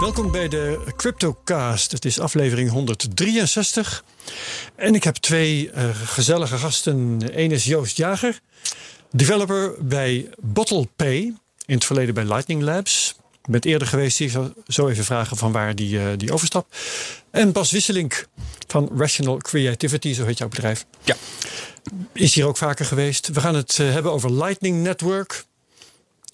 Welkom 0.00 0.30
bij 0.30 0.48
de 0.48 0.92
CryptoCast. 0.96 1.92
Het 1.92 2.04
is 2.04 2.20
aflevering 2.20 2.70
163. 2.70 4.04
En 4.74 4.94
ik 4.94 5.04
heb 5.04 5.14
twee 5.14 5.70
uh, 5.70 5.88
gezellige 6.04 6.56
gasten. 6.56 7.20
Eén 7.32 7.50
is 7.50 7.64
Joost 7.64 7.96
Jager, 7.96 8.40
developer 9.10 9.74
bij 9.80 10.28
BottlePay. 10.40 11.16
In 11.66 11.74
het 11.74 11.84
verleden 11.84 12.14
bij 12.14 12.24
Lightning 12.24 12.62
Labs. 12.62 13.16
Ik 13.42 13.50
ben 13.50 13.60
eerder 13.60 13.88
geweest. 13.88 14.20
Ik 14.20 14.30
zal 14.30 14.52
zo 14.66 14.88
even 14.88 15.04
vragen 15.04 15.36
van 15.36 15.52
waar 15.52 15.74
die, 15.74 15.98
uh, 15.98 16.06
die 16.16 16.32
overstap. 16.32 16.66
En 17.30 17.52
Bas 17.52 17.70
Wisselink 17.70 18.26
van 18.66 18.90
Rational 18.96 19.36
Creativity, 19.36 20.12
zo 20.12 20.24
heet 20.24 20.38
jouw 20.38 20.48
bedrijf. 20.48 20.86
Ja. 21.04 21.16
Is 22.12 22.34
hier 22.34 22.46
ook 22.46 22.56
vaker 22.56 22.84
geweest. 22.84 23.28
We 23.28 23.40
gaan 23.40 23.54
het 23.54 23.78
uh, 23.78 23.92
hebben 23.92 24.12
over 24.12 24.32
Lightning 24.32 24.82
Network. 24.82 25.44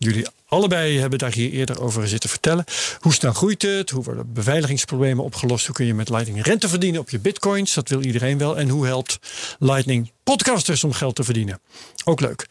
Jullie 0.03 0.27
allebei 0.47 0.99
hebben 0.99 1.19
daar 1.19 1.33
hier 1.33 1.51
eerder 1.51 1.81
over 1.81 2.09
zitten 2.09 2.31
vertellen. 2.31 2.65
Hoe 3.01 3.13
snel 3.13 3.33
groeit 3.33 3.63
het? 3.63 3.91
Hoe 3.91 4.05
worden 4.05 4.33
beveiligingsproblemen 4.33 5.25
opgelost? 5.25 5.67
Hoe 5.67 5.75
kun 5.75 5.87
je 5.87 5.95
met 5.95 6.09
Lightning 6.09 6.43
rente 6.43 6.69
verdienen 6.69 7.01
op 7.01 7.11
je 7.11 7.19
bitcoins? 7.19 7.75
Dat 7.75 7.89
wil 7.89 8.05
iedereen 8.05 8.39
wel. 8.39 8.59
En 8.59 8.69
hoe 8.69 8.87
helpt 8.87 9.19
Lightning 9.59 10.11
podcasters 10.23 10.85
om 10.85 10.93
geld 10.93 11.15
te 11.15 11.25
verdienen? 11.25 11.61
Ook 12.05 12.21
leuk. 12.21 12.47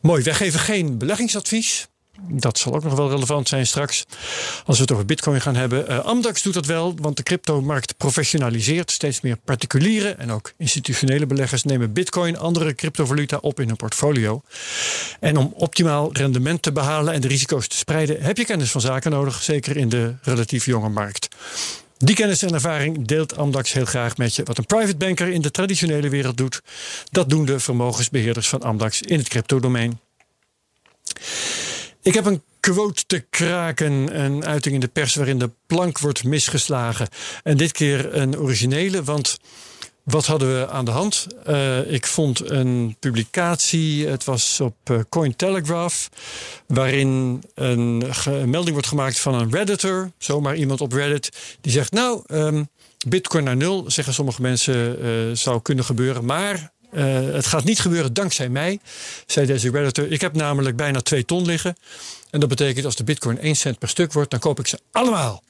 Mooi, 0.00 0.22
wij 0.22 0.34
geven 0.34 0.60
geen 0.60 0.98
beleggingsadvies. 0.98 1.88
Dat 2.20 2.58
zal 2.58 2.74
ook 2.74 2.84
nog 2.84 2.94
wel 2.94 3.10
relevant 3.10 3.48
zijn 3.48 3.66
straks. 3.66 4.04
Als 4.64 4.76
we 4.76 4.82
het 4.82 4.92
over 4.92 5.06
Bitcoin 5.06 5.40
gaan 5.40 5.56
hebben. 5.56 5.90
Uh, 5.90 5.98
Amdax 5.98 6.42
doet 6.42 6.54
dat 6.54 6.66
wel, 6.66 6.94
want 7.00 7.16
de 7.16 7.22
cryptomarkt 7.22 7.96
professionaliseert. 7.96 8.90
Steeds 8.90 9.20
meer 9.20 9.36
particulieren 9.44 10.18
en 10.18 10.30
ook 10.30 10.52
institutionele 10.56 11.26
beleggers 11.26 11.62
nemen 11.62 11.92
Bitcoin, 11.92 12.38
andere 12.38 12.74
cryptovaluta 12.74 13.36
op 13.40 13.60
in 13.60 13.66
hun 13.66 13.76
portfolio. 13.76 14.42
En 15.20 15.36
om 15.36 15.52
optimaal 15.54 16.12
rendement 16.12 16.62
te 16.62 16.72
behalen 16.72 17.14
en 17.14 17.20
de 17.20 17.28
risico's 17.28 17.68
te 17.68 17.76
spreiden, 17.76 18.22
heb 18.22 18.36
je 18.36 18.44
kennis 18.44 18.70
van 18.70 18.80
zaken 18.80 19.10
nodig, 19.10 19.42
zeker 19.42 19.76
in 19.76 19.88
de 19.88 20.14
relatief 20.22 20.66
jonge 20.66 20.88
markt. 20.88 21.28
Die 21.98 22.14
kennis 22.14 22.42
en 22.42 22.54
ervaring 22.54 23.06
deelt 23.06 23.36
Amdax 23.36 23.72
heel 23.72 23.84
graag 23.84 24.16
met 24.16 24.34
je. 24.34 24.42
Wat 24.42 24.58
een 24.58 24.66
private 24.66 24.96
banker 24.96 25.28
in 25.28 25.40
de 25.40 25.50
traditionele 25.50 26.08
wereld 26.08 26.36
doet, 26.36 26.62
dat 27.10 27.30
doen 27.30 27.44
de 27.44 27.60
vermogensbeheerders 27.60 28.48
van 28.48 28.62
Amdax 28.62 29.02
in 29.02 29.18
het 29.18 29.28
cryptodomein. 29.28 30.00
Ik 32.06 32.14
heb 32.14 32.26
een 32.26 32.42
quote 32.60 33.06
te 33.06 33.24
kraken, 33.30 34.20
een 34.20 34.44
uiting 34.44 34.74
in 34.74 34.80
de 34.80 34.88
pers 34.88 35.14
waarin 35.14 35.38
de 35.38 35.50
plank 35.66 35.98
wordt 35.98 36.24
misgeslagen. 36.24 37.08
En 37.42 37.56
dit 37.56 37.72
keer 37.72 38.14
een 38.14 38.38
originele, 38.38 39.02
want 39.04 39.38
wat 40.02 40.26
hadden 40.26 40.60
we 40.60 40.68
aan 40.68 40.84
de 40.84 40.90
hand? 40.90 41.26
Uh, 41.48 41.92
ik 41.92 42.06
vond 42.06 42.50
een 42.50 42.96
publicatie, 42.98 44.06
het 44.06 44.24
was 44.24 44.60
op 44.60 44.76
uh, 44.90 45.00
Cointelegraph, 45.08 46.08
waarin 46.66 47.42
een, 47.54 47.98
melding 48.26 48.72
wordt 48.72 48.86
gemaakt 48.86 49.18
van 49.18 49.34
een 49.34 49.50
redditor, 49.50 50.10
zomaar 50.18 50.56
iemand 50.56 50.80
op 50.80 50.92
Reddit, 50.92 51.56
die 51.60 51.72
zegt: 51.72 51.92
Nou, 51.92 52.22
um, 52.26 52.68
Bitcoin 53.08 53.44
naar 53.44 53.56
nul, 53.56 53.84
zeggen 53.86 54.14
sommige 54.14 54.42
mensen, 54.42 55.04
uh, 55.04 55.36
zou 55.36 55.62
kunnen 55.62 55.84
gebeuren, 55.84 56.24
maar 56.24 56.72
uh, 56.92 57.32
het 57.32 57.46
gaat 57.46 57.64
niet 57.64 57.80
gebeuren 57.80 58.12
dankzij 58.12 58.48
mij, 58.48 58.80
zei 59.26 59.46
deze 59.46 59.70
redditor. 59.70 60.12
Ik 60.12 60.20
heb 60.20 60.34
namelijk 60.34 60.76
bijna 60.76 61.00
2 61.00 61.24
ton 61.24 61.46
liggen. 61.46 61.76
En 62.30 62.40
dat 62.40 62.48
betekent 62.48 62.84
als 62.84 62.96
de 62.96 63.04
bitcoin 63.04 63.38
1 63.38 63.56
cent 63.56 63.78
per 63.78 63.88
stuk 63.88 64.12
wordt, 64.12 64.30
dan 64.30 64.40
koop 64.40 64.58
ik 64.58 64.66
ze 64.66 64.80
allemaal. 64.92 65.42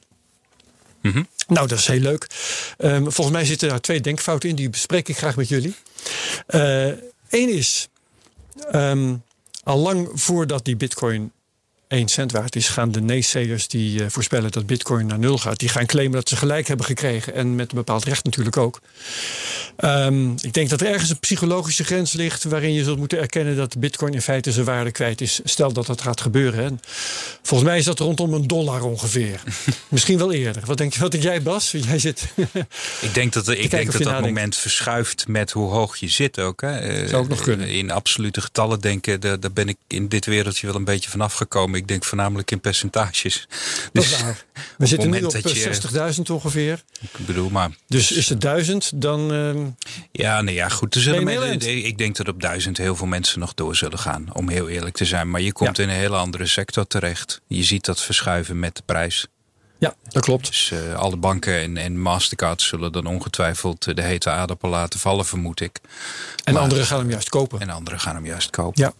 Mm 1.01 1.11
-hmm. 1.11 1.27
Nou, 1.47 1.67
dat 1.67 1.77
is 1.77 1.87
heel 1.87 1.99
leuk. 1.99 2.27
Um, 2.77 3.11
volgens 3.11 3.35
mij 3.35 3.45
zitten 3.45 3.69
daar 3.69 3.81
twee 3.81 4.01
denkfouten 4.01 4.49
in, 4.49 4.55
die 4.55 4.69
bespreek 4.69 5.07
ik 5.07 5.17
graag 5.17 5.35
met 5.35 5.47
jullie. 5.47 5.75
Eén 6.47 7.49
uh, 7.49 7.55
is, 7.55 7.87
um, 8.73 9.23
al 9.63 9.77
lang 9.77 10.09
voordat 10.13 10.65
die 10.65 10.75
bitcoin 10.75 11.31
1 11.87 12.07
cent 12.07 12.31
waard 12.31 12.55
is, 12.55 12.69
gaan 12.69 12.91
de 12.91 13.01
naysayers 13.01 13.67
die 13.67 14.01
uh, 14.01 14.05
voorspellen 14.09 14.51
dat 14.51 14.65
bitcoin 14.65 15.05
naar 15.05 15.19
nul 15.19 15.37
gaat, 15.37 15.59
die 15.59 15.69
gaan 15.69 15.85
claimen 15.85 16.15
dat 16.15 16.29
ze 16.29 16.35
gelijk 16.35 16.67
hebben 16.67 16.85
gekregen. 16.85 17.33
En 17.33 17.55
met 17.55 17.69
een 17.69 17.77
bepaald 17.77 18.03
recht 18.03 18.23
natuurlijk 18.23 18.57
ook. 18.57 18.79
Um, 19.79 20.35
ik 20.41 20.53
denk 20.53 20.69
dat 20.69 20.81
er 20.81 20.87
ergens 20.87 21.09
een 21.09 21.19
psychologische 21.19 21.83
grens 21.83 22.13
ligt 22.13 22.43
waarin 22.43 22.73
je 22.73 22.83
zult 22.83 22.97
moeten 22.97 23.19
erkennen 23.19 23.55
dat 23.55 23.79
bitcoin 23.79 24.13
in 24.13 24.21
feite 24.21 24.51
zijn 24.51 24.65
waarde 24.65 24.91
kwijt 24.91 25.21
is. 25.21 25.39
Stel 25.43 25.73
dat 25.73 25.85
dat 25.85 26.01
gaat 26.01 26.21
gebeuren. 26.21 26.63
En 26.63 26.79
volgens 27.41 27.69
mij 27.69 27.77
is 27.77 27.85
dat 27.85 27.99
rondom 27.99 28.33
een 28.33 28.47
dollar 28.47 28.81
ongeveer. 28.81 29.41
Misschien 29.87 30.17
wel 30.17 30.31
eerder. 30.31 30.63
Wat 30.65 30.77
denk, 30.77 30.95
wat 30.95 31.11
denk 31.11 31.23
jij, 31.23 31.41
Bas? 31.41 31.71
Jij 31.87 31.99
zit. 31.99 32.27
ik 33.01 33.13
denk 33.13 33.33
dat, 33.33 33.47
ik 33.47 33.71
denk 33.71 33.91
dat 33.91 34.03
dat 34.03 34.21
moment 34.21 34.55
verschuift 34.55 35.27
met 35.27 35.51
hoe 35.51 35.69
hoog 35.69 35.97
je 35.97 36.07
zit 36.07 36.39
ook. 36.39 36.61
Hè. 36.61 37.07
Zou 37.07 37.23
ook 37.23 37.29
nog 37.29 37.41
kunnen. 37.41 37.69
In 37.69 37.91
absolute 37.91 38.41
getallen 38.41 38.81
denken, 38.81 39.19
daar, 39.19 39.39
daar 39.39 39.53
ben 39.53 39.69
ik 39.69 39.77
in 39.87 40.07
dit 40.07 40.25
wereldje 40.25 40.67
wel 40.67 40.75
een 40.75 40.83
beetje 40.83 41.09
vanaf 41.09 41.33
gekomen. 41.33 41.76
Ik 41.77 41.87
denk 41.87 42.03
voornamelijk 42.03 42.51
in 42.51 42.59
percentages. 42.59 43.47
Dat 43.49 44.03
dus 44.03 44.11
is 44.11 44.21
waar. 44.21 44.45
We 44.77 44.85
zitten 44.85 45.09
nu 45.09 45.23
op 45.23 45.35
je... 45.35 46.15
60.000 46.15 46.21
ongeveer. 46.31 46.83
Ik 47.01 47.25
bedoel 47.25 47.49
maar. 47.49 47.69
Dus 47.87 48.11
is 48.11 48.29
het 48.29 48.41
1000, 48.41 48.91
dan. 48.95 49.33
Uh, 49.33 49.65
ja, 50.11 50.41
nee, 50.41 50.55
ja, 50.55 50.69
goed. 50.69 50.95
Zullen 50.99 51.23
men, 51.23 51.59
ik 51.85 51.97
denk 51.97 52.15
dat 52.15 52.27
op 52.27 52.41
1000 52.41 52.77
heel 52.77 52.95
veel 52.95 53.07
mensen 53.07 53.39
nog 53.39 53.53
door 53.53 53.75
zullen 53.75 53.99
gaan, 53.99 54.33
om 54.33 54.49
heel 54.49 54.69
eerlijk 54.69 54.95
te 54.95 55.05
zijn. 55.05 55.29
Maar 55.29 55.41
je 55.41 55.53
komt 55.53 55.77
ja. 55.77 55.83
in 55.83 55.89
een 55.89 55.95
hele 55.95 56.15
andere 56.15 56.45
sector 56.45 56.87
terecht. 56.87 57.41
Je 57.47 57.63
ziet 57.63 57.85
dat 57.85 58.01
verschuiven 58.01 58.59
met 58.59 58.75
de 58.75 58.81
prijs. 58.85 59.27
Ja, 59.79 59.95
dat 60.07 60.23
klopt. 60.23 60.47
Dus 60.47 60.71
uh, 60.73 60.93
alle 60.93 61.17
banken 61.17 61.61
en, 61.61 61.77
en 61.77 61.99
Mastercard 61.99 62.61
zullen 62.61 62.91
dan 62.91 63.05
ongetwijfeld 63.05 63.95
de 63.95 64.01
hete 64.01 64.29
aardappel 64.29 64.69
laten 64.69 64.99
vallen, 64.99 65.25
vermoed 65.25 65.59
ik. 65.59 65.79
En 66.43 66.53
maar, 66.53 66.61
anderen 66.61 66.85
gaan 66.85 66.99
hem 66.99 67.09
juist 67.09 67.29
kopen. 67.29 67.59
En 67.59 67.69
anderen 67.69 67.99
gaan 67.99 68.15
hem 68.15 68.25
juist 68.25 68.49
kopen. 68.49 68.83
Ja. 68.83 68.93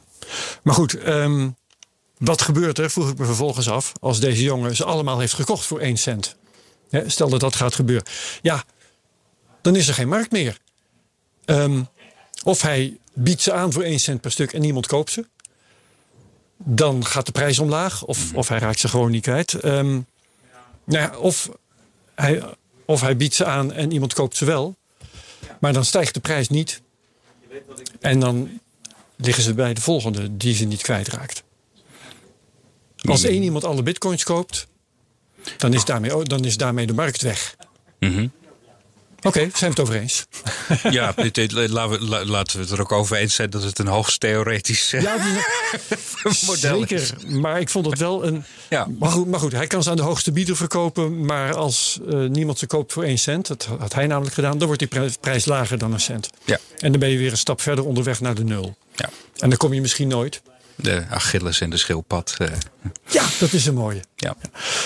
Maar 0.64 0.74
goed, 0.74 1.08
um, 1.08 1.56
wat 2.18 2.42
gebeurt 2.42 2.80
er, 2.80 2.90
vroeg 2.90 3.10
ik 3.10 3.18
me 3.18 3.26
vervolgens 3.26 3.70
af, 3.70 3.92
als 4.00 4.20
deze 4.20 4.44
jongen 4.44 4.76
ze 4.76 4.84
allemaal 4.84 5.20
heeft 5.20 5.34
gekocht 5.34 5.66
voor 5.66 5.80
1 5.80 5.98
cent? 5.98 6.36
Stel 7.06 7.30
dat 7.30 7.40
dat 7.40 7.56
gaat 7.56 7.76
gebeuren. 7.76 8.08
Ja, 8.42 8.64
dan 9.62 9.76
is 9.76 9.88
er 9.88 9.94
geen 9.94 10.08
markt 10.08 10.32
meer. 10.32 10.58
Um, 11.46 11.88
of 12.44 12.62
hij 12.62 12.98
biedt 13.14 13.42
ze 13.42 13.54
aan 13.54 13.74
voor 13.74 13.84
1 13.84 14.00
cent 14.00 14.22
per 14.22 14.32
stuk 14.32 14.54
en 14.54 14.62
niemand 14.62 14.88
koopt 14.88 15.12
ze. 15.12 15.26
Dan 16.58 17.06
gaat 17.06 17.26
de 17.26 17.32
prijs 17.32 17.60
omlaag. 17.60 18.04
Of, 18.04 18.34
of 18.34 18.48
hij 18.48 18.60
raakt 18.60 18.80
ze 18.80 18.88
gewoon 18.88 19.12
niet 19.12 19.22
kwijt. 19.22 19.64
Um, 19.66 20.06
nou 20.84 21.02
ja, 21.02 21.18
of, 21.18 21.50
hij, 22.16 22.44
of 22.86 23.02
hij 23.02 23.18
biedt 23.18 23.36
ze 23.36 23.46
aan 23.46 23.74
en 23.74 23.92
iemand 23.92 24.14
koopt 24.14 24.36
ze 24.36 24.46
wel. 24.46 24.76
Maar 25.60 25.74
dan 25.74 25.86
stijgt 25.86 26.14
de 26.14 26.20
prijs 26.20 26.50
niet. 26.50 26.82
En 28.00 28.20
dan 28.20 28.60
liggen 29.16 29.44
ze 29.44 29.54
bij 29.54 29.74
de 29.74 29.82
volgende 29.82 30.38
die 30.38 30.56
ze 30.56 30.66
niet 30.66 30.82
kwijtraakt. 30.82 31.44
Als 33.12 33.24
één 33.24 33.44
iemand 33.44 33.64
alle 33.64 33.84
bitcoins 33.84 34.24
koopt, 34.24 34.68
dan 35.58 35.74
is 35.74 35.86
daarmee, 35.86 36.24
dan 36.24 36.46
is 36.46 36.58
daarmee 36.58 36.88
de 36.88 36.94
markt 36.94 37.22
weg. 37.22 37.56
Mm 38.00 38.14
-hmm. 38.14 38.32
Oké, 39.18 39.28
okay, 39.28 39.52
zijn 39.54 39.74
we 39.74 39.80
het 39.82 39.90
over 39.90 39.96
eens? 40.02 40.26
Ja, 40.98 41.12
dit, 41.12 41.36
dit, 41.36 41.52
laten, 41.52 42.10
we, 42.10 42.26
laten 42.26 42.58
we 42.58 42.64
het 42.64 42.72
er 42.72 42.82
ook 42.82 42.92
over 42.92 43.18
eens 43.18 43.36
zijn 43.36 43.50
dat 43.50 43.64
het 43.64 43.80
een 43.80 43.88
hoogst 43.88 44.20
theoretisch 44.20 44.92
ja, 44.92 45.16
model 46.46 46.80
zeker, 46.80 47.02
is. 47.02 47.14
maar 47.28 47.60
ik 47.60 47.70
vond 47.70 47.86
het 47.86 48.00
wel 48.00 48.26
een... 48.26 48.44
Ja. 48.70 48.88
Maar, 49.00 49.10
goed, 49.10 49.28
maar 49.28 49.40
goed, 49.40 49.52
hij 49.52 49.68
kan 49.68 49.84
ze 49.84 49.90
aan 49.90 49.96
de 49.96 50.02
hoogste 50.02 50.32
bieder 50.32 50.56
verkopen... 50.56 51.26
maar 51.26 51.56
als 51.56 52.00
uh, 52.10 52.30
niemand 52.30 52.60
ze 52.60 52.68
koopt 52.68 52.94
voor 52.94 53.04
1 53.04 53.18
cent, 53.18 53.48
dat 53.48 53.68
had 53.80 53.94
hij 53.94 54.08
namelijk 54.08 54.36
gedaan... 54.36 54.58
dan 54.58 54.68
wordt 54.68 54.92
die 54.92 55.10
prijs 55.20 55.46
lager 55.46 55.78
dan 55.78 55.94
een 55.94 56.00
cent. 56.00 56.30
Ja. 56.46 56.60
En 56.78 56.92
dan 56.92 57.00
ben 57.00 57.10
je 57.10 57.18
weer 57.18 57.32
een 57.32 57.38
stap 57.38 57.62
verder 57.62 57.86
onderweg 57.86 58.22
naar 58.22 58.36
de 58.36 58.44
nul. 58.44 58.78
Ja. 58.96 59.10
En 59.38 59.50
dan 59.50 59.58
kom 59.58 59.74
je 59.74 59.82
misschien 59.82 60.08
nooit... 60.08 60.42
De 60.78 61.06
Achilles 61.10 61.62
en 61.62 61.70
de 61.70 61.78
schildpad. 61.78 62.36
Uh. 62.42 62.48
Ja, 63.08 63.26
dat 63.40 63.54
is 63.54 63.66
een 63.66 63.74
mooie. 63.74 64.02
Ja. 64.16 64.36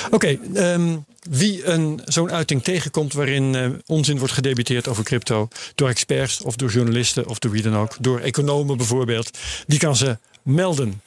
Oké, 0.06 0.16
okay, 0.16 0.40
um, 0.74 1.06
wie 1.30 1.66
een, 1.66 2.02
zo'n 2.06 2.32
uiting 2.32 2.64
tegenkomt 2.64 3.14
waarin 3.14 3.54
uh, 3.54 3.70
onzin 3.86 4.18
wordt 4.18 4.34
gedebuteerd 4.34 4.88
over 4.88 5.04
crypto 5.04 5.48
door 5.76 5.90
experts 5.90 6.42
of 6.42 6.56
door 6.56 6.72
journalisten 6.72 7.28
of 7.28 7.40
door 7.40 7.52
wie 7.52 7.62
dan 7.62 7.76
ook, 7.76 7.96
door 8.00 8.20
economen 8.20 8.78
bijvoorbeeld, 8.78 9.38
die 9.68 9.80
kan 9.80 9.96
ze 9.96 10.18
melden. 10.42 11.02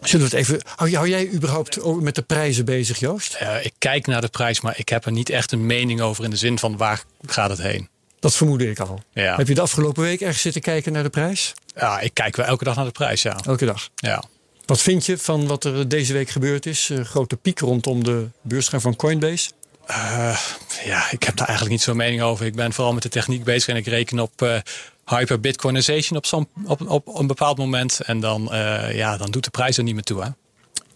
Zullen 0.00 0.30
we 0.30 0.36
het 0.36 0.46
even. 0.46 0.60
Hou, 0.74 0.94
hou 0.94 1.08
jij 1.08 1.30
überhaupt 1.32 2.00
met 2.00 2.14
de 2.14 2.22
prijzen 2.22 2.64
bezig, 2.64 2.98
Joost? 2.98 3.38
Uh, 3.42 3.64
ik 3.64 3.72
kijk 3.78 4.06
naar 4.06 4.20
de 4.20 4.28
prijs, 4.28 4.60
maar 4.60 4.78
ik 4.78 4.88
heb 4.88 5.04
er 5.04 5.12
niet 5.12 5.30
echt 5.30 5.52
een 5.52 5.66
mening 5.66 6.00
over 6.00 6.24
in 6.24 6.30
de 6.30 6.36
zin 6.36 6.58
van 6.58 6.76
waar 6.76 7.02
gaat 7.26 7.50
het 7.50 7.62
heen. 7.62 7.88
Dat 8.20 8.34
vermoedde 8.34 8.70
ik 8.70 8.78
al. 8.78 9.02
Ja. 9.12 9.36
Heb 9.36 9.48
je 9.48 9.54
de 9.54 9.60
afgelopen 9.60 10.02
week 10.02 10.20
ergens 10.20 10.42
zitten 10.42 10.62
kijken 10.62 10.92
naar 10.92 11.02
de 11.02 11.10
prijs? 11.10 11.54
Ja, 11.74 12.00
ik 12.00 12.14
kijk 12.14 12.36
wel 12.36 12.46
elke 12.46 12.64
dag 12.64 12.76
naar 12.76 12.84
de 12.84 12.90
prijs, 12.90 13.22
ja. 13.22 13.38
Elke 13.44 13.64
dag? 13.64 13.88
Ja. 13.94 14.22
Wat 14.66 14.80
vind 14.80 15.06
je 15.06 15.18
van 15.18 15.46
wat 15.46 15.64
er 15.64 15.88
deze 15.88 16.12
week 16.12 16.30
gebeurd 16.30 16.66
is? 16.66 16.88
Uh, 16.88 17.04
grote 17.04 17.36
piek 17.36 17.58
rondom 17.58 18.04
de 18.04 18.28
beursgang 18.42 18.82
van 18.82 18.96
Coinbase? 18.96 19.50
Uh, 19.90 20.38
ja, 20.84 21.10
ik 21.10 21.22
heb 21.22 21.36
daar 21.36 21.46
eigenlijk 21.46 21.76
niet 21.76 21.82
zo'n 21.84 21.96
mening 21.96 22.22
over. 22.22 22.46
Ik 22.46 22.54
ben 22.54 22.72
vooral 22.72 22.92
met 22.92 23.02
de 23.02 23.08
techniek 23.08 23.44
bezig 23.44 23.68
en 23.68 23.76
ik 23.76 23.86
reken 23.86 24.18
op 24.18 24.42
uh, 24.42 24.58
hyper 25.04 25.40
bitcoinization 25.40 26.18
op, 26.18 26.46
op, 26.64 26.80
op, 26.80 27.08
op 27.08 27.18
een 27.18 27.26
bepaald 27.26 27.58
moment. 27.58 28.00
En 28.00 28.20
dan, 28.20 28.48
ja, 28.92 29.16
dan 29.16 29.30
doet 29.30 29.44
de 29.44 29.50
prijs 29.50 29.76
er 29.76 29.82
niet 29.82 29.94
meer 29.94 30.02
toe. 30.02 30.22
Hè? 30.22 30.28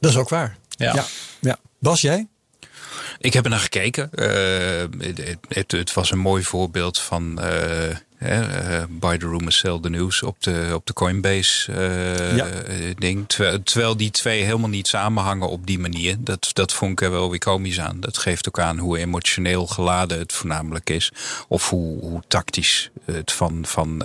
Dat 0.00 0.10
is 0.10 0.16
ook 0.16 0.28
waar. 0.28 0.56
Ja. 0.68 0.94
ja. 0.94 1.04
ja. 1.40 1.56
Bas, 1.78 2.00
jij? 2.00 2.28
Ik 3.22 3.32
heb 3.32 3.44
er 3.44 3.50
naar 3.50 3.58
gekeken. 3.58 4.10
Uh, 4.14 4.26
het, 4.98 5.38
het, 5.48 5.72
het, 5.72 5.92
was 5.92 6.10
een 6.10 6.18
mooi 6.18 6.42
voorbeeld 6.42 7.00
van 7.00 7.40
uh, 8.22 8.28
Hè, 8.28 8.86
buy 8.88 9.18
the 9.18 9.26
rumor, 9.26 9.52
sell 9.52 9.78
the 9.80 9.90
news 9.90 10.22
op 10.22 10.42
de, 10.42 10.70
op 10.74 10.86
de 10.86 10.92
Coinbase 10.92 11.72
ding. 12.98 13.28
Terwijl, 13.28 13.62
terwijl, 13.62 13.96
die 13.96 14.10
twee 14.10 14.42
helemaal 14.42 14.68
niet 14.68 14.88
samenhangen 14.88 15.48
op 15.48 15.66
die 15.66 15.78
manier. 15.78 16.16
Dat, 16.18 16.50
dat 16.52 16.72
vond 16.72 16.92
ik 16.92 17.00
er 17.00 17.10
wel 17.10 17.30
weer 17.30 17.38
komisch 17.38 17.80
aan. 17.80 18.00
Dat 18.00 18.18
geeft 18.18 18.48
ook 18.48 18.58
aan 18.58 18.78
hoe 18.78 18.98
emotioneel 18.98 19.66
geladen 19.66 20.18
het 20.18 20.32
voornamelijk 20.32 20.90
is. 20.90 21.12
Of 21.48 21.70
hoe, 21.70 22.00
hoe 22.00 22.22
tactisch 22.28 22.90
het 23.04 23.32
van, 23.32 23.64
van, 23.66 24.02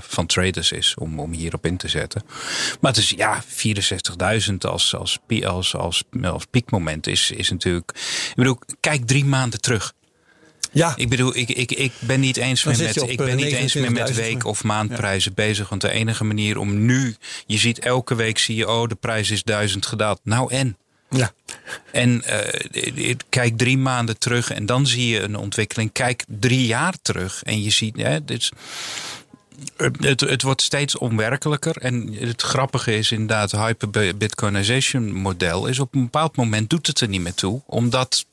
van 0.00 0.26
traders 0.26 0.72
is 0.72 0.94
om, 0.94 1.20
om 1.20 1.32
hierop 1.32 1.66
in 1.66 1.76
te 1.76 1.88
zetten. 1.88 2.22
Maar 2.80 2.92
het 2.92 3.00
is 3.00 3.10
ja, 3.10 3.42
64.000 3.42 4.54
als, 4.58 4.94
als, 4.94 5.18
als, 5.44 5.76
als, 5.76 6.04
als 6.22 6.44
piekmoment 6.50 7.06
is, 7.06 7.30
is 7.30 7.50
natuurlijk. 7.50 7.90
Ik 8.28 8.34
bedoel, 8.34 8.58
kijk 8.80 9.06
drie 9.06 9.24
maanden 9.24 9.60
terug. 9.60 9.92
Ja. 10.74 10.92
Ik 10.96 11.08
bedoel, 11.08 11.36
ik, 11.36 11.48
ik, 11.48 11.72
ik 11.72 11.92
ben 11.98 12.20
niet 12.20 12.36
eens 12.36 12.64
meer 12.64 12.78
met, 12.78 12.96
ik 12.96 13.16
ben 13.16 13.28
eh, 13.28 13.34
niet 13.34 13.52
eens 13.52 13.74
meer 13.74 13.92
met 13.92 14.14
week- 14.14 14.44
of 14.44 14.64
maandprijzen 14.64 15.34
bezig. 15.34 15.68
Want 15.68 15.80
de 15.80 15.90
enige 15.90 16.24
manier 16.24 16.58
om 16.58 16.84
nu, 16.84 17.16
je 17.46 17.58
ziet 17.58 17.78
elke 17.78 18.14
week 18.14 18.38
zie 18.38 18.56
je, 18.56 18.68
oh, 18.68 18.88
de 18.88 18.94
prijs 18.94 19.30
is 19.30 19.42
duizend 19.42 19.86
gedaald. 19.86 20.20
Nou 20.22 20.52
en? 20.52 20.76
Ja. 21.10 21.32
En 21.92 22.22
uh, 22.74 23.14
kijk 23.28 23.58
drie 23.58 23.78
maanden 23.78 24.18
terug 24.18 24.50
en 24.50 24.66
dan 24.66 24.86
zie 24.86 25.08
je 25.08 25.20
een 25.20 25.36
ontwikkeling. 25.36 25.92
Kijk 25.92 26.24
drie 26.26 26.66
jaar 26.66 26.94
terug 27.02 27.42
en 27.42 27.62
je 27.62 27.70
ziet, 27.70 27.96
hè, 27.96 28.24
dit, 28.24 28.50
het, 29.76 30.20
het 30.20 30.42
wordt 30.42 30.62
steeds 30.62 30.98
onwerkelijker. 30.98 31.76
En 31.76 32.14
het 32.18 32.42
grappige 32.42 32.96
is 32.96 33.12
inderdaad, 33.12 33.50
het 33.50 33.60
hyper-Bitcoinization 33.60 35.12
model 35.12 35.66
is 35.66 35.78
op 35.78 35.94
een 35.94 36.02
bepaald 36.02 36.36
moment 36.36 36.70
doet 36.70 36.86
het 36.86 37.00
er 37.00 37.08
niet 37.08 37.20
meer 37.20 37.34
toe. 37.34 37.62
Omdat 37.66 38.26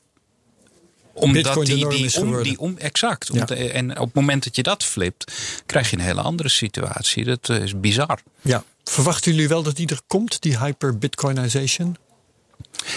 omdat 1.12 1.66
die, 1.66 1.88
die, 1.88 2.20
om, 2.20 2.42
die 2.42 2.58
om, 2.58 2.76
exact. 2.78 3.30
En 3.50 3.98
op 3.98 4.06
het 4.06 4.14
moment 4.14 4.44
dat 4.44 4.56
je 4.56 4.62
dat 4.62 4.84
flipt, 4.84 5.32
krijg 5.66 5.90
je 5.90 5.96
een 5.96 6.02
hele 6.02 6.20
andere 6.20 6.48
situatie. 6.48 7.24
Dat 7.24 7.48
eh, 7.48 7.62
is 7.62 7.80
bizar. 7.80 8.20
Ja. 8.40 8.64
Verwachten 8.84 9.32
jullie 9.32 9.48
wel 9.48 9.62
dat 9.62 9.76
die 9.76 9.88
er 9.88 10.00
komt, 10.06 10.42
die 10.42 10.58
hyper-Bitcoinization? 10.58 11.96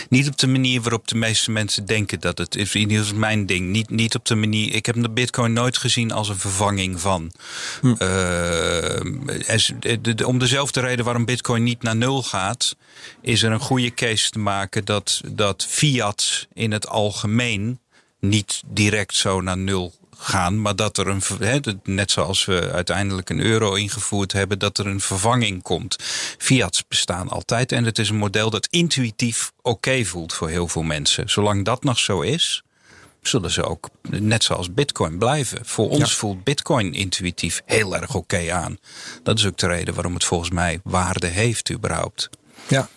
Niet 0.09 0.27
op 0.27 0.37
de 0.37 0.47
manier 0.47 0.81
waarop 0.81 1.07
de 1.07 1.15
meeste 1.15 1.51
mensen 1.51 1.85
denken 1.85 2.19
dat 2.19 2.37
het 2.37 2.55
is. 2.55 2.75
In 2.75 2.89
is 2.89 3.13
mijn 3.13 3.45
ding. 3.45 3.69
Niet, 3.69 3.89
niet 3.89 4.15
op 4.15 4.25
de 4.25 4.35
manier. 4.35 4.73
Ik 4.73 4.85
heb 4.85 4.95
de 5.01 5.09
Bitcoin 5.09 5.53
nooit 5.53 5.77
gezien 5.77 6.11
als 6.11 6.29
een 6.29 6.39
vervanging 6.39 6.99
van. 6.99 7.31
Hm. 7.81 7.95
Uh, 7.99 8.99
om 10.25 10.39
dezelfde 10.39 10.79
reden 10.79 11.05
waarom 11.05 11.25
Bitcoin 11.25 11.63
niet 11.63 11.81
naar 11.81 11.95
nul 11.95 12.23
gaat, 12.23 12.75
is 13.21 13.43
er 13.43 13.51
een 13.51 13.59
goede 13.59 13.93
case 13.93 14.29
te 14.29 14.39
maken 14.39 14.85
dat, 14.85 15.21
dat 15.31 15.65
fiat 15.69 16.47
in 16.53 16.71
het 16.71 16.87
algemeen 16.87 17.79
niet 18.27 18.63
direct 18.65 19.15
zo 19.15 19.41
naar 19.41 19.57
nul 19.57 19.93
gaan, 20.17 20.61
maar 20.61 20.75
dat 20.75 20.97
er 20.97 21.07
een, 21.07 21.21
net 21.83 22.11
zoals 22.11 22.45
we 22.45 22.71
uiteindelijk 22.71 23.29
een 23.29 23.39
euro 23.39 23.73
ingevoerd 23.73 24.31
hebben, 24.31 24.59
dat 24.59 24.77
er 24.77 24.87
een 24.87 24.99
vervanging 24.99 25.61
komt. 25.61 25.95
Fiats 26.37 26.87
bestaan 26.87 27.29
altijd 27.29 27.71
en 27.71 27.83
het 27.83 27.99
is 27.99 28.09
een 28.09 28.15
model 28.15 28.49
dat 28.49 28.67
intuïtief 28.69 29.51
oké 29.61 30.03
voelt 30.03 30.33
voor 30.33 30.49
heel 30.49 30.67
veel 30.67 30.81
mensen. 30.81 31.29
Zolang 31.29 31.65
dat 31.65 31.83
nog 31.83 31.99
zo 31.99 32.21
is, 32.21 32.63
zullen 33.21 33.51
ze 33.51 33.63
ook 33.63 33.89
net 34.09 34.43
zoals 34.43 34.73
Bitcoin 34.73 35.17
blijven. 35.17 35.59
Voor 35.65 35.89
ons 35.89 36.15
voelt 36.15 36.43
Bitcoin 36.43 36.93
intuïtief 36.93 37.61
heel 37.65 37.95
erg 37.95 38.15
oké 38.15 38.51
aan. 38.51 38.77
Dat 39.23 39.37
is 39.37 39.45
ook 39.45 39.57
de 39.57 39.67
reden 39.67 39.93
waarom 39.93 40.13
het 40.13 40.25
volgens 40.25 40.49
mij 40.49 40.79
waarde 40.83 41.27
heeft 41.27 41.71
überhaupt. 41.71 42.29
Ja, 42.67 42.89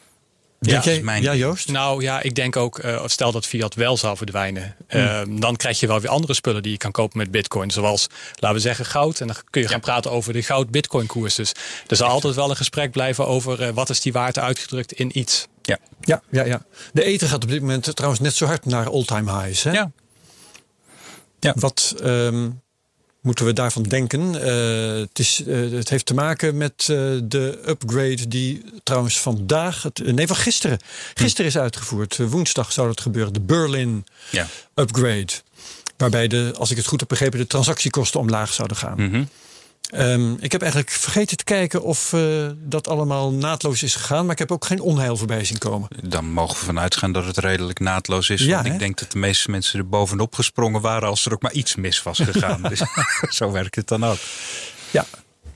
ja, 0.61 0.83
mijn... 1.03 1.23
ja, 1.23 1.35
Joost? 1.35 1.69
Nou 1.69 2.03
ja, 2.03 2.21
ik 2.21 2.35
denk 2.35 2.57
ook, 2.57 2.85
uh, 2.85 3.03
stel 3.07 3.33
dat 3.33 3.47
fiat 3.47 3.75
wel 3.75 3.97
zou 3.97 4.17
verdwijnen, 4.17 4.77
hmm. 4.89 5.01
uh, 5.01 5.21
dan 5.41 5.57
krijg 5.57 5.81
je 5.81 5.87
wel 5.87 6.01
weer 6.01 6.11
andere 6.11 6.35
spullen 6.35 6.63
die 6.63 6.73
je 6.73 6.79
kan 6.79 6.91
kopen 6.91 7.19
met 7.19 7.31
bitcoin. 7.31 7.71
Zoals, 7.71 8.07
laten 8.35 8.57
we 8.57 8.63
zeggen, 8.63 8.85
goud. 8.85 9.21
En 9.21 9.27
dan 9.27 9.37
kun 9.51 9.63
je 9.63 9.69
gaan 9.69 9.81
praten 9.81 10.11
over 10.11 10.33
de 10.33 10.43
goud-bitcoin 10.43 11.07
koers. 11.07 11.35
Dus 11.35 11.53
er 11.87 11.97
zal 11.97 12.09
altijd 12.09 12.35
wel 12.35 12.51
een 12.51 12.57
gesprek 12.57 12.91
blijven 12.91 13.27
over 13.27 13.63
uh, 13.63 13.69
wat 13.69 13.91
is 13.91 14.01
die 14.01 14.13
waarde 14.13 14.41
uitgedrukt 14.41 14.93
in 14.93 15.19
iets. 15.19 15.47
Ja. 15.63 15.79
Ja, 16.01 16.23
ja, 16.31 16.45
ja. 16.45 16.63
De 16.93 17.05
eten 17.05 17.29
gaat 17.29 17.43
op 17.43 17.51
dit 17.51 17.61
moment 17.61 17.97
trouwens 17.97 18.23
net 18.23 18.35
zo 18.35 18.47
hard 18.47 18.65
naar 18.65 18.91
all-time 18.91 19.43
highs. 19.43 19.63
Hè? 19.63 19.73
Ja. 19.73 19.91
ja. 21.41 21.55
Wat 21.57 21.95
um, 22.03 22.61
moeten 23.21 23.45
we 23.45 23.53
daarvan 23.53 23.83
denken? 23.83 24.21
Uh, 24.21 25.01
het, 25.01 25.19
is, 25.19 25.43
uh, 25.47 25.73
het 25.73 25.89
heeft 25.89 26.07
te 26.07 26.15
maken 26.15 26.57
met 26.57 26.89
uh, 26.91 26.97
de 27.23 27.63
upgrade 27.67 28.29
die 28.29 28.65
trouwens 28.83 29.21
vandaag, 29.21 29.83
het, 29.83 30.15
nee 30.15 30.27
van 30.27 30.37
gisteren, 30.37 30.79
gisteren 31.15 31.47
is 31.47 31.59
uitgevoerd. 31.59 32.17
woensdag 32.17 32.73
zou 32.73 32.87
dat 32.87 33.01
gebeuren, 33.01 33.33
de 33.33 33.41
Berlin 33.41 34.07
ja. 34.31 34.47
upgrade. 34.75 35.33
Waarbij 35.97 36.29
de, 36.29 36.53
als 36.59 36.71
ik 36.71 36.77
het 36.77 36.87
goed 36.87 37.01
heb 37.01 37.09
begrepen, 37.09 37.39
de 37.39 37.47
transactiekosten 37.47 38.21
omlaag 38.21 38.53
zouden 38.53 38.77
gaan. 38.77 38.97
Mm 38.97 39.11
-hmm. 39.11 39.29
Um, 39.95 40.37
ik 40.41 40.53
heb 40.53 40.61
eigenlijk 40.61 40.93
vergeten 40.93 41.37
te 41.37 41.45
kijken 41.45 41.83
of 41.83 42.13
uh, 42.13 42.49
dat 42.57 42.89
allemaal 42.89 43.33
naadloos 43.33 43.83
is 43.83 43.95
gegaan. 43.95 44.23
Maar 44.23 44.33
ik 44.33 44.39
heb 44.39 44.53
ook 44.53 44.65
geen 44.65 44.81
onheil 44.81 45.17
voorbij 45.17 45.45
zien 45.45 45.59
komen. 45.59 45.89
Dan 46.03 46.33
mogen 46.33 46.59
we 46.59 46.65
vanuit 46.65 46.97
gaan 46.97 47.13
dat 47.13 47.25
het 47.25 47.39
redelijk 47.39 47.79
naadloos 47.79 48.31
is. 48.31 48.41
Ja, 48.41 48.55
want 48.55 48.67
ik 48.67 48.79
denk 48.79 48.99
dat 48.99 49.13
de 49.13 49.19
meeste 49.19 49.51
mensen 49.51 49.79
er 49.79 49.89
bovenop 49.89 50.35
gesprongen 50.35 50.81
waren 50.81 51.09
als 51.09 51.27
er 51.27 51.33
ook 51.33 51.43
maar 51.43 51.53
iets 51.53 51.75
mis 51.75 52.03
was 52.03 52.19
gegaan. 52.19 52.63
dus 52.69 52.83
zo 53.39 53.51
werkt 53.51 53.75
het 53.75 53.89
dan 53.89 54.05
ook. 54.05 54.19
Ja, 54.91 55.05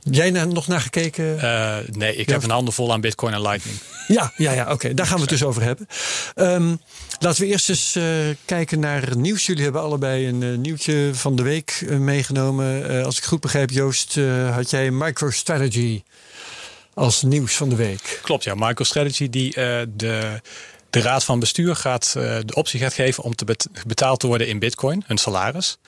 Jij 0.04 0.30
nog 0.30 0.66
naar 0.66 0.80
gekeken? 0.80 1.34
Uh, 1.36 1.76
nee, 1.90 2.16
ik 2.16 2.28
heb 2.28 2.42
een 2.42 2.50
handen 2.50 2.74
vol 2.74 2.92
aan 2.92 3.00
Bitcoin 3.00 3.34
en 3.34 3.42
Lightning. 3.42 3.78
Ja, 4.08 4.32
ja, 4.36 4.52
ja 4.52 4.72
oké. 4.72 4.94
Daar 4.94 5.06
gaan 5.06 5.14
we 5.14 5.20
het 5.20 5.30
dus 5.30 5.44
over 5.44 5.62
hebben. 5.62 5.86
Um, 6.34 6.80
laten 7.22 7.42
we 7.42 7.46
eerst 7.46 7.68
eens 7.68 7.96
uh, 7.96 8.04
kijken 8.44 8.80
naar 8.80 9.16
nieuws. 9.16 9.46
Jullie 9.46 9.62
hebben 9.62 9.82
allebei 9.82 10.28
een 10.28 10.42
uh, 10.42 10.58
nieuwtje 10.58 11.10
van 11.12 11.36
de 11.36 11.42
week 11.42 11.84
meegenomen. 11.88 13.04
als 13.04 13.18
ik 13.18 13.24
goed 13.24 13.40
begrijp, 13.40 13.70
Joost, 13.70 14.18
had 14.50 14.70
jij 14.70 14.90
MicroStrategy 14.90 16.02
als 16.94 17.22
nieuws 17.22 17.56
van 17.56 17.68
de 17.68 17.76
week. 17.76 18.20
Klopt, 18.22 18.44
ja. 18.44 18.54
MicroStrategy 18.54 19.30
die 19.30 19.50
de 19.96 20.40
de 20.92 21.00
raad 21.00 21.24
van 21.24 21.38
bestuur 21.38 21.76
gaat 21.76 22.14
uh, 22.16 22.38
de 22.44 22.54
optie 22.54 22.80
gaat 22.80 22.94
geven 22.94 23.22
om 23.22 23.34
te 23.34 23.56
betaald 23.86 24.20
te 24.20 24.26
worden 24.26 24.48
in 24.48 24.58
bitcoin, 24.58 25.04
hun 25.06 25.18
salaris. 25.18 25.78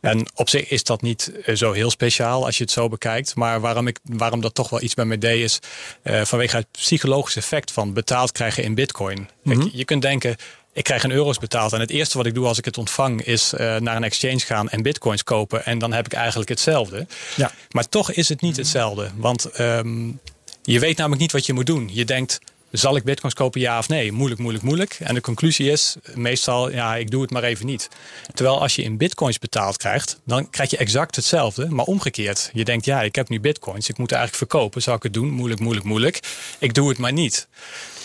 En 0.00 0.26
op 0.34 0.48
zich 0.48 0.68
is 0.68 0.84
dat 0.84 1.02
niet 1.02 1.32
uh, 1.46 1.56
zo 1.56 1.72
heel 1.72 1.90
speciaal 1.90 2.44
als 2.44 2.56
je 2.56 2.62
het 2.62 2.72
zo 2.72 2.88
bekijkt. 2.88 3.34
Maar 3.34 3.60
waarom, 3.60 3.86
ik, 3.86 3.98
waarom 4.02 4.40
dat 4.40 4.54
toch 4.54 4.70
wel 4.70 4.82
iets 4.82 4.94
bij 4.94 5.04
me 5.04 5.18
deed 5.18 5.42
is 5.42 5.58
uh, 6.02 6.24
vanwege 6.24 6.56
het 6.56 6.66
psychologische 6.70 7.38
effect 7.38 7.72
van 7.72 7.92
betaald 7.92 8.32
krijgen 8.32 8.62
in 8.62 8.74
bitcoin. 8.74 9.28
Kijk, 9.44 9.58
mhm. 9.58 9.68
je 9.72 9.84
kunt 9.84 10.02
denken, 10.02 10.36
ik 10.78 10.84
krijg 10.84 11.02
een 11.02 11.10
euro's 11.10 11.38
betaald. 11.38 11.72
En 11.72 11.80
het 11.80 11.90
eerste 11.90 12.16
wat 12.16 12.26
ik 12.26 12.34
doe 12.34 12.46
als 12.46 12.58
ik 12.58 12.64
het 12.64 12.78
ontvang 12.78 13.22
is 13.22 13.52
uh, 13.52 13.76
naar 13.76 13.96
een 13.96 14.04
exchange 14.04 14.38
gaan 14.38 14.68
en 14.68 14.82
bitcoins 14.82 15.22
kopen. 15.24 15.64
En 15.64 15.78
dan 15.78 15.92
heb 15.92 16.06
ik 16.06 16.12
eigenlijk 16.12 16.48
hetzelfde. 16.48 17.06
Ja. 17.36 17.52
Maar 17.70 17.88
toch 17.88 18.12
is 18.12 18.28
het 18.28 18.40
niet 18.40 18.56
hetzelfde. 18.56 19.10
Want 19.16 19.60
um, 19.60 20.20
je 20.62 20.78
weet 20.78 20.96
namelijk 20.96 21.20
niet 21.20 21.32
wat 21.32 21.46
je 21.46 21.52
moet 21.52 21.66
doen. 21.66 21.90
Je 21.92 22.04
denkt, 22.04 22.40
zal 22.70 22.96
ik 22.96 23.04
bitcoins 23.04 23.34
kopen, 23.34 23.60
ja 23.60 23.78
of 23.78 23.88
nee? 23.88 24.12
Moeilijk, 24.12 24.40
moeilijk, 24.40 24.64
moeilijk. 24.64 24.96
En 25.00 25.14
de 25.14 25.20
conclusie 25.20 25.70
is 25.70 25.96
meestal, 26.14 26.70
ja, 26.70 26.96
ik 26.96 27.10
doe 27.10 27.22
het 27.22 27.30
maar 27.30 27.42
even 27.42 27.66
niet. 27.66 27.88
Terwijl 28.34 28.60
als 28.60 28.76
je 28.76 28.82
in 28.82 28.96
bitcoins 28.96 29.38
betaald 29.38 29.76
krijgt, 29.76 30.20
dan 30.24 30.50
krijg 30.50 30.70
je 30.70 30.76
exact 30.76 31.16
hetzelfde, 31.16 31.68
maar 31.68 31.84
omgekeerd. 31.84 32.50
Je 32.52 32.64
denkt, 32.64 32.84
ja, 32.84 33.02
ik 33.02 33.14
heb 33.14 33.28
nu 33.28 33.40
bitcoins, 33.40 33.88
ik 33.88 33.98
moet 33.98 34.12
eigenlijk 34.12 34.50
verkopen. 34.50 34.82
Zou 34.82 34.96
ik 34.96 35.02
het 35.02 35.12
doen? 35.12 35.30
Moeilijk, 35.30 35.60
moeilijk, 35.60 35.86
moeilijk. 35.86 36.20
Ik 36.58 36.74
doe 36.74 36.88
het 36.88 36.98
maar 36.98 37.12
niet. 37.12 37.48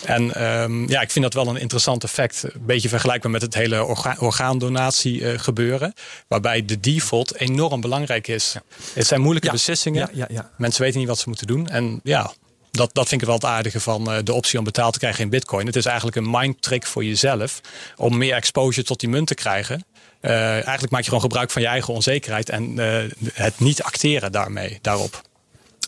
En 0.04 0.44
um, 0.44 0.88
ja, 0.88 1.00
ik 1.00 1.10
vind 1.10 1.24
dat 1.24 1.34
wel 1.34 1.54
een 1.54 1.60
interessant 1.60 2.04
effect. 2.04 2.42
Een 2.42 2.66
beetje 2.66 2.88
vergelijkbaar 2.88 3.30
met 3.30 3.42
het 3.42 3.54
hele 3.54 3.84
orga 3.84 4.16
orgaandonatie 4.18 5.20
uh, 5.20 5.38
gebeuren. 5.38 5.94
Waarbij 6.28 6.64
de 6.64 6.80
default 6.80 7.34
enorm 7.36 7.80
belangrijk 7.80 8.28
is. 8.28 8.54
Het 8.92 9.06
zijn 9.06 9.20
moeilijke 9.20 9.50
beslissingen. 9.50 10.08
Ja, 10.12 10.50
Mensen 10.56 10.82
weten 10.82 10.98
niet 10.98 11.08
wat 11.08 11.18
ze 11.18 11.28
moeten 11.28 11.46
doen. 11.46 11.68
En 11.68 12.00
ja, 12.02 12.32
dat, 12.76 12.90
dat 12.94 13.08
vind 13.08 13.20
ik 13.20 13.26
wel 13.26 13.36
het 13.36 13.44
aardige 13.44 13.80
van 13.80 14.12
uh, 14.12 14.18
de 14.24 14.32
optie 14.32 14.58
om 14.58 14.64
betaald 14.64 14.92
te 14.92 14.98
krijgen 14.98 15.22
in 15.22 15.30
bitcoin. 15.30 15.66
Het 15.66 15.76
is 15.76 15.86
eigenlijk 15.86 16.16
een 16.16 16.30
mind 16.30 16.62
trick 16.62 16.86
voor 16.86 17.04
jezelf 17.04 17.60
om 17.96 18.18
meer 18.18 18.34
exposure 18.34 18.86
tot 18.86 19.00
die 19.00 19.08
munt 19.08 19.26
te 19.26 19.34
krijgen. 19.34 19.84
Uh, 20.20 20.30
eigenlijk 20.50 20.90
maak 20.90 21.00
je 21.00 21.06
gewoon 21.06 21.20
gebruik 21.20 21.50
van 21.50 21.62
je 21.62 21.68
eigen 21.68 21.94
onzekerheid 21.94 22.48
en 22.48 22.78
uh, 22.78 22.96
het 23.32 23.60
niet 23.60 23.82
acteren 23.82 24.32
daarmee, 24.32 24.78
daarop. 24.82 25.22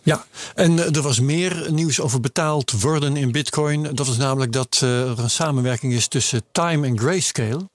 Ja, 0.02 0.24
en 0.54 0.94
er 0.94 1.02
was 1.02 1.20
meer 1.20 1.66
nieuws 1.70 2.00
over 2.00 2.20
betaald 2.20 2.80
worden 2.80 3.16
in 3.16 3.32
Bitcoin. 3.32 3.82
Dat 3.82 4.06
was 4.06 4.16
namelijk 4.16 4.52
dat 4.52 4.80
er 4.80 5.18
een 5.18 5.30
samenwerking 5.30 5.92
is 5.92 6.08
tussen 6.08 6.42
Time 6.52 6.86
en 6.86 6.98
Grayscale. 6.98 7.68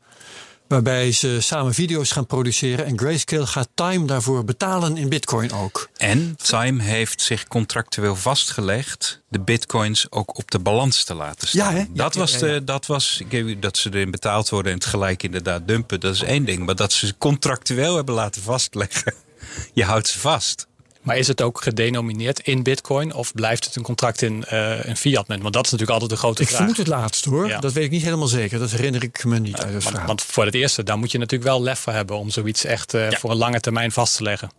Waarbij 0.72 1.12
ze 1.12 1.42
samen 1.42 1.74
video's 1.74 2.12
gaan 2.12 2.26
produceren. 2.26 2.86
En 2.86 3.00
Grayscale 3.00 3.48
gaat 3.48 3.70
Time 3.74 4.06
daarvoor 4.06 4.46
betalen 4.46 4.98
in 4.98 5.10
bitcoin 5.10 5.52
ook. 5.52 5.90
En 5.98 6.36
Time 6.36 6.84
heeft 6.84 7.22
zich 7.22 7.48
contractueel 7.48 8.16
vastgelegd 8.16 9.22
de 9.30 9.40
bitcoins 9.40 10.12
ook 10.12 10.38
op 10.38 10.52
de 10.52 10.60
balans 10.60 11.04
te 11.04 11.14
laten 11.14 11.48
staan. 11.48 11.76
Ja, 11.76 11.88
dat, 11.94 12.16
was 12.16 12.38
de, 12.38 12.64
dat 12.64 12.86
was 12.86 13.22
dat 13.60 13.78
ze 13.78 13.90
erin 13.94 14.12
betaald 14.12 14.50
worden 14.50 14.72
en 14.72 14.78
het 14.78 14.88
gelijk 14.88 15.24
inderdaad 15.24 15.68
dumpen. 15.68 16.00
Dat 16.00 16.14
is 16.14 16.22
één 16.22 16.46
ding. 16.46 16.66
Maar 16.66 16.76
dat 16.76 16.94
ze 16.94 17.18
contractueel 17.18 17.96
hebben 17.96 18.16
laten 18.16 18.42
vastleggen. 18.42 19.14
Je 19.74 19.84
houdt 19.84 20.08
ze 20.08 20.20
vast. 20.20 20.68
Maar 21.02 21.18
is 21.18 21.28
het 21.28 21.42
ook 21.42 21.62
gedenomineerd 21.62 22.40
in 22.40 22.64
bitcoin 22.64 23.14
of 23.14 23.34
blijft 23.34 23.66
het 23.66 23.76
een 23.76 23.84
contract 23.84 24.22
in 24.22 24.46
uh, 24.52 24.86
een 24.86 24.98
fiat 24.98 25.28
munt? 25.28 25.42
Want 25.42 25.54
dat 25.54 25.66
is 25.66 25.72
natuurlijk 25.72 26.00
altijd 26.00 26.20
de 26.20 26.26
grote 26.26 26.42
ik 26.42 26.48
vraag. 26.48 26.60
Ik 26.60 26.66
vermoed 26.66 26.90
het 26.90 27.02
laatste 27.02 27.30
hoor. 27.30 27.58
Dat 27.60 27.74
weet 27.74 27.84
ik 27.84 27.92
niet 27.92 28.04
helemaal 28.04 28.28
zeker. 28.28 28.60
Dat 28.60 28.72
herinner 28.72 29.04
ik 29.04 29.24
me 29.24 29.40
niet 29.40 29.62
uit 29.62 29.84
want, 29.84 30.06
want, 30.06 30.22
voor 30.22 30.46
het 30.46 30.56
eerste, 30.56 30.84
daar 30.84 30.98
moet 30.98 31.12
je 31.12 31.18
natuurlijk 31.18 31.50
wel 31.50 31.62
lef 31.62 31.80
voor 31.80 31.94
hebben 31.94 32.18
om 32.18 32.30
zoiets 32.30 32.66
echt 32.66 32.94
uh, 32.94 33.12
voor 33.12 33.32
een 33.32 33.38
lange 33.38 33.60
termijn 33.60 33.92
vast 33.92 34.18
te 34.18 34.24
leggen. 34.24 34.52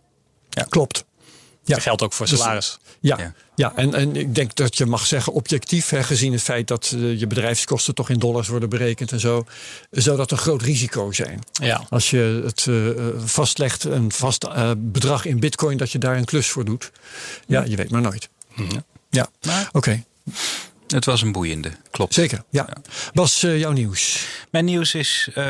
Ja. 0.49 0.63
Klopt. 0.69 1.05
Ja. 1.65 1.73
Dat 1.75 1.83
geldt 1.83 2.01
ook 2.01 2.13
voor 2.13 2.25
Dus- 2.27 2.39
salaris. 2.39 2.77
Ja, 2.99 3.17
Ja. 3.17 3.33
ja. 3.55 3.73
en, 3.75 3.93
en 3.93 4.15
ik 4.15 4.35
denk 4.35 4.55
dat 4.55 4.77
je 4.77 4.85
mag 4.85 5.05
zeggen, 5.05 5.33
objectief, 5.33 5.89
hè, 5.89 6.03
gezien 6.03 6.31
het 6.33 6.41
feit 6.41 6.67
dat 6.67 6.93
eh, 6.95 7.19
je 7.19 7.27
bedrijfskosten 7.27 7.95
toch 7.95 8.09
in 8.09 8.19
dollars 8.19 8.47
worden 8.47 8.69
berekend 8.69 9.11
en 9.11 9.19
zo, 9.19 9.45
zou 9.91 10.17
dat 10.17 10.31
een 10.31 10.37
groot 10.37 10.61
risico 10.61 11.11
zijn. 11.11 11.39
Ja. 11.51 11.85
Als 11.89 12.09
je 12.09 12.41
het 12.45 12.65
eh, 12.67 12.89
eh, 12.89 12.95
vastlegt, 13.25 13.83
een 13.83 14.11
vast 14.11 14.43
eh, 14.43 14.71
bedrag 14.77 15.25
in 15.25 15.39
bitcoin, 15.39 15.77
dat 15.77 15.91
je 15.91 15.97
daar 15.97 16.17
een 16.17 16.25
klus 16.25 16.49
voor 16.49 16.65
doet. 16.65 16.91
Ja, 17.47 17.63
je 17.63 17.75
weet 17.75 17.91
maar 17.91 18.01
nooit. 18.01 18.29
Mhm. 18.55 18.79
Ja, 19.09 19.29
Maar 19.45 19.69
oké. 19.71 20.03
Het 20.93 21.05
was 21.05 21.21
een 21.21 21.31
boeiende, 21.31 21.71
klopt. 21.91 22.13
Zeker, 22.13 22.43
ja. 22.49 22.69
Bas, 23.13 23.43
eh, 23.43 23.59
jouw 23.59 23.71
nieuws. 23.71 24.27
Mijn 24.51 24.65
nieuws 24.65 24.95
is 24.95 25.29
eh, 25.33 25.45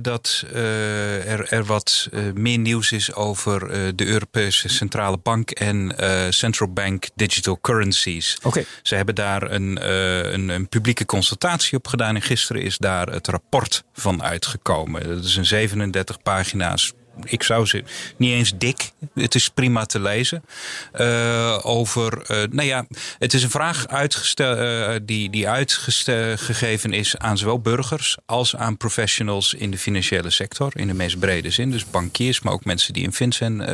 dat 0.00 0.44
eh, 0.52 1.32
er, 1.32 1.52
er 1.52 1.64
wat 1.64 2.08
meer 2.34 2.58
nieuws 2.58 2.92
is 2.92 3.14
over 3.14 3.68
de 3.96 4.06
Europese 4.06 4.68
Centrale 4.68 5.18
Bank 5.18 5.50
en 5.50 5.94
Central 6.30 6.72
Bank 6.72 7.08
Digital 7.14 7.58
Currencies. 7.60 8.38
Oké. 8.42 8.64
Ze 8.82 8.94
hebben 8.94 9.14
daar 9.14 9.50
een, 9.50 9.88
een, 10.34 10.48
een 10.48 10.68
publieke 10.68 11.06
consultatie 11.06 11.78
op 11.78 11.86
gedaan 11.86 12.14
en 12.14 12.22
gisteren 12.22 12.62
is 12.62 12.78
daar 12.78 13.08
het 13.08 13.28
rapport 13.28 13.84
van 13.92 14.22
uitgekomen. 14.22 15.08
Dat 15.08 15.24
is 15.24 15.36
een 15.36 15.46
37 15.46 16.22
pagina's. 16.22 16.92
Ik 17.24 17.42
zou 17.42 17.66
ze 17.66 17.84
niet 18.16 18.32
eens 18.32 18.52
dik. 18.58 18.90
Het 19.14 19.34
is 19.34 19.48
prima 19.48 19.84
te 19.86 20.00
lezen. 20.00 20.44
Eh, 20.92 21.58
over, 21.62 22.22
eh, 22.22 22.42
nou 22.50 22.68
ja, 22.68 22.86
het 23.18 23.34
is 23.34 23.42
een 23.42 23.50
vraag 23.50 23.86
eh, 23.86 24.94
die, 25.02 25.30
die 25.30 25.48
uitgegeven 25.48 26.92
is 26.92 27.18
aan 27.18 27.38
zowel 27.38 27.60
burgers 27.60 28.16
als 28.26 28.56
aan 28.56 28.76
professionals 28.76 29.54
in 29.54 29.70
de 29.70 29.78
financiële 29.78 30.30
sector. 30.30 30.72
In 30.74 30.86
de 30.86 30.94
meest 30.94 31.18
brede 31.18 31.50
zin. 31.50 31.70
Dus 31.70 31.90
bankiers, 31.90 32.40
maar 32.40 32.52
ook 32.52 32.64
mensen 32.64 32.92
die 32.92 33.02
in 33.02 33.12
FinCEN, 33.12 33.64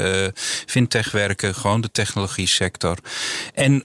fintech 0.67 1.11
werken. 1.11 1.55
Gewoon 1.55 1.81
de 1.81 1.91
technologie 1.91 2.47
sector. 2.47 2.99
En 3.55 3.85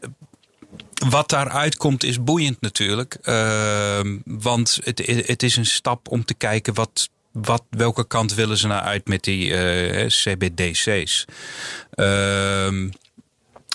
wat 1.09 1.29
daaruit 1.29 1.77
komt 1.77 2.03
is 2.03 2.23
boeiend 2.23 2.61
natuurlijk. 2.61 3.17
Want 4.23 4.79
het, 4.83 5.25
het 5.25 5.43
is 5.43 5.55
een 5.55 5.65
stap 5.65 6.07
om 6.07 6.25
te 6.25 6.33
kijken 6.33 6.73
wat, 6.73 7.09
wat, 7.31 7.63
welke 7.69 8.07
kant 8.07 8.33
willen 8.33 8.57
ze 8.57 8.67
nou 8.67 8.81
uit 8.81 9.07
met 9.07 9.23
die 9.23 9.53
eh, 9.53 10.07
CBDC's. 10.07 11.25
Ehm 11.91 12.89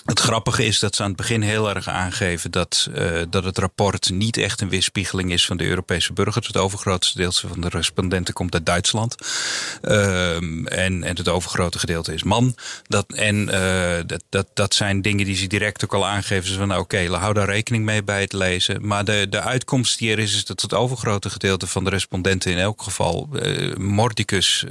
het 0.03 0.19
grappige 0.19 0.65
is 0.65 0.79
dat 0.79 0.95
ze 0.95 1.01
aan 1.01 1.07
het 1.07 1.17
begin 1.17 1.41
heel 1.41 1.69
erg 1.69 1.87
aangeven 1.87 2.51
dat, 2.51 2.89
uh, 2.95 3.21
dat 3.29 3.43
het 3.43 3.57
rapport 3.57 4.09
niet 4.09 4.37
echt 4.37 4.61
een 4.61 4.69
weerspiegeling 4.69 5.31
is 5.31 5.45
van 5.45 5.57
de 5.57 5.65
Europese 5.65 6.13
burgers. 6.13 6.47
Het 6.47 6.57
overgrootste 6.57 7.17
deel 7.17 7.31
van 7.31 7.61
de 7.61 7.69
respondenten 7.69 8.33
komt 8.33 8.53
uit 8.53 8.65
Duitsland. 8.65 9.15
Um, 9.81 10.67
en, 10.67 11.03
en 11.03 11.17
het 11.17 11.27
overgrote 11.27 11.79
gedeelte 11.79 12.13
is 12.13 12.23
man. 12.23 12.55
Dat, 12.87 13.13
en 13.13 13.49
uh, 13.49 13.95
dat, 14.05 14.23
dat, 14.29 14.47
dat 14.53 14.73
zijn 14.73 15.01
dingen 15.01 15.25
die 15.25 15.35
ze 15.35 15.47
direct 15.47 15.83
ook 15.83 15.93
al 15.93 16.07
aangeven. 16.07 16.49
Ze 16.49 16.57
van 16.57 16.67
nou, 16.67 16.81
oké, 16.81 16.95
okay, 16.95 17.19
hou 17.19 17.33
daar 17.33 17.45
rekening 17.45 17.85
mee 17.85 18.03
bij 18.03 18.21
het 18.21 18.33
lezen. 18.33 18.87
Maar 18.87 19.05
de, 19.05 19.27
de 19.29 19.41
uitkomst 19.41 19.97
die 19.97 20.11
er 20.11 20.19
is, 20.19 20.35
is 20.35 20.45
dat 20.45 20.61
het 20.61 20.73
overgrote 20.73 21.29
gedeelte 21.29 21.67
van 21.67 21.83
de 21.83 21.89
respondenten 21.89 22.51
in 22.51 22.57
elk 22.57 22.81
geval 22.81 23.29
uh, 23.33 23.75
mordicus, 23.75 24.65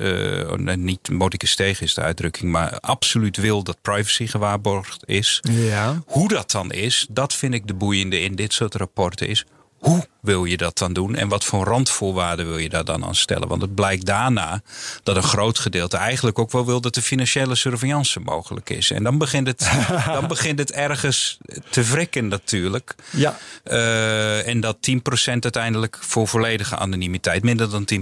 niet 0.76 1.10
mordicus 1.10 1.54
tegen 1.54 1.86
is 1.86 1.94
de 1.94 2.00
uitdrukking, 2.00 2.50
maar 2.50 2.80
absoluut 2.80 3.36
wil 3.36 3.62
dat 3.62 3.76
privacy 3.82 4.26
gewaarborgd 4.26 5.02
is. 5.06 5.21
Ja. 5.42 6.02
Hoe 6.06 6.28
dat 6.28 6.50
dan 6.50 6.70
is, 6.70 7.06
dat 7.10 7.34
vind 7.34 7.54
ik 7.54 7.66
de 7.66 7.74
boeiende 7.74 8.20
in 8.20 8.34
dit 8.34 8.52
soort 8.52 8.74
rapporten 8.74 9.28
is. 9.28 9.44
Hoe 9.82 10.06
wil 10.20 10.44
je 10.44 10.56
dat 10.56 10.78
dan 10.78 10.92
doen 10.92 11.14
en 11.14 11.28
wat 11.28 11.44
voor 11.44 11.64
randvoorwaarden 11.64 12.46
wil 12.46 12.58
je 12.58 12.68
daar 12.68 12.84
dan 12.84 13.04
aan 13.04 13.14
stellen? 13.14 13.48
Want 13.48 13.62
het 13.62 13.74
blijkt 13.74 14.06
daarna 14.06 14.62
dat 15.02 15.16
een 15.16 15.22
groot 15.22 15.58
gedeelte 15.58 15.96
eigenlijk 15.96 16.38
ook 16.38 16.52
wel 16.52 16.66
wil 16.66 16.80
dat 16.80 16.94
de 16.94 17.02
financiële 17.02 17.54
surveillance 17.54 18.20
mogelijk 18.20 18.70
is. 18.70 18.90
En 18.90 19.02
dan 19.02 19.18
begint 19.18 19.46
het, 19.46 19.70
dan 20.06 20.26
begint 20.26 20.58
het 20.58 20.72
ergens 20.72 21.38
te 21.70 21.82
wrikken 21.82 22.28
natuurlijk. 22.28 22.94
Ja. 23.10 23.36
Uh, 23.64 24.48
en 24.48 24.60
dat 24.60 24.76
10% 24.76 24.92
uiteindelijk 25.24 25.98
voor 26.00 26.28
volledige 26.28 26.76
anonimiteit, 26.76 27.42
minder 27.42 27.70
dan 27.70 27.88
10%. 27.94 27.96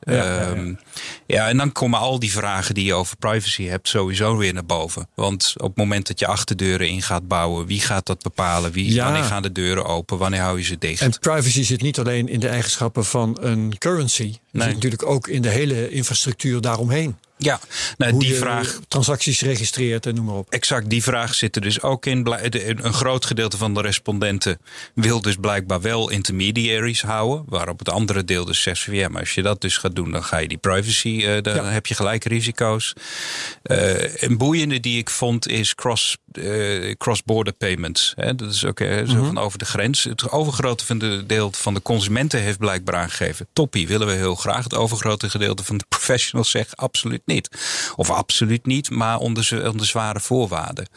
Ja, 0.00 0.14
ja, 0.14 0.54
uh, 0.54 0.76
ja, 1.26 1.48
en 1.48 1.56
dan 1.56 1.72
komen 1.72 1.98
al 1.98 2.18
die 2.18 2.32
vragen 2.32 2.74
die 2.74 2.84
je 2.84 2.94
over 2.94 3.16
privacy 3.16 3.64
hebt 3.64 3.88
sowieso 3.88 4.36
weer 4.36 4.52
naar 4.52 4.66
boven. 4.66 5.08
Want 5.14 5.54
op 5.56 5.68
het 5.68 5.76
moment 5.76 6.06
dat 6.06 6.18
je 6.18 6.26
achterdeuren 6.26 6.88
in 6.88 7.02
gaat 7.02 7.28
bouwen, 7.28 7.66
wie 7.66 7.80
gaat 7.80 8.06
dat 8.06 8.22
bepalen? 8.22 8.72
Wie, 8.72 8.92
Ja. 8.92 9.04
Wanneer 9.04 9.22
gaan 9.22 9.42
de 9.42 9.52
deuren 9.52 9.84
open? 9.84 10.18
Wanneer 10.18 10.40
hou 10.40 10.58
je 10.58 10.64
ze 10.64 10.78
dicht? 10.78 11.04
En 11.06 11.18
privacy 11.20 11.62
zit 11.62 11.82
niet 11.82 11.98
alleen 11.98 12.28
in 12.28 12.40
de 12.40 12.48
eigenschappen 12.48 13.04
van 13.04 13.36
een 13.40 13.78
currency. 13.78 14.22
Het 14.26 14.38
Nee. 14.52 14.64
zit 14.64 14.74
natuurlijk 14.74 15.06
ook 15.06 15.28
in 15.28 15.42
de 15.42 15.48
hele 15.48 15.90
infrastructuur 15.90 16.60
daaromheen. 16.60 17.16
Ja, 17.38 17.60
nou, 17.96 18.10
Hoe 18.12 18.20
die 18.20 18.28
je 18.32 18.36
vraag. 18.36 18.78
transacties 18.88 19.40
registreert 19.40 20.06
en 20.06 20.14
noem 20.14 20.24
maar 20.24 20.34
op. 20.34 20.50
Exact, 20.50 20.90
die 20.90 21.02
vraag 21.02 21.34
zit 21.34 21.56
er 21.56 21.62
dus 21.62 21.82
ook 21.82 22.06
in. 22.06 22.26
Een 22.82 22.92
groot 22.92 23.24
gedeelte 23.26 23.56
van 23.56 23.74
de 23.74 23.80
respondenten 23.80 24.58
wil 24.94 25.20
dus 25.20 25.36
blijkbaar 25.40 25.80
wel 25.80 26.10
intermediaries 26.10 27.02
houden. 27.02 27.44
Waarop 27.48 27.78
het 27.78 27.88
andere 27.90 28.24
deel 28.24 28.44
dus 28.44 28.62
zegt 28.62 28.82
van 28.82 28.94
ja, 28.94 29.08
maar 29.08 29.20
als 29.20 29.34
je 29.34 29.42
dat 29.42 29.60
dus 29.60 29.76
gaat 29.76 29.94
doen, 29.94 30.10
dan 30.10 30.24
ga 30.24 30.38
je 30.38 30.48
die 30.48 30.58
privacy, 30.58 31.22
eh 31.24 31.42
dan 31.42 31.54
Ja. 31.54 31.64
heb 31.64 31.86
je 31.86 31.94
gelijk 31.94 32.24
risico's. 32.24 32.92
Eh, 33.62 34.14
een 34.22 34.38
boeiende 34.38 34.80
die 34.80 34.98
ik 34.98 35.10
vond 35.10 35.48
is 35.48 35.74
cross, 35.74 36.16
eh, 36.32 36.94
cross-border 36.98 37.52
payments. 37.52 38.12
Hè, 38.16 38.34
dat 38.34 38.52
is 38.52 38.64
ook 38.64 38.78
zo 38.78 39.02
Mhm. 39.14 39.24
van 39.26 39.38
over 39.38 39.58
de 39.58 39.64
grens. 39.64 40.04
Het 40.04 40.30
overgrote 40.30 40.84
van 40.84 40.98
de 40.98 41.24
deel 41.26 41.52
van 41.52 41.74
de 41.74 41.82
consumenten 41.82 42.40
heeft 42.40 42.58
blijkbaar 42.58 42.94
aangegeven. 42.96 43.46
Toppie, 43.52 43.86
willen 43.88 44.06
we 44.06 44.12
heel 44.12 44.34
graag. 44.34 44.64
Het 44.64 44.74
overgrote 44.74 45.30
gedeelte 45.30 45.64
van 45.64 45.76
de 45.78 45.84
professionals 45.96 46.50
zegt 46.50 46.76
absoluut 46.76 47.20
niet. 47.26 47.48
Of 47.96 48.10
absoluut 48.10 48.66
niet, 48.66 48.90
maar 48.90 49.18
onder, 49.18 49.68
onder 49.68 49.86
zware 49.86 50.20
voorwaarden. 50.20 50.88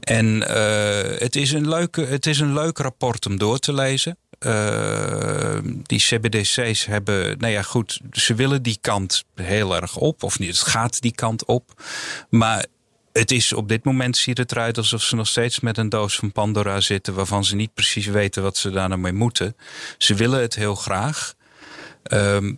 En 0.00 0.48
eh, 0.48 1.20
het, 1.20 1.36
is 1.36 1.52
een 1.52 1.68
leuke, 1.68 2.04
het 2.04 2.26
is 2.26 2.38
een 2.38 2.52
leuk 2.52 2.78
rapport 2.78 3.26
om 3.26 3.38
door 3.38 3.58
te 3.58 3.72
lezen. 3.72 4.16
Eh, 4.38 5.58
die 5.82 5.98
CBDC's 5.98 6.84
hebben, 6.84 7.38
nou 7.38 7.52
ja, 7.52 7.62
goed, 7.62 8.00
ze 8.12 8.34
willen 8.34 8.62
die 8.62 8.78
kant 8.80 9.24
heel 9.34 9.76
erg 9.76 9.96
op. 9.96 10.22
Of 10.22 10.38
niet, 10.38 10.48
het 10.48 10.68
gaat 10.68 11.00
die 11.00 11.14
kant 11.14 11.44
op. 11.44 11.82
Maar 12.28 12.66
het 13.12 13.30
is 13.30 13.52
op 13.52 13.68
dit 13.68 13.84
moment 13.84 14.16
ziet 14.16 14.38
het 14.38 14.52
eruit 14.52 14.78
alsof 14.78 15.02
ze 15.02 15.16
nog 15.16 15.26
steeds 15.26 15.60
met 15.60 15.78
een 15.78 15.88
doos 15.88 16.16
van 16.16 16.32
Pandora 16.32 16.80
zitten. 16.80 17.14
waarvan 17.14 17.44
ze 17.44 17.54
niet 17.54 17.74
precies 17.74 18.06
weten 18.06 18.42
wat 18.42 18.56
ze 18.56 18.70
daar 18.70 18.88
nou 18.88 19.00
mee 19.00 19.12
moeten. 19.12 19.56
Ze 19.98 20.14
willen 20.14 20.40
het 20.40 20.54
heel 20.54 20.74
graag. 20.74 21.34
Ehm, 22.02 22.54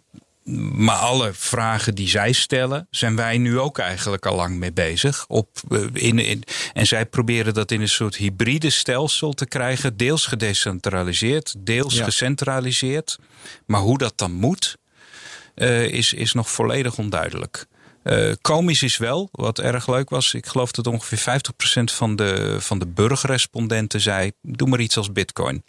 maar 0.73 0.97
alle 0.97 1.33
vragen 1.33 1.95
die 1.95 2.09
zij 2.09 2.33
stellen, 2.33 2.87
zijn 2.91 3.17
wij 3.17 3.39
nu 3.39 3.59
ook 3.59 3.79
eigenlijk 3.79 4.27
al 4.27 4.37
lang 4.37 4.57
mee 4.57 4.73
bezig. 4.73 5.25
Op, 5.29 5.49
eh, 5.71 5.81
in, 5.93 6.19
in, 6.19 6.43
en 6.73 6.87
zij 6.87 7.07
proberen 7.07 7.55
dat 7.55 7.71
in 7.71 7.81
een 7.81 7.89
soort 7.89 8.17
hybride 8.17 8.71
stelsel 8.71 9.33
te 9.33 9.47
krijgen. 9.47 9.97
Deels 9.97 10.27
gedecentraliseerd, 10.27 11.55
deels 11.59 11.95
Ja. 11.95 12.05
gecentraliseerd. 12.05 13.19
Maar 13.67 13.81
hoe 13.81 13.99
dat 13.99 14.19
dan 14.19 14.33
moet, 14.33 14.77
eh, 15.55 15.83
is, 15.85 16.13
is 16.13 16.33
nog 16.33 16.51
volledig 16.51 16.99
onduidelijk. 16.99 17.67
Eh, 18.03 18.33
komisch 18.41 18.83
is 18.83 18.97
wel, 18.97 19.29
wat 19.33 19.59
erg 19.59 19.89
leuk 19.89 20.11
was. 20.11 20.35
Ik 20.35 20.47
geloof 20.47 20.71
dat 20.71 20.87
ongeveer 20.87 21.19
50% 21.19 21.93
van 21.93 22.17
de, 22.17 22.57
van 22.61 22.79
de 22.79 22.87
burgerrespondenten 22.87 24.01
zei: 24.01 24.33
Doe 24.43 24.69
maar 24.69 24.81
iets 24.81 24.97
als 24.97 25.13
Bitcoin. 25.13 25.65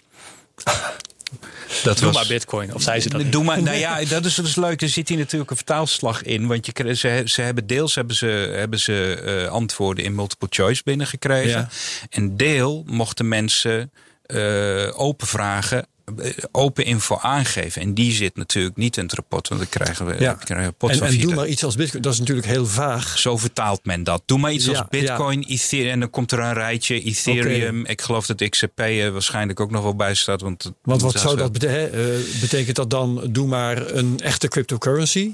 Dat 1.84 1.98
Doe 1.98 2.12
maar 2.12 2.27
bitcoin. 2.27 2.74
Of 2.74 2.82
zei 2.82 3.01
ze 3.01 3.10
dat? 3.10 3.32
Doe 3.32 3.44
maar, 3.44 3.62
nou 3.62 3.77
ja, 3.77 4.05
dat 4.05 4.25
is, 4.25 4.39
is 4.39 4.55
leuk. 4.55 4.82
Er 4.82 4.89
zit 4.89 5.10
hier 5.10 5.17
natuurlijk 5.17 5.51
een 5.51 5.58
vertaalslag 5.58 6.24
in. 6.24 6.48
Want 6.48 6.65
je, 6.65 6.96
ze, 6.96 7.22
ze 7.25 7.41
hebben 7.41 7.67
deels 7.67 7.96
hebben 7.96 8.15
ze, 8.15 8.53
hebben 8.55 8.79
ze 8.79 9.22
eh, 9.25 9.51
antwoorden 9.51 10.03
in 10.03 10.15
multiple 10.15 10.48
choice 10.51 10.82
binnengekregen. 10.84 11.50
Ja. 11.50 11.70
En 12.10 12.38
deel 12.38 12.84
mochten 12.88 13.27
mensen 13.27 13.91
eh, 14.25 15.00
open 15.00 15.27
vragen. 15.27 15.88
Eh, 16.17 16.31
Open 16.51 16.85
info 16.85 17.17
aangeven. 17.21 17.81
En 17.81 17.93
die 17.93 18.12
zit 18.12 18.35
natuurlijk 18.35 18.75
niet 18.75 18.97
in 18.97 19.03
het 19.03 19.13
rapport. 19.13 19.47
Want 19.47 19.62
dan 19.62 19.69
krijgen 19.69 20.05
we 20.05 20.15
Ja. 20.19 20.33
krijgen 20.33 20.67
we 20.67 20.74
pot 20.74 20.89
En, 20.89 20.97
van 20.97 21.07
en 21.07 21.17
doe 21.17 21.33
maar 21.35 21.47
iets 21.47 21.63
als 21.63 21.75
bitcoin. 21.75 22.01
Dat 22.01 22.13
is 22.13 22.19
natuurlijk 22.19 22.47
heel 22.47 22.65
vaag. 22.65 23.17
Zo 23.19 23.38
vertaalt 23.38 23.85
men 23.85 24.03
dat. 24.03 24.21
Doe 24.25 24.39
maar 24.39 24.51
iets 24.51 24.67
als 24.67 24.77
Ja, 24.77 24.88
Bitcoin, 24.89 25.43
Ethereum. 25.47 25.91
En 25.91 26.00
dan 26.00 26.09
komt 26.09 26.31
er 26.31 26.39
een 26.39 26.53
rijtje. 26.53 27.01
Ethereum. 27.01 27.85
Ik 27.85 28.01
geloof 28.01 28.25
dat 28.25 28.50
XRP 28.50 28.79
er 28.79 29.12
waarschijnlijk 29.12 29.59
ook 29.59 29.71
nog 29.71 29.83
wel 29.83 29.95
bij 29.95 30.13
staat. 30.13 30.41
Want, 30.41 30.71
wat 30.83 31.00
zou 31.00 31.24
wel- 31.24 31.35
dat 31.35 31.51
betekenen? 31.51 32.24
betekent 32.41 32.75
dat 32.75 32.89
dan, 32.89 33.27
doe 33.29 33.47
maar 33.47 33.91
een 33.95 34.19
echte 34.19 34.47
cryptocurrency? 34.47 35.31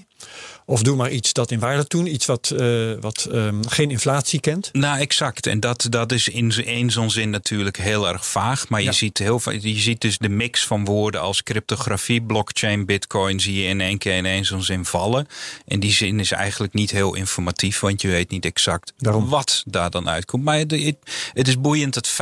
Of 0.66 0.82
doe 0.82 0.96
maar 0.96 1.12
iets 1.12 1.34
dat 1.34 1.52
in 1.52 1.60
waarde 1.60 1.86
doen, 1.88 2.08
iets 2.14 2.26
wat, 2.26 2.50
eh, 2.58 2.92
wat 3.00 3.28
ehm, 3.32 3.56
geen 3.68 3.92
inflatie 3.92 4.40
kent? 4.40 4.70
Nou, 4.74 5.00
exact. 5.00 5.48
En 5.48 5.60
dat, 5.60 5.88
dat 5.90 6.12
is 6.12 6.28
in 6.28 6.66
in 6.66 6.92
zo'n 6.92 7.12
zin 7.12 7.30
natuurlijk 7.30 7.78
heel 7.78 8.08
erg 8.08 8.26
vaag. 8.26 8.70
Maar 8.70 8.82
Ja. 8.82 8.90
je, 8.90 8.96
ziet 8.96 9.18
heel, 9.18 9.42
je 9.52 9.80
ziet 9.80 10.02
dus 10.02 10.18
de 10.18 10.30
mix 10.30 10.66
van 10.66 10.86
woorden 10.86 11.22
als 11.22 11.44
cryptografie, 11.44 12.22
blockchain, 12.22 12.86
bitcoin... 12.86 13.40
zie 13.40 13.62
je 13.62 13.68
in 13.68 13.82
één 13.82 13.98
keer 13.98 14.16
in 14.16 14.26
één 14.26 14.46
zo'n 14.46 14.64
zin 14.64 14.86
vallen. 14.86 15.28
En 15.68 15.80
die 15.80 15.92
zin 15.92 16.20
is 16.20 16.32
eigenlijk 16.32 16.74
niet 16.74 16.92
heel 16.92 17.16
informatief... 17.16 17.80
want 17.80 18.02
je 18.02 18.08
weet 18.08 18.30
niet 18.30 18.46
exact 18.46 18.94
Daarom. 18.98 19.30
wat 19.30 19.64
daar 19.66 19.90
dan 19.90 20.10
uitkomt. 20.10 20.44
Maar 20.44 20.58
het, 20.58 20.72
het- 21.34 21.48
is 21.48 21.62
boeiend 21.62 21.94
dat 21.94 22.10
50% 22.10 22.14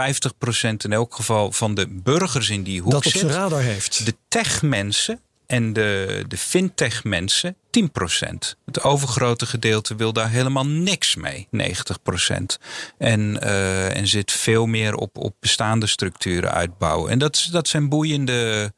in 0.78 0.94
elk 0.94 1.16
geval 1.16 1.52
van 1.52 1.76
de 1.76 1.88
burgers 1.90 2.50
in 2.50 2.64
die 2.64 2.82
hoek 2.82 2.92
dat 2.92 3.06
op 3.06 3.12
zit. 3.12 3.22
zijn 3.22 3.34
radar 3.34 3.62
heeft. 3.62 4.06
De 4.06 4.16
techmensen 4.28 5.20
en 5.46 5.74
de, 5.74 6.24
de 6.28 6.38
fintech 6.38 7.04
mensen 7.04 7.56
10%. 7.72 8.56
Het 8.66 8.84
overgrote 8.84 9.46
gedeelte 9.46 9.96
wil 9.96 10.14
daar 10.14 10.30
helemaal 10.30 10.66
niks 10.66 11.16
mee, 11.16 11.48
90%. 11.52 12.58
En, 12.98 13.40
uh, 13.44 13.96
en 13.96 14.08
zit 14.08 14.32
veel 14.32 14.66
meer 14.66 14.96
op, 14.96 15.18
op 15.18 15.36
bestaande 15.40 15.88
structuren 15.88 16.52
uitbouwen. 16.52 17.12
En 17.12 17.20
dat, 17.20 17.48
dat 17.52 17.68
zijn 17.68 17.90
boeiende 17.90 18.74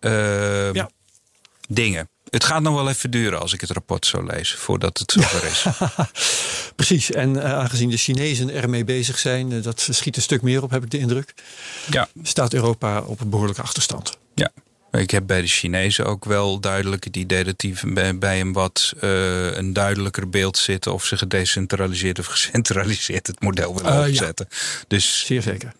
uh, 0.00 0.72
ja. 0.72 0.90
dingen. 1.68 2.08
Het 2.30 2.44
gaat 2.44 2.62
nog 2.62 2.74
wel 2.74 2.88
even 2.88 3.10
duren 3.10 3.40
als 3.40 3.52
ik 3.52 3.60
het 3.60 3.70
rapport 3.70 4.06
zo 4.06 4.22
lees, 4.22 4.54
voordat 4.54 4.98
het 4.98 5.12
zover 5.12 5.44
is. 5.44 5.66
Precies, 6.76 7.10
en 7.10 7.34
uh, 7.34 7.44
aangezien 7.44 7.90
de 7.90 7.96
Chinezen 7.96 8.50
ermee 8.50 8.84
bezig 8.84 9.18
zijn, 9.18 9.50
uh, 9.50 9.62
dat 9.62 9.88
schiet 9.90 10.16
een 10.16 10.22
stuk 10.22 10.42
meer 10.42 10.62
op, 10.62 10.70
heb 10.70 10.84
ik 10.84 10.90
de 10.90 10.98
indruk. 10.98 11.34
Ja. 11.90 12.08
Staat 12.22 12.54
Europa 12.54 13.00
op 13.00 13.20
een 13.20 13.30
behoorlijke 13.30 13.62
achterstand. 13.62 14.18
Ja. 14.34 14.50
Ik 14.92 15.10
heb 15.10 15.26
bij 15.26 15.40
de 15.40 15.46
Chinezen 15.46 16.06
ook 16.06 16.24
wel 16.24 16.60
duidelijk 16.60 17.04
het 17.04 17.16
idee 17.16 17.44
dat 17.44 17.58
die 17.58 17.74
bij, 18.14 18.40
een 18.40 18.52
wat 18.52 18.92
uh, 19.00 19.56
een 19.56 19.72
duidelijker 19.72 20.28
beeld 20.28 20.58
zitten 20.58 20.92
of 20.92 21.04
ze 21.04 21.16
gedecentraliseerd 21.16 22.18
of 22.18 22.26
gecentraliseerd 22.26 23.26
het 23.26 23.40
model 23.40 23.74
willen 23.74 24.08
opzetten. 24.08 24.46
Ja. 24.50 24.56
Dus 24.88 25.24
zeer 25.26 25.42
zeker. 25.42 25.72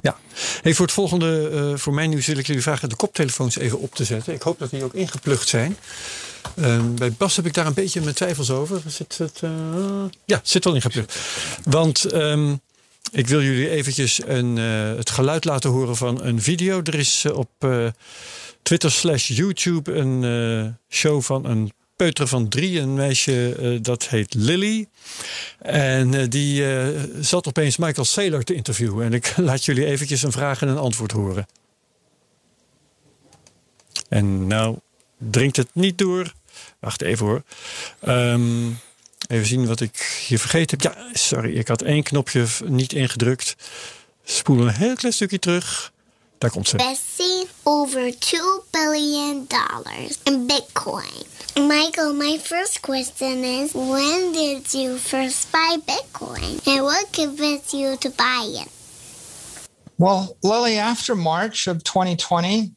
Ja. 0.00 0.16
Hey, 0.62 0.74
voor 0.74 0.86
het 0.86 0.94
volgende, 0.94 1.50
uh, 1.52 1.78
voor 1.78 1.94
mijn 1.94 2.10
nieuws 2.10 2.26
wil 2.26 2.38
ik 2.38 2.46
jullie 2.46 2.62
vragen 2.62 2.88
de 2.88 2.96
koptelefoons 2.96 3.56
even 3.56 3.78
op 3.78 3.94
te 3.94 4.04
zetten. 4.04 4.34
Ik 4.34 4.42
hoop 4.42 4.58
dat 4.58 4.70
die 4.70 4.84
ook 4.84 4.94
ingeplucht 4.94 5.48
zijn. 5.48 5.76
Uh, 6.54 6.84
bij 6.94 7.12
Bas 7.12 7.36
heb 7.36 7.46
ik 7.46 7.54
daar 7.54 7.66
een 7.66 7.74
beetje 7.74 8.00
mijn 8.00 8.14
twijfels 8.14 8.50
over. 8.50 8.82
Zit 8.86 9.18
het, 9.18 9.40
uh, 9.44 9.50
ja, 10.24 10.40
zit 10.42 10.64
wel 10.64 10.74
ingeplucht. 10.74 11.18
Want 11.64 12.12
um, 12.12 12.60
ik 13.12 13.26
wil 13.26 13.42
jullie 13.42 13.68
eventjes 13.68 14.20
een, 14.26 14.56
uh, 14.56 14.96
het 14.96 15.10
geluid 15.10 15.44
laten 15.44 15.70
horen 15.70 15.96
van 15.96 16.22
een 16.22 16.42
video. 16.42 16.80
Er 16.82 16.94
is 16.94 17.26
op 17.26 17.50
Twitter 18.62 18.90
slash 18.90 19.28
YouTube 19.28 19.92
een 19.92 20.76
show 20.88 21.22
van 21.22 21.44
een 21.44 21.72
peuter 21.96 22.26
van 22.26 22.48
drie, 22.48 22.80
een 22.80 22.94
meisje 22.94 23.78
dat 23.82 24.08
heet 24.08 24.34
Lily. 24.34 24.86
En 25.58 26.30
die 26.30 26.64
zat 27.20 27.46
opeens 27.46 27.76
Michael 27.76 28.04
Saylor 28.04 28.42
te 28.42 28.54
interviewen. 28.54 29.04
En 29.04 29.12
ik 29.12 29.34
laat 29.48 29.64
jullie 29.64 29.86
eventjes 29.86 30.22
een 30.22 30.32
vraag 30.32 30.62
en 30.62 30.68
een 30.68 30.78
antwoord 30.78 31.12
horen. 31.12 31.46
En 34.08 34.46
nou 34.46 34.78
dringt 35.18 35.56
het 35.56 35.68
niet 35.72 35.98
door. 35.98 36.32
Wacht 36.78 37.02
even 37.02 37.26
hoor. 37.26 37.42
Um, 38.08 38.78
even 39.32 39.46
zien 39.46 39.66
wat 39.66 39.80
ik 39.80 40.22
hier 40.28 40.38
vergeten 40.38 40.78
heb. 40.80 40.94
Ja, 40.94 41.08
sorry, 41.12 41.56
ik 41.56 41.68
had 41.68 41.82
één 41.82 42.02
knopje 42.02 42.46
niet 42.64 42.92
ingedrukt. 42.92 43.56
Spoelen 44.24 44.66
een 44.66 44.74
heel 44.74 44.94
klein 44.94 45.14
stukje 45.14 45.38
terug. 45.38 45.92
Daar 46.38 46.50
komt 46.50 46.68
ze. 46.68 46.76
Bessie 46.76 47.48
over 47.62 48.18
2 48.18 48.40
billion 48.70 49.46
dollars 49.48 50.18
in 50.22 50.46
Bitcoin. 50.46 51.24
Michael, 51.54 52.14
my 52.14 52.38
first 52.42 52.80
question 52.80 53.44
is 53.44 53.72
when 53.72 54.32
did 54.32 54.72
you 54.72 54.98
first 54.98 55.50
buy 55.50 55.76
Bitcoin 55.84 56.60
and 56.64 56.80
what 56.80 57.06
convinced 57.10 57.70
you 57.70 57.96
to 57.96 58.10
buy 58.10 58.60
it? 58.60 58.68
Well, 59.94 60.36
Lily, 60.40 60.78
after 60.78 61.16
March 61.16 61.68
of 61.68 61.82
2020, 61.82 62.74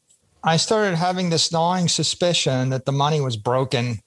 I 0.54 0.58
started 0.58 0.98
having 0.98 1.30
this 1.30 1.48
gnawing 1.48 1.88
suspicion 1.88 2.70
that 2.70 2.84
the 2.84 2.92
money 2.92 3.20
was 3.20 3.36
broken 3.36 4.00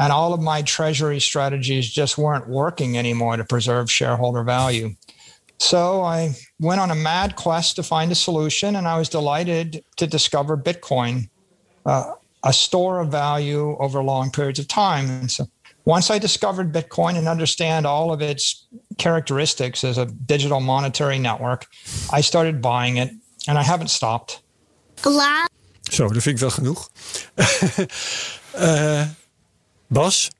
and 0.00 0.12
all 0.12 0.32
of 0.32 0.40
my 0.40 0.62
treasury 0.62 1.20
strategies 1.20 1.88
just 1.90 2.16
weren't 2.16 2.48
working 2.48 2.96
anymore 2.96 3.36
to 3.36 3.44
preserve 3.44 3.90
shareholder 3.90 4.42
value. 4.42 4.94
So 5.58 6.00
I 6.00 6.34
went 6.58 6.80
on 6.80 6.90
a 6.90 6.94
mad 6.94 7.36
quest 7.36 7.76
to 7.76 7.82
find 7.82 8.10
a 8.10 8.14
solution, 8.14 8.76
and 8.76 8.88
I 8.88 8.98
was 8.98 9.10
delighted 9.10 9.84
to 9.96 10.06
discover 10.06 10.56
Bitcoin, 10.56 11.28
uh, 11.84 12.14
a 12.42 12.52
store 12.52 13.00
of 13.00 13.10
value 13.10 13.76
over 13.78 14.02
long 14.02 14.30
periods 14.30 14.58
of 14.58 14.68
time. 14.68 15.10
And 15.10 15.30
so 15.30 15.44
once 15.84 16.10
I 16.10 16.18
discovered 16.18 16.72
Bitcoin 16.72 17.18
and 17.18 17.28
understand 17.28 17.86
all 17.86 18.10
of 18.10 18.22
its 18.22 18.66
characteristics 18.96 19.84
as 19.84 19.98
a 19.98 20.06
digital 20.06 20.60
monetary 20.60 21.18
network, 21.18 21.66
I 22.10 22.22
started 22.22 22.62
buying 22.62 22.96
it, 22.96 23.10
and 23.46 23.58
I 23.58 23.62
haven't 23.62 23.90
stopped. 23.90 24.42
Zo, 25.92 26.08
dat 26.08 26.22
vind 26.22 26.34
ik 26.34 26.40
wel 26.40 26.50
genoeg. 26.50 26.88
uh, 28.54 29.02
Bas, 29.90 30.30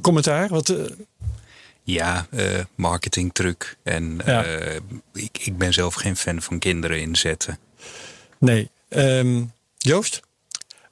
commentaar? 0.00 0.48
Wat, 0.48 0.68
uh... 0.68 0.84
Ja, 1.82 2.26
uh, 2.30 2.58
marketingtruc. 2.74 3.76
En 3.82 4.20
ja. 4.24 4.46
uh, 4.46 4.76
ik, 5.12 5.38
ik 5.38 5.58
ben 5.58 5.72
zelf 5.72 5.94
geen 5.94 6.16
fan 6.16 6.42
van 6.42 6.58
kinderen 6.58 7.00
inzetten. 7.00 7.58
Nee. 8.38 8.70
Um, 8.88 9.52
Joost? 9.78 10.20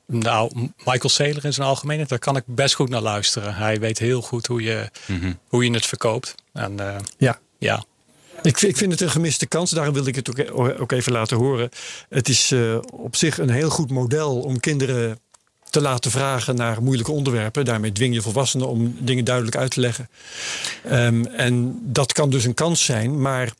Nou, 0.07 0.71
Michael 0.85 1.09
Saylor 1.09 1.45
in 1.45 1.53
zijn 1.53 1.69
algemeenheid, 1.69 2.09
daar 2.09 2.19
kan 2.19 2.37
ik 2.37 2.43
best 2.47 2.75
goed 2.75 2.89
naar 2.89 3.01
luisteren. 3.01 3.55
Hij 3.55 3.81
weet 3.81 3.99
heel 3.99 4.23
goed 4.23 4.47
hoe 4.47 4.63
je, 4.63 4.91
mm 5.07 5.21
-hmm. 5.21 5.39
hoe 5.49 5.65
je 5.65 5.71
het 5.71 5.87
verkoopt. 5.87 6.35
En, 6.53 6.73
uh, 6.81 6.97
ja. 7.19 7.39
ja. 7.59 7.85
Ik, 8.43 8.61
ik, 8.61 8.77
vind 8.77 8.93
het 8.93 9.01
een 9.01 9.11
gemiste 9.11 9.47
kans. 9.47 9.71
Daarom 9.71 9.95
wilde 9.95 10.09
ik 10.09 10.15
het 10.15 10.31
ook, 10.31 10.81
ook 10.81 10.93
even 10.93 11.13
laten 11.13 11.37
horen. 11.37 11.69
Het 12.09 12.29
is 12.29 12.55
op 12.93 13.17
zich 13.17 13.39
een 13.39 13.51
heel 13.51 13.71
goed 13.71 13.91
model 13.91 14.41
om 14.41 14.61
kinderen 14.61 15.19
te 15.77 15.83
laten 15.83 16.11
vragen 16.11 16.57
naar 16.57 16.83
moeilijke 16.83 17.13
onderwerpen. 17.13 17.65
Daarmee 17.65 17.93
dwing 17.93 18.15
je 18.15 18.23
volwassenen 18.23 18.69
om 18.69 18.97
dingen 18.99 19.25
duidelijk 19.25 19.57
uit 19.57 19.71
te 19.71 19.81
leggen. 19.81 20.09
Um, 20.93 21.27
en 21.27 21.79
dat 21.83 22.13
kan 22.13 22.31
dus 22.31 22.45
een 22.45 22.55
kans 22.55 22.85
zijn, 22.85 23.21
maar 23.21 23.53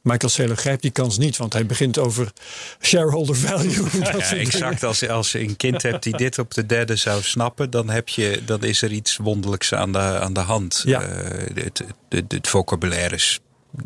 Michael 0.00 0.32
Saylor 0.32 0.56
grijpt 0.56 0.82
die 0.82 0.90
kans 0.90 1.18
niet, 1.18 1.36
want 1.36 1.52
hij 1.52 1.66
begint 1.66 1.98
over 1.98 2.32
shareholder 2.80 3.36
value. 3.36 3.84
Ja, 4.00 4.34
exact. 4.34 4.84
Als, 4.84 5.08
als 5.08 5.32
je 5.32 5.40
een 5.40 5.56
kind 5.56 5.82
hebt 5.82 6.02
die 6.02 6.16
dit 6.16 6.38
op 6.38 6.54
de 6.54 6.66
derde 6.66 6.96
zou 6.96 7.22
snappen, 7.22 7.70
dan, 7.70 7.90
heb 7.90 8.08
je, 8.08 8.42
dan 8.44 8.64
is 8.64 8.82
er 8.82 8.92
iets 8.92 9.16
wonderlijks 9.16 9.74
aan 9.74 9.92
de, 9.92 9.98
aan 9.98 10.32
de 10.32 10.40
hand. 10.40 10.82
Ja. 10.86 11.02
Uh, 11.02 11.08
het, 11.54 11.82
het, 12.08 12.32
het 12.32 12.48
vocabulaire 12.48 13.14
is 13.14 13.40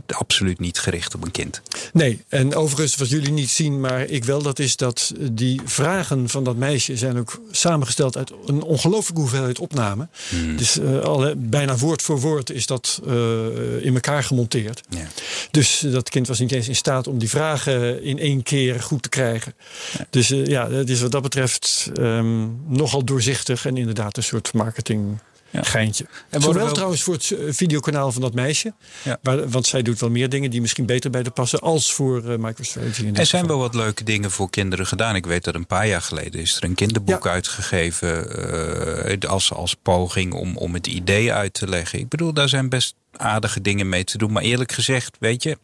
absoluut 0.07 0.59
niet 0.59 0.79
gericht 0.79 1.15
op 1.15 1.25
een 1.25 1.31
kind. 1.31 1.63
Nee, 1.93 2.25
en 2.29 2.55
overigens 2.55 2.97
wat 2.97 3.09
jullie 3.09 3.33
niet 3.33 3.51
zien, 3.51 3.81
maar 3.81 4.05
ik 4.05 4.25
wel, 4.25 4.43
dat 4.43 4.59
is 4.59 4.77
dat 4.77 5.13
die 5.33 5.61
vragen 5.65 6.29
van 6.29 6.45
dat 6.45 6.57
meisje 6.57 6.97
zijn 6.97 7.19
ook 7.19 7.41
samengesteld 7.51 8.17
uit 8.17 8.33
een 8.47 8.63
ongelooflijke 8.63 9.21
hoeveelheid 9.21 9.59
opnamen. 9.59 10.11
Hmm. 10.29 10.57
Dus 10.57 10.79
uh, 10.79 11.01
al, 11.01 11.35
bijna 11.37 11.77
woord 11.77 12.03
voor 12.03 12.21
woord 12.21 12.51
is 12.51 12.67
dat 12.67 13.01
uh, 13.07 13.15
in 13.85 13.95
elkaar 13.95 14.25
gemonteerd. 14.25 14.81
Ja. 14.89 15.07
Dus 15.51 15.85
dat 15.91 16.09
kind 16.09 16.27
was 16.27 16.39
niet 16.39 16.53
eens 16.53 16.69
in 16.69 16.77
staat 16.77 17.07
om 17.07 17.19
die 17.19 17.29
vragen 17.29 18.03
in 18.03 18.19
één 18.19 18.43
keer 18.43 18.81
goed 18.81 19.03
te 19.03 19.09
krijgen. 19.09 19.55
Ja. 19.99 20.07
Dus 20.11 20.29
ja, 20.29 20.71
het 20.71 20.91
is 20.91 21.01
wat 21.01 21.13
dat 21.13 21.23
betreft 21.23 21.91
um, 21.99 22.61
nogal 22.67 23.05
doorzichtig 23.05 23.67
en 23.67 23.77
inderdaad 23.77 24.17
een 24.17 24.23
soort 24.23 24.53
marketing. 24.53 25.19
Ja. 25.51 25.63
Geintje. 25.63 26.07
En 26.29 26.41
Zowel 26.41 26.65
wel... 26.65 26.73
trouwens 26.73 27.03
voor 27.03 27.15
het 27.15 27.35
videokanaal 27.49 28.13
van 28.13 28.23
dat 28.23 28.35
meisje. 28.35 28.75
Ja. 29.03 29.19
Waar, 29.23 29.49
want 29.49 29.67
zij 29.67 29.83
doet 29.83 30.01
wel 30.01 30.11
meer 30.11 30.29
dingen 30.29 30.51
die 30.51 30.61
misschien 30.61 30.87
beter 30.87 31.11
bij 31.11 31.23
de 31.23 31.31
passen. 31.31 31.61
Als 31.61 31.93
voor 31.93 32.25
uh, 32.25 32.37
MicroStrategy. 32.37 33.11
Er 33.15 33.27
zijn 33.27 33.47
wel 33.47 33.59
wat 33.59 33.75
leuke 33.75 34.05
dingen 34.05 34.31
voor 34.31 34.51
kinderen 34.51 34.87
gedaan. 34.87 35.17
Ik 35.17 35.27
weet 35.27 35.45
dat 35.45 35.55
een 35.55 35.67
paar 35.67 35.87
jaar 35.87 36.03
geleden 36.03 36.41
is 36.41 36.57
er 36.57 36.65
een 36.65 36.75
kinderboek 36.75 37.25
ja. 37.25 37.31
uitgegeven. 37.31 38.39
Uh, 39.23 39.31
als, 39.31 39.53
als 39.53 39.75
poging 39.83 40.33
om, 40.33 40.57
om 40.57 40.75
het 40.75 40.87
idee 40.87 41.33
uit 41.33 41.55
te 41.55 41.69
leggen. 41.69 41.99
Ik 41.99 42.09
bedoel, 42.09 42.33
daar 42.33 42.49
zijn 42.49 42.69
best 42.69 42.95
aardige 43.17 43.61
dingen 43.61 43.89
mee 43.89 44.05
te 44.05 44.19
doen. 44.19 44.33
Maar 44.33 44.43
eerlijk 44.43 44.73
gezegd, 44.73 45.17
weet 45.21 45.43
je. 45.43 45.59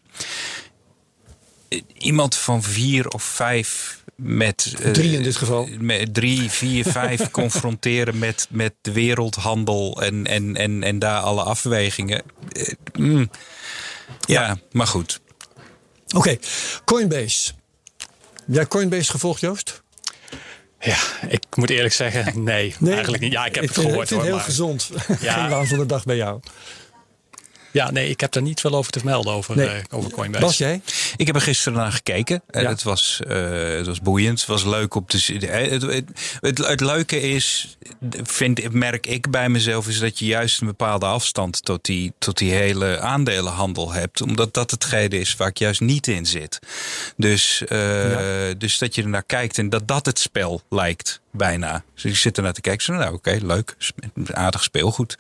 Iemand 1.99 2.37
van 2.37 2.63
vier 2.63 3.09
of 3.09 3.23
vijf 3.23 4.05
met 4.17 4.75
uh, 4.81 4.91
drie 4.91 5.13
in 5.13 5.23
dit 5.23 5.37
geval. 5.37 5.69
Met 5.79 6.15
drie, 6.15 6.51
vier, 6.51 6.85
vijf 6.85 7.31
confronteren 7.41 8.19
met, 8.19 8.47
met 8.51 8.73
de 8.81 8.93
wereldhandel 8.93 10.03
en, 10.03 10.27
en, 10.27 10.57
en, 10.57 10.83
en 10.83 10.99
daar 10.99 11.21
alle 11.21 11.43
afwegingen. 11.43 12.23
Uh, 12.53 12.69
mm. 12.93 13.31
ja, 14.21 14.43
ja, 14.47 14.59
maar 14.73 14.87
goed. 14.87 15.21
Oké, 16.07 16.17
okay. 16.17 16.41
Coinbase. 16.85 17.53
Jij 18.47 18.67
Coinbase 18.67 19.11
gevolgd, 19.11 19.41
Joost? 19.41 19.83
Ja, 20.81 20.97
ik 21.29 21.45
moet 21.55 21.71
eerlijk 21.71 21.95
zeggen, 21.95 22.43
nee, 22.45 22.75
nee 22.79 22.93
eigenlijk 22.93 23.23
niet. 23.23 23.33
Ja, 23.33 23.47
ik 23.47 23.55
heb 23.55 23.65
ik 23.65 23.69
het 23.69 23.79
gehoord. 23.79 24.01
Ik 24.03 24.07
vind 24.09 24.21
het 24.21 24.29
heel 24.29 24.37
maar... 24.37 24.45
gezond. 24.45 24.91
Ja. 25.21 25.33
Geen 25.41 25.49
waan 25.49 25.67
van 25.67 25.79
de 25.79 25.87
dag 25.87 26.05
bij 26.05 26.17
jou. 26.17 26.41
Ja, 27.77 27.91
nee, 27.91 28.09
ik 28.09 28.21
heb 28.21 28.35
er 28.35 28.43
niet 28.43 28.61
veel 28.61 28.75
over 28.75 28.93
te 28.93 29.01
melden 29.05 29.33
over, 29.33 29.57
nee. 29.57 29.69
uh, 29.69 29.75
over 29.91 30.11
Coinbase. 30.11 30.45
Bas, 30.45 30.59
jij? 30.59 30.81
Ik 31.17 31.27
heb 31.27 31.35
er 31.35 31.41
gisteren 31.41 31.79
naar 31.79 31.93
gekeken. 31.93 32.43
Ja. 32.51 32.69
Het, 32.69 32.83
was, 32.83 33.21
uh, 33.27 33.77
het 33.77 33.87
was 33.87 34.01
boeiend. 34.01 34.39
Het 34.39 34.49
was 34.49 34.65
leuk 34.65 34.95
om 34.95 35.07
te 35.07 35.19
zien. 35.19 35.41
Het, 35.41 35.83
het, 35.83 36.05
het, 36.41 36.59
het, 36.59 36.81
leuke 36.81 37.21
is, 37.21 37.77
vind, 38.23 38.73
merk 38.73 39.07
ik 39.07 39.31
bij 39.31 39.49
mezelf, 39.49 39.89
is 39.89 39.99
dat 39.99 40.19
je 40.19 40.25
juist 40.25 40.61
een 40.61 40.67
bepaalde 40.67 41.07
afstand 41.07 41.65
tot 41.65 41.85
die, 41.85 42.13
tot 42.19 42.39
die 42.39 42.53
hele 42.53 43.01
aandelenhandel 43.01 43.93
hebt. 43.93 44.21
Omdat 44.21 44.55
dat 44.55 44.71
hetgeen 44.71 45.11
is 45.11 45.37
waar 45.37 45.49
ik 45.49 45.59
juist 45.59 45.81
niet 45.81 46.07
in 46.07 46.27
zit. 46.27 46.59
Dus, 47.17 47.63
uh, 47.69 48.19
dus 48.59 48.79
dat 48.79 48.95
je 48.95 49.03
er 49.03 49.09
naar 49.09 49.25
kijkt 49.27 49.59
en 49.59 49.69
dat 49.69 49.89
dat 49.89 50.07
het 50.07 50.19
spel 50.19 50.63
lijkt 50.69 51.21
bijna. 51.37 51.85
Dus 51.95 52.03
je 52.03 52.15
zit 52.15 52.37
er 52.37 52.43
naar 52.43 52.53
te 52.53 52.61
kijken. 52.61 52.85
Zo, 52.85 52.93
nou, 52.93 53.15
oké, 53.15 53.39
leuk. 53.43 53.77
Aardig 54.33 54.63
speelgoed. 54.63 55.17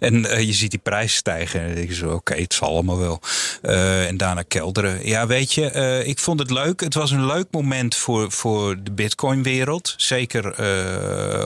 En 0.00 0.14
uh, 0.14 0.40
je 0.40 0.52
ziet 0.52 0.70
die 0.70 0.80
prijs 0.82 1.14
stijgen. 1.14 1.60
En 1.60 1.66
dan 1.66 1.74
denk 1.74 1.88
je 1.88 1.94
oké, 2.02 2.14
okay, 2.14 2.40
het 2.40 2.54
zal 2.54 2.68
allemaal 2.68 2.98
wel. 2.98 3.20
Uh, 3.62 4.06
en 4.06 4.16
daarna 4.16 4.42
kelderen. 4.42 5.06
Ja, 5.06 5.26
weet 5.26 5.52
je, 5.52 5.72
uh, 5.74 6.06
ik 6.06 6.18
vond 6.18 6.38
het 6.38 6.50
leuk. 6.50 6.80
Het 6.80 6.94
was 6.94 7.10
een 7.10 7.26
leuk 7.26 7.46
moment 7.50 7.94
voor, 7.94 8.32
voor 8.32 8.82
de 8.82 8.92
Bitcoin-wereld. 8.92 9.94
Zeker 9.96 10.58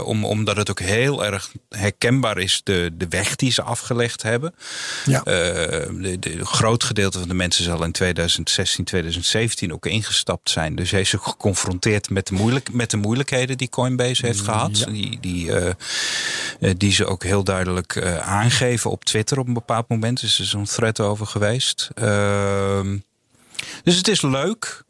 om, 0.05 0.25
omdat 0.25 0.57
het 0.57 0.71
ook 0.71 0.81
heel 0.81 1.25
erg 1.25 1.53
herkenbaar 1.69 2.39
is, 2.39 2.61
de, 2.65 2.91
de 2.95 3.07
weg 3.09 3.37
die 3.37 3.51
ze 3.51 3.63
afgelegd 3.63 4.23
hebben. 4.23 4.55
Ja. 5.05 5.23
de, 5.23 6.17
de 6.21 6.45
groot 6.45 6.85
gedeelte 6.85 7.19
van 7.19 7.29
de 7.29 7.35
mensen 7.35 7.65
zal 7.65 7.85
in 7.85 7.93
2016, 7.93 8.85
2017 8.85 9.73
ook 9.73 9.87
ingestapt 9.87 10.51
zijn. 10.51 10.75
Dus 10.75 10.91
hij 10.91 11.01
is 11.01 11.17
ook 11.17 11.25
geconfronteerd 11.25 12.11
met 12.11 12.27
de, 12.27 12.35
moeilijk, 12.35 12.73
met 12.73 12.91
de 12.91 12.97
moeilijkheden 12.97 13.59
die 13.59 13.69
Coinbase 13.69 14.27
heeft 14.27 14.41
gehad. 14.41 14.87
Die, 14.91 15.19
die, 15.21 15.51
die 16.77 16.93
ze 16.93 17.07
ook 17.07 17.23
heel 17.23 17.45
duidelijk 17.45 18.03
aangeven 18.21 18.91
op 18.91 19.05
Twitter 19.05 19.39
op 19.39 19.47
een 19.47 19.55
bepaald 19.55 19.89
moment. 19.89 20.23
Is 20.45 20.51
zo'n 20.51 20.65
thread 20.65 21.01
over 21.01 21.27
geweest. 21.27 21.91
Uh, 21.95 22.81
dus 23.83 23.97
het 23.97 24.09
is 24.09 24.23
leuk. 24.23 24.85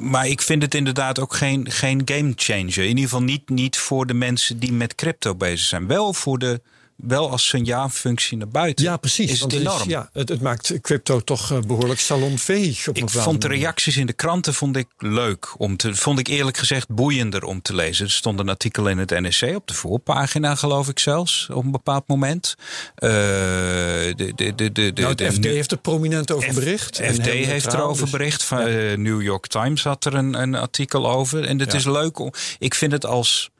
Maar 0.00 0.26
ik 0.26 0.42
vind 0.42 0.62
het 0.62 0.74
inderdaad 0.74 1.18
ook 1.18 1.34
geen, 1.34 1.70
geen 1.70 2.02
game 2.04 2.32
changer. 2.36 2.78
In 2.78 2.88
ieder 2.88 3.02
geval 3.02 3.22
niet, 3.22 3.48
niet 3.48 3.78
voor 3.78 4.06
de 4.06 4.14
mensen 4.14 4.58
die 4.58 4.72
met 4.72 4.94
crypto 4.94 5.34
bezig 5.34 5.66
zijn. 5.66 5.86
Wel 5.86 6.12
voor 6.12 6.38
de 6.38 6.60
wel 6.96 7.30
als 7.30 7.48
signaalfunctie 7.48 8.36
naar 8.36 8.48
buiten. 8.48 8.84
Ja, 8.84 8.96
precies. 8.96 9.30
Is 9.30 9.40
het 9.40 9.52
enorm. 9.52 9.88
ja, 9.88 10.10
het, 10.12 10.28
het, 10.28 10.40
maakt 10.40 10.80
crypto 10.80 11.20
toch 11.20 11.52
uh, 11.52 11.58
behoorlijk 11.60 12.00
salonveeg. 12.00 12.88
Op 12.88 12.96
ik 12.96 13.10
vond 13.10 13.40
de 13.40 13.48
reacties 13.48 13.96
in 13.96 14.06
de 14.06 14.12
kranten 14.12 14.54
vond 14.54 14.76
ik 14.76 14.86
leuk. 14.98 15.54
Om 15.56 15.76
te, 15.76 15.94
vond 15.94 16.18
ik 16.18 16.26
eerlijk 16.26 16.56
gezegd 16.56 16.88
boeiender 16.88 17.44
om 17.44 17.62
te 17.62 17.74
lezen. 17.74 18.04
Er 18.04 18.10
stond 18.10 18.38
een 18.38 18.48
artikel 18.48 18.88
in 18.88 18.98
het 18.98 19.10
NSC 19.10 19.42
op 19.42 19.66
de 19.66 19.74
voorpagina, 19.74 20.54
geloof 20.54 20.88
ik 20.88 20.98
zelfs, 20.98 21.48
op 21.52 21.64
een 21.64 21.70
bepaald 21.70 22.08
moment. 22.08 22.54
Uh, 22.58 23.10
de, 23.10 24.32
de, 24.34 24.54
de, 24.54 24.72
de, 24.72 24.92
nou, 24.94 25.14
de, 25.14 25.32
FD 25.32 25.44
heeft 25.44 25.70
er 25.70 25.78
prominent 25.78 26.30
over 26.30 26.54
bericht. 26.54 26.96
FD 26.96 27.26
heeft 27.26 27.72
erover 27.72 28.02
dus, 28.02 28.10
bericht. 28.10 28.42
Van, 28.42 28.70
ja. 28.70 28.90
uh, 28.92 28.96
New 28.96 29.22
York 29.22 29.46
Times 29.46 29.84
had 29.84 30.04
er 30.04 30.14
een, 30.14 30.34
een 30.34 30.54
artikel 30.54 31.10
over. 31.10 31.44
En 31.44 31.58
het 31.58 31.72
ja. 31.72 31.78
is 31.78 31.84
leuk. 31.84 32.18
Om, 32.18 32.32
ik 32.58 32.74
vind 32.74 32.92
het 32.92 33.06
als 33.06 33.50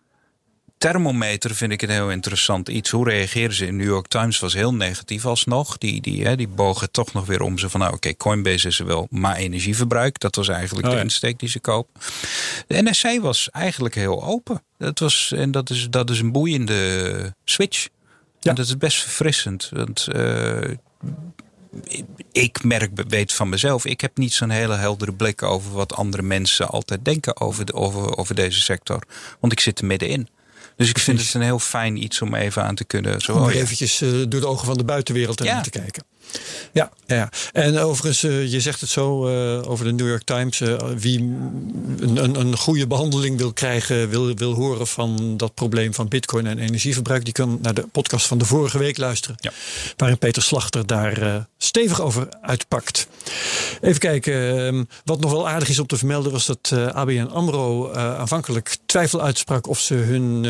thermometer 0.82 1.54
vind 1.54 1.72
ik 1.72 1.80
het 1.80 1.90
heel 1.90 2.10
interessant 2.10 2.68
iets. 2.68 2.90
Hoe 2.90 3.08
reageren 3.08 3.54
ze? 3.54 3.66
In 3.66 3.76
New 3.76 3.86
York 3.86 4.06
Times 4.06 4.38
was 4.38 4.54
heel 4.54 4.74
negatief 4.74 5.26
alsnog. 5.26 5.78
Die, 5.78 6.00
die, 6.00 6.24
hè, 6.24 6.36
die 6.36 6.48
bogen 6.48 6.90
toch 6.90 7.12
nog 7.12 7.26
weer 7.26 7.42
om 7.42 7.58
ze 7.58 7.68
van 7.68 7.80
nou 7.80 7.92
oké, 7.92 8.08
okay, 8.08 8.16
Coinbase 8.16 8.68
is 8.68 8.78
er 8.78 8.86
wel, 8.86 9.06
maar 9.10 9.36
energieverbruik. 9.36 10.20
Dat 10.20 10.36
was 10.36 10.48
eigenlijk 10.48 10.86
oh, 10.86 10.92
de 10.92 11.00
insteek 11.00 11.38
die 11.38 11.48
ze 11.48 11.60
kopen. 11.60 12.00
De 12.66 12.82
NSC 12.82 13.20
was 13.20 13.50
eigenlijk 13.50 13.94
heel 13.94 14.24
open. 14.24 14.62
Dat 14.78 14.98
was, 14.98 15.32
en 15.36 15.50
dat 15.50 15.70
is, 15.70 15.90
dat 15.90 16.10
is 16.10 16.20
een 16.20 16.32
boeiende 16.32 17.34
switch. 17.44 17.88
Ja. 18.40 18.50
En 18.50 18.56
dat 18.56 18.66
is 18.66 18.76
best 18.76 19.02
verfrissend. 19.02 19.68
Want 19.72 20.08
uh, 20.14 20.70
ik 22.32 22.64
merk, 22.64 22.90
weet 23.08 23.32
van 23.32 23.48
mezelf, 23.48 23.84
ik 23.84 24.00
heb 24.00 24.16
niet 24.16 24.32
zo'n 24.32 24.50
hele 24.50 24.76
heldere 24.76 25.12
blik 25.12 25.42
over 25.42 25.72
wat 25.72 25.94
andere 25.94 26.22
mensen 26.22 26.68
altijd 26.68 27.04
denken 27.04 27.40
over, 27.40 27.64
de, 27.64 27.72
over, 27.72 28.16
over 28.16 28.34
deze 28.34 28.60
sector. 28.60 29.02
Want 29.40 29.52
ik 29.52 29.60
zit 29.60 29.78
er 29.78 29.86
middenin. 29.86 30.28
Dus 30.76 30.88
ik 30.88 30.98
vind 30.98 31.20
het 31.20 31.34
een 31.34 31.42
heel 31.42 31.58
fijn 31.58 32.02
iets 32.02 32.22
om 32.22 32.34
even 32.34 32.64
aan 32.64 32.74
te 32.74 32.84
kunnen. 32.84 33.20
Zo, 33.20 33.32
om 33.32 33.42
oh, 33.42 33.54
eventjes 33.54 34.00
uh, 34.00 34.24
door 34.28 34.40
de 34.40 34.46
ogen 34.46 34.66
van 34.66 34.76
de 34.76 34.84
buitenwereld 34.84 35.44
ja. 35.44 35.60
te 35.60 35.70
kijken. 35.70 36.04
Ja, 36.72 36.90
ja, 37.06 37.28
en 37.52 37.78
overigens, 37.78 38.24
uh, 38.24 38.52
je 38.52 38.60
zegt 38.60 38.80
het 38.80 38.90
zo 38.90 39.28
uh, 39.28 39.70
over 39.70 39.84
de 39.84 39.92
New 39.92 40.08
York 40.08 40.22
Times. 40.22 40.60
Uh, 40.60 40.76
wie 40.96 41.18
een, 41.18 42.16
een, 42.16 42.40
een, 42.40 42.56
goede 42.56 42.86
behandeling 42.86 43.38
wil 43.38 43.52
krijgen, 43.52 44.08
wil, 44.08 44.34
wil 44.34 44.52
horen 44.52 44.86
van 44.86 45.36
dat 45.36 45.54
probleem 45.54 45.94
van 45.94 46.08
bitcoin 46.08 46.46
en 46.46 46.58
energieverbruik, 46.58 47.24
die 47.24 47.32
kan 47.32 47.58
naar 47.62 47.74
de 47.74 47.86
podcast 47.92 48.26
van 48.26 48.38
de 48.38 48.44
vorige 48.44 48.78
week 48.78 48.98
luisteren. 48.98 49.36
Ja. 49.40 49.52
Waarin 49.96 50.18
Peter 50.18 50.42
Slachter 50.42 50.86
daar 50.86 51.46
stevig 51.58 52.00
over 52.00 52.28
uitpakt. 52.42 53.06
Even 53.80 54.00
kijken, 54.00 54.66
ehm, 54.66 54.84
wat 55.04 55.20
nog 55.20 55.30
wel 55.30 55.48
aardig 55.48 55.68
is 55.68 55.78
om 55.78 55.86
te 55.86 55.96
vermelden, 55.96 56.32
was 56.32 56.46
dat 56.46 56.72
ABN 56.92 57.28
Amro 57.32 57.92
aanvankelijk 57.92 58.76
twijfel 58.86 59.22
uitsprak 59.22 59.68
of 59.68 59.80
ze 59.80 59.94
hun 59.94 60.46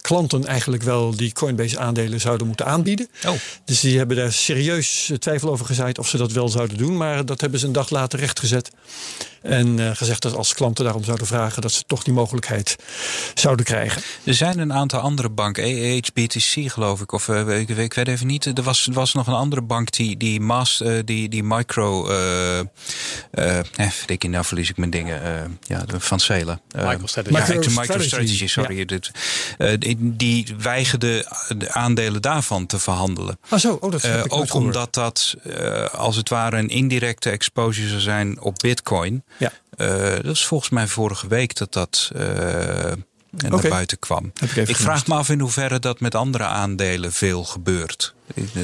klanten 0.00 0.44
eigenlijk 0.44 0.82
wel 0.82 1.16
die 1.16 1.32
Coinbase 1.32 1.78
aandelen 1.78 2.20
zouden 2.20 2.46
moeten 2.46 2.66
aanbieden. 2.66 3.08
Oh. 3.26 3.32
Dus 3.64 3.80
die 3.80 3.98
hebben 3.98 4.16
daar 4.16 4.32
serieus 4.32 5.11
twijfel 5.18 5.50
over 5.50 5.66
gezaaid 5.66 5.98
of 5.98 6.08
ze 6.08 6.16
dat 6.16 6.32
wel 6.32 6.48
zouden 6.48 6.76
doen. 6.76 6.96
Maar 6.96 7.24
dat 7.24 7.40
hebben 7.40 7.60
ze 7.60 7.66
een 7.66 7.72
dag 7.72 7.90
later 7.90 8.18
rechtgezet. 8.18 8.70
En 9.42 9.78
uh, 9.78 9.90
gezegd 9.94 10.22
dat 10.22 10.36
als 10.36 10.54
klanten 10.54 10.84
daarom 10.84 11.04
zouden 11.04 11.26
vragen, 11.26 11.62
dat 11.62 11.72
ze 11.72 11.82
toch 11.86 12.02
die 12.02 12.14
mogelijkheid 12.14 12.76
zouden 13.34 13.64
krijgen. 13.64 14.02
Er 14.24 14.34
zijn 14.34 14.58
een 14.58 14.72
aantal 14.72 15.00
andere 15.00 15.30
banken, 15.30 15.96
HBTC 15.96 16.70
geloof 16.70 17.00
ik, 17.00 17.12
of 17.12 17.28
uh, 17.28 17.60
ik, 17.60 17.68
ik, 17.68 17.94
weet 17.94 18.08
even 18.08 18.26
niet. 18.26 18.46
Er 18.46 18.62
was, 18.62 18.88
was 18.92 19.14
nog 19.14 19.26
een 19.26 19.34
andere 19.34 19.62
bank 19.62 19.92
die, 19.92 20.16
die, 20.16 20.40
mass, 20.40 20.80
uh, 20.80 20.98
die, 21.04 21.28
die 21.28 21.42
micro. 21.42 22.10
Uh, 22.10 22.58
eh, 22.58 22.66
ik 24.06 24.28
nou 24.28 24.44
verlies 24.44 24.70
ik 24.70 24.76
mijn 24.76 24.90
dingen. 24.90 25.58
ja, 25.60 25.84
van 25.88 26.20
Celen. 26.20 26.60
MicroStrategy. 26.76 27.36
Ja, 27.36 27.80
MicroStrategy, 27.80 28.46
sorry. 28.46 28.78
Ja. 28.78 28.84
Dit, 28.84 29.10
die, 29.78 29.96
die 30.16 30.46
weigerde 30.58 31.26
de 31.56 31.72
aandelen 31.72 32.22
daarvan 32.22 32.66
te 32.66 32.78
verhandelen. 32.78 33.38
Ah, 33.48 33.58
zo, 33.58 33.78
oh, 33.80 33.90
dat 33.90 34.02
heb 34.02 34.24
ik 34.24 34.32
ook 34.32 34.54
omdat 34.54 34.94
dat 34.94 35.34
als 35.92 36.16
het 36.16 36.28
ware 36.28 36.56
een 36.56 36.68
indirecte 36.68 37.30
exposure 37.30 37.88
zou 37.88 38.00
zijn 38.00 38.40
op 38.40 38.54
Bitcoin. 38.62 39.24
Ja. 39.36 39.52
Uh, 39.76 40.14
dat 40.22 40.34
is 40.34 40.46
volgens 40.46 40.70
mij 40.70 40.86
vorige 40.86 41.28
week 41.28 41.56
dat 41.56 41.72
dat 41.72 42.10
uh, 42.16 42.22
naar 43.30 43.68
buiten 43.68 43.98
kwam. 43.98 44.32
Ik, 44.40 44.68
ik 44.68 44.76
vraag 44.76 45.06
me 45.06 45.14
af 45.14 45.28
in 45.28 45.40
hoeverre 45.40 45.78
dat 45.78 46.00
met 46.00 46.14
andere 46.14 46.44
aandelen 46.44 47.12
veel 47.12 47.44
gebeurt. 47.44 48.14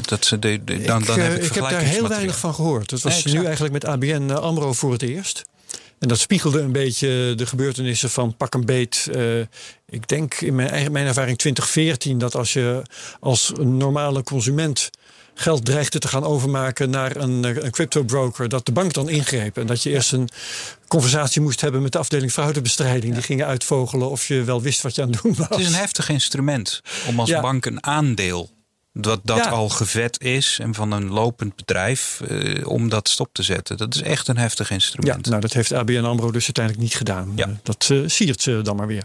Dat 0.01 0.25
ze 0.25 0.39
de, 0.39 0.65
de, 0.65 0.83
dan, 0.83 1.01
ik, 1.01 1.07
dan 1.07 1.19
heb 1.19 1.37
ik, 1.37 1.45
ik 1.45 1.55
heb 1.55 1.69
daar 1.69 1.81
heel 1.81 2.09
weinig 2.09 2.39
van 2.39 2.55
gehoord. 2.55 2.91
Dat 2.91 3.01
was 3.03 3.25
nee, 3.25 3.35
nu 3.35 3.45
eigenlijk 3.45 3.73
met 3.73 3.85
ABN 3.85 4.31
AMRO 4.31 4.73
voor 4.73 4.93
het 4.93 5.03
eerst. 5.03 5.45
En 5.99 6.09
dat 6.09 6.19
spiegelde 6.19 6.61
een 6.61 6.73
beetje 6.73 7.33
de 7.37 7.47
gebeurtenissen 7.47 8.11
van 8.11 8.37
pak 8.37 8.55
een 8.55 8.65
beet. 8.65 9.09
Uh, 9.15 9.41
ik 9.89 10.09
denk 10.09 10.35
in 10.35 10.55
mijn, 10.55 10.71
eigen, 10.71 10.93
mijn 10.93 11.07
ervaring 11.07 11.39
2014 11.39 12.19
dat 12.19 12.35
als 12.35 12.53
je 12.53 12.83
als 13.21 13.53
normale 13.61 14.23
consument 14.23 14.91
geld 15.41 15.65
dreigde 15.65 15.99
te 15.99 16.09
gaan 16.09 16.25
overmaken 16.25 16.91
naar 16.91 17.17
een, 17.17 17.65
een 17.65 17.71
crypto 17.71 18.03
broker, 18.03 18.49
dat 18.49 18.67
de 18.67 18.73
bank 18.73 18.93
dan 18.93 19.09
ingreep. 19.09 19.57
En 19.59 19.67
dat 19.67 19.83
je 19.83 19.91
eerst 19.91 20.13
een 20.13 20.29
conversatie 20.89 21.41
moest 21.41 21.61
hebben 21.61 21.83
met 21.83 21.93
de 21.93 21.99
afdeling 21.99 22.33
fraudebestrijding. 22.33 23.15
Die 23.15 23.23
gingen 23.23 23.47
uitvogelen 23.47 24.11
of 24.11 24.29
je 24.29 24.45
wel 24.45 24.63
wist 24.63 24.83
wat 24.83 24.95
je 24.95 25.03
aan 25.03 25.11
het 25.11 25.23
doen 25.23 25.35
was. 25.35 25.49
Het 25.49 25.59
is 25.59 25.67
een 25.67 25.75
heftig 25.75 26.09
instrument 26.09 26.81
om 27.07 27.21
als 27.21 27.29
ja. 27.29 27.41
bank 27.41 27.67
een 27.67 27.85
aandeel 27.85 28.51
dat 28.93 29.21
dat 29.25 29.37
ja. 29.37 29.51
al 29.51 29.69
gevet 29.69 30.21
is 30.23 30.59
en 30.61 30.75
van 30.75 30.93
een 30.93 31.09
lopend 31.09 31.57
bedrijf 31.57 32.21
uh, 32.29 32.69
om 32.69 32.89
dat 32.89 33.09
stop 33.09 33.29
te 33.33 33.43
zetten. 33.43 33.77
Dat 33.77 33.95
is 33.95 34.03
echt 34.03 34.29
een 34.29 34.37
heftig 34.37 34.71
instrument. 34.71 35.25
Ja, 35.25 35.31
nou 35.31 35.43
dat 35.43 35.53
heeft 35.53 35.73
ABN 35.73 36.05
AMRO 36.05 36.31
dus 36.31 36.45
uiteindelijk 36.45 36.85
niet 36.85 36.95
gedaan. 36.95 37.33
Ja. 37.37 37.49
Uh, 37.49 37.55
dat 37.63 37.89
uh, 37.93 38.09
siert 38.09 38.43
ze 38.43 38.61
dan 38.63 38.77
maar 38.77 38.87
weer. 38.87 39.05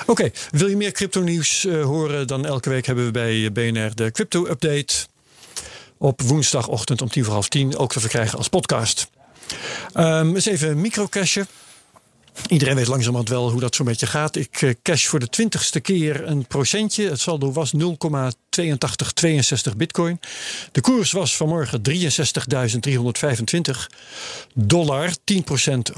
Oké, 0.00 0.10
okay, 0.10 0.32
wil 0.50 0.68
je 0.68 0.76
meer 0.76 0.92
crypto 0.92 1.20
nieuws 1.20 1.66
horen? 1.82 2.26
Dan 2.26 2.46
elke 2.46 2.68
week 2.68 2.86
hebben 2.86 3.04
we 3.04 3.10
bij 3.10 3.52
BNR 3.52 3.94
de 3.94 4.10
crypto 4.10 4.46
update 4.46 4.94
op 6.04 6.22
woensdagochtend 6.22 7.02
om 7.02 7.08
tien 7.08 7.24
voor 7.24 7.32
half 7.32 7.48
tien 7.48 7.76
ook 7.76 7.92
te 7.92 8.00
verkrijgen 8.00 8.38
als 8.38 8.48
podcast. 8.48 9.08
Um, 9.94 10.34
eens 10.34 10.46
even 10.46 10.80
microcashen. 10.80 11.46
Iedereen 12.48 12.74
weet 12.74 12.86
langzamerhand 12.86 13.28
wel 13.28 13.50
hoe 13.50 13.60
dat 13.60 13.74
zo'n 13.74 13.86
beetje 13.86 14.06
gaat. 14.06 14.36
Ik 14.36 14.62
uh, 14.62 14.70
cash 14.82 15.06
voor 15.06 15.18
de 15.18 15.28
twintigste 15.28 15.80
keer 15.80 16.28
een 16.28 16.46
procentje. 16.46 17.08
Het 17.08 17.20
saldo 17.20 17.52
was 17.52 17.72
0,8262 17.76 17.80
bitcoin. 19.76 20.20
De 20.72 20.80
koers 20.80 21.12
was 21.12 21.36
vanmorgen 21.36 21.80
63.325 21.90 21.90
dollar. 24.54 25.10
10% 25.10 25.12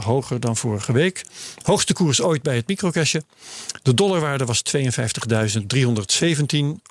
hoger 0.02 0.40
dan 0.40 0.56
vorige 0.56 0.92
week. 0.92 1.24
Hoogste 1.62 1.92
koers 1.92 2.22
ooit 2.22 2.42
bij 2.42 2.56
het 2.56 2.66
microcashen. 2.68 3.24
De 3.82 3.94
dollarwaarde 3.94 4.44
was 4.44 4.62
52.317. 4.76 4.78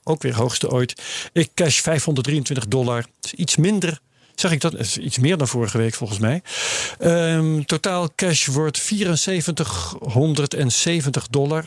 Ook 0.04 0.22
weer 0.22 0.36
hoogste 0.36 0.70
ooit. 0.70 1.02
Ik 1.34 1.50
cash 1.54 1.80
523 1.80 2.68
dollar. 2.68 3.06
is 3.22 3.34
iets 3.34 3.56
minder 3.56 4.00
Zeg 4.36 4.52
ik 4.52 4.62
dat? 4.62 4.80
is 4.80 4.98
iets 4.98 5.18
meer 5.18 5.38
dan 5.38 5.48
vorige 5.48 5.78
week 5.78 5.94
volgens 5.94 6.20
mij. 6.20 6.42
Um, 7.00 7.66
totaal 7.66 8.10
cash 8.16 8.48
wordt 8.48 8.78
7470 8.78 11.28
dollar. 11.30 11.66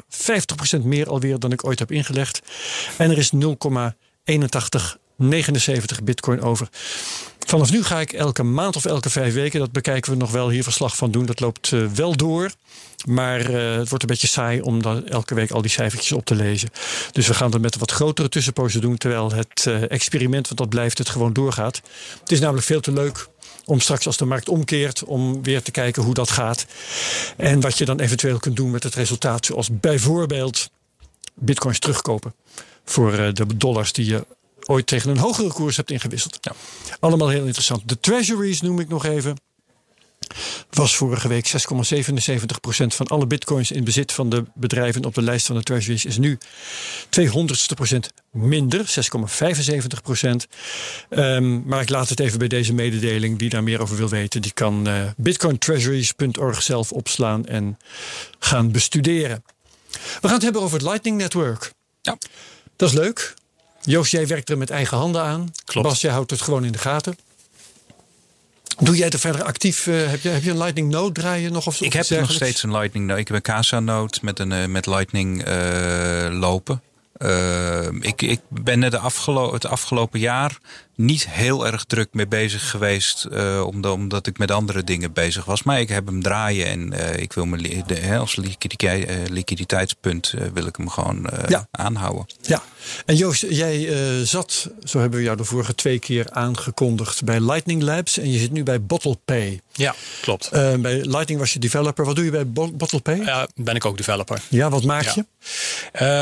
50% 0.79 0.83
meer 0.83 1.09
alweer 1.09 1.39
dan 1.39 1.53
ik 1.53 1.65
ooit 1.65 1.79
heb 1.79 1.93
ingelegd. 1.93 2.41
En 2.97 3.11
er 3.11 3.19
is 3.19 3.33
0,8179 3.33 6.05
bitcoin 6.05 6.41
over. 6.41 6.69
Vanaf 7.49 7.71
nu 7.71 7.83
ga 7.83 8.01
ik 8.01 8.13
elke 8.13 8.43
maand 8.43 8.77
of 8.77 8.85
elke 8.85 9.11
vijf 9.11 9.35
weken, 9.35 9.61
dat 9.61 9.73
bekijken 9.73 10.13
we 10.13 10.19
nog 10.19 10.31
wel 10.31 10.51
hier 10.51 10.63
verslag 10.63 10.97
van 10.97 11.11
doen. 11.11 11.27
Dat 11.27 11.41
loopt 11.41 11.71
uh, 11.71 11.87
wel 11.87 12.17
door. 12.17 12.51
Maar 13.07 13.51
uh, 13.51 13.77
het 13.77 13.89
wordt 13.89 14.03
een 14.03 14.11
beetje 14.11 14.27
saai 14.27 14.61
om 14.61 14.83
dan 14.83 15.07
elke 15.07 15.35
week 15.35 15.51
al 15.51 15.63
die 15.63 15.71
cijfertjes 15.71 16.13
op 16.13 16.25
te 16.25 16.35
lezen. 16.35 16.71
Dus 17.13 17.27
we 17.27 17.35
gaan 17.35 17.51
dat 17.51 17.61
met 17.61 17.75
een 17.75 17.81
wat 17.81 17.91
grotere 17.91 18.29
tussenpozen 18.29 18.81
doen. 18.81 18.97
Terwijl 18.97 19.33
het 19.33 19.65
uh, 19.69 19.91
experiment, 19.91 20.47
want 20.47 20.59
dat 20.59 20.69
blijft, 20.69 20.99
het 20.99 21.09
gewoon 21.09 21.33
doorgaat. 21.33 21.81
Het 22.21 22.33
is 22.33 22.41
namelijk 22.41 22.67
veel 22.67 22.81
te 22.81 22.93
leuk 22.93 23.29
om 23.65 23.81
straks 23.81 24.07
als 24.07 24.17
de 24.17 24.25
markt 24.25 24.49
omkeert, 24.49 25.05
om 25.05 25.43
weer 25.43 25.63
te 25.63 25.71
kijken 25.71 26.03
hoe 26.03 26.15
dat 26.15 26.31
gaat. 26.31 26.67
En 27.37 27.61
wat 27.61 27.79
je 27.79 27.85
dan 27.85 28.01
eventueel 28.01 28.39
kunt 28.39 28.57
doen 28.57 28.71
met 28.71 28.83
het 28.83 28.95
resultaat. 28.95 29.47
Zoals 29.47 29.69
bijvoorbeeld 29.73 30.71
bitcoins 31.35 31.79
terugkopen 31.79 32.35
voor 32.85 33.13
de 33.13 33.57
dollars 33.57 33.93
die 33.93 34.07
je 34.07 34.27
ooit 34.69 34.87
tegen 34.87 35.11
een 35.11 35.19
hogere 35.19 35.53
koers 35.53 35.77
hebt 35.77 35.91
ingewisseld. 35.91 36.39
Ja. 36.41 36.53
Allemaal 37.01 37.29
heel 37.29 37.45
interessant. 37.45 37.89
De 37.89 38.01
treasuries 38.01 38.61
noem 38.61 38.81
ik 38.81 38.89
nog 38.89 39.05
even. 39.05 39.37
Was 40.71 40.97
vorige 40.97 41.29
week 41.29 41.49
6,77% 41.49 41.53
van 42.87 43.07
alle 43.07 43.27
bitcoins 43.27 43.71
in 43.71 43.85
bezit 43.85 44.13
van 44.13 44.29
de 44.29 44.45
bedrijven 44.55 45.05
op 45.05 45.15
de 45.15 45.23
lijst 45.23 45.47
van 45.47 45.57
de 45.57 45.63
treasuries 45.63 46.05
is 46.05 46.19
nu 46.19 46.39
200ste 47.21 47.75
procent 47.75 48.13
minder, 48.33 48.87
6,75%. 48.87 50.31
Um, 51.11 51.63
maar 51.67 51.81
ik 51.81 51.89
laat 51.89 52.09
het 52.09 52.21
even 52.21 52.39
bij 52.39 52.49
deze 52.49 52.75
mededeling. 52.75 53.39
Die 53.39 53.49
daar 53.49 53.63
meer 53.63 53.81
over 53.81 53.97
wil 53.97 54.09
weten, 54.09 54.43
die 54.43 54.53
kan 54.53 54.89
uh, 54.89 55.03
bitcointreasuries.org 55.17 56.63
zelf 56.63 56.93
opslaan 56.93 57.47
en 57.47 57.79
gaan 58.39 58.71
bestuderen. 58.71 59.45
We 59.91 60.21
gaan 60.21 60.33
het 60.33 60.43
hebben 60.43 60.63
over 60.63 60.79
het 60.79 60.87
Lightning 60.87 61.17
Network. 61.17 61.73
Ja. 62.03 62.19
Dat 62.77 62.89
is 62.89 62.95
leuk. 62.95 63.35
Joost, 63.89 64.13
jij 64.13 64.27
werkt 64.27 64.51
er 64.51 64.59
met 64.59 64.71
eigen 64.71 64.97
handen 64.97 65.23
aan. 65.23 65.53
Klopt. 65.65 65.89
Bas, 65.89 66.01
jij 66.01 66.13
houdt 66.13 66.31
het 66.31 66.41
gewoon 66.41 66.65
in 66.65 66.73
de 66.73 66.79
gaten. 66.79 67.19
Doe 68.79 68.97
jij 68.97 69.11
er 69.11 69.19
verder 69.19 69.43
actief? 69.43 69.87
Uh, 69.87 70.11
heb, 70.11 70.21
je, 70.21 70.29
heb 70.29 70.43
je 70.43 70.51
een 70.51 70.59
Lightning 70.59 70.91
Node 70.91 71.21
draaien 71.21 71.53
nog? 71.53 71.67
Of 71.67 71.81
ik 71.81 71.93
heb 71.93 72.09
nog 72.09 72.33
steeds 72.33 72.63
een 72.63 72.73
Lightning 72.73 73.07
Node. 73.07 73.21
Ik 73.21 73.29
heb 73.29 73.37
een 73.37 73.43
Casa 73.43 73.81
Node 73.81 74.19
met, 74.23 74.39
een, 74.39 74.51
uh, 74.51 74.65
met 74.67 74.87
Lightning 74.87 75.49
uh, 75.49 76.29
lopen. 76.31 76.83
ik, 78.01 78.23
ik 78.23 78.41
ben 78.49 78.81
de 78.81 78.99
afgelo 78.99 79.53
het 79.53 79.67
afgelopen 79.67 80.21
jaar 80.21 80.59
niet 80.99 81.29
heel 81.29 81.67
erg 81.67 81.85
druk 81.85 82.09
mee 82.13 82.27
bezig 82.27 82.71
geweest. 82.71 83.27
Uh, 83.31 83.67
omdat, 83.67 83.93
omdat 83.93 84.27
ik 84.27 84.39
met 84.39 84.51
andere 84.51 84.85
dingen 84.85 85.13
bezig 85.13 85.45
was. 85.45 85.63
Maar 85.63 85.81
ik 85.81 85.89
heb 85.89 86.07
hem 86.07 86.23
draaien 86.23 86.67
en 86.67 86.93
uh, 86.93 87.17
ik 87.17 87.33
wil 87.33 87.45
me 87.45 87.83
de, 87.87 88.17
als 88.19 88.37
liquiditeit, 88.37 89.11
uh, 89.11 89.17
liquiditeitspunt 89.29 90.35
wil 90.53 90.67
ik 90.67 90.77
hem 90.77 90.89
gewoon 90.89 91.31
ja. 91.49 91.69
aanhouden. 91.71 92.27
Ja, 92.41 92.63
en 93.07 93.17
Joost, 93.17 93.45
jij 93.49 93.89
zat, 94.25 94.71
zo 94.85 95.01
hebben 95.01 95.19
we 95.19 95.25
jou 95.25 95.37
de 95.37 95.45
vorige 95.45 95.75
twee 95.75 95.99
keer 95.99 96.31
aangekondigd, 96.31 97.25
bij 97.25 97.41
Lightning 97.41 97.83
Labs. 97.83 98.19
En 98.19 98.31
je 98.31 98.39
zit 98.39 98.53
nu 98.53 98.63
bij 98.63 98.83
BottlePay. 98.83 99.61
Ja, 99.73 99.95
klopt. 100.21 100.51
bij 100.51 101.01
Lightning 101.05 101.41
was 101.41 101.53
je 101.53 101.59
developer. 101.59 102.05
Wat 102.05 102.17
doe 102.17 102.25
je 102.25 102.31
bij 102.31 102.47
BottlePay? 102.51 103.17
Ja, 103.17 103.49
ben 103.55 103.75
ik 103.75 103.85
ook 103.85 103.97
developer. 103.97 104.41
Ja, 104.49 104.71
wat 104.71 104.85
maak 104.85 105.09
je? 105.09 105.25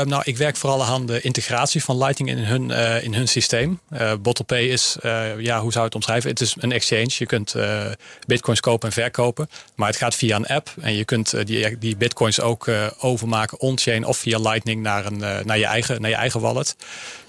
nou, 0.05 0.21
ik 0.25 0.37
werk 0.37 0.55
vooral 0.55 0.83
aan 0.83 1.05
de 1.05 1.21
integratie 1.21 1.83
van 1.83 1.97
Lightning 1.97 2.29
in 2.29 2.37
hun, 2.37 2.69
in 3.03 3.13
hun 3.13 3.27
systeem. 3.27 3.79
BottlePay 4.21 4.66
is, 4.69 4.97
uh, 5.03 5.39
ja, 5.39 5.59
hoe 5.59 5.71
zou 5.71 5.79
je 5.79 5.79
het 5.79 5.95
omschrijven? 5.95 6.29
Het 6.29 6.41
is 6.41 6.55
een 6.59 6.71
exchange. 6.71 7.09
Je 7.09 7.25
kunt 7.25 7.55
uh, 7.55 7.85
bitcoins 8.25 8.59
kopen 8.59 8.87
en 8.87 8.93
verkopen. 8.93 9.49
Maar 9.75 9.87
het 9.87 9.97
gaat 9.97 10.15
via 10.15 10.35
een 10.35 10.45
app. 10.45 10.69
En 10.81 10.93
je 10.93 11.05
kunt 11.05 11.33
uh, 11.33 11.45
die, 11.45 11.77
die 11.77 11.97
bitcoins 11.97 12.41
ook 12.41 12.69
overmaken 12.99 13.59
on-chain 13.59 14.05
of 14.05 14.17
via 14.17 14.39
Lightning 14.39 14.81
naar, 14.81 15.05
een, 15.05 15.17
naar, 15.17 15.57
je, 15.57 15.65
eigen, 15.65 16.01
naar 16.01 16.09
je 16.09 16.15
eigen 16.15 16.39
wallet. 16.39 16.75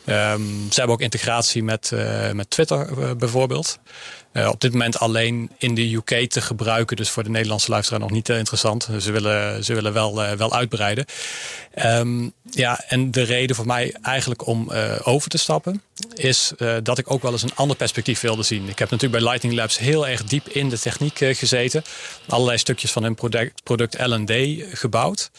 Um, 0.08 0.66
ze 0.70 0.78
hebben 0.78 0.94
ook 0.94 1.00
integratie 1.00 1.62
met, 1.62 1.92
met 2.32 2.50
Twitter 2.50 3.16
bijvoorbeeld. 3.16 3.78
Uh, 4.32 4.48
op 4.48 4.60
dit 4.60 4.72
moment 4.72 4.98
alleen 4.98 5.50
in 5.58 5.74
de 5.74 5.94
UK 5.94 6.30
te 6.30 6.40
gebruiken. 6.40 6.96
Dus 6.96 7.10
voor 7.10 7.22
de 7.22 7.30
Nederlandse 7.30 7.70
luisteraar 7.70 8.00
nog 8.00 8.10
niet 8.10 8.28
interessant. 8.28 8.88
Ze 9.00 9.12
willen, 9.12 9.64
ze 9.64 9.74
willen 9.74 9.92
wel, 9.92 10.36
wel 10.36 10.54
uitbreiden. 10.54 11.04
Um, 11.84 12.32
ja, 12.50 12.84
en 12.88 13.10
de 13.10 13.22
reden 13.22 13.56
voor 13.56 13.66
mij 13.66 13.94
eigenlijk 14.02 14.46
om 14.46 14.70
over 15.02 15.30
te 15.30 15.38
stappen... 15.38 15.82
is 16.14 16.52
dat 16.82 16.98
ik 16.98 17.10
ook 17.10 17.22
wel 17.22 17.32
eens 17.32 17.42
een 17.42 17.54
ander 17.54 17.76
perspectief 17.76 18.20
wilde 18.20 18.42
zien. 18.42 18.68
Ik 18.68 18.78
heb 18.78 18.90
natuurlijk 18.90 19.22
bij 19.22 19.30
Lightning 19.30 19.54
Labs 19.54 19.78
heel 19.78 20.08
erg 20.08 20.24
diep 20.24 20.48
in 20.48 20.68
de 20.68 20.78
techniek 20.78 21.18
gezeten. 21.18 21.82
Allerlei 22.28 22.58
stukjes 22.58 22.92
van 22.92 23.02
hun 23.02 23.14
product, 23.14 23.62
product 23.62 24.06
L&D 24.06 24.32
gebouwd. 24.72 25.30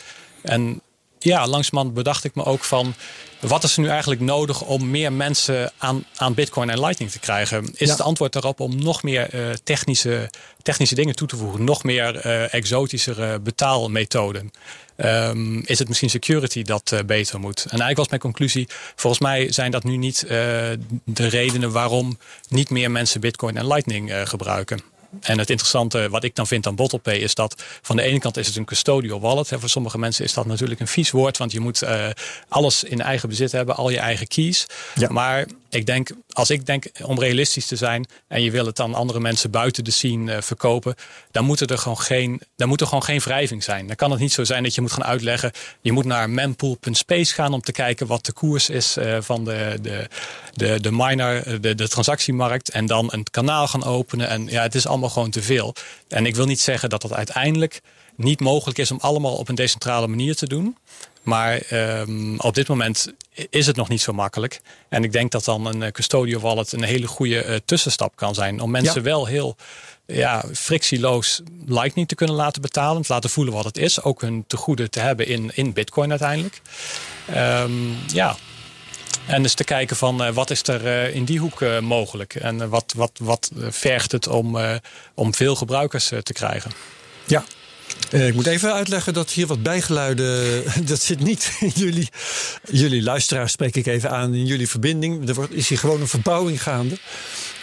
En 0.41 0.81
ja, 1.19 1.47
langzamerhand 1.47 1.95
bedacht 1.95 2.23
ik 2.23 2.35
me 2.35 2.45
ook 2.45 2.63
van... 2.63 2.93
wat 3.39 3.63
is 3.63 3.75
er 3.75 3.81
nu 3.81 3.87
eigenlijk 3.87 4.21
nodig 4.21 4.61
om 4.61 4.89
meer 4.89 5.13
mensen 5.13 5.71
aan, 5.77 6.05
aan 6.15 6.33
Bitcoin 6.33 6.69
en 6.69 6.79
Lightning 6.79 7.11
te 7.11 7.19
krijgen? 7.19 7.71
Is 7.75 7.89
het 7.89 8.01
antwoord 8.01 8.33
daarop 8.33 8.59
om 8.59 8.83
nog 8.83 9.03
meer 9.03 9.33
uh, 9.33 9.53
technische, 9.63 10.29
technische 10.61 10.95
dingen 10.95 11.15
toe 11.15 11.27
te 11.27 11.37
voegen? 11.37 11.63
Nog 11.63 11.83
meer 11.83 12.25
uh, 12.25 12.53
exotischere 12.53 13.39
betaalmethoden? 13.39 14.51
Um, 14.97 15.61
is 15.65 15.79
het 15.79 15.87
misschien 15.87 16.09
security 16.09 16.63
dat 16.63 16.91
uh, 16.93 16.99
beter 17.05 17.39
moet? 17.39 17.57
En 17.57 17.69
eigenlijk 17.69 17.97
was 17.97 18.07
mijn 18.07 18.21
conclusie: 18.21 18.67
volgens 18.95 19.21
mij 19.21 19.51
zijn 19.51 19.71
dat 19.71 19.83
nu 19.83 19.97
niet 19.97 20.25
de 21.05 21.27
redenen 21.27 21.71
waarom 21.71 22.17
niet 22.49 22.69
meer 22.69 22.91
mensen 22.91 23.21
Bitcoin 23.21 23.57
en 23.57 23.67
Lightning 23.67 24.11
gebruiken. 24.23 24.88
En 25.21 25.39
het 25.39 25.49
interessante 25.49 26.09
wat 26.09 26.23
ik 26.23 26.35
dan 26.35 26.47
vind 26.47 26.67
aan 26.67 26.75
BottlePay 26.75 27.15
is 27.15 27.35
dat 27.35 27.63
van 27.81 27.95
de 27.95 28.01
ene 28.01 28.19
kant 28.19 28.37
is 28.37 28.47
het 28.47 28.55
een 28.55 28.65
custodial 28.65 29.19
wallet. 29.19 29.49
Hè. 29.49 29.59
Voor 29.59 29.69
sommige 29.69 29.97
mensen 29.97 30.25
is 30.25 30.33
dat 30.33 30.45
natuurlijk 30.45 30.79
een 30.79 30.87
vies 30.87 31.11
woord, 31.11 31.37
want 31.37 31.51
je 31.51 31.59
moet 31.59 31.83
uh, 31.83 32.07
alles 32.47 32.83
in 32.83 33.01
eigen 33.01 33.29
bezit 33.29 33.51
hebben, 33.51 33.75
al 33.75 33.89
je 33.89 33.99
eigen 33.99 34.27
keys. 34.27 34.65
Ja. 34.95 35.11
Maar 35.11 35.45
ik 35.69 35.85
denk, 35.85 36.09
als 36.31 36.49
ik 36.49 36.65
denk 36.65 36.85
om 37.03 37.19
realistisch 37.19 37.65
te 37.65 37.75
zijn 37.75 38.07
en 38.27 38.41
je 38.41 38.51
wil 38.51 38.65
het 38.65 38.75
dan 38.75 38.93
andere 38.93 39.19
mensen 39.19 39.51
buiten 39.51 39.83
de 39.83 39.91
scene 39.91 40.35
uh, 40.35 40.41
verkopen, 40.41 40.95
dan 41.31 41.45
moet 41.45 41.71
er 41.71 41.77
gewoon 41.77 41.99
geen, 41.99 42.41
dan 42.55 42.67
moet 42.67 42.81
er 42.81 42.87
gewoon 42.87 43.03
geen 43.03 43.19
wrijving 43.19 43.63
zijn. 43.63 43.87
Dan 43.87 43.95
kan 43.95 44.11
het 44.11 44.19
niet 44.19 44.31
zo 44.31 44.43
zijn 44.43 44.63
dat 44.63 44.75
je 44.75 44.81
moet 44.81 44.91
gaan 44.91 45.03
uitleggen, 45.03 45.51
je 45.81 45.91
moet 45.91 46.05
naar 46.05 46.29
mempool.space 46.29 47.33
gaan 47.33 47.53
om 47.53 47.61
te 47.61 47.71
kijken 47.71 48.07
wat 48.07 48.25
de 48.25 48.31
koers 48.31 48.69
is 48.69 48.97
uh, 48.97 49.17
van 49.21 49.43
de, 49.43 49.77
de, 49.81 50.07
de, 50.53 50.79
de 50.79 50.91
miner, 50.91 51.61
de, 51.61 51.75
de 51.75 51.87
transactiemarkt 51.87 52.69
en 52.69 52.85
dan 52.85 53.07
een 53.11 53.25
kanaal 53.31 53.67
gaan 53.67 53.83
openen. 53.83 54.27
En 54.27 54.47
ja, 54.47 54.61
het 54.61 54.75
is 54.75 54.87
allemaal 54.87 55.09
gewoon 55.09 55.31
te 55.31 55.41
veel. 55.41 55.75
En 56.07 56.25
ik 56.25 56.35
wil 56.35 56.45
niet 56.45 56.61
zeggen 56.61 56.89
dat 56.89 57.01
dat 57.01 57.13
uiteindelijk 57.13 57.81
niet 58.15 58.39
mogelijk 58.39 58.77
is 58.77 58.91
om 58.91 58.99
allemaal 59.01 59.35
op 59.35 59.49
een 59.49 59.55
decentrale 59.55 60.07
manier 60.07 60.35
te 60.35 60.47
doen. 60.47 60.77
Maar 61.23 61.61
um, 61.71 62.39
op 62.39 62.55
dit 62.55 62.67
moment 62.67 63.13
is 63.49 63.65
het 63.65 63.75
nog 63.75 63.89
niet 63.89 64.01
zo 64.01 64.13
makkelijk. 64.13 64.61
En 64.89 65.03
ik 65.03 65.11
denk 65.11 65.31
dat 65.31 65.45
dan 65.45 65.65
een 65.65 65.83
eh, 65.83 65.91
custodial 65.91 66.41
wallet 66.41 66.71
een 66.71 66.83
hele 66.83 67.07
goede 67.07 67.45
uh, 67.45 67.55
tussenstap 67.65 68.15
kan 68.15 68.33
zijn. 68.33 68.59
Om 68.59 68.71
mensen 68.71 68.95
ja. 68.95 69.01
wel 69.01 69.25
heel 69.25 69.55
ja, 70.05 70.43
frictieloos 70.53 71.41
Lightning 71.65 72.07
te 72.07 72.15
kunnen 72.15 72.35
laten 72.35 72.61
betalen. 72.61 73.01
Te 73.01 73.13
laten 73.13 73.29
voelen 73.29 73.53
wat 73.53 73.65
het 73.65 73.77
is. 73.77 74.01
Ook 74.01 74.21
hun 74.21 74.43
tegoeden 74.47 74.89
te 74.89 74.99
hebben 74.99 75.27
in, 75.27 75.51
in 75.53 75.73
Bitcoin 75.73 76.09
uiteindelijk. 76.09 76.61
Um, 77.35 77.97
ja, 78.07 78.35
en 79.25 79.43
dus 79.43 79.53
te 79.53 79.63
kijken 79.63 79.95
van 79.95 80.25
uh, 80.25 80.29
wat 80.33 80.49
is 80.49 80.63
er 80.63 80.85
uh, 80.85 81.15
in 81.15 81.25
die 81.25 81.39
hoek 81.39 81.61
uh, 81.61 81.79
mogelijk. 81.79 82.35
En 82.35 82.69
wat, 82.69 82.93
wat, 82.95 83.11
wat 83.19 83.51
vergt 83.55 84.11
het 84.11 84.27
om, 84.27 84.57
om 85.13 85.33
veel 85.33 85.55
gebruikers 85.55 86.07
te 86.07 86.33
krijgen. 86.33 86.71
Ja, 87.25 87.43
uh, 88.11 88.27
ik 88.27 88.33
moet 88.33 88.47
even 88.47 88.73
uitleggen 88.73 89.13
dat 89.13 89.31
hier 89.31 89.47
wat 89.47 89.63
bijgeluiden. 89.63 90.63
Dat 90.89 91.01
zit 91.01 91.19
niet 91.19 91.57
in 91.59 91.71
jullie. 91.75 92.09
Jullie 92.71 93.03
luisteraars 93.03 93.51
spreek 93.51 93.75
ik 93.75 93.85
even 93.85 94.11
aan 94.11 94.33
in 94.33 94.45
jullie 94.45 94.69
verbinding. 94.69 95.27
Er 95.27 95.33
wordt, 95.33 95.53
is 95.53 95.69
hier 95.69 95.77
gewoon 95.77 96.01
een 96.01 96.07
verbouwing 96.07 96.63
gaande. 96.63 96.97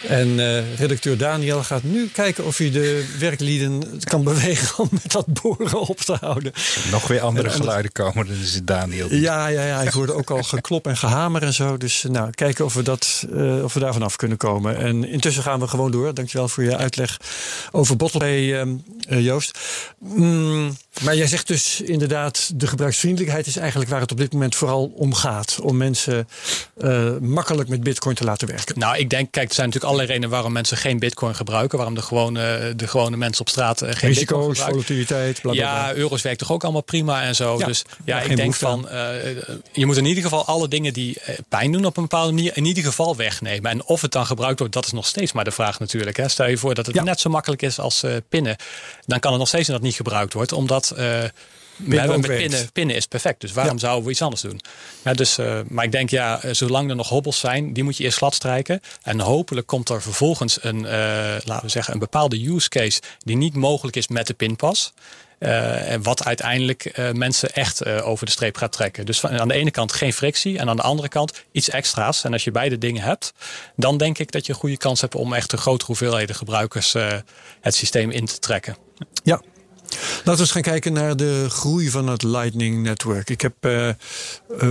En 0.07 0.27
uh, 0.27 0.75
redacteur 0.75 1.17
Daniel 1.17 1.63
gaat 1.63 1.83
nu 1.83 2.07
kijken 2.07 2.45
of 2.45 2.57
hij 2.57 2.71
de 2.71 3.15
werklieden 3.19 3.99
kan 4.03 4.23
bewegen 4.23 4.79
om 4.79 4.89
met 4.91 5.11
dat 5.11 5.25
boren 5.41 5.79
op 5.79 5.99
te 5.99 6.17
houden. 6.19 6.51
Nog 6.91 7.07
weer 7.07 7.21
andere 7.21 7.49
geluiden 7.49 7.91
komen, 7.91 8.27
dan 8.27 8.35
is 8.35 8.53
het 8.53 8.67
Daniel. 8.67 9.13
Ja, 9.13 9.47
ja, 9.47 9.65
ja, 9.65 9.81
ik 9.81 9.89
hoorde 9.89 10.13
ook 10.13 10.29
al 10.29 10.43
geklop 10.43 10.87
en 10.87 10.97
gehamer 10.97 11.43
en 11.43 11.53
zo. 11.53 11.77
Dus 11.77 12.05
nou, 12.09 12.31
kijken 12.31 12.65
of 12.65 12.73
we, 12.73 12.81
dat, 12.81 13.25
uh, 13.33 13.63
of 13.63 13.73
we 13.73 13.79
daar 13.79 13.93
vanaf 13.93 14.15
kunnen 14.15 14.37
komen. 14.37 14.77
En 14.77 15.09
intussen 15.09 15.43
gaan 15.43 15.59
we 15.59 15.67
gewoon 15.67 15.91
door. 15.91 16.13
Dankjewel 16.13 16.47
voor 16.47 16.63
je 16.63 16.77
uitleg 16.77 17.17
over 17.71 17.95
Bottlebay, 17.95 18.63
uh, 19.09 19.25
Joost. 19.25 19.59
Mm, 19.99 20.77
maar 21.01 21.15
jij 21.15 21.27
zegt 21.27 21.47
dus 21.47 21.81
inderdaad, 21.81 22.51
de 22.55 22.67
gebruiksvriendelijkheid 22.67 23.47
is 23.47 23.57
eigenlijk 23.57 23.89
waar 23.89 24.01
het 24.01 24.11
op 24.11 24.17
dit 24.17 24.33
moment 24.33 24.55
vooral 24.55 24.91
om 24.95 25.13
gaat. 25.13 25.59
Om 25.61 25.77
mensen 25.77 26.27
makkelijk 27.21 27.69
met 27.69 27.83
bitcoin 27.83 28.15
te 28.15 28.23
laten 28.23 28.47
werken. 28.47 28.79
Nou, 28.79 28.97
ik 28.97 29.09
denk, 29.09 29.31
kijk, 29.31 29.49
er 29.49 29.55
zijn 29.55 29.67
natuurlijk 29.67 29.93
allerlei 29.93 30.07
redenen 30.07 30.29
waarom 30.29 30.51
mensen 30.51 30.77
geen 30.77 30.99
bitcoin 30.99 31.35
gebruiken. 31.35 31.77
Waarom 31.77 31.95
de 31.95 32.01
gewone, 32.01 32.73
de 32.75 32.87
gewone 32.87 33.17
mensen 33.17 33.41
op 33.41 33.49
straat 33.49 33.83
uh, 33.83 33.89
geen 33.91 34.09
Risico's, 34.09 34.47
bitcoin 34.47 34.71
volatiliteit, 34.71 35.41
bla, 35.41 35.51
bla, 35.51 35.61
bla. 35.61 35.87
Ja, 35.87 35.95
euro's 35.95 36.21
werkt 36.21 36.39
toch 36.39 36.51
ook 36.51 36.63
allemaal 36.63 36.83
prima 36.83 37.23
en 37.23 37.35
zo. 37.35 37.57
Ja, 37.59 37.65
dus 37.65 37.83
ja, 38.05 38.21
ik 38.21 38.35
denk 38.35 38.53
van, 38.53 38.87
uh, 38.91 38.91
je 39.71 39.85
moet 39.85 39.97
in 39.97 40.05
ieder 40.05 40.23
geval 40.23 40.45
alle 40.45 40.67
dingen 40.67 40.93
die 40.93 41.17
pijn 41.49 41.71
doen 41.71 41.85
op 41.85 41.97
een 41.97 42.03
bepaalde 42.03 42.33
manier 42.33 42.57
in 42.57 42.65
ieder 42.65 42.83
geval 42.83 43.15
wegnemen. 43.15 43.71
En 43.71 43.85
of 43.85 44.01
het 44.01 44.11
dan 44.11 44.25
gebruikt 44.25 44.59
wordt, 44.59 44.73
dat 44.73 44.85
is 44.85 44.91
nog 44.91 45.05
steeds 45.05 45.31
maar 45.31 45.43
de 45.43 45.51
vraag 45.51 45.79
natuurlijk. 45.79 46.17
Hè. 46.17 46.27
Stel 46.27 46.47
je 46.47 46.57
voor 46.57 46.73
dat 46.73 46.85
het 46.85 46.95
ja. 46.95 47.03
net 47.03 47.19
zo 47.19 47.29
makkelijk 47.29 47.61
is 47.61 47.79
als 47.79 48.03
uh, 48.03 48.15
pinnen. 48.29 48.55
Dan 49.05 49.19
kan 49.19 49.31
het 49.31 49.39
nog 49.39 49.47
steeds 49.47 49.67
dat 49.67 49.81
niet 49.81 49.95
gebruikt 49.95 50.33
wordt. 50.33 50.51
Omdat 50.51 50.86
met 51.75 52.21
pinnen, 52.21 52.71
pinnen 52.71 52.95
is 52.95 53.05
perfect. 53.05 53.41
Dus 53.41 53.51
waarom 53.51 53.79
zouden 53.79 54.05
we 54.05 54.11
iets 54.11 54.21
anders 54.21 54.41
doen? 54.41 54.61
Ja, 55.03 55.13
dus, 55.13 55.37
uh, 55.37 55.59
maar 55.67 55.85
ik 55.85 55.91
denk, 55.91 56.09
ja, 56.09 56.39
zolang 56.51 56.89
er 56.89 56.95
nog 56.95 57.09
hobbels 57.09 57.39
zijn, 57.39 57.73
die 57.73 57.83
moet 57.83 57.97
je 57.97 58.03
eerst 58.03 58.17
glad 58.17 58.35
strijken. 58.35 58.81
En 59.01 59.19
hopelijk 59.19 59.67
komt 59.67 59.89
er 59.89 60.01
vervolgens 60.01 60.63
een, 60.63 60.77
uh, 60.77 60.91
laten 61.43 61.61
we 61.61 61.69
zeggen, 61.69 61.93
een 61.93 61.99
bepaalde 61.99 62.49
use 62.49 62.69
case 62.69 63.01
die 63.17 63.37
niet 63.37 63.55
mogelijk 63.55 63.95
is 63.95 64.07
met 64.07 64.27
de 64.27 64.33
pinpas. 64.33 64.93
Uh, 65.39 65.91
en 65.91 66.03
wat 66.03 66.25
uiteindelijk 66.25 66.97
uh, 66.99 67.11
mensen 67.11 67.53
echt 67.53 67.85
uh, 67.85 68.07
over 68.07 68.25
de 68.25 68.31
streep 68.31 68.57
gaat 68.57 68.71
trekken. 68.71 69.05
Dus 69.05 69.19
van, 69.19 69.39
aan 69.39 69.47
de 69.47 69.53
ene 69.53 69.71
kant 69.71 69.93
geen 69.93 70.13
frictie 70.13 70.57
en 70.57 70.69
aan 70.69 70.75
de 70.75 70.81
andere 70.81 71.09
kant 71.09 71.43
iets 71.51 71.69
extra's. 71.69 72.23
En 72.23 72.33
als 72.33 72.43
je 72.43 72.51
beide 72.51 72.77
dingen 72.77 73.01
hebt, 73.01 73.33
dan 73.75 73.97
denk 73.97 74.17
ik 74.17 74.31
dat 74.31 74.45
je 74.45 74.53
een 74.53 74.59
goede 74.59 74.77
kans 74.77 75.01
hebt 75.01 75.15
om 75.15 75.33
echt 75.33 75.51
een 75.51 75.57
grote 75.57 75.85
hoeveelheden 75.85 76.35
gebruikers 76.35 76.93
het 77.61 77.75
systeem 77.75 78.11
in 78.11 78.25
te 78.25 78.39
trekken. 78.39 78.77
Ja, 79.23 79.41
Laten 79.89 80.33
we 80.33 80.39
eens 80.39 80.51
gaan 80.51 80.61
kijken 80.61 80.93
naar 80.93 81.15
de 81.15 81.45
groei 81.49 81.89
van 81.89 82.07
het 82.07 82.23
Lightning 82.23 82.83
Network. 82.83 83.29
Ik 83.29 83.41
heb 83.41 83.53
uh, 83.61 83.87
uh, 83.87 83.93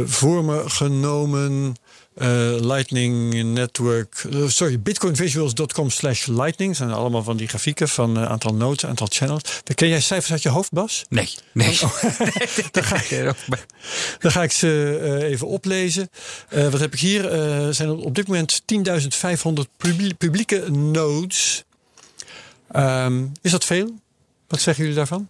voor 0.05 0.45
me 0.45 0.63
genomen 0.67 1.75
uh, 2.17 2.27
Lightning 2.61 3.45
Network, 3.45 4.27
sorry, 4.47 4.81
bitcoinvisuals.com 4.81 5.91
slash 5.91 6.27
lightning. 6.27 6.71
Dat 6.71 6.77
zijn 6.77 6.99
allemaal 6.99 7.23
van 7.23 7.37
die 7.37 7.49
grafieken 7.49 7.89
van 7.89 8.19
aantal 8.19 8.55
nodes, 8.55 8.87
aantal 8.87 9.07
channels. 9.11 9.43
Ken 9.75 9.89
jij 9.89 10.01
cijfers 10.01 10.33
uit 10.33 10.43
je 10.43 10.49
hoofd, 10.49 10.73
Bas? 10.73 11.05
Nee, 11.09 11.29
nee. 11.53 11.79
Oh, 11.83 12.03
dan, 12.73 12.85
ga 12.85 12.97
ik, 12.97 13.35
dan 14.19 14.31
ga 14.31 14.43
ik 14.43 14.53
ze 14.53 15.21
even 15.23 15.47
oplezen. 15.47 16.11
wat 16.51 16.81
heb 16.81 16.93
ik 16.93 17.01
hier? 17.01 17.33
Er 17.33 17.75
zijn 17.75 17.91
op 17.91 18.15
dit 18.15 18.27
moment 18.27 18.63
10.500 18.63 19.87
publieke 20.19 20.71
nodes. 20.71 21.65
Um, 22.77 23.33
is 23.43 23.51
dat 23.51 23.65
veel? 23.65 23.95
Wat 24.49 24.61
zeggen 24.61 24.83
jullie 24.83 24.99
daarvan? 24.99 25.29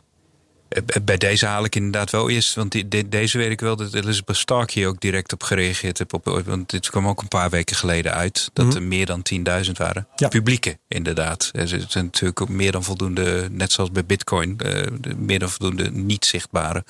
Eh, 0.68 0.83
bij 1.02 1.16
deze 1.16 1.46
haal 1.46 1.64
ik 1.64 1.74
inderdaad 1.74 2.11
wel 2.11 2.31
eerst, 2.31 2.55
want 2.55 2.72
die, 2.72 3.09
deze 3.09 3.38
weet 3.38 3.50
ik 3.50 3.61
wel 3.61 3.76
dat 3.76 3.94
Elizabeth 3.94 4.37
Stark 4.37 4.70
hier 4.70 4.88
ook 4.88 5.00
direct 5.00 5.33
op 5.33 5.42
gereageerd 5.42 5.98
heeft. 5.98 6.12
Op, 6.12 6.42
want 6.44 6.70
dit 6.70 6.90
kwam 6.90 7.09
ook 7.09 7.22
een 7.22 7.29
paar 7.29 7.50
weken 7.50 7.76
geleden 7.76 8.14
uit, 8.14 8.50
dat 8.52 8.66
mhm. 8.66 8.76
er 8.76 8.83
meer 8.83 9.07
dan 9.07 9.22
10.000 9.64 9.70
waren. 9.72 10.07
Ja. 10.16 10.29
Publieke, 10.29 10.79
inderdaad. 10.88 11.50
Er 11.52 11.68
zijn 11.68 12.05
natuurlijk 12.05 12.40
ook 12.40 12.48
meer 12.48 12.72
dan 12.72 12.85
voldoende, 12.85 13.48
net 13.50 13.72
zoals 13.72 13.90
bij 13.90 14.05
Bitcoin, 14.05 14.59
uh, 14.64 14.83
meer 15.16 15.38
dan 15.38 15.50
voldoende 15.50 15.90
niet 15.90 16.24
zichtbare. 16.24 16.85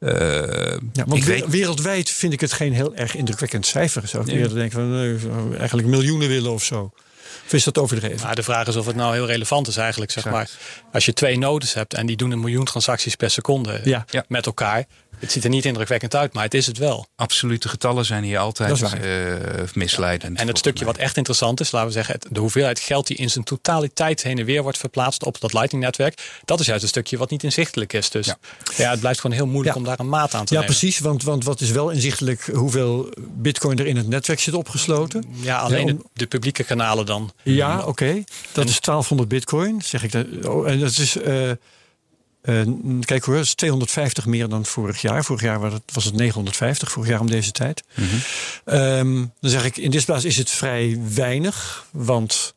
Uh, 0.00 0.10
ja, 0.92 1.04
want 1.06 1.24
weet... 1.24 1.46
wereldwijd 1.46 2.10
vind 2.10 2.32
ik 2.32 2.40
het 2.40 2.52
geen 2.52 2.72
heel 2.72 2.94
erg 2.94 3.14
indrukwekkend 3.14 3.66
cijfer. 3.66 4.08
Zou 4.08 4.22
ik 4.22 4.28
nee. 4.28 4.38
eerder 4.38 4.56
denken 4.56 5.20
van 5.20 5.56
eigenlijk 5.56 5.88
miljoenen 5.88 6.28
willen 6.28 6.52
of 6.52 6.64
zo. 6.64 6.92
Of 7.44 7.52
is 7.52 7.64
dat 7.64 7.78
overdreven? 7.78 8.22
Nou, 8.22 8.34
de 8.34 8.42
vraag 8.42 8.66
is 8.66 8.76
of 8.76 8.86
het 8.86 8.96
nou 8.96 9.14
heel 9.14 9.26
relevant 9.26 9.68
is 9.68 9.76
eigenlijk. 9.76 10.10
Zeg 10.10 10.24
maar. 10.24 10.50
Als 10.92 11.04
je 11.04 11.12
twee 11.12 11.38
nodes 11.38 11.74
hebt 11.74 11.94
en 11.94 12.06
die 12.06 12.16
doen 12.16 12.30
een 12.30 12.40
miljoen 12.40 12.64
transacties 12.64 13.16
per 13.16 13.30
seconde 13.30 13.80
ja. 13.84 14.04
met 14.28 14.46
elkaar. 14.46 14.84
Het 15.18 15.32
ziet 15.32 15.44
er 15.44 15.50
niet 15.50 15.64
indrukwekkend 15.64 16.14
uit, 16.14 16.32
maar 16.32 16.44
het 16.44 16.54
is 16.54 16.66
het 16.66 16.78
wel. 16.78 17.06
Absolute 17.16 17.68
getallen 17.68 18.04
zijn 18.04 18.24
hier 18.24 18.38
altijd 18.38 18.80
uh, 18.80 19.34
misleidend. 19.74 20.38
En 20.38 20.46
het 20.46 20.58
stukje 20.58 20.84
wat 20.84 20.96
echt 20.96 21.16
interessant 21.16 21.60
is, 21.60 21.70
laten 21.70 21.88
we 21.88 21.94
zeggen, 21.94 22.18
de 22.30 22.40
hoeveelheid 22.40 22.80
geld 22.80 23.06
die 23.06 23.16
in 23.16 23.30
zijn 23.30 23.44
totaliteit 23.44 24.22
heen 24.22 24.38
en 24.38 24.44
weer 24.44 24.62
wordt 24.62 24.78
verplaatst 24.78 25.24
op 25.24 25.40
dat 25.40 25.52
Lightning-netwerk, 25.52 26.40
dat 26.44 26.60
is 26.60 26.66
juist 26.66 26.82
een 26.82 26.88
stukje 26.88 27.16
wat 27.16 27.30
niet 27.30 27.42
inzichtelijk 27.42 27.92
is. 27.92 28.10
Dus 28.10 28.34
ja, 28.76 28.90
het 28.90 29.00
blijft 29.00 29.20
gewoon 29.20 29.36
heel 29.36 29.46
moeilijk 29.46 29.76
om 29.76 29.84
daar 29.84 30.00
een 30.00 30.08
maat 30.08 30.34
aan 30.34 30.44
te 30.44 30.54
ja, 30.54 30.60
nemen. 30.60 30.74
Ja, 30.74 30.80
precies, 30.80 30.98
want, 30.98 31.22
want 31.22 31.44
wat 31.44 31.60
is 31.60 31.70
wel 31.70 31.90
inzichtelijk 31.90 32.48
hoeveel 32.52 33.12
bitcoin 33.18 33.78
er 33.78 33.86
in 33.86 33.96
het 33.96 34.08
netwerk 34.08 34.40
zit 34.40 34.54
opgesloten? 34.54 35.24
Ja, 35.40 35.58
alleen 35.58 36.04
de, 36.12 36.26
publieke 36.26 36.64
kanalen 36.64 37.06
dan. 37.06 37.32
Ja, 37.42 37.84
oké. 37.86 38.24
Dat 38.52 38.68
is 38.68 38.80
1200 38.80 39.28
bitcoin, 39.28 39.82
zeg 39.82 40.02
ik. 40.02 40.12
Dat, 40.12 40.26
oh, 40.46 40.68
en 40.68 40.80
dat 40.80 40.98
is. 40.98 41.16
Uh, 41.16 41.50
kijk 43.00 43.24
hoor, 43.24 43.34
dat 43.34 43.44
is 43.44 43.54
250 43.54 44.26
meer 44.26 44.48
dan 44.48 44.64
vorig 44.64 45.00
jaar. 45.00 45.24
Vorig 45.24 45.42
jaar 45.42 45.60
was 45.60 45.72
het, 45.72 45.82
was 45.92 46.04
het 46.04 46.14
950, 46.14 46.90
vorig 46.90 47.08
jaar 47.08 47.20
om 47.20 47.30
deze 47.30 47.52
tijd. 47.52 47.84
Mm 47.94 48.08
-hmm. 48.64 49.32
dan 49.40 49.50
zeg 49.50 49.64
ik, 49.64 49.76
in 49.76 49.90
dit 49.90 50.04
plaats 50.04 50.24
is 50.24 50.36
het 50.36 50.50
vrij 50.50 51.00
weinig. 51.14 51.86
Want 51.90 52.54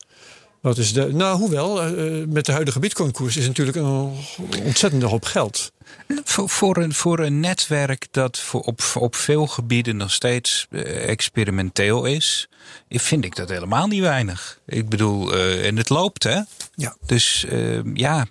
wat 0.62 0.78
is 0.78 0.94
de. 0.94 1.14
Nou, 1.14 1.38
hoewel, 1.38 1.88
uh, 1.88 2.26
met 2.28 2.46
de 2.46 2.52
huidige 2.52 2.80
Bitcoin-koers 2.80 3.38
is 3.38 3.48
natuurlijk 3.48 3.78
een 3.78 4.14
ontzettende 4.64 5.06
hoop 5.06 5.26
geld. 5.26 5.72
Voor, 6.24 6.50
voor, 6.50 6.78
een, 6.78 6.94
voor 6.94 7.20
een 7.20 7.40
netwerk 7.40 8.08
dat 8.12 8.40
voor 8.40 8.62
op, 8.62 8.82
op 8.94 9.16
veel 9.16 9.48
gebieden 9.48 9.98
nog 9.98 10.12
steeds 10.12 10.68
experimenteel 11.06 12.06
is, 12.06 12.50
vind 12.90 13.26
ik 13.26 13.36
dat 13.36 13.50
helemaal 13.50 13.88
niet 13.88 14.02
weinig. 14.02 14.60
Ik 14.66 14.90
bedoel, 14.90 15.36
en 15.38 15.78
het 15.78 15.90
loopt, 15.90 16.24
hè? 16.24 16.40
Ja. 16.76 16.96
Dus 17.06 17.46
ja. 17.94 18.28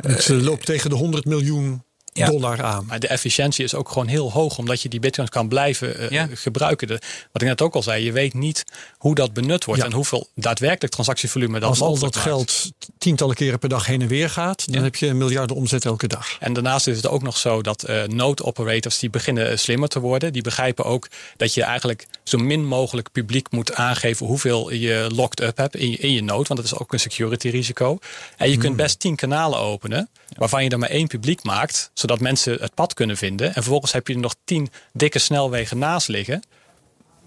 Het 0.00 0.28
loopt 0.28 0.66
tegen 0.66 0.90
de 0.90 0.96
100 0.96 1.24
miljoen 1.24 1.84
dollar 2.12 2.62
aan. 2.62 2.86
Maar 2.86 3.00
de 3.00 3.08
efficiëntie 3.08 3.64
is 3.64 3.74
ook 3.74 3.88
gewoon 3.88 4.06
heel 4.06 4.32
hoog, 4.32 4.58
omdat 4.58 4.82
je 4.82 4.88
die 4.88 5.00
bitcoins 5.00 5.30
kan 5.30 5.48
blijven 5.48 6.12
uh, 6.12 6.22
gebruiken. 6.32 6.86
De, 6.86 7.00
wat 7.32 7.42
ik 7.42 7.48
net 7.48 7.62
ook 7.62 7.74
al 7.74 7.82
zei, 7.82 8.04
je 8.04 8.12
weet 8.12 8.34
niet 8.34 8.64
hoe 8.96 9.14
dat 9.14 9.32
benut 9.32 9.64
wordt 9.64 9.82
en 9.82 9.92
hoeveel 9.92 10.28
daadwerkelijk 10.34 10.92
transactievolume 10.92 11.60
dat 11.60 11.68
Als 11.68 11.80
al 11.80 11.98
dat 11.98 12.16
geld 12.16 12.70
tientallen 12.98 13.34
keren 13.34 13.58
per 13.58 13.68
dag 13.68 13.86
heen 13.86 14.02
en 14.02 14.08
weer 14.08 14.30
gaat, 14.30 14.72
dan 14.72 14.82
heb 14.82 14.96
je 14.96 15.06
een 15.06 15.18
miljarden 15.18 15.56
omzet 15.56 15.84
elke 15.84 16.06
dag. 16.06 16.36
En 16.40 16.52
daarnaast 16.52 16.86
is 16.86 16.96
het 16.96 17.08
ook 17.08 17.22
nog 17.22 17.36
zo 17.36 17.62
dat 17.62 17.88
uh, 17.88 18.04
node 18.04 18.44
operators 18.44 18.98
die 18.98 19.10
beginnen 19.10 19.58
slimmer 19.58 19.88
te 19.88 20.00
worden, 20.00 20.32
die 20.32 20.42
begrijpen 20.42 20.84
ook 20.84 21.08
dat 21.36 21.54
je 21.54 21.62
eigenlijk 21.62 22.06
zo 22.24 22.38
min 22.38 22.66
mogelijk 22.66 23.12
publiek 23.12 23.50
moet 23.50 23.74
aangeven 23.74 24.26
hoeveel 24.26 24.72
je 24.72 25.06
locked 25.14 25.40
up 25.40 25.56
hebt 25.56 25.76
in 25.76 25.90
je, 25.90 25.96
in 25.96 26.12
je 26.12 26.22
node, 26.22 26.48
want 26.48 26.60
dat 26.60 26.64
is 26.64 26.78
ook 26.78 26.92
een 26.92 27.00
security 27.00 27.48
risico. 27.48 27.98
En 28.36 28.50
je 28.50 28.56
kunt 28.56 28.66
hmm. 28.66 28.76
best 28.76 29.00
tien 29.00 29.16
kanalen 29.16 29.58
openen, 29.58 30.08
waarvan 30.36 30.64
je 30.64 30.70
er 30.70 30.78
maar 30.78 30.88
één 30.88 31.06
publiek 31.06 31.42
maakt, 31.42 31.90
zodat 32.00 32.20
mensen 32.20 32.60
het 32.60 32.74
pad 32.74 32.94
kunnen 32.94 33.16
vinden. 33.16 33.46
En 33.46 33.52
vervolgens 33.52 33.92
heb 33.92 34.06
je 34.08 34.14
er 34.14 34.20
nog 34.20 34.34
tien 34.44 34.68
dikke 34.92 35.18
snelwegen 35.18 35.78
naast 35.78 36.08
liggen. 36.08 36.42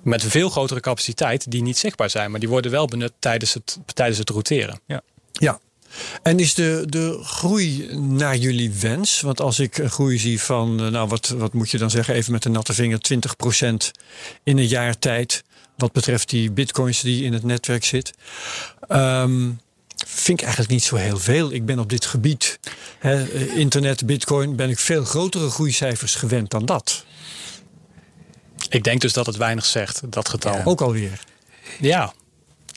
Met 0.01 0.23
veel 0.23 0.49
grotere 0.49 0.79
capaciteit 0.79 1.51
die 1.51 1.61
niet 1.61 1.77
zichtbaar 1.77 2.09
zijn. 2.09 2.31
Maar 2.31 2.39
die 2.39 2.49
worden 2.49 2.71
wel 2.71 2.87
benut 2.87 3.13
tijdens 3.19 3.53
het, 3.53 3.79
tijdens 3.93 4.17
het 4.17 4.29
routeren. 4.29 4.79
Ja. 4.85 5.01
ja. 5.31 5.59
En 6.23 6.39
is 6.39 6.53
de, 6.53 6.83
de 6.89 7.19
groei 7.23 7.95
naar 7.97 8.35
jullie 8.35 8.71
wens? 8.71 9.21
Want 9.21 9.41
als 9.41 9.59
ik 9.59 9.77
een 9.77 9.89
groei 9.89 10.17
zie 10.17 10.41
van, 10.41 10.79
eh, 10.79 10.87
nou 10.87 11.07
wat, 11.07 11.27
wat 11.27 11.53
moet 11.53 11.71
je 11.71 11.77
dan 11.77 11.89
zeggen, 11.89 12.13
even 12.13 12.31
met 12.31 12.45
een 12.45 12.51
natte 12.51 12.73
vinger, 12.73 12.99
20% 13.13 13.91
in 14.43 14.57
een 14.57 14.67
jaar 14.67 14.99
tijd. 14.99 15.43
Wat 15.77 15.91
betreft 15.91 16.29
die 16.29 16.51
bitcoins 16.51 17.01
die 17.01 17.23
in 17.23 17.33
het 17.33 17.43
netwerk 17.43 17.85
zit. 17.85 18.13
Um, 18.89 19.59
vind 20.07 20.39
ik 20.39 20.43
eigenlijk 20.45 20.73
niet 20.73 20.83
zo 20.83 20.95
heel 20.95 21.19
veel. 21.19 21.51
Ik 21.51 21.65
ben 21.65 21.79
op 21.79 21.89
dit 21.89 22.05
gebied, 22.05 22.59
hè, 22.99 23.29
internet, 23.55 24.05
bitcoin, 24.05 24.55
ben 24.55 24.69
ik 24.69 24.79
veel 24.79 25.03
grotere 25.03 25.49
groeicijfers 25.49 26.15
gewend 26.15 26.49
dan 26.49 26.65
dat. 26.65 27.05
Ik 28.69 28.83
denk 28.83 29.01
dus 29.01 29.13
dat 29.13 29.25
het 29.25 29.37
weinig 29.37 29.65
zegt, 29.65 30.11
dat 30.11 30.29
getal. 30.29 30.61
ook 30.63 30.81
alweer. 30.81 31.19
Ja, 31.79 32.13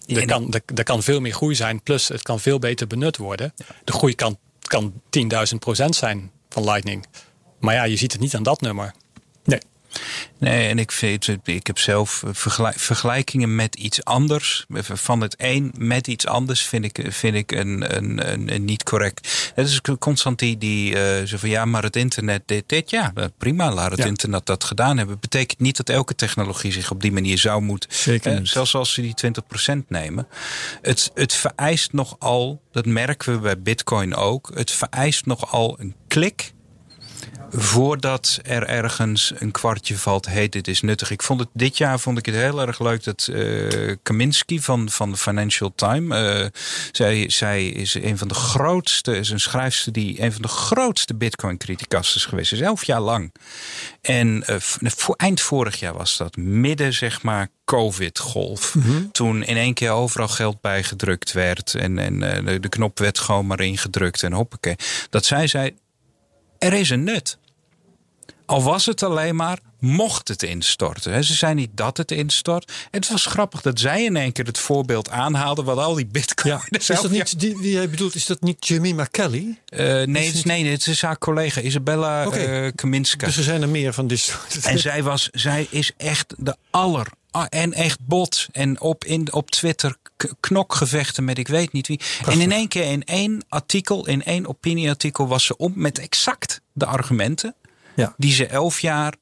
er 0.07 0.27
kan, 0.27 0.55
er, 0.75 0.85
kan 0.85 1.03
veel 1.03 1.21
meer 1.21 1.33
groei 1.33 1.55
zijn, 1.55 1.83
plus 1.83 2.09
het 2.09 2.23
kan 2.23 2.41
veel 2.41 2.59
beter 2.59 2.87
benut 2.87 3.17
worden. 3.17 3.55
De 3.85 3.93
groei 3.93 4.15
kan, 4.15 4.39
kan 4.61 4.93
10.000 4.93 5.59
procent 5.59 5.97
zijn 5.97 6.31
van 6.49 6.65
Lightning. 6.65 7.07
Maar 7.61 7.75
ja, 7.75 7.85
je 7.85 7.97
ziet 7.97 8.13
het 8.13 8.21
niet 8.21 8.35
aan 8.35 8.43
dat 8.43 8.61
nummer. 8.61 8.95
Nee. 10.39 10.69
En 10.69 10.79
ik, 10.79 10.93
vind, 10.93 11.29
ik 11.45 11.67
heb 11.67 11.79
zelf 11.79 12.23
vergelijkingen 12.75 13.55
met 13.55 13.75
iets 13.75 14.05
anders. 14.05 14.67
Van 14.93 15.21
het 15.21 15.35
een 15.39 15.73
met 15.79 16.07
iets 16.07 16.27
anders 16.27 16.63
vind 16.63 16.85
ik, 16.85 17.07
vind 17.09 17.35
ik 17.35 17.53
een, 17.53 17.97
een, 17.97 18.53
een, 18.55 18.65
niet 18.65 18.83
correct. 18.83 19.53
Het 19.55 19.69
is 19.69 19.81
constant 19.99 20.39
die, 20.39 20.59
die 20.59 20.95
uh, 20.95 21.23
zo 21.25 21.37
van 21.37 21.49
ja, 21.49 21.65
maar 21.65 21.83
het 21.83 21.97
internet 21.97 22.43
dit, 22.47 22.65
dit. 22.67 22.91
Ja, 22.91 23.13
prima, 23.39 23.73
laat 23.73 23.91
het 23.91 24.05
internet 24.05 24.47
dat 24.47 24.65
gedaan 24.65 24.99
hebben. 24.99 25.21
Betekent 25.21 25.61
niet 25.61 25.77
dat 25.77 25.89
elke 25.89 26.15
technologie 26.15 26.73
zich 26.73 26.91
op 26.91 27.01
die 27.01 27.13
manier 27.13 27.39
zou 27.39 27.63
moeten. 27.63 27.91
Zeker 27.93 28.33
eh, 28.33 28.41
zelfs 28.43 28.75
als 28.75 28.93
ze 28.93 29.01
die 29.01 29.15
20% 29.75 29.87
nemen. 29.89 30.29
Het, 30.83 31.11
het 31.15 31.33
vereist 31.33 31.93
nogal, 31.93 32.61
dat 32.73 32.87
merken 32.87 33.33
we 33.33 33.39
bij 33.39 33.61
Bitcoin 33.61 34.15
ook. 34.15 34.51
Het 34.55 34.71
vereist 34.71 35.27
nogal 35.27 35.77
een 35.79 35.95
klik 36.09 36.55
voordat 37.51 38.39
er 38.43 38.67
ergens 38.67 39.33
een 39.39 39.51
kwartje 39.51 39.99
valt, 39.99 40.29
heet 40.29 40.53
dit 40.53 40.69
is 40.69 40.81
nuttig. 40.81 41.11
Ik 41.11 41.23
vond 41.23 41.41
het 41.41 41.49
dit 41.53 41.79
jaar 41.79 42.01
vond 42.01 42.19
ik 42.19 42.27
het 42.27 42.35
heel 42.35 42.61
erg 42.61 42.81
leuk 42.81 43.05
dat 43.05 43.29
uh, 43.31 43.95
Kaminski 44.03 44.61
van, 44.61 44.91
van 44.91 45.11
de 45.11 45.17
Financial 45.17 45.73
Times, 45.75 46.19
uh, 46.19 46.47
zij, 46.93 47.31
zij 47.31 47.67
is 47.67 47.95
een 47.95 48.19
van 48.19 48.29
de 48.29 48.35
grootste, 48.35 49.17
is 49.17 49.31
een 49.31 49.41
schrijfster 49.41 49.93
die 49.93 50.23
een 50.23 50.33
van 50.33 50.43
de 50.43 50.49
grootste 50.49 51.15
Bitcoin-criticasters 51.15 52.25
geweest 52.25 52.53
is, 52.53 52.61
elf 52.61 52.85
jaar 52.85 53.01
lang. 53.01 53.33
En 54.01 54.45
uh, 54.51 54.57
voor, 54.59 55.15
eind 55.15 55.41
vorig 55.41 55.81
jaar 55.81 55.95
was 55.95 56.17
dat, 56.17 56.37
midden 56.37 56.93
zeg 56.93 57.23
maar 57.23 57.49
COVID-golf. 57.65 58.75
Mhm. 58.75 59.03
Toen 59.13 59.43
in 59.43 59.57
één 59.57 59.75
keer 59.75 59.91
overal 59.91 60.29
geld 60.29 60.61
bijgedrukt 60.61 61.33
werd 61.33 61.75
en, 61.75 61.99
en 61.99 62.45
de, 62.45 62.61
de 62.61 62.69
knop 62.69 62.99
werd 62.99 63.19
gewoon 63.19 63.47
maar 63.47 63.61
ingedrukt 63.61 64.23
en 64.23 64.33
hoppakee. 64.33 64.77
Dat 65.11 65.25
zij 65.25 65.47
zei, 65.47 65.75
er 66.67 66.73
is 66.73 66.91
een 66.91 67.05
nut. 67.05 67.39
Al 68.47 68.63
was 68.63 68.87
het 68.87 69.03
alleen 69.03 69.37
maar 69.37 69.59
mocht 69.79 70.29
het 70.29 70.43
instorten. 70.43 71.25
Ze 71.25 71.35
zei 71.35 71.55
niet 71.55 71.71
dat 71.75 71.97
het 71.97 72.11
instort. 72.11 72.73
En 72.91 73.01
het 73.01 73.09
was 73.09 73.27
grappig 73.27 73.61
dat 73.61 73.81
zij 73.81 74.05
in 74.05 74.17
één 74.17 74.33
keer 74.33 74.45
het 74.45 74.59
voorbeeld 74.59 75.11
aanhaalde 75.11 75.63
wat 75.63 75.79
al 75.79 75.95
die 75.95 76.07
bitcoin. 76.07 76.55
Ja. 76.55 76.79
Is 76.79 76.87
dat 76.87 77.11
niet, 77.11 77.41
die, 77.41 77.57
wie 77.57 77.73
jij 77.73 77.91
bedoelt, 77.91 78.15
is 78.15 78.27
dat 78.27 78.41
niet 78.41 78.67
Jemima 78.67 79.05
Kelly? 79.05 79.59
Uh, 79.69 79.79
nee, 80.03 80.27
het 80.27 80.35
is, 80.35 80.45
nee, 80.45 80.67
het 80.67 80.87
is 80.87 81.03
haar 81.03 81.19
collega 81.19 81.61
Isabella 81.61 82.27
okay. 82.27 82.67
uh, 82.67 82.73
Kaminska. 82.75 83.27
Dus 83.27 83.37
er 83.37 83.43
zijn 83.43 83.63
er 83.63 83.69
meer 83.69 83.93
van 83.93 84.07
dit 84.07 84.19
soort. 84.19 84.59
En 84.67 84.79
zij, 84.79 85.03
was, 85.03 85.29
zij 85.33 85.67
is 85.71 85.93
echt 85.97 86.35
de 86.39 86.57
aller. 86.71 87.07
En 87.49 87.73
echt 87.73 87.99
bot. 88.01 88.47
En 88.53 88.81
op, 88.81 89.05
in, 89.05 89.33
op 89.33 89.51
Twitter 89.51 89.97
knokgevechten 90.41 91.25
met 91.25 91.39
ik 91.39 91.49
weet 91.49 91.73
niet 91.73 91.87
wie. 91.87 92.01
En 92.27 92.41
in 92.41 92.53
één 92.53 92.69
keer 92.69 92.85
in 92.85 93.05
één 93.05 93.45
artikel, 93.49 94.07
in 94.07 94.25
één 94.25 94.47
opinieartikel, 94.47 95.27
was 95.29 95.45
ze 95.45 95.57
om 95.57 95.73
met 95.75 95.99
exact 95.99 96.61
de 96.73 96.87
argumenten 96.87 97.55
ja. 97.95 98.15
die 98.17 98.33
ze 98.33 98.47
elf 98.47 98.81
jaar 98.81 99.15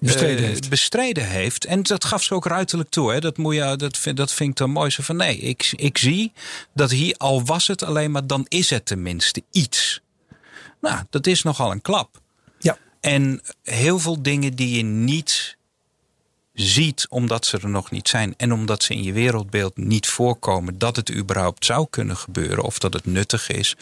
bestreden, 0.00 0.42
uh, 0.42 0.48
heeft. 0.48 0.68
bestreden 0.68 1.28
heeft. 1.28 1.64
En 1.64 1.82
dat 1.82 2.04
gaf 2.04 2.22
ze 2.22 2.34
ook 2.34 2.46
ruiterlijk 2.46 2.90
toe. 2.90 3.12
Hè. 3.12 3.20
Dat, 3.20 3.36
moet 3.36 3.54
je, 3.54 3.76
dat, 3.76 3.96
vind, 3.96 4.16
dat 4.16 4.32
vind 4.32 4.50
ik 4.50 4.56
dan 4.56 4.70
mooi. 4.70 4.90
Zo 4.90 5.02
van 5.02 5.16
nee, 5.16 5.36
ik, 5.38 5.72
ik 5.76 5.98
zie 5.98 6.32
dat 6.74 6.90
hier, 6.90 7.14
al 7.16 7.44
was 7.44 7.66
het 7.66 7.82
alleen 7.82 8.10
maar, 8.10 8.26
dan 8.26 8.46
is 8.48 8.70
het 8.70 8.86
tenminste 8.86 9.42
iets. 9.50 10.00
Nou, 10.80 11.04
dat 11.10 11.26
is 11.26 11.42
nogal 11.42 11.70
een 11.70 11.82
klap. 11.82 12.20
Ja. 12.58 12.78
En 13.00 13.40
heel 13.62 13.98
veel 13.98 14.22
dingen 14.22 14.54
die 14.54 14.76
je 14.76 14.82
niet 14.82 15.56
ziet 16.60 17.06
omdat 17.08 17.46
ze 17.46 17.58
er 17.58 17.68
nog 17.68 17.90
niet 17.90 18.08
zijn 18.08 18.34
en 18.36 18.52
omdat 18.52 18.82
ze 18.82 18.94
in 18.94 19.02
je 19.02 19.12
wereldbeeld 19.12 19.76
niet 19.76 20.06
voorkomen 20.06 20.78
dat 20.78 20.96
het 20.96 21.12
überhaupt 21.12 21.64
zou 21.64 21.86
kunnen 21.90 22.16
gebeuren 22.16 22.64
of 22.64 22.78
dat 22.78 22.92
het 22.92 23.06
nuttig 23.06 23.48
is. 23.48 23.76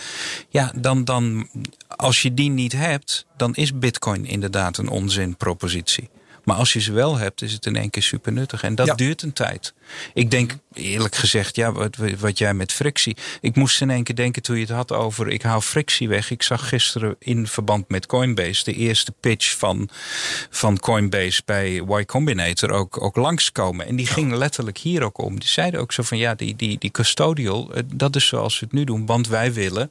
Ja, 0.49 0.73
dan, 0.77 1.05
dan 1.05 1.49
als 1.97 2.23
je 2.23 2.35
die 2.35 2.51
niet 2.51 2.73
hebt, 2.73 3.27
dan 3.37 3.55
is 3.55 3.79
Bitcoin 3.79 4.25
inderdaad 4.25 4.79
een 4.79 4.89
onzinpropositie. 4.89 6.09
Maar 6.49 6.57
als 6.57 6.73
je 6.73 6.81
ze 6.81 6.93
wel 6.93 7.17
hebt, 7.17 7.43
is 7.43 7.53
het 7.53 7.67
in 7.67 7.77
één 7.77 7.91
keer 7.91 8.03
super 8.03 8.33
nuttig. 8.33 8.63
En 8.63 8.75
dat 8.75 8.87
Ja. 8.87 8.95
duurt 8.95 9.23
een 9.23 9.33
tijd. 9.33 9.75
Ik 10.15 10.31
denk 10.31 10.57
eerlijk 10.73 11.15
gezegd, 11.15 11.57
ja, 11.57 11.73
wat, 11.73 11.97
wat 12.19 12.39
jij 12.39 12.55
met 12.55 12.73
frictie. 12.73 13.17
Ik 13.41 13.57
moest 13.57 13.81
in 13.81 13.91
één 13.91 14.03
keer 14.03 14.15
denken 14.15 14.43
toen 14.43 14.57
je 14.57 14.63
het 14.63 14.71
had 14.71 14.93
over 14.93 15.29
ik 15.29 15.43
haal 15.43 15.61
frictie 15.61 16.09
weg. 16.09 16.31
Ik 16.31 16.43
zag 16.43 16.69
gisteren 16.69 17.17
in 17.19 17.47
verband 17.47 17.89
met 17.89 18.07
Coinbase 18.07 18.65
de 18.65 18.75
eerste 18.75 19.13
pitch 19.21 19.57
van, 19.57 19.89
van 20.51 20.79
Coinbase 20.79 21.43
bij 21.45 21.71
Y 21.99 22.05
Combinator 22.05 22.71
ook, 22.71 23.03
ook 23.03 23.17
langskomen. 23.17 23.87
En 23.87 23.97
die 23.97 24.07
ging 24.07 24.33
letterlijk 24.33 24.79
hier 24.79 25.03
ook 25.03 25.19
om. 25.19 25.39
Die 25.41 25.49
zeiden 25.49 25.81
ook 25.81 25.93
zo 25.93 26.03
van 26.03 26.19
ja, 26.19 26.35
die, 26.35 26.57
die, 26.57 26.79
die 26.79 26.91
custodial, 26.91 27.75
eh, 27.75 27.83
dat 27.95 28.17
is 28.17 28.27
zoals 28.27 28.59
we 28.59 28.65
het 28.67 28.75
nu 28.75 28.85
doen. 28.85 29.07
Want 29.07 29.29
wij 29.29 29.53
willen 29.53 29.91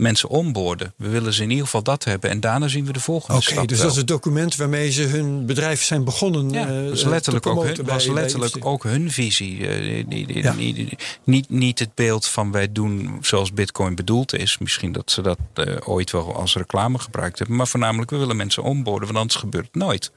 mensen 0.00 0.28
onboorden. 0.28 0.92
We 0.96 1.08
willen 1.08 1.32
ze 1.32 1.42
in 1.42 1.48
ieder 1.50 1.64
geval 1.64 1.82
dat 1.82 2.04
hebben. 2.04 2.30
En 2.30 2.40
daarna 2.40 2.68
zien 2.68 2.84
we 2.86 2.92
de 2.92 3.00
volgende 3.00 3.40
Oké, 3.40 3.50
stap 3.50 3.68
dus 3.68 3.76
wel. 3.76 3.86
dat 3.86 3.92
is 3.94 3.98
het 4.00 4.08
document 4.08 4.56
waarmee 4.56 4.90
ze 4.90 5.02
hun 5.02 5.46
bedrijf 5.46 5.82
zijn 5.82 6.04
begonnen. 6.04 6.50
Ja, 6.50 6.66
eh, 6.68 6.84
dat 6.84 6.92
is 6.92 7.04
letterlijk, 7.04 7.44
te 7.44 7.50
ook, 7.50 7.64
hun, 7.64 7.74
bij- 7.74 7.84
was 7.84 8.06
letterlijk 8.06 8.64
ook 8.64 8.82
hun 8.82 9.10
visie. 9.10 9.66
Eh, 9.68 10.04
die- 10.08 10.26
die- 10.26 10.42
Ja. 10.42 10.52
die- 10.52 10.98
niet, 11.24 11.48
niet 11.50 11.78
het 11.78 11.94
beeld 11.94 12.26
van 12.26 12.52
wij 12.52 12.72
doen 12.72 13.18
zoals 13.20 13.52
Bitcoin 13.52 13.94
bedoeld 13.94 14.34
is. 14.34 14.58
Misschien 14.58 14.92
dat 14.92 15.10
ze 15.10 15.22
dat 15.22 15.38
eh, 15.54 15.76
ooit 15.84 16.10
wel 16.10 16.34
als 16.34 16.54
reclame 16.56 16.98
gebruikt 16.98 17.38
hebben. 17.38 17.56
Maar 17.56 17.68
voornamelijk, 17.68 18.10
we 18.10 18.16
willen 18.16 18.36
mensen 18.36 18.62
onboorden, 18.62 19.06
want 19.06 19.18
anders 19.20 19.38
gebeurt 19.40 19.66
het 19.66 19.74
nooit. 19.74 20.10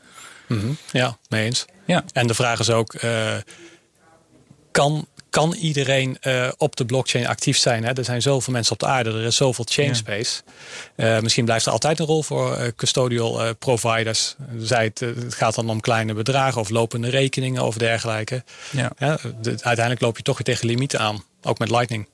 Mhm. 0.47 0.67
Ja, 0.91 1.17
mee 1.29 1.45
eens. 1.45 1.65
Ja. 1.85 2.03
En 2.13 2.27
de 2.27 2.33
vraag 2.33 2.59
is 2.59 2.69
ook, 2.69 2.93
eh, 2.93 3.35
kan, 4.71 5.07
kan 5.33 5.53
iedereen 5.53 6.17
eh, 6.21 6.51
op 6.57 6.75
de 6.75 6.85
blockchain 6.85 7.27
actief 7.27 7.57
zijn? 7.57 7.83
Hè? 7.83 7.91
Er 7.93 8.03
zijn 8.05 8.21
zoveel 8.21 8.53
mensen 8.53 8.73
op 8.73 8.79
de 8.79 8.85
aarde, 8.85 9.09
er 9.09 9.23
is 9.23 9.35
zoveel 9.35 9.65
chain 9.69 9.87
Ja. 9.87 9.93
space. 9.93 10.41
Eh, 10.95 11.19
misschien 11.19 11.45
blijft 11.45 11.65
er 11.65 11.71
altijd 11.71 11.99
een 11.99 12.05
rol 12.05 12.23
voor 12.23 12.55
eh, 12.55 12.67
custodial 12.75 13.55
providers. 13.55 14.35
Zij 14.59 14.83
het, 14.83 14.99
het 14.99 15.33
gaat 15.35 15.55
dan 15.55 15.69
om 15.69 15.81
kleine 15.81 16.13
bedragen 16.13 16.61
of 16.61 16.69
lopende 16.69 17.09
rekeningen 17.09 17.63
of 17.63 17.77
dergelijke. 17.77 18.43
Ja. 18.71 18.91
Ja, 18.97 19.17
de- 19.41 19.49
uiteindelijk 19.49 20.01
loop 20.01 20.17
je 20.17 20.23
toch 20.23 20.37
weer 20.37 20.55
tegen 20.55 20.67
limieten 20.67 20.99
aan, 20.99 21.23
ook 21.41 21.59
met 21.59 21.69
Lightning. 21.69 22.07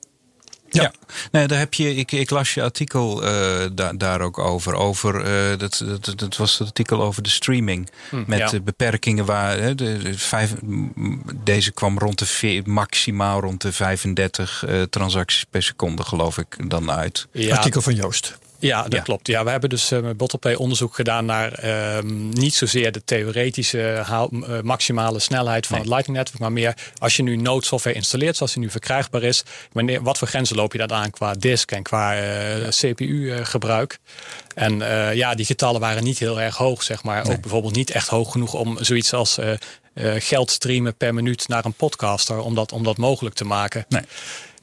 Ja, 0.72 0.92
Nee, 1.32 1.46
daar 1.46 1.58
heb 1.58 1.74
je, 1.74 1.94
ik, 1.94 2.12
ik 2.12 2.30
las 2.30 2.54
je 2.54 2.62
artikel 2.62 3.22
eh, 3.24 3.66
da- 3.72 3.92
daar 3.92 4.20
ook 4.20 4.38
over. 4.38 4.74
over 4.74 5.24
eh, 5.24 5.58
dat, 5.58 5.84
dat, 5.86 6.12
dat 6.18 6.36
was 6.36 6.58
het 6.58 6.66
artikel 6.66 7.02
over 7.02 7.22
de 7.22 7.28
streaming. 7.28 7.88
met 8.26 8.38
ja. 8.38 8.48
de 8.50 8.60
beperkingen 8.60 9.24
waar. 9.24 9.58
Hè, 9.58 9.74
de, 9.74 9.98
de 9.98 10.18
vijf, 10.18 10.54
deze 11.34 11.72
kwam 11.72 11.98
rond 11.98 12.18
de 12.18 12.26
ve- 12.26 12.62
maximaal 12.64 13.40
rond 13.40 13.62
de 13.62 13.72
35 13.72 14.64
eh, 14.66 14.82
transacties 14.82 15.44
per 15.50 15.62
seconde, 15.62 16.02
geloof 16.04 16.38
ik, 16.38 16.70
dan 16.70 16.90
uit. 16.90 17.26
Ja, 17.32 17.56
Artikel 17.56 17.80
van 17.82 17.94
Joost. 17.94 18.38
Ja, 18.60 18.82
dat 18.82 18.92
Ja. 18.92 19.00
klopt. 19.00 19.26
Ja, 19.26 19.44
we 19.44 19.50
hebben 19.50 19.70
dus 19.70 19.90
eh, 19.90 20.00
met 20.00 20.16
BottlePay 20.16 20.54
onderzoek 20.54 20.94
gedaan 20.94 21.24
naar 21.24 21.52
ehm, 21.52 22.28
niet 22.28 22.54
zozeer 22.54 22.92
de 22.92 23.04
theoretische 23.04 24.02
haal- 24.06 24.30
eh, 24.30 24.60
maximale 24.60 25.18
snelheid 25.18 25.66
van 25.66 25.74
Nee. 25.74 25.84
het 25.84 25.94
Lightning 25.94 26.18
Network, 26.18 26.40
maar 26.40 26.52
meer 26.52 26.74
als 26.98 27.16
je 27.16 27.22
nu 27.22 27.36
Node 27.36 27.66
software 27.66 27.96
installeert 27.96 28.36
zoals 28.36 28.52
die 28.52 28.62
nu 28.62 28.70
verkrijgbaar 28.70 29.22
is, 29.22 29.42
wanneer, 29.72 30.02
wat 30.02 30.18
voor 30.18 30.28
grenzen 30.28 30.56
loop 30.56 30.72
je 30.72 30.78
dan 30.78 30.92
aan 30.92 31.10
qua 31.10 31.32
disk 31.34 31.72
en 31.72 31.82
qua 31.82 32.14
CPU 32.68 33.32
eh, 33.32 33.44
gebruik? 33.44 33.98
En 34.54 34.78
ja, 35.14 35.34
die 35.34 35.46
getallen 35.46 35.80
waren 35.80 36.04
niet 36.04 36.18
heel 36.18 36.40
erg 36.40 36.56
hoog, 36.56 36.82
zeg 36.82 37.02
maar. 37.02 37.28
Ook 37.30 37.40
bijvoorbeeld 37.40 37.74
niet 37.74 37.90
echt 37.90 38.08
hoog 38.08 38.32
genoeg 38.32 38.54
om 38.54 38.76
zoiets 38.80 39.12
als 39.12 39.38
geld 40.18 40.50
streamen 40.50 40.96
per 40.96 41.14
minuut 41.14 41.48
naar 41.48 41.64
een 41.64 41.72
podcaster, 41.72 42.38
om 42.40 42.54
dat, 42.54 42.72
om 42.72 42.84
dat 42.84 42.96
mogelijk 42.96 43.34
te 43.34 43.44
maken. 43.44 43.84
Nee. 43.88 44.02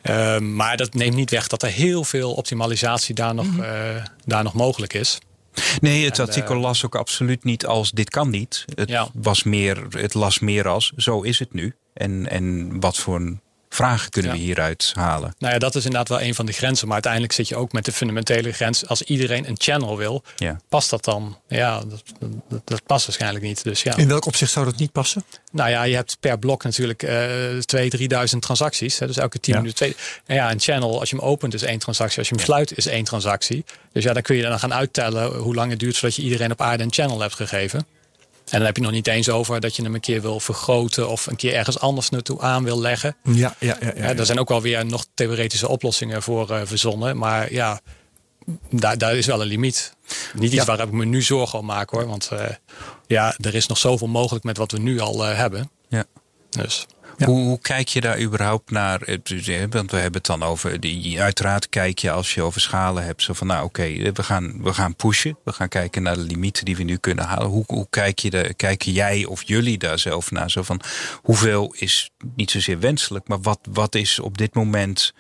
Ehm, 0.08 0.56
maar 0.56 0.78
dat 0.78 0.94
neemt 0.94 1.16
niet 1.16 1.30
weg 1.32 1.48
dat 1.48 1.64
er 1.64 1.70
heel 1.70 2.04
veel 2.04 2.34
optimalisatie 2.34 3.16
daar 3.16 3.34
nog, 3.36 3.46
Mhm. 3.48 3.62
eh, 3.64 4.04
daar 4.26 4.44
nog 4.44 4.54
mogelijk 4.54 4.94
is. 4.94 5.18
Nee, 5.80 6.06
het 6.06 6.20
En, 6.20 6.26
artikel 6.26 6.56
eh, 6.56 6.62
las 6.62 6.86
ook 6.86 6.96
absoluut 6.96 7.44
niet 7.44 7.66
als 7.66 7.92
dit 7.92 8.10
kan 8.10 8.30
niet. 8.30 8.66
Het, 8.76 8.90
Ja. 8.90 9.08
was 9.14 9.44
meer, 9.44 9.86
het 9.90 10.14
las 10.14 10.40
meer 10.40 10.68
als 10.68 10.92
zo 10.98 11.22
is 11.22 11.40
het 11.40 11.54
nu. 11.54 11.76
En, 11.94 12.30
en 12.30 12.80
wat 12.80 12.98
voor 12.98 13.16
een 13.16 13.42
vragen 13.78 14.10
kunnen 14.10 14.32
Ja. 14.32 14.38
we 14.38 14.44
hieruit 14.44 14.92
halen? 14.96 15.36
Nou 15.40 15.54
ja, 15.54 15.60
dat 15.60 15.76
is 15.76 15.86
inderdaad 15.86 16.10
wel 16.10 16.22
een 16.22 16.36
van 16.36 16.46
de 16.46 16.52
grenzen. 16.52 16.86
Maar 16.86 16.94
uiteindelijk 16.94 17.34
zit 17.34 17.48
je 17.48 17.56
ook 17.56 17.72
met 17.72 17.86
de 17.86 17.92
fundamentele 17.92 18.52
grens. 18.52 18.88
Als 18.88 19.02
iedereen 19.02 19.48
een 19.48 19.56
channel 19.58 19.98
wil, 19.98 20.24
Ja. 20.36 20.60
past 20.70 20.90
dat 20.90 21.04
dan? 21.04 21.38
Ja, 21.48 21.80
dat, 21.80 22.04
dat, 22.50 22.62
dat 22.66 22.84
past 22.86 23.06
waarschijnlijk 23.06 23.44
niet. 23.46 23.64
Dus 23.64 23.82
ja. 23.82 23.96
In 23.98 24.08
welk 24.08 24.26
opzicht 24.26 24.52
zou 24.52 24.66
dat 24.66 24.76
niet 24.78 24.92
passen? 24.92 25.24
Nou 25.52 25.70
ja, 25.70 25.84
je 25.84 25.96
hebt 25.96 26.18
per 26.20 26.40
blok 26.40 26.64
natuurlijk 26.64 27.04
eh 27.04 27.26
2.000, 27.76 27.98
3.000 27.98 28.40
transacties. 28.40 29.00
Hè, 29.00 29.08
dus 29.08 29.18
elke 29.18 29.40
10 29.40 29.54
Ja. 29.54 29.60
minuten 29.60 29.78
twee. 29.80 29.96
En 30.26 30.36
ja, 30.36 30.52
een 30.52 30.60
channel, 30.60 31.00
als 31.00 31.10
je 31.10 31.16
hem 31.16 31.26
opent, 31.26 31.54
is 31.54 31.62
één 31.64 31.80
transactie. 31.80 32.18
Als 32.20 32.30
je 32.30 32.36
hem 32.36 32.44
sluit, 32.44 32.78
is 32.78 32.86
één 32.86 33.04
transactie. 33.04 33.66
Dus 33.92 34.04
ja, 34.04 34.14
dan 34.14 34.22
kun 34.22 34.36
je 34.36 34.42
dan 34.42 34.60
gaan 34.60 34.74
uittellen 34.74 35.36
hoe 35.36 35.56
lang 35.56 35.70
het 35.70 35.80
duurt 35.80 35.96
zodat 35.96 36.16
je 36.16 36.22
iedereen 36.22 36.52
op 36.52 36.62
aarde 36.62 36.84
een 36.84 36.94
channel 36.94 37.20
hebt 37.22 37.36
gegeven. 37.36 37.86
En 38.50 38.58
dan 38.58 38.66
heb 38.66 38.76
je 38.76 38.82
nog 38.82 38.92
niet 38.92 39.08
eens 39.08 39.30
over 39.30 39.60
dat 39.60 39.76
je 39.76 39.84
hem 39.84 39.94
een 39.96 40.00
keer 40.00 40.22
wil 40.22 40.40
vergroten 40.40 41.10
of 41.10 41.28
een 41.28 41.36
keer 41.36 41.54
ergens 41.54 41.80
anders 41.80 42.10
naartoe 42.10 42.42
aan 42.42 42.64
wil 42.64 42.80
leggen. 42.80 43.16
Ja, 43.24 43.56
ja, 43.60 43.78
ja. 43.80 43.92
Ja, 43.96 44.14
daar 44.14 44.26
zijn 44.26 44.40
ook 44.40 44.50
wel 44.50 44.62
weer 44.62 44.86
nog 44.86 45.06
theoretische 45.14 45.68
oplossingen 45.68 46.24
voor 46.24 46.50
eh, 46.52 46.62
verzonnen. 46.64 47.18
Maar 47.18 47.54
ja, 47.54 47.80
daar, 48.70 48.98
daar 48.98 49.16
is 49.16 49.26
wel 49.26 49.42
een 49.42 49.48
limiet. 49.48 49.94
Niet 50.34 50.44
iets 50.54 50.66
Ja. 50.66 50.66
waar 50.66 50.80
ik 50.88 50.92
me 50.92 51.06
nu 51.06 51.22
zorgen 51.22 51.60
om 51.60 51.66
maak 51.66 51.90
hoor. 51.90 52.08
Want 52.08 52.30
eh, 52.32 52.46
ja, 53.08 53.36
er 53.42 53.56
is 53.56 53.68
nog 53.68 53.78
zoveel 53.78 54.08
mogelijk 54.08 54.44
met 54.46 54.58
wat 54.58 54.72
we 54.72 54.80
nu 54.80 55.00
al 55.00 55.26
eh, 55.28 55.38
hebben. 55.38 55.72
Ja. 55.90 56.06
Dus 56.50 56.86
Hoe, 57.26 57.60
kijk 57.60 57.88
je 57.88 58.02
daar 58.02 58.22
überhaupt 58.22 58.72
naar? 58.72 59.00
Want 59.70 59.92
we 59.92 59.98
hebben 59.98 60.18
het 60.18 60.26
dan 60.26 60.44
over. 60.44 60.80
Die, 60.80 61.22
uiteraard 61.22 61.70
kijk 61.70 62.00
je 62.00 62.12
als 62.12 62.34
je 62.34 62.42
over 62.42 62.62
schalen 62.62 63.04
hebt. 63.04 63.24
Zo 63.24 63.34
van 63.34 63.48
nou 63.48 63.66
oké, 63.66 63.84
eh, 63.84 64.12
we, 64.14 64.24
gaan, 64.24 64.64
we 64.64 64.74
gaan 64.74 64.96
pushen. 64.96 65.38
We 65.44 65.52
gaan 65.52 65.68
kijken 65.68 66.04
naar 66.04 66.16
de 66.16 66.22
limieten 66.22 66.66
die 66.66 66.76
we 66.76 66.84
nu 66.84 66.98
kunnen 66.98 67.26
halen. 67.26 67.48
Hoe, 67.48 67.64
hoe 67.68 67.88
kijk 67.90 68.20
je 68.20 68.30
de, 68.30 68.54
kijken 68.54 68.92
jij 68.92 69.26
of 69.26 69.44
jullie 69.44 69.78
daar 69.78 70.00
zelf 70.00 70.32
naar? 70.32 70.52
Zo 70.52 70.64
van 70.64 70.82
hoeveel 71.22 71.74
is 71.78 72.10
niet 72.36 72.52
zozeer 72.52 72.80
wenselijk, 72.80 73.28
maar 73.28 73.42
wat, 73.42 73.60
wat 73.72 73.96
is 73.96 74.20
op 74.20 74.38
dit 74.38 74.54
moment 74.54 75.14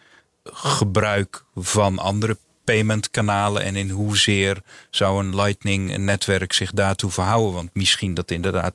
gebruik 0.43 1.43
van 1.55 1.99
andere 1.99 2.37
paymentkanalen 2.63 3.63
en 3.63 3.75
in 3.75 3.89
hoezeer 3.89 4.61
zou 4.89 5.23
een 5.23 5.35
Lightning 5.35 5.97
netwerk 5.97 6.53
zich 6.53 6.71
daartoe 6.71 7.11
verhouden? 7.11 7.53
Want 7.53 7.69
misschien 7.73 8.13
dat 8.13 8.31
inderdaad 8.31 8.73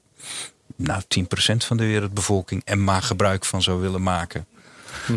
nou, 0.83 1.03
10% 1.03 1.57
van 1.57 1.77
de 1.77 1.87
wereldbevolking 1.87 2.63
er 2.65 2.79
maar 2.79 3.03
gebruik 3.03 3.45
van 3.45 3.63
zou 3.63 3.81
willen 3.81 4.03
maken. 4.03 4.47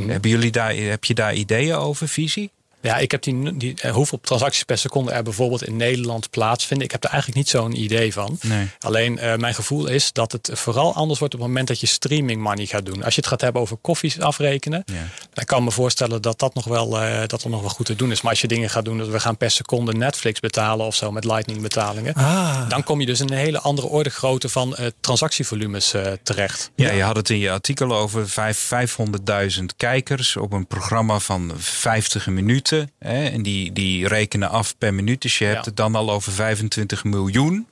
Hebben 0.08 0.30
jullie 0.30 0.52
daar, 0.52 0.76
heb 0.76 1.04
je 1.04 1.14
daar 1.14 1.34
ideeën 1.34 1.76
over, 1.76 2.08
visie? 2.08 2.52
Ja, 2.86 2.98
ik 2.98 3.12
heb 3.12 3.22
die, 3.24 3.58
die, 3.58 3.74
eh, 3.82 3.92
hoeveel 3.92 4.20
transacties 4.22 4.64
per 4.64 4.78
seconde 4.78 5.12
er 5.12 5.24
bijvoorbeeld 5.24 5.64
in 5.68 5.76
Nederland 5.78 6.30
plaatsvinden. 6.30 6.86
Ik 6.86 6.92
heb 6.92 7.04
er 7.04 7.10
eigenlijk 7.10 7.38
niet 7.40 7.50
zo'n 7.50 7.82
idee 7.82 8.14
van. 8.14 8.38
Nee. 8.42 8.68
Alleen 8.80 9.18
eh, 9.20 9.36
mijn 9.36 9.54
gevoel 9.56 9.88
is 9.88 10.12
dat 10.14 10.32
het 10.32 10.50
vooral 10.54 10.94
anders 10.96 11.20
wordt 11.20 11.34
op 11.34 11.40
het 11.40 11.50
moment 11.50 11.68
dat 11.68 11.80
je 11.80 11.88
streaming 11.88 12.42
money 12.42 12.66
gaat 12.66 12.86
doen. 12.86 13.04
Als 13.04 13.16
je 13.16 13.22
het 13.22 13.30
gaat 13.30 13.42
hebben 13.42 13.62
over 13.62 13.78
koffies 13.78 14.20
afrekenen, 14.20 14.84
Ja. 14.86 14.94
dan 15.34 15.46
kan 15.46 15.58
ik 15.58 15.64
me 15.64 15.72
voorstellen 15.72 16.22
dat 16.22 16.40
dat 16.40 16.54
nog 16.54 16.66
wel, 16.66 17.00
eh, 17.02 17.28
dat 17.28 17.44
er 17.44 17.50
nog 17.50 17.62
wel 17.62 17.70
goed 17.70 17.86
te 17.86 17.96
doen 17.96 18.12
is. 18.12 18.22
Maar 18.22 18.32
als 18.32 18.42
je 18.42 18.48
dingen 18.48 18.70
gaat 18.70 18.86
doen, 18.86 18.98
dat 18.98 19.08
we 19.08 19.20
gaan 19.20 19.38
per 19.38 19.52
seconde 19.52 19.94
Netflix 19.94 20.40
betalen 20.40 20.86
of 20.86 20.96
zo 20.96 21.12
met 21.12 21.24
Lightning 21.26 21.62
betalingen. 21.62 22.14
Ah, 22.14 22.70
Dan 22.70 22.84
kom 22.84 23.00
je 23.00 23.06
dus 23.06 23.20
in 23.20 23.30
een 23.32 23.38
hele 23.38 23.60
andere 23.60 23.88
orde 23.88 24.10
grootte 24.10 24.50
van 24.50 24.76
eh, 24.76 24.86
transactievolumes 25.00 25.94
terecht. 26.24 26.72
Ja, 26.76 26.92
je 26.92 27.02
had 27.04 27.16
het 27.16 27.30
in 27.30 27.38
je 27.40 27.52
artikel 27.52 27.96
over 27.96 28.30
vijf- 28.30 28.58
500.000 28.58 29.76
kijkers 29.78 30.38
op 30.38 30.52
een 30.54 30.68
programma 30.68 31.20
van 31.20 31.52
50 31.58 32.28
minuten. 32.28 32.75
Hè, 33.00 33.28
en 33.28 33.42
die, 33.44 33.72
die 33.74 34.08
rekenen 34.08 34.50
af 34.50 34.78
per 34.78 34.94
minuut. 34.94 35.22
Dus 35.22 35.38
je 35.38 35.46
hebt 35.46 35.58
Ja. 35.58 35.64
het 35.64 35.76
dan 35.78 35.96
al 35.96 36.12
over 36.12 36.32
25 36.32 37.04
miljoen 37.04 37.68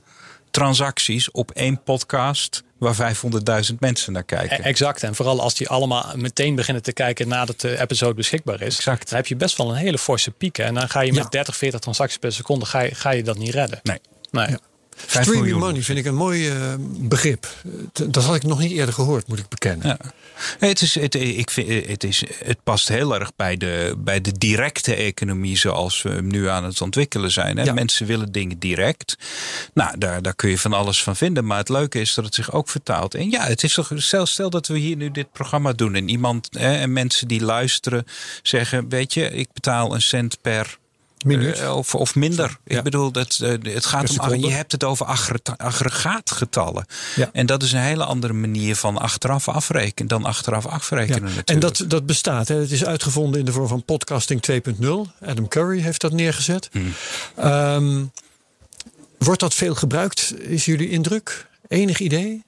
transacties 0.52 1.32
op 1.32 1.52
één 1.52 1.84
podcast 1.84 2.64
waar 2.78 2.96
500.000 2.96 3.80
mensen 3.80 4.14
naar 4.14 4.24
kijken. 4.24 4.60
E- 4.60 4.64
exact. 4.64 5.04
En 5.04 5.16
vooral 5.16 5.42
als 5.42 5.54
die 5.56 5.70
allemaal 5.70 6.12
meteen 6.16 6.56
beginnen 6.56 6.84
te 6.84 6.94
kijken 6.94 7.28
nadat 7.28 7.62
de 7.62 7.82
episode 7.82 8.14
beschikbaar 8.14 8.62
is. 8.62 8.76
Exact. 8.78 9.08
Dan 9.10 9.18
heb 9.18 9.28
je 9.28 9.36
best 9.36 9.58
wel 9.58 9.70
een 9.70 9.76
hele 9.76 9.98
forse 9.98 10.32
piek. 10.32 10.58
En 10.58 10.74
dan 10.74 10.90
ga 10.90 11.02
je 11.02 11.14
met 11.14 11.32
30, 11.32 11.56
40 11.56 11.80
transacties 11.80 12.18
per 12.18 12.32
seconde 12.34 12.66
ga 12.66 12.80
je, 12.82 12.96
ga 12.96 13.12
je 13.12 13.24
dat 13.24 13.38
niet 13.38 13.54
redden. 13.54 13.80
Nee. 13.84 14.00
nee. 14.32 14.48
Ja. 14.50 14.58
Streaming 15.08 15.60
money 15.60 15.82
vind 15.82 16.00
ik 16.00 16.06
een 16.06 16.16
mooi 16.16 16.50
uh, 16.50 16.74
begrip. 16.80 17.48
Dat 17.94 18.24
had 18.24 18.36
ik 18.36 18.44
nog 18.44 18.60
niet 18.60 18.72
eerder 18.72 18.94
gehoord, 18.94 19.28
moet 19.28 19.40
ik 19.40 19.48
bekennen. 19.48 19.88
Ja. 19.88 19.98
Het, 20.60 20.82
is, 20.82 20.96
het, 20.96 21.16
ik 21.16 21.50
vind, 21.50 21.88
het, 21.88 22.04
is, 22.04 22.24
het 22.44 22.64
past 22.64 22.88
heel 22.88 23.20
erg 23.20 23.32
bij 23.36 23.58
de, 23.58 23.96
bij 23.98 24.22
de 24.22 24.32
directe 24.38 24.96
economie 24.96 25.58
zoals 25.58 26.02
we 26.02 26.10
hem 26.10 26.28
nu 26.28 26.48
aan 26.48 26.64
het 26.64 26.82
ontwikkelen 26.82 27.32
zijn. 27.32 27.58
Hè? 27.58 27.64
Ja. 27.64 27.74
Mensen 27.74 28.06
willen 28.06 28.32
dingen 28.32 28.60
direct. 28.60 29.18
Nou, 29.74 29.98
daar, 29.98 30.22
daar 30.22 30.36
kun 30.36 30.50
je 30.50 30.58
van 30.58 30.74
alles 30.74 31.04
van 31.04 31.16
vinden. 31.16 31.46
Maar 31.46 31.58
het 31.58 31.70
leuke 31.70 32.00
is 32.00 32.14
dat 32.14 32.26
het 32.26 32.36
zich 32.36 32.52
ook 32.52 32.70
vertaalt. 32.70 33.16
En 33.16 33.30
ja, 33.30 33.44
het 33.44 33.64
is 33.64 33.74
toch 33.74 33.92
stel, 33.96 34.26
stel 34.26 34.50
dat 34.50 34.68
we 34.68 34.78
hier 34.78 34.96
nu 34.96 35.12
dit 35.12 35.32
programma 35.32 35.74
doen 35.74 35.96
en 35.96 36.10
iemand 36.10 36.48
hè, 36.52 36.76
en 36.76 36.94
mensen 36.94 37.28
die 37.28 37.42
luisteren 37.42 38.06
zeggen: 38.42 38.90
Weet 38.90 39.14
je, 39.14 39.30
ik 39.30 39.48
betaal 39.54 39.94
een 39.94 40.02
cent 40.02 40.42
per. 40.42 40.82
Uh, 41.26 41.76
of, 41.76 41.96
of 41.96 42.16
minder. 42.16 42.58
Ja. 42.66 42.78
Ik 42.78 42.84
bedoel, 42.84 43.12
dat, 43.12 43.40
uh, 43.44 43.74
het 43.74 43.86
gaat 43.86 44.20
om, 44.20 44.36
je 44.36 44.52
hebt 44.52 44.72
het 44.72 44.84
over 44.84 45.06
aggregaatgetallen. 45.58 46.86
Ja. 47.16 47.30
En 47.34 47.46
dat 47.46 47.64
is 47.64 47.72
een 47.72 47.80
hele 47.80 48.04
andere 48.04 48.34
manier 48.34 48.76
van 48.76 48.98
achteraf 48.98 49.48
afrekenen 49.48 50.10
dan 50.10 50.26
achteraf 50.26 50.66
afrekenen. 50.66 51.34
Ja. 51.34 51.42
En 51.46 51.60
dat, 51.60 51.84
dat 51.88 52.06
bestaat. 52.06 52.48
Hè. 52.48 52.56
Het 52.56 52.72
is 52.72 52.86
uitgevonden 52.86 53.40
in 53.40 53.46
de 53.46 53.52
vorm 53.52 53.68
van 53.68 53.84
podcasting 53.84 54.42
2.0. 54.52 54.88
Adam 55.26 55.48
Curry 55.48 55.80
heeft 55.80 56.02
dat 56.02 56.12
neergezet. 56.12 56.70
Hmm. 56.72 56.94
Um, 57.46 58.12
wordt 59.18 59.40
dat 59.40 59.54
veel 59.54 59.76
gebruikt? 59.76 60.34
Is 60.40 60.66
jullie 60.66 60.90
indruk? 60.90 61.48
Enig 61.68 62.00
idee? 62.00 62.44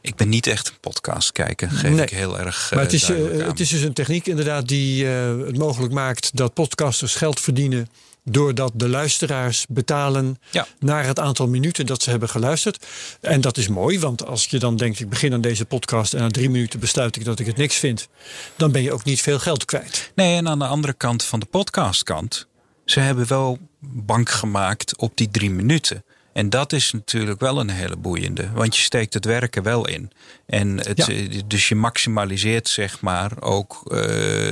Ik 0.00 0.14
ben 0.14 0.28
niet 0.28 0.46
echt 0.46 0.68
een 0.68 0.80
podcast 0.80 1.32
kijken, 1.32 1.70
geef 1.70 1.90
nee. 1.90 2.02
ik 2.02 2.10
heel 2.10 2.38
erg. 2.38 2.70
Maar 2.74 2.82
het 2.82 2.92
is, 2.92 3.10
uh, 3.10 3.46
het 3.46 3.60
is 3.60 3.68
dus 3.68 3.82
een 3.82 3.92
techniek 3.92 4.26
inderdaad 4.26 4.68
die 4.68 5.04
uh, 5.04 5.46
het 5.46 5.58
mogelijk 5.58 5.92
maakt 5.92 6.36
dat 6.36 6.54
podcasters 6.54 7.14
geld 7.14 7.40
verdienen. 7.40 7.88
Doordat 8.24 8.72
de 8.74 8.88
luisteraars 8.88 9.66
betalen 9.68 10.38
ja. 10.50 10.66
naar 10.78 11.06
het 11.06 11.18
aantal 11.18 11.48
minuten 11.48 11.86
dat 11.86 12.02
ze 12.02 12.10
hebben 12.10 12.28
geluisterd. 12.28 12.86
En 13.20 13.40
dat 13.40 13.56
is 13.56 13.68
mooi, 13.68 14.00
want 14.00 14.26
als 14.26 14.46
je 14.46 14.58
dan 14.58 14.76
denkt: 14.76 15.00
ik 15.00 15.08
begin 15.08 15.32
aan 15.32 15.40
deze 15.40 15.64
podcast 15.64 16.14
en 16.14 16.20
na 16.20 16.28
drie 16.28 16.50
minuten 16.50 16.80
besluit 16.80 17.16
ik 17.16 17.24
dat 17.24 17.38
ik 17.38 17.46
het 17.46 17.56
niks 17.56 17.76
vind, 17.76 18.08
dan 18.56 18.72
ben 18.72 18.82
je 18.82 18.92
ook 18.92 19.04
niet 19.04 19.20
veel 19.20 19.38
geld 19.38 19.64
kwijt. 19.64 20.12
Nee, 20.14 20.36
en 20.36 20.48
aan 20.48 20.58
de 20.58 20.66
andere 20.66 20.92
kant 20.92 21.24
van 21.24 21.40
de 21.40 21.46
podcastkant, 21.46 22.46
ze 22.84 23.00
hebben 23.00 23.28
wel 23.28 23.58
bank 23.80 24.30
gemaakt 24.30 24.96
op 24.96 25.16
die 25.16 25.30
drie 25.30 25.50
minuten. 25.50 26.04
En 26.32 26.50
dat 26.50 26.72
is 26.72 26.92
natuurlijk 26.92 27.40
wel 27.40 27.60
een 27.60 27.70
hele 27.70 27.96
boeiende. 27.96 28.50
Want 28.52 28.76
je 28.76 28.82
steekt 28.82 29.14
het 29.14 29.24
werken 29.24 29.62
wel 29.62 29.88
in. 29.88 30.10
En 30.46 30.76
het, 30.76 31.06
ja. 31.06 31.42
Dus 31.46 31.68
je 31.68 31.74
maximaliseert 31.74 32.68
zeg 32.68 33.00
maar 33.00 33.32
ook 33.40 33.80
uh, 33.84 33.98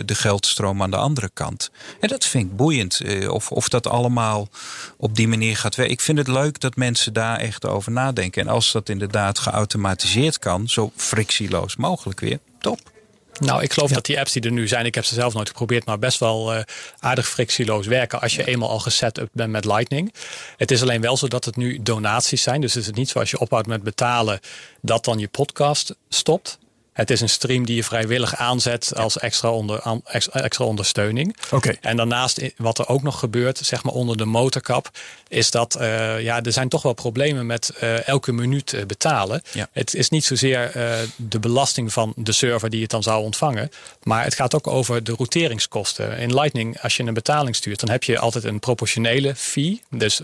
de 0.05 0.15
geldstroom 0.15 0.83
aan 0.83 0.91
de 0.91 0.97
andere 0.97 1.31
kant. 1.33 1.71
En 2.01 2.09
dat 2.09 2.25
vind 2.25 2.45
ik 2.45 2.57
boeiend. 2.57 3.01
Uh, 3.05 3.31
of, 3.31 3.51
of 3.51 3.69
dat 3.69 3.87
allemaal 3.87 4.49
op 4.97 5.17
die 5.17 5.29
manier 5.29 5.57
gaat 5.57 5.75
werken. 5.75 5.95
Ik 5.95 6.01
vind 6.01 6.19
het 6.19 6.29
leuk 6.29 6.61
dat 6.61 6.77
mensen 6.77 7.13
daar 7.13 7.39
echt 7.39 7.67
over 7.67 7.93
nadenken. 7.93 8.43
En 8.43 8.49
als 8.49 8.73
dat 8.73 8.89
inderdaad 8.89 9.39
geautomatiseerd 9.39 10.39
kan, 10.39 10.69
zo 10.69 10.91
frictieloos 10.97 11.77
mogelijk 11.77 12.21
weer, 12.21 12.39
top. 12.59 12.95
Nou, 13.39 13.63
ik 13.63 13.73
geloof 13.73 13.89
ja. 13.89 13.95
dat 13.95 14.05
die 14.05 14.19
apps 14.19 14.33
die 14.33 14.43
er 14.43 14.53
nu 14.53 14.69
zijn, 14.69 14.87
ik 14.87 14.95
heb 14.95 15.05
ze 15.05 15.15
zelf 15.15 15.35
nooit 15.35 15.49
geprobeerd, 15.49 15.85
maar 15.85 15.99
best 15.99 16.19
wel 16.19 16.55
uh, 16.55 16.61
aardig 16.99 17.29
frictieloos 17.29 17.87
werken 17.87 18.21
als 18.21 18.35
je 18.35 18.47
eenmaal 18.47 18.71
al 18.71 18.79
gezet 18.79 19.21
bent 19.33 19.51
met 19.51 19.65
Lightning. 19.65 20.15
Het 20.57 20.71
is 20.71 20.83
alleen 20.83 21.01
wel 21.01 21.17
zo 21.17 21.29
dat 21.29 21.45
het 21.45 21.57
nu 21.57 21.83
donaties 21.83 22.43
zijn. 22.43 22.61
Dus 22.61 22.77
is 22.77 22.87
het 22.87 22.97
niet 22.97 23.09
zoals 23.09 23.31
je 23.31 23.39
ophoudt 23.39 23.67
met 23.67 23.83
betalen, 23.83 24.41
dat 24.81 25.05
dan 25.05 25.19
je 25.19 25.29
podcast 25.29 25.95
stopt. 26.09 26.59
Het 26.97 27.11
is 27.11 27.21
een 27.21 27.29
stream 27.29 27.67
die 27.67 27.77
je 27.77 27.85
vrijwillig 27.85 28.37
aanzet 28.37 28.95
als 28.95 29.19
extra, 29.19 29.51
onder, 29.51 30.03
extra 30.33 30.65
ondersteuning. 30.65 31.37
Okay. 31.51 31.79
En 31.81 31.97
daarnaast, 31.97 32.41
wat 32.57 32.79
er 32.79 32.89
ook 32.89 33.03
nog 33.03 33.19
gebeurt, 33.19 33.59
zeg 33.59 33.83
maar 33.83 33.93
onder 33.93 34.17
de 34.17 34.25
motorkap, 34.25 34.91
is 35.29 35.51
dat 35.51 35.77
uh, 35.81 36.21
ja, 36.21 36.43
er 36.43 36.53
zijn 36.53 36.69
toch 36.69 36.83
wel 36.83 36.93
problemen 36.93 37.47
met 37.47 37.73
uh, 37.83 38.09
elke 38.09 38.33
minuut 38.33 38.85
betalen. 38.87 39.43
Ja. 39.53 39.69
Het 39.73 39.95
is 39.95 40.09
niet 40.09 40.25
zozeer 40.25 40.73
de 41.17 41.39
belasting 41.39 41.93
van 41.93 42.13
de 42.17 42.33
server 42.33 42.71
die 42.71 42.83
het 42.83 42.91
dan 42.91 43.03
zou 43.03 43.23
ontvangen, 43.23 43.71
maar 44.03 44.25
het 44.25 44.35
gaat 44.35 44.55
ook 44.55 44.67
over 44.67 45.05
de 45.05 45.15
routeringskosten. 45.17 46.19
In 46.19 46.35
Lightning, 46.35 46.81
als 46.81 46.97
je 46.97 47.03
een 47.03 47.15
betaling 47.15 47.57
stuurt, 47.57 47.81
dan 47.81 47.91
heb 47.91 48.05
je 48.05 48.19
altijd 48.19 48.45
een 48.45 48.61
proportionele 48.61 49.35
fee, 49.35 49.83
dus 49.91 50.21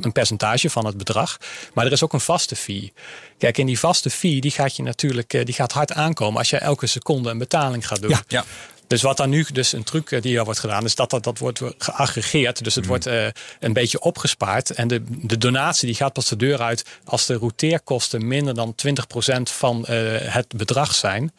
een 0.00 0.12
percentage 0.12 0.70
van 0.70 0.86
het 0.86 0.96
bedrag. 0.96 1.38
Maar 1.74 1.86
er 1.86 1.92
is 1.92 2.04
ook 2.04 2.12
een 2.12 2.20
vaste 2.20 2.56
fee. 2.56 2.92
Kijk, 3.40 3.58
in 3.58 3.66
die 3.66 3.78
vaste 3.78 4.10
fee, 4.10 4.40
die 4.40 4.50
gaat 4.50 4.76
je 4.76 4.82
natuurlijk 4.82 5.30
die 5.46 5.54
gaat 5.54 5.72
hard 5.72 5.92
aankomen 5.92 6.38
als 6.38 6.50
je 6.50 6.56
elke 6.56 6.86
seconde 6.86 7.30
een 7.30 7.38
betaling 7.38 7.86
gaat 7.86 8.00
doen. 8.00 8.16
Ja. 8.28 8.44
Dus 8.90 9.02
wat 9.02 9.16
dan 9.16 9.30
nu 9.30 9.46
dus 9.52 9.72
een 9.72 9.82
truc 9.82 10.22
die 10.22 10.38
er 10.38 10.44
wordt 10.44 10.60
gedaan, 10.60 10.84
is 10.84 10.94
dat 10.94 11.10
dat, 11.10 11.24
dat 11.24 11.38
wordt 11.38 11.60
geaggregeerd. 11.78 12.64
Dus 12.64 12.74
het 12.74 12.84
mm. 12.84 12.90
wordt 12.90 13.06
uh, 13.06 13.26
een 13.60 13.72
beetje 13.72 14.00
opgespaard. 14.00 14.70
En 14.70 14.88
de, 14.88 15.02
de 15.08 15.38
donatie 15.38 15.86
die 15.86 15.96
gaat 15.96 16.12
pas 16.12 16.28
de 16.28 16.36
deur 16.36 16.60
uit 16.60 16.84
als 17.04 17.26
de 17.26 17.34
routeerkosten 17.34 18.26
minder 18.26 18.54
dan 18.54 18.74
20% 18.86 19.42
van 19.42 19.86
uh, 19.90 19.96
het 20.20 20.46
bedrag 20.56 20.94
zijn. 20.94 21.32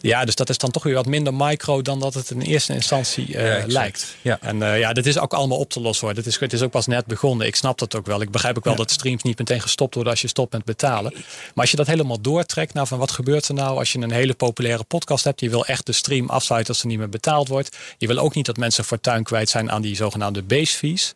Ja, 0.00 0.24
dus 0.24 0.34
dat 0.34 0.48
is 0.48 0.58
dan 0.58 0.70
toch 0.70 0.82
weer 0.82 0.94
wat 0.94 1.06
minder 1.06 1.34
micro 1.34 1.82
dan 1.82 2.00
dat 2.00 2.14
het 2.14 2.30
in 2.30 2.40
eerste 2.40 2.74
instantie 2.74 3.28
uh, 3.28 3.58
ja, 3.58 3.64
lijkt. 3.66 4.16
Ja. 4.22 4.38
En 4.40 4.58
ja, 4.58 4.92
dit 4.92 5.06
is 5.06 5.18
ook 5.18 5.34
allemaal 5.34 5.58
op 5.58 5.70
te 5.70 5.80
lossen 5.80 6.06
hoor. 6.06 6.14
Dit 6.14 6.26
is, 6.26 6.38
het 6.38 6.52
is 6.52 6.62
ook 6.62 6.70
pas 6.70 6.86
net 6.86 7.06
begonnen. 7.06 7.46
Ik 7.46 7.56
snap 7.56 7.78
dat 7.78 7.94
ook 7.94 8.06
wel. 8.06 8.20
Ik 8.20 8.30
begrijp 8.30 8.56
ook 8.56 8.64
wel 8.64 8.72
ja. 8.72 8.78
dat 8.78 8.90
streams 8.90 9.22
niet 9.22 9.38
meteen 9.38 9.60
gestopt 9.60 9.94
worden 9.94 10.12
als 10.12 10.22
je 10.22 10.28
stopt 10.28 10.52
met 10.52 10.64
betalen. 10.64 11.12
Maar 11.12 11.52
als 11.54 11.70
je 11.70 11.76
dat 11.76 11.86
helemaal 11.86 12.20
doortrekt, 12.20 12.74
nou 12.74 12.86
van 12.86 12.98
wat 12.98 13.10
gebeurt 13.10 13.48
er 13.48 13.54
nou 13.54 13.78
als 13.78 13.92
je 13.92 13.98
een 13.98 14.12
hele 14.12 14.34
populaire 14.34 14.84
podcast 14.84 15.24
hebt, 15.24 15.40
je 15.40 15.50
wil 15.50 15.66
echt 15.66 15.86
de 15.86 15.92
stream 15.92 16.28
afsluiten 16.28 16.74
er 16.80 16.86
niet 16.86 16.98
meer 16.98 17.08
betaald 17.08 17.48
wordt. 17.48 17.76
Je 17.98 18.06
wil 18.06 18.18
ook 18.18 18.34
niet 18.34 18.46
dat 18.46 18.56
mensen 18.56 18.84
fortuin 18.84 19.22
kwijt 19.22 19.48
zijn 19.48 19.70
aan 19.70 19.82
die 19.82 19.96
zogenaamde 19.96 20.42
base 20.42 20.76
fees. 20.76 21.14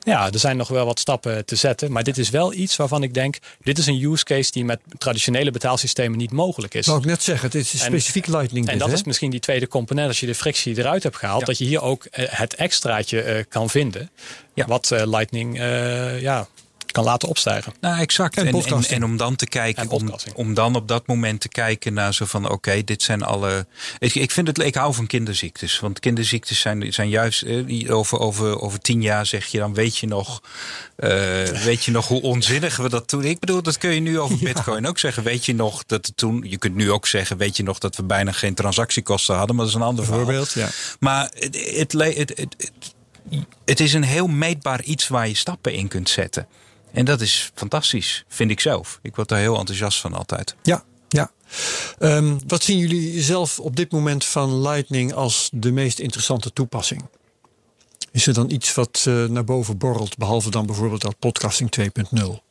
Ja, 0.00 0.32
er 0.32 0.38
zijn 0.38 0.56
nog 0.56 0.68
wel 0.68 0.86
wat 0.86 0.98
stappen 0.98 1.44
te 1.44 1.56
zetten. 1.56 1.92
Maar 1.92 2.02
dit 2.04 2.18
is 2.18 2.30
wel 2.30 2.52
iets 2.52 2.76
waarvan 2.76 3.02
ik 3.02 3.14
denk, 3.14 3.38
dit 3.62 3.78
is 3.78 3.86
een 3.86 4.02
use 4.12 4.24
case 4.24 4.50
die 4.50 4.64
met 4.64 4.80
traditionele 4.98 5.50
betaalsystemen 5.50 6.18
niet 6.18 6.32
mogelijk 6.32 6.74
is. 6.74 6.84
Zou 6.84 6.98
ik 6.98 7.04
net 7.04 7.22
zeggen, 7.22 7.50
dit 7.50 7.72
is 7.72 7.84
specifiek 7.84 8.26
Lightning. 8.26 8.66
En 8.66 8.72
dit, 8.72 8.80
dat 8.80 8.88
hè? 8.88 8.94
is 8.94 9.04
misschien 9.04 9.30
die 9.30 9.40
tweede 9.40 9.68
component. 9.68 10.08
Als 10.08 10.20
je 10.20 10.26
de 10.26 10.34
frictie 10.34 10.78
eruit 10.78 11.02
hebt 11.02 11.16
gehaald, 11.16 11.40
ja. 11.40 11.46
dat 11.46 11.58
je 11.58 11.64
hier 11.64 11.82
ook 11.82 12.06
het 12.10 12.54
extraatje 12.54 13.24
uh, 13.24 13.42
kan 13.48 13.70
vinden. 13.70 14.10
Ja. 14.54 14.66
Wat 14.66 14.90
uh, 14.90 15.02
Lightning 15.06 15.58
ja, 16.20 16.48
kan 16.94 17.04
laten 17.04 17.28
opstijgen. 17.28 17.72
Nou, 17.80 18.00
exact. 18.00 18.36
En, 18.36 18.46
en, 18.46 18.64
en, 18.64 18.84
en 18.88 19.04
om 19.04 19.16
dan 19.16 19.36
te 19.36 19.46
kijken, 19.46 19.88
om, 19.88 20.14
om 20.34 20.54
dan 20.54 20.76
op 20.76 20.88
dat 20.88 21.06
moment 21.06 21.40
te 21.40 21.48
kijken 21.48 21.92
naar 21.92 22.14
zo 22.14 22.24
van: 22.24 22.44
oké, 22.44 22.54
okay, 22.54 22.84
dit 22.84 23.02
zijn 23.02 23.22
alle. 23.22 23.66
Ik, 23.98 24.14
ik 24.14 24.30
vind 24.30 24.46
het, 24.46 24.58
ik 24.58 24.74
hou 24.74 24.94
van 24.94 25.06
kinderziektes. 25.06 25.80
Want 25.80 26.00
kinderziektes 26.00 26.60
zijn, 26.60 26.92
zijn 26.92 27.08
juist 27.08 27.42
eh, 27.42 27.96
over, 27.96 28.18
over, 28.18 28.60
over 28.60 28.80
tien 28.80 29.02
jaar 29.02 29.26
zeg 29.26 29.46
je 29.46 29.58
dan: 29.58 29.74
weet 29.74 29.96
je 29.96 30.06
nog, 30.06 30.42
uh, 30.98 31.10
weet 31.44 31.84
je 31.84 31.90
nog 31.90 32.08
hoe 32.08 32.22
onzinnig 32.22 32.76
we 32.76 32.88
dat 32.88 33.08
toen. 33.08 33.24
Ik 33.24 33.38
bedoel, 33.38 33.62
dat 33.62 33.78
kun 33.78 33.90
je 33.90 34.00
nu 34.00 34.18
over 34.18 34.38
Bitcoin 34.52 34.82
ja. 34.82 34.88
ook 34.88 34.98
zeggen. 34.98 35.22
Weet 35.22 35.46
je 35.46 35.54
nog 35.54 35.84
dat 35.86 36.06
het 36.06 36.16
toen. 36.16 36.44
Je 36.48 36.58
kunt 36.58 36.74
nu 36.74 36.90
ook 36.90 37.06
zeggen: 37.06 37.36
weet 37.36 37.56
je 37.56 37.62
nog 37.62 37.78
dat 37.78 37.96
we 37.96 38.04
bijna 38.04 38.32
geen 38.32 38.54
transactiekosten 38.54 39.36
hadden, 39.36 39.56
maar 39.56 39.64
dat 39.64 39.74
is 39.74 39.80
een 39.80 39.86
ander 39.86 40.04
voorbeeld. 40.04 40.52
Ja. 40.52 40.68
Maar 41.00 41.30
het, 41.34 41.56
het, 41.76 41.92
het, 41.92 42.32
het, 42.36 42.70
het 43.64 43.80
is 43.80 43.92
een 43.92 44.04
heel 44.04 44.26
meetbaar 44.26 44.82
iets 44.82 45.08
waar 45.08 45.28
je 45.28 45.36
stappen 45.36 45.72
in 45.72 45.88
kunt 45.88 46.08
zetten. 46.08 46.46
En 46.94 47.04
dat 47.04 47.20
is 47.20 47.50
fantastisch, 47.54 48.24
vind 48.28 48.50
ik 48.50 48.60
zelf. 48.60 48.98
Ik 49.02 49.16
word 49.16 49.28
daar 49.28 49.38
heel 49.38 49.58
enthousiast 49.58 50.00
van 50.00 50.14
altijd. 50.14 50.54
Ja, 50.62 50.84
ja. 51.08 51.30
Um, 51.98 52.38
wat 52.46 52.62
zien 52.62 52.78
jullie 52.78 53.22
zelf 53.22 53.60
op 53.60 53.76
dit 53.76 53.92
moment 53.92 54.24
van 54.24 54.60
Lightning 54.60 55.12
als 55.12 55.48
de 55.52 55.72
meest 55.72 55.98
interessante 55.98 56.52
toepassing? 56.52 57.04
Is 58.12 58.26
er 58.26 58.34
dan 58.34 58.50
iets 58.50 58.74
wat 58.74 59.04
uh, 59.08 59.24
naar 59.24 59.44
boven 59.44 59.78
borrelt, 59.78 60.16
behalve 60.16 60.50
dan 60.50 60.66
bijvoorbeeld 60.66 61.00
dat 61.00 61.18
podcasting 61.18 61.70
2.0? 62.14 62.44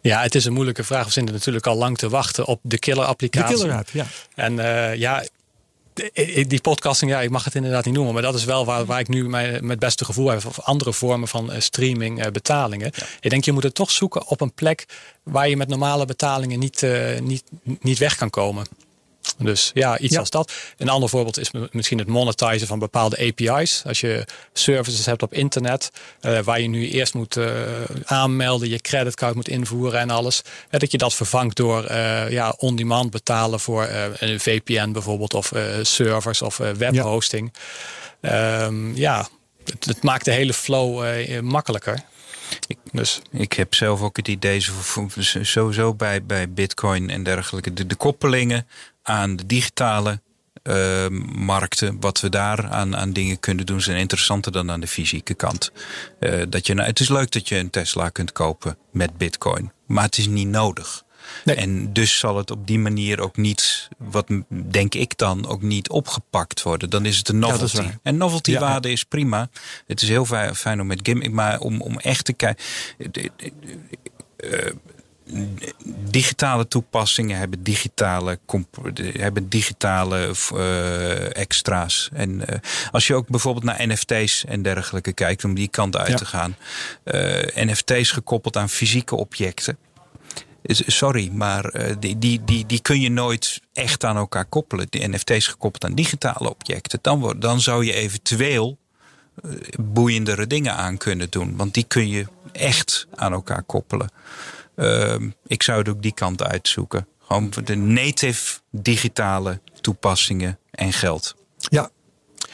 Ja, 0.00 0.22
het 0.22 0.34
is 0.34 0.44
een 0.44 0.52
moeilijke 0.52 0.84
vraag. 0.84 1.04
We 1.04 1.10
zitten 1.10 1.34
natuurlijk 1.34 1.66
al 1.66 1.76
lang 1.76 1.98
te 1.98 2.08
wachten 2.08 2.46
op 2.46 2.60
de 2.62 2.78
killer-applicatie. 2.78 3.54
De 3.54 3.60
killer-app, 3.60 3.88
ja. 3.90 4.06
En 4.34 4.52
uh, 4.52 4.94
ja, 4.94 5.24
die 6.46 6.60
podcasting, 6.60 7.10
ja, 7.10 7.20
ik 7.20 7.30
mag 7.30 7.44
het 7.44 7.54
inderdaad 7.54 7.84
niet 7.84 7.94
noemen, 7.94 8.12
maar 8.12 8.22
dat 8.22 8.34
is 8.34 8.44
wel 8.44 8.64
waar, 8.64 8.84
waar 8.84 9.00
ik 9.00 9.08
nu 9.08 9.28
mijn, 9.28 9.66
met 9.66 9.78
beste 9.78 10.04
gevoel 10.04 10.28
heb. 10.28 10.44
Of 10.46 10.60
andere 10.60 10.92
vormen 10.92 11.28
van 11.28 11.52
uh, 11.52 11.60
streaming, 11.60 12.30
betalingen. 12.30 12.90
Ja. 12.94 13.06
Ik 13.20 13.30
denk, 13.30 13.44
je 13.44 13.52
moet 13.52 13.62
het 13.62 13.74
toch 13.74 13.90
zoeken 13.90 14.26
op 14.26 14.40
een 14.40 14.52
plek 14.52 14.86
waar 15.22 15.48
je 15.48 15.56
met 15.56 15.68
normale 15.68 16.04
betalingen 16.04 16.58
niet, 16.58 16.82
uh, 16.82 17.18
niet, 17.20 17.44
niet 17.62 17.98
weg 17.98 18.16
kan 18.16 18.30
komen. 18.30 18.66
Dus 19.44 19.70
ja, 19.74 19.98
iets 19.98 20.12
ja. 20.12 20.18
als 20.18 20.30
dat. 20.30 20.52
Een 20.76 20.88
ander 20.88 21.08
voorbeeld 21.08 21.38
is 21.38 21.50
misschien 21.70 21.98
het 21.98 22.08
monetizen 22.08 22.66
van 22.66 22.78
bepaalde 22.78 23.18
API's. 23.18 23.82
Als 23.86 24.00
je 24.00 24.26
services 24.52 25.06
hebt 25.06 25.22
op 25.22 25.34
internet, 25.34 25.90
uh, 26.20 26.38
waar 26.38 26.60
je 26.60 26.68
nu 26.68 26.88
eerst 26.88 27.14
moet 27.14 27.36
uh, 27.36 27.50
aanmelden, 28.04 28.68
je 28.68 28.78
creditcard 28.78 29.34
moet 29.34 29.48
invoeren 29.48 30.00
en 30.00 30.10
alles. 30.10 30.42
Uh, 30.70 30.80
dat 30.80 30.92
je 30.92 30.98
dat 30.98 31.14
vervangt 31.14 31.56
door 31.56 31.92
ja, 32.30 32.54
on-demand 32.56 33.10
betalen 33.10 33.60
voor 33.60 33.88
een 34.18 34.40
VPN 34.40 34.92
bijvoorbeeld, 34.92 35.34
of 35.34 35.52
servers 35.82 36.42
of 36.42 36.56
webhosting. 36.56 37.52
Ja, 38.20 38.64
um, 38.64 38.96
ja 38.96 39.28
het, 39.64 39.84
het, 39.84 40.02
maakt 40.02 40.24
de 40.24 40.32
hele 40.32 40.54
flow 40.54 41.04
makkelijker. 41.40 42.04
Ik, 42.66 42.78
dus. 42.92 43.20
ik 43.30 43.52
heb 43.52 43.74
zelf 43.74 44.00
ook 44.00 44.16
het 44.16 44.28
idee, 44.28 44.66
sowieso 45.42 45.94
bij, 45.94 46.24
bij 46.24 46.52
Bitcoin 46.52 47.10
en 47.10 47.22
dergelijke, 47.22 47.72
de, 47.72 47.86
de 47.86 47.94
koppelingen 47.94 48.66
aan 49.02 49.36
de 49.36 49.46
digitale 49.46 50.20
uh, 50.62 51.08
markten, 51.34 52.00
wat 52.00 52.20
we 52.20 52.28
daar 52.28 52.68
aan, 52.68 52.96
aan 52.96 53.12
dingen 53.12 53.40
kunnen 53.40 53.66
doen, 53.66 53.80
zijn 53.80 53.98
interessanter 53.98 54.52
dan 54.52 54.70
aan 54.70 54.80
de 54.80 54.86
fysieke 54.86 55.34
kant. 55.34 55.72
Uh, 56.20 56.42
dat 56.48 56.66
je, 56.66 56.74
nou, 56.74 56.88
het 56.88 57.00
is 57.00 57.08
leuk 57.08 57.30
dat 57.30 57.48
je 57.48 57.56
een 57.56 57.70
Tesla 57.70 58.08
kunt 58.08 58.32
kopen 58.32 58.78
met 58.92 59.18
Bitcoin, 59.18 59.72
maar 59.86 60.04
het 60.04 60.18
is 60.18 60.26
niet 60.26 60.48
nodig. 60.48 61.04
Nee. 61.44 61.56
En 61.56 61.92
dus 61.92 62.18
zal 62.18 62.36
het 62.36 62.50
op 62.50 62.66
die 62.66 62.78
manier 62.78 63.20
ook 63.20 63.36
niet, 63.36 63.88
wat 63.98 64.26
denk 64.70 64.94
ik 64.94 65.18
dan, 65.18 65.46
ook 65.46 65.62
niet 65.62 65.90
opgepakt 65.90 66.62
worden. 66.62 66.90
Dan 66.90 67.06
is 67.06 67.16
het 67.16 67.28
een 67.28 67.38
novelty. 67.38 67.82
Ja, 67.82 67.98
en 68.02 68.16
novelty 68.16 68.58
waarde 68.58 68.90
is 68.90 69.04
prima. 69.04 69.48
Het 69.86 70.02
is 70.02 70.08
heel 70.08 70.24
fijn 70.54 70.80
om 70.80 70.86
met 70.86 71.00
gimmick, 71.02 71.30
maar 71.30 71.60
om, 71.60 71.80
om 71.80 71.98
echt 71.98 72.24
te 72.24 72.32
kijken. 72.32 72.64
Uh, 74.36 74.70
digitale 76.10 76.68
toepassingen 76.68 77.38
hebben 77.38 77.62
digitale, 77.62 78.38
hebben 78.96 79.48
digitale 79.48 80.34
uh, 80.54 81.36
extra's. 81.36 82.08
En 82.12 82.30
uh, 82.30 82.44
als 82.90 83.06
je 83.06 83.14
ook 83.14 83.28
bijvoorbeeld 83.28 83.64
naar 83.64 83.86
NFT's 83.86 84.44
en 84.44 84.62
dergelijke 84.62 85.12
kijkt, 85.12 85.44
om 85.44 85.54
die 85.54 85.68
kant 85.68 85.96
uit 85.96 86.16
te 86.16 86.24
gaan. 86.24 86.56
Uh, 87.04 87.42
NFT's 87.54 88.10
gekoppeld 88.10 88.56
aan 88.56 88.68
fysieke 88.68 89.16
objecten. 89.16 89.76
Sorry, 90.86 91.30
maar 91.32 91.74
die, 91.98 92.18
die, 92.18 92.44
die, 92.44 92.66
die 92.66 92.80
kun 92.82 93.00
je 93.00 93.10
nooit 93.10 93.60
echt 93.72 94.04
aan 94.04 94.16
elkaar 94.16 94.44
koppelen. 94.44 94.86
Die 94.90 95.08
NFT's 95.08 95.46
gekoppeld 95.46 95.84
aan 95.84 95.94
digitale 95.94 96.50
objecten. 96.50 96.98
Dan, 97.02 97.36
dan 97.38 97.60
zou 97.60 97.84
je 97.84 97.92
eventueel 97.92 98.78
boeiendere 99.80 100.46
dingen 100.46 100.74
aan 100.74 100.96
kunnen 100.96 101.30
doen. 101.30 101.56
Want 101.56 101.74
die 101.74 101.84
kun 101.84 102.08
je 102.08 102.26
echt 102.52 103.06
aan 103.14 103.32
elkaar 103.32 103.62
koppelen. 103.62 104.10
Ehm, 104.74 105.30
ik 105.46 105.62
zou 105.62 105.78
het 105.78 105.88
ook 105.88 106.02
die 106.02 106.14
kant 106.14 106.42
uitzoeken. 106.42 107.06
Gewoon 107.18 107.52
de 107.64 107.76
native 107.76 108.60
digitale 108.70 109.60
toepassingen 109.80 110.58
en 110.70 110.92
geld. 110.92 111.36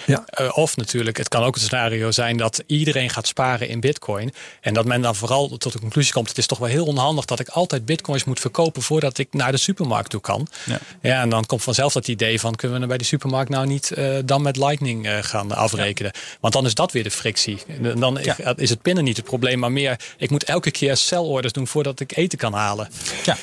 Ja. 0.06 0.24
Uh, 0.40 0.56
of 0.56 0.76
natuurlijk, 0.76 1.16
het 1.16 1.28
kan 1.28 1.42
ook 1.42 1.54
een 1.54 1.60
scenario 1.60 2.10
zijn 2.10 2.36
dat 2.36 2.62
iedereen 2.66 3.10
gaat 3.10 3.26
sparen 3.26 3.68
in 3.68 3.80
bitcoin. 3.80 4.34
En 4.60 4.74
dat 4.74 4.84
men 4.84 5.02
dan 5.02 5.14
vooral 5.14 5.56
tot 5.56 5.72
de 5.72 5.80
conclusie 5.80 6.12
komt: 6.12 6.28
het 6.28 6.38
is 6.38 6.46
toch 6.46 6.58
wel 6.58 6.68
heel 6.68 6.86
onhandig 6.86 7.24
dat 7.24 7.40
ik 7.40 7.48
altijd 7.48 7.84
bitcoins 7.84 8.24
moet 8.24 8.40
verkopen 8.40 8.82
voordat 8.82 9.18
ik 9.18 9.28
naar 9.30 9.52
de 9.52 9.58
supermarkt 9.58 10.10
toe 10.10 10.20
kan. 10.20 10.48
Ja, 10.64 10.78
ja 11.02 11.20
en 11.20 11.28
dan 11.28 11.46
komt 11.46 11.62
vanzelf 11.62 11.92
dat 11.92 12.08
idee 12.08 12.40
van: 12.40 12.54
kunnen 12.54 12.80
we 12.80 12.86
bij 12.86 12.98
de 12.98 13.04
supermarkt 13.04 13.50
nou 13.50 13.66
niet 13.66 13.92
uh, 13.98 14.18
dan 14.24 14.42
met 14.42 14.56
Lightning 14.56 15.06
uh, 15.06 15.18
gaan 15.20 15.52
afrekenen? 15.52 16.12
Want 16.40 16.54
dan 16.54 16.66
is 16.66 16.74
dat 16.74 16.92
weer 16.92 17.02
de 17.02 17.10
frictie. 17.10 17.62
Dan 17.96 18.18
is 18.56 18.70
het 18.70 18.82
pinnen 18.82 19.04
niet 19.04 19.16
het 19.16 19.26
probleem, 19.26 19.58
maar 19.58 19.72
meer: 19.72 20.00
ik 20.16 20.30
moet 20.30 20.44
elke 20.44 20.70
keer 20.70 20.96
celorders 20.96 21.52
doen 21.52 21.66
voordat 21.66 22.00
ik 22.00 22.16
eten 22.16 22.38
kan 22.38 22.52
halen. 22.52 22.88
Ja, 23.24 23.36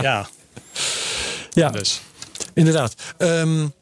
ja. 0.00 0.28
ja. 1.52 1.70
Dus. 1.70 2.00
Inderdaad. 2.54 2.94
Um, 3.18 3.72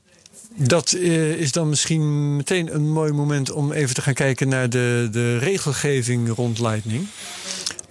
dat 0.57 0.93
uh, 0.93 1.31
is 1.31 1.53
dan 1.53 1.69
misschien 1.69 2.37
meteen 2.37 2.75
een 2.75 2.91
mooi 2.91 3.13
moment 3.13 3.51
om 3.51 3.73
even 3.73 3.95
te 3.95 4.03
gaan 4.03 4.15
kijken 4.15 4.49
naar 4.49 4.71
de, 4.71 5.09
de 5.13 5.39
regelgeving 5.39 6.35
rond 6.35 6.59
Lightning. 6.59 7.07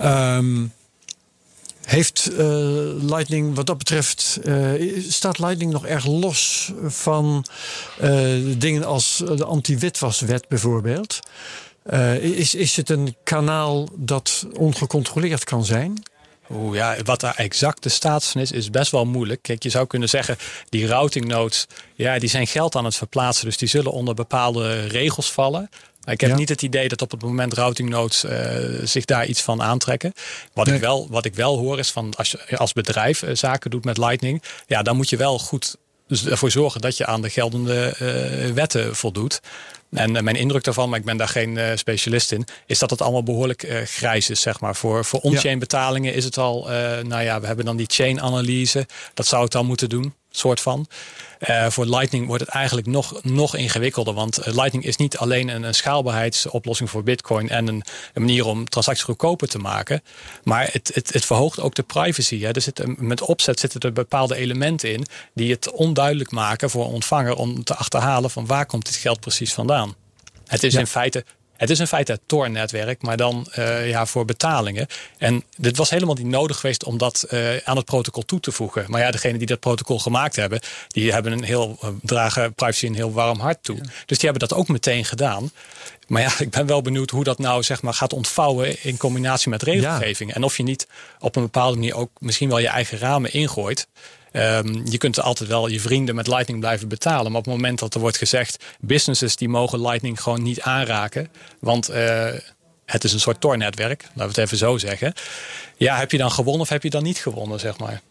Um, 0.01 0.73
heeft 1.83 2.29
uh, 2.31 2.37
Lightning 3.01 3.55
wat 3.55 3.65
dat 3.65 3.77
betreft, 3.77 4.39
uh, 4.43 5.01
staat 5.09 5.39
Lightning 5.39 5.71
nog 5.71 5.85
erg 5.85 6.05
los 6.05 6.71
van 6.85 7.45
dingen 8.57 8.83
als 8.85 9.23
de 9.35 9.45
anti-witwaswet 9.45 10.47
bijvoorbeeld? 10.47 11.19
is, 12.21 12.55
is 12.55 12.75
het 12.75 12.89
een 12.89 13.15
kanaal 13.23 13.89
dat 13.95 14.47
ongecontroleerd 14.53 15.43
kan 15.43 15.65
zijn? 15.65 16.03
Oeh, 16.53 16.75
ja, 16.75 16.95
wat 17.03 17.19
daar 17.19 17.35
exact 17.35 17.83
de 17.83 17.89
status 17.89 18.29
van 18.29 18.41
is, 18.41 18.51
is 18.51 18.69
best 18.69 18.91
wel 18.91 19.05
moeilijk. 19.05 19.41
Kijk, 19.41 19.63
je 19.63 19.69
zou 19.69 19.87
kunnen 19.87 20.09
zeggen, 20.09 20.37
die 20.69 20.87
routing 20.87 21.25
nodes, 21.25 21.67
ja, 21.95 22.19
die 22.19 22.29
zijn 22.29 22.47
geld 22.47 22.75
aan 22.75 22.85
het 22.85 22.95
verplaatsen. 22.95 23.45
Dus 23.45 23.57
die 23.57 23.67
zullen 23.67 23.91
onder 23.91 24.13
bepaalde 24.13 24.87
regels 24.87 25.31
vallen. 25.31 25.69
Ik 26.05 26.21
heb 26.21 26.35
niet 26.35 26.49
het 26.49 26.61
idee 26.61 26.87
dat 26.87 27.01
op 27.01 27.11
het 27.11 27.21
moment 27.21 27.53
routing 27.53 27.89
nodes 27.89 28.23
uh, 28.23 28.31
zich 28.83 29.05
daar 29.05 29.25
iets 29.25 29.41
van 29.41 29.61
aantrekken. 29.61 30.13
Wat, 30.53 30.67
ik 30.67 30.79
wel, 30.79 31.07
wat 31.09 31.25
ik 31.25 31.35
wel 31.35 31.57
hoor 31.57 31.79
is 31.79 31.91
van 31.91 32.13
als 32.15 32.31
je 32.31 32.57
als 32.57 32.73
bedrijf 32.73 33.21
uh, 33.21 33.35
zaken 33.35 33.71
doet 33.71 33.85
met 33.85 33.97
Lightning, 33.97 34.43
ja, 34.67 34.81
dan 34.81 34.95
moet 34.95 35.09
je 35.09 35.17
wel 35.17 35.39
goed 35.39 35.77
dus 36.07 36.25
ervoor 36.25 36.51
zorgen 36.51 36.81
dat 36.81 36.97
je 36.97 37.05
aan 37.05 37.21
de 37.21 37.29
geldende 37.29 37.95
uh, 38.01 38.53
wetten 38.53 38.95
voldoet. 38.95 39.41
En 39.91 40.15
eh, 40.15 40.23
mijn 40.23 40.35
indruk 40.35 40.63
daarvan, 40.63 40.89
maar 40.89 40.99
ik 40.99 41.05
ben 41.05 41.17
daar 41.17 41.27
geen 41.27 41.55
uh, 41.55 41.71
specialist 41.75 42.31
in, 42.31 42.45
is 42.65 42.79
dat 42.79 42.89
het 42.89 43.01
allemaal 43.01 43.23
behoorlijk 43.23 43.83
grijs 43.85 44.29
is. 44.29 44.41
Zeg 44.41 44.59
maar. 44.59 44.75
Voor, 44.75 45.05
voor 45.05 45.19
on-chain 45.19 45.59
betalingen 45.59 46.13
is 46.13 46.25
het 46.25 46.37
al, 46.37 46.67
nou 47.03 47.23
ja, 47.23 47.39
we 47.39 47.47
hebben 47.47 47.65
dan 47.65 47.77
die 47.77 47.87
chain-analyse. 47.89 48.87
Dat 49.13 49.25
zou 49.25 49.43
het 49.43 49.51
dan 49.51 49.65
moeten 49.65 49.89
doen, 49.89 50.13
soort 50.31 50.61
van. 50.61 50.87
Uh, 51.49 51.69
voor 51.69 51.85
Lightning 51.85 52.27
wordt 52.27 52.45
het 52.45 52.53
eigenlijk 52.53 52.87
nog, 52.87 53.23
nog 53.23 53.55
ingewikkelder. 53.55 54.13
Want 54.13 54.39
Lightning 54.45 54.85
is 54.85 54.95
niet 54.95 55.17
alleen 55.17 55.47
een, 55.47 55.63
een 55.63 55.73
schaalbaarheidsoplossing 55.73 56.89
voor 56.89 57.03
Bitcoin 57.03 57.49
en 57.49 57.67
een, 57.67 57.83
een, 58.13 58.21
manier 58.21 58.45
om 58.45 58.69
transacties 58.69 59.05
goedkoper 59.05 59.47
te 59.47 59.57
maken. 59.57 60.01
Maar 60.43 60.69
het, 60.71 60.91
het, 60.93 61.13
het 61.13 61.25
verhoogt 61.25 61.59
ook 61.59 61.75
de 61.75 61.83
privacy. 61.83 62.41
Hè. 62.41 62.51
Er 62.51 62.61
zit, 62.61 62.99
met 63.01 63.21
opzet 63.21 63.59
zitten 63.59 63.79
er 63.79 63.93
bepaalde 63.93 64.35
elementen 64.35 64.91
in 64.91 65.05
die 65.33 65.51
het 65.51 65.71
onduidelijk 65.71 66.31
maken 66.31 66.69
voor 66.69 66.85
een 66.85 66.93
ontvanger 66.93 67.35
om 67.35 67.63
te 67.63 67.75
achterhalen 67.75 68.29
van 68.29 68.45
waar 68.45 68.65
komt 68.65 68.85
dit 68.85 68.95
geld 68.95 69.19
precies 69.19 69.53
vandaan. 69.53 69.95
Het 70.47 70.63
is 70.63 70.73
in 70.73 70.87
feite 70.87 71.25
het 71.63 71.71
is 71.71 71.79
in 71.79 71.87
feite 71.87 72.11
het 72.11 72.21
Tor-netwerk, 72.25 73.01
maar 73.01 73.17
dan 73.17 73.47
uh, 73.57 73.89
ja, 73.89 74.05
voor 74.05 74.25
betalingen. 74.25 74.87
En 75.17 75.43
dit 75.57 75.77
was 75.77 75.89
helemaal 75.89 76.15
niet 76.15 76.25
nodig 76.25 76.59
geweest 76.59 76.83
om 76.83 76.97
dat 76.97 77.25
uh, 77.31 77.57
aan 77.63 77.75
het 77.75 77.85
protocol 77.85 78.23
toe 78.23 78.39
te 78.39 78.51
voegen. 78.51 78.85
Maar 78.87 79.01
ja, 79.01 79.11
degenen 79.11 79.37
die 79.37 79.47
dat 79.47 79.59
protocol 79.59 79.99
gemaakt 79.99 80.35
hebben, 80.35 80.59
die 80.87 81.11
hebben 81.11 81.31
een 81.31 81.43
heel, 81.43 81.77
uh, 81.83 81.89
dragen 82.01 82.53
privacy 82.53 82.85
een 82.85 82.95
heel 82.95 83.11
warm 83.11 83.39
hart 83.39 83.63
toe. 83.63 83.77
Dus 84.05 84.17
die 84.17 84.29
hebben 84.29 84.47
dat 84.47 84.57
ook 84.57 84.67
meteen 84.67 85.05
gedaan. 85.05 85.51
Maar 86.07 86.21
ja, 86.21 86.31
ik 86.45 86.49
ben 86.49 86.65
wel 86.65 86.81
benieuwd 86.81 87.09
hoe 87.09 87.23
dat 87.23 87.39
nou 87.39 87.63
zeg 87.63 87.81
maar, 87.81 87.93
gaat 87.93 88.13
ontvouwen 88.13 88.83
in 88.83 88.97
combinatie 88.97 89.49
met 89.49 89.63
regelgeving. 89.63 90.33
En 90.33 90.43
of 90.43 90.57
je 90.57 90.63
niet 90.63 90.87
op 91.19 91.35
een 91.35 91.43
bepaalde 91.43 91.77
manier 91.77 91.95
ook 91.95 92.09
misschien 92.19 92.49
wel 92.49 92.59
je 92.59 92.67
eigen 92.67 92.97
ramen 92.97 93.33
ingooit. 93.33 93.87
Um, 94.35 94.81
je 94.89 94.97
kunt 94.97 95.19
altijd 95.19 95.49
wel 95.49 95.67
je 95.67 95.79
vrienden 95.79 96.15
met 96.15 96.27
Lightning 96.27 96.59
blijven 96.59 96.87
betalen. 96.87 97.31
Maar 97.31 97.39
op 97.39 97.45
het 97.45 97.53
moment 97.53 97.79
dat 97.79 97.93
er 97.93 97.99
wordt 97.99 98.17
gezegd... 98.17 98.63
businesses 98.79 99.35
die 99.35 99.49
mogen 99.49 99.81
Lightning 99.81 100.21
gewoon 100.21 100.43
niet 100.43 100.61
aanraken... 100.61 101.29
want 101.59 101.89
uh, 101.89 102.27
het 102.85 103.03
is 103.03 103.13
een 103.13 103.19
soort 103.19 103.41
Tor-netwerk, 103.41 104.01
laten 104.01 104.15
we 104.15 104.23
het 104.23 104.37
even 104.37 104.57
zo 104.57 104.77
zeggen. 104.77 105.13
Ja, 105.77 105.97
heb 105.97 106.11
je 106.11 106.17
dan 106.17 106.31
gewonnen 106.31 106.61
of 106.61 106.69
heb 106.69 106.83
je 106.83 106.89
dan 106.89 107.03
niet 107.03 107.17
gewonnen, 107.17 107.59
zeg 107.59 107.77
maar? 107.77 108.01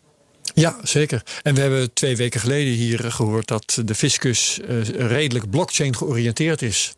Ja, 0.54 0.76
zeker. 0.82 1.22
En 1.42 1.54
we 1.54 1.60
hebben 1.60 1.92
twee 1.92 2.16
weken 2.16 2.40
geleden 2.40 2.72
hier 2.72 3.12
gehoord 3.12 3.48
dat 3.48 3.78
de 3.84 3.94
fiscus 3.94 4.58
uh, 4.68 4.88
redelijk 4.88 5.50
blockchain 5.50 5.96
georiënteerd 5.96 6.62
is. 6.62 6.94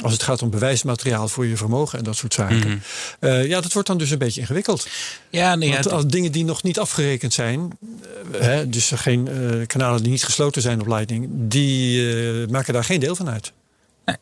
Als 0.00 0.12
het 0.12 0.22
gaat 0.22 0.42
om 0.42 0.50
bewijsmateriaal 0.50 1.28
voor 1.28 1.46
je 1.46 1.56
vermogen 1.56 1.98
en 1.98 2.04
dat 2.04 2.16
soort 2.16 2.34
zaken. 2.34 2.58
Mhm. 2.58 2.76
Eh, 3.18 3.46
ja, 3.46 3.60
dat 3.60 3.72
wordt 3.72 3.88
dan 3.88 3.98
dus 3.98 4.10
een 4.10 4.18
beetje 4.18 4.40
ingewikkeld. 4.40 4.88
Ja, 5.30 5.54
nee, 5.54 5.72
Want 5.72 5.90
als 5.90 6.06
dingen 6.06 6.32
die 6.32 6.44
nog 6.44 6.62
niet 6.62 6.78
afgerekend 6.78 7.32
zijn, 7.32 7.78
uh, 8.32 8.40
hè, 8.40 8.68
dus 8.68 8.90
geen 8.94 9.28
uh, 9.28 9.66
kanalen 9.66 10.02
die 10.02 10.10
niet 10.10 10.24
gesloten 10.24 10.62
zijn 10.62 10.80
op 10.80 10.86
Lightning, 10.86 11.28
die 11.30 12.48
maken 12.48 12.72
daar 12.72 12.84
geen 12.84 13.00
deel 13.00 13.16
van 13.16 13.30
uit. 13.30 13.52
Nee. 14.04 14.16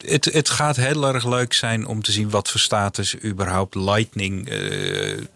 Het, 0.00 0.24
het, 0.24 0.48
gaat 0.48 0.76
heel 0.76 1.06
erg 1.14 1.26
leuk 1.26 1.52
zijn 1.52 1.86
om 1.86 2.02
te 2.02 2.12
zien 2.12 2.30
wat 2.30 2.48
voor 2.48 2.60
status 2.60 3.24
überhaupt 3.24 3.74
Lightning 3.74 4.48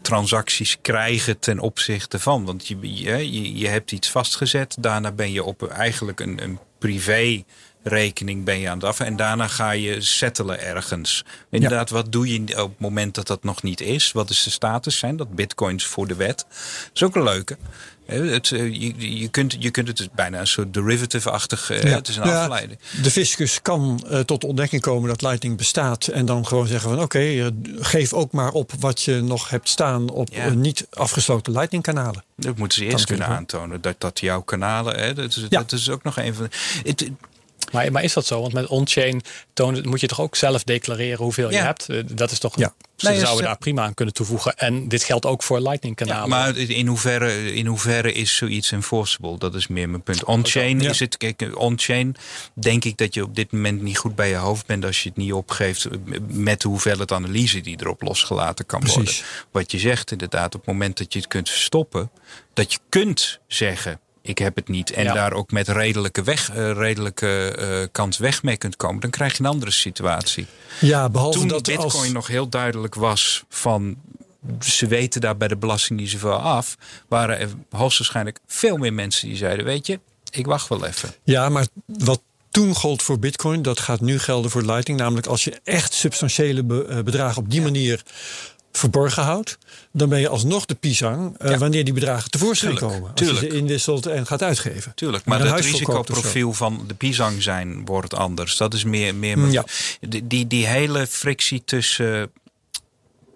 transacties 0.02 0.76
krijgen 0.82 1.38
ten 1.38 1.58
opzichte 1.58 2.18
van. 2.18 2.44
Want 2.44 2.66
je, 2.66 2.76
je, 2.80 3.58
je 3.58 3.68
hebt 3.68 3.92
iets 3.92 4.10
vastgezet, 4.10 4.76
daarna 4.80 5.12
ben 5.12 5.32
je 5.32 5.44
op 5.44 5.68
eigenlijk 5.68 6.20
een, 6.20 6.42
een 6.42 6.58
privé 6.78 7.44
rekening 7.84 8.44
ben 8.44 8.58
je 8.58 8.68
aan 8.68 8.78
het 8.78 8.86
af. 8.86 9.00
En 9.00 9.16
daarna 9.16 9.48
ga 9.48 9.70
je 9.70 10.00
settelen 10.00 10.60
ergens. 10.60 11.24
Inderdaad, 11.50 11.90
wat 11.90 12.12
doe 12.12 12.32
je 12.32 12.62
op 12.62 12.70
het 12.70 12.80
moment 12.80 13.14
dat 13.14 13.26
dat 13.26 13.44
nog 13.44 13.62
niet 13.62 13.80
is? 13.80 14.12
Wat 14.12 14.30
is 14.30 14.42
de 14.42 14.50
status? 14.50 14.98
Zijn 14.98 15.16
dat 15.16 15.34
bitcoins 15.34 15.86
voor 15.86 16.06
de 16.06 16.14
wet? 16.14 16.46
Dat 16.48 16.90
is 16.94 17.02
ook 17.02 17.16
een 17.16 17.22
leuke. 17.22 17.56
Het, 18.06 18.52
eh, 18.52 18.72
je, 18.72 19.18
je, 19.18 19.28
kunt, 19.28 19.56
je 19.58 19.70
kunt 19.70 19.88
het 19.88 19.96
dus 19.96 20.08
bijna 20.14 20.40
een 20.40 20.46
soort 20.46 20.74
derivative-achtig. 20.74 21.70
Eh, 21.70 21.82
ja. 21.82 21.88
Het 21.88 22.08
is 22.08 22.16
een 22.16 22.26
ja, 22.26 22.42
afleiding. 22.42 22.78
De 23.02 23.10
fiscus 23.10 23.62
kan 23.62 24.06
uh, 24.10 24.20
tot 24.20 24.44
ontdekking 24.44 24.82
komen 24.82 25.08
dat 25.08 25.22
Lightning 25.22 25.56
bestaat. 25.56 26.06
En 26.06 26.26
dan 26.26 26.46
gewoon 26.46 26.66
zeggen 26.66 26.90
van 26.90 27.00
oké, 27.02 27.18
okay, 27.18 27.50
geef 27.78 28.12
ook 28.12 28.32
maar 28.32 28.52
op 28.52 28.72
wat 28.80 29.02
je 29.02 29.20
nog 29.20 29.48
hebt 29.48 29.68
staan 29.68 30.10
op 30.10 30.28
ja. 30.32 30.48
niet 30.48 30.86
afgesloten 30.90 31.52
Lightning-kanalen. 31.52 32.24
Dat 32.36 32.58
moeten 32.58 32.78
ze 32.78 32.84
eerst 32.84 33.06
kunnen 33.06 33.26
aantonen. 33.26 33.80
Dat, 33.80 33.94
dat 33.98 34.20
jouw 34.20 34.40
kanalen. 34.40 34.98
Hè, 34.98 35.14
dat, 35.14 35.36
is, 35.36 35.48
dat 35.48 35.72
is 35.72 35.90
ook 35.90 36.02
nog 36.02 36.16
een 36.16 36.34
van. 36.34 36.48
Het, 36.84 37.10
Maar, 37.74 37.92
maar 37.92 38.02
is 38.02 38.12
dat 38.12 38.26
zo? 38.26 38.40
Want 38.40 38.52
met 38.52 38.66
on-chain 38.66 39.22
moet 39.82 40.00
je 40.00 40.06
toch 40.06 40.20
ook 40.20 40.36
zelf 40.36 40.64
declareren 40.64 41.22
hoeveel 41.22 41.50
je 41.50 41.56
hebt? 41.56 41.88
Eh, 41.88 42.02
dat 42.06 42.30
is 42.30 42.38
toch. 42.38 42.58
Ja. 42.58 42.74
Ze 42.96 43.08
nee, 43.08 43.18
zouden 43.18 43.44
daar 43.44 43.58
prima 43.58 43.82
aan 43.82 43.94
kunnen 43.94 44.14
toevoegen. 44.14 44.56
En 44.56 44.88
dit 44.88 45.02
geldt 45.02 45.26
ook 45.26 45.42
voor 45.42 45.60
Lightning 45.60 45.96
kanalen. 45.96 46.22
Ja, 46.22 46.26
maar 46.26 46.56
in 46.56 46.86
hoeverre, 46.86 47.52
in 47.52 47.66
hoeverre 47.66 48.12
is 48.12 48.36
zoiets 48.36 48.72
enforceable? 48.72 49.38
Dat 49.38 49.54
is 49.54 49.66
meer 49.66 49.88
mijn 49.88 50.02
punt. 50.02 50.24
On-chain 50.24 50.80
is 50.80 51.00
het. 51.00 51.16
Kijk, 51.16 51.50
on-chain 51.54 52.16
denk 52.54 52.84
ik 52.84 52.96
dat 52.96 53.14
je 53.14 53.22
op 53.22 53.34
dit 53.34 53.52
moment 53.52 53.82
niet 53.82 53.98
goed 53.98 54.14
bij 54.14 54.28
je 54.28 54.36
hoofd 54.36 54.66
bent 54.66 54.84
als 54.84 55.02
je 55.02 55.08
het 55.08 55.18
niet 55.18 55.32
opgeeft 55.32 55.88
met 56.28 56.60
de 56.60 56.68
hoeveelheid 56.68 57.12
analyse 57.12 57.60
die 57.60 57.76
erop 57.80 58.02
losgelaten 58.02 58.66
kan 58.66 58.86
worden. 58.86 59.14
Wat 59.50 59.70
je 59.70 59.78
zegt 59.78 60.10
inderdaad, 60.10 60.54
op 60.54 60.60
het 60.60 60.70
moment 60.70 60.98
dat 60.98 61.12
je 61.12 61.18
het 61.18 61.28
kunt 61.28 61.50
verstoppen, 61.50 62.10
dat 62.54 62.72
je 62.72 62.78
kunt 62.88 63.40
zeggen 63.46 64.00
ik 64.26 64.38
heb 64.38 64.56
het 64.56 64.68
niet. 64.68 64.90
En 64.90 65.06
daar 65.06 65.32
ook 65.32 65.50
met 65.50 65.68
redelijke, 65.68 66.22
weg, 66.22 66.54
uh, 66.54 66.70
redelijke 66.70 67.56
uh, 67.58 67.86
kans 67.92 68.18
weg 68.18 68.42
mee 68.42 68.56
kunt 68.56 68.76
komen. 68.76 69.00
Dan 69.00 69.10
krijg 69.10 69.36
je 69.36 69.44
een 69.44 69.50
andere 69.50 69.70
situatie. 69.70 70.46
Ja, 70.80 71.08
behalve 71.08 71.38
Toen 71.38 71.48
dat 71.48 71.62
Bitcoin 71.62 71.90
als... 71.92 72.12
nog 72.12 72.26
heel 72.26 72.48
duidelijk 72.48 72.94
was 72.94 73.44
van 73.48 73.96
ze 74.60 74.86
weten 74.86 75.20
daar 75.20 75.36
bij 75.36 75.48
de 75.48 75.56
belasting 75.56 76.00
niet 76.00 76.10
zoveel 76.10 76.32
af. 76.32 76.76
Waren 77.08 77.38
er 77.38 77.50
hoogstwaarschijnlijk 77.70 78.38
veel 78.46 78.76
meer 78.76 78.92
mensen 78.92 79.28
die 79.28 79.36
zeiden: 79.36 79.64
Weet 79.64 79.86
je, 79.86 80.00
ik 80.30 80.46
wacht 80.46 80.68
wel 80.68 80.86
even. 80.86 81.14
Ja, 81.24 81.48
maar 81.48 81.66
wat 81.86 82.22
toen 82.50 82.74
gold 82.74 83.02
voor 83.02 83.18
Bitcoin, 83.18 83.62
dat 83.62 83.80
gaat 83.80 84.00
nu 84.00 84.18
gelden 84.18 84.50
voor 84.50 84.62
Lightning. 84.62 84.98
Namelijk 84.98 85.26
als 85.26 85.44
je 85.44 85.60
echt 85.64 85.94
substantiële 85.94 86.86
eh, 86.88 87.02
bedragen 87.02 87.42
op 87.42 87.50
die 87.50 87.62
manier 87.62 88.02
verborgen 88.78 89.22
houdt, 89.22 89.58
dan 89.92 90.08
ben 90.08 90.20
je 90.20 90.28
alsnog 90.28 90.64
de 90.64 90.74
pisang 90.74 91.42
uh, 91.42 91.58
wanneer 91.58 91.84
die 91.84 91.94
bedragen 91.94 92.30
tevoorschijn 92.30 92.78
komen. 92.78 93.10
Als 93.14 93.28
je 93.28 93.34
ze 93.34 93.48
inwisselt 93.48 94.06
en 94.06 94.26
gaat 94.26 94.42
uitgeven. 94.42 94.92
Tuurlijk, 94.94 95.24
maar 95.24 95.40
het 95.40 95.60
risicoprofiel 95.60 96.52
van 96.52 96.84
de 96.86 96.94
pisang 96.94 97.42
zijn 97.42 97.84
wordt 97.84 98.14
anders. 98.14 98.56
Dat 98.56 98.74
is 98.74 98.84
meer, 98.84 99.14
meer 99.14 99.38
ja. 99.38 99.64
die, 100.00 100.26
die, 100.26 100.46
die 100.46 100.66
hele 100.66 101.06
frictie 101.06 101.62
tussen 101.64 102.30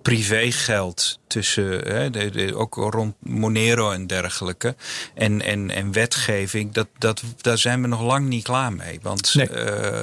privégeld 0.09 1.19
tussen, 1.27 1.87
hè, 1.87 2.11
de, 2.11 2.31
de, 2.31 2.57
ook 2.57 2.75
rond 2.75 3.15
Monero 3.19 3.91
en 3.91 4.07
dergelijke, 4.07 4.77
en, 5.15 5.43
en, 5.43 5.71
en 5.71 5.93
wetgeving, 5.93 6.73
dat, 6.73 6.87
dat, 6.99 7.23
daar 7.37 7.59
zijn 7.59 7.83
we 7.83 7.89
nog 7.89 8.03
lang 8.03 8.29
niet 8.29 8.45
klaar 8.45 8.73
mee. 8.73 8.99
Want 9.03 9.35
nee. 9.35 9.51
uh, 9.51 10.03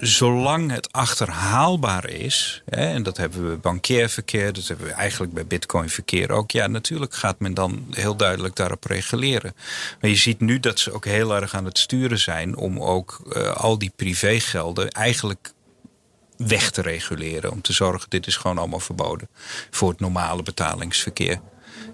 zolang 0.00 0.70
het 0.70 0.92
achterhaalbaar 0.92 2.08
is, 2.08 2.62
hè, 2.68 2.92
en 2.92 3.02
dat 3.02 3.16
hebben 3.16 3.50
we 3.50 3.56
bankierverkeer, 3.56 4.52
dat 4.52 4.68
hebben 4.68 4.86
we 4.86 4.92
eigenlijk 4.92 5.32
bij 5.32 5.46
bitcoinverkeer 5.46 6.30
ook, 6.30 6.50
ja, 6.50 6.66
natuurlijk 6.66 7.14
gaat 7.14 7.40
men 7.40 7.54
dan 7.54 7.86
heel 7.90 8.16
duidelijk 8.16 8.56
daarop 8.56 8.84
reguleren. 8.84 9.54
Maar 10.00 10.10
je 10.10 10.16
ziet 10.16 10.40
nu 10.40 10.60
dat 10.60 10.78
ze 10.78 10.92
ook 10.92 11.04
heel 11.04 11.34
erg 11.34 11.54
aan 11.54 11.64
het 11.64 11.78
sturen 11.78 12.18
zijn 12.18 12.56
om 12.56 12.80
ook 12.80 13.20
uh, 13.36 13.52
al 13.52 13.78
die 13.78 13.92
privégelden 13.96 14.90
eigenlijk 14.90 15.52
weg 16.36 16.70
te 16.70 16.82
reguleren. 16.82 17.50
Om 17.50 17.60
te 17.60 17.72
zorgen, 17.72 18.10
dit 18.10 18.26
is 18.26 18.36
gewoon 18.36 18.58
allemaal 18.58 18.80
verboden 18.80 19.28
voor 19.70 19.90
het 19.90 20.00
normale 20.00 20.42
betalingsverkeer. 20.42 21.40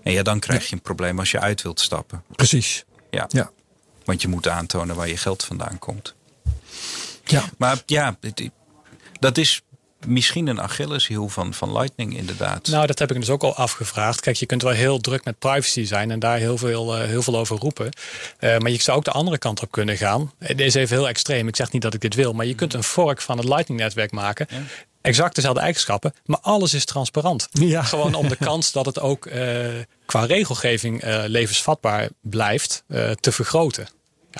En 0.02 0.12
ja, 0.12 0.22
dan 0.22 0.38
krijg 0.38 0.68
je 0.68 0.74
een 0.74 0.82
probleem 0.82 1.18
als 1.18 1.30
je 1.30 1.40
uit 1.40 1.62
wilt 1.62 1.80
stappen. 1.80 2.22
Precies. 2.36 2.84
Ja. 3.10 3.24
ja. 3.28 3.50
Want 4.04 4.22
je 4.22 4.28
moet 4.28 4.48
aantonen 4.48 4.96
waar 4.96 5.08
je 5.08 5.16
geld 5.16 5.44
vandaan 5.44 5.78
komt. 5.78 6.14
Ja. 7.24 7.44
Maar 7.58 7.82
ja, 7.86 8.18
dat 9.18 9.38
is 9.38 9.62
misschien 10.06 10.46
een 10.46 10.60
Achilleshiel 10.60 11.28
van, 11.28 11.54
van 11.54 11.72
Lightning 11.72 12.16
inderdaad. 12.16 12.66
Nou, 12.66 12.86
dat 12.86 12.98
heb 12.98 13.10
ik 13.10 13.16
dus 13.20 13.30
ook 13.30 13.42
al 13.42 13.54
afgevraagd. 13.54 14.20
Kijk, 14.20 14.36
je 14.36 14.46
kunt 14.46 14.62
wel 14.62 14.72
heel 14.72 14.98
druk 14.98 15.24
met 15.24 15.38
privacy 15.38 15.84
zijn 15.84 16.10
en 16.10 16.18
daar 16.18 16.38
heel 16.38 16.58
veel, 16.58 16.98
uh, 16.98 17.04
heel 17.04 17.22
veel 17.22 17.36
over 17.38 17.56
roepen. 17.58 17.88
Uh, 18.40 18.58
maar 18.58 18.70
je 18.70 18.82
zou 18.82 18.96
ook 18.96 19.04
de 19.04 19.10
andere 19.10 19.38
kant 19.38 19.62
op 19.62 19.70
kunnen 19.70 19.96
gaan. 19.96 20.32
Het 20.38 20.60
is 20.60 20.74
even 20.74 20.96
heel 20.96 21.08
extreem. 21.08 21.48
Ik 21.48 21.56
zeg 21.56 21.72
niet 21.72 21.82
dat 21.82 21.94
ik 21.94 22.00
dit 22.00 22.14
wil, 22.14 22.32
maar 22.32 22.46
je 22.46 22.54
kunt 22.54 22.74
een 22.74 22.82
fork 22.82 23.20
van 23.20 23.36
het 23.36 23.48
Lightning-netwerk 23.48 24.10
maken. 24.10 24.46
Ja. 24.50 24.62
Exact 25.00 25.34
dezelfde 25.34 25.60
eigenschappen, 25.60 26.14
maar 26.24 26.38
alles 26.40 26.74
is 26.74 26.84
transparant. 26.84 27.48
Ja. 27.50 27.82
Gewoon 27.82 28.14
om 28.14 28.28
de 28.28 28.36
kans 28.50 28.72
dat 28.72 28.86
het 28.86 29.00
ook 29.00 29.26
uh, 29.26 29.66
qua 30.06 30.24
regelgeving 30.24 31.02
levensvatbaar 31.26 32.08
blijft 32.20 32.84
te 33.20 33.32
vergroten. 33.32 33.88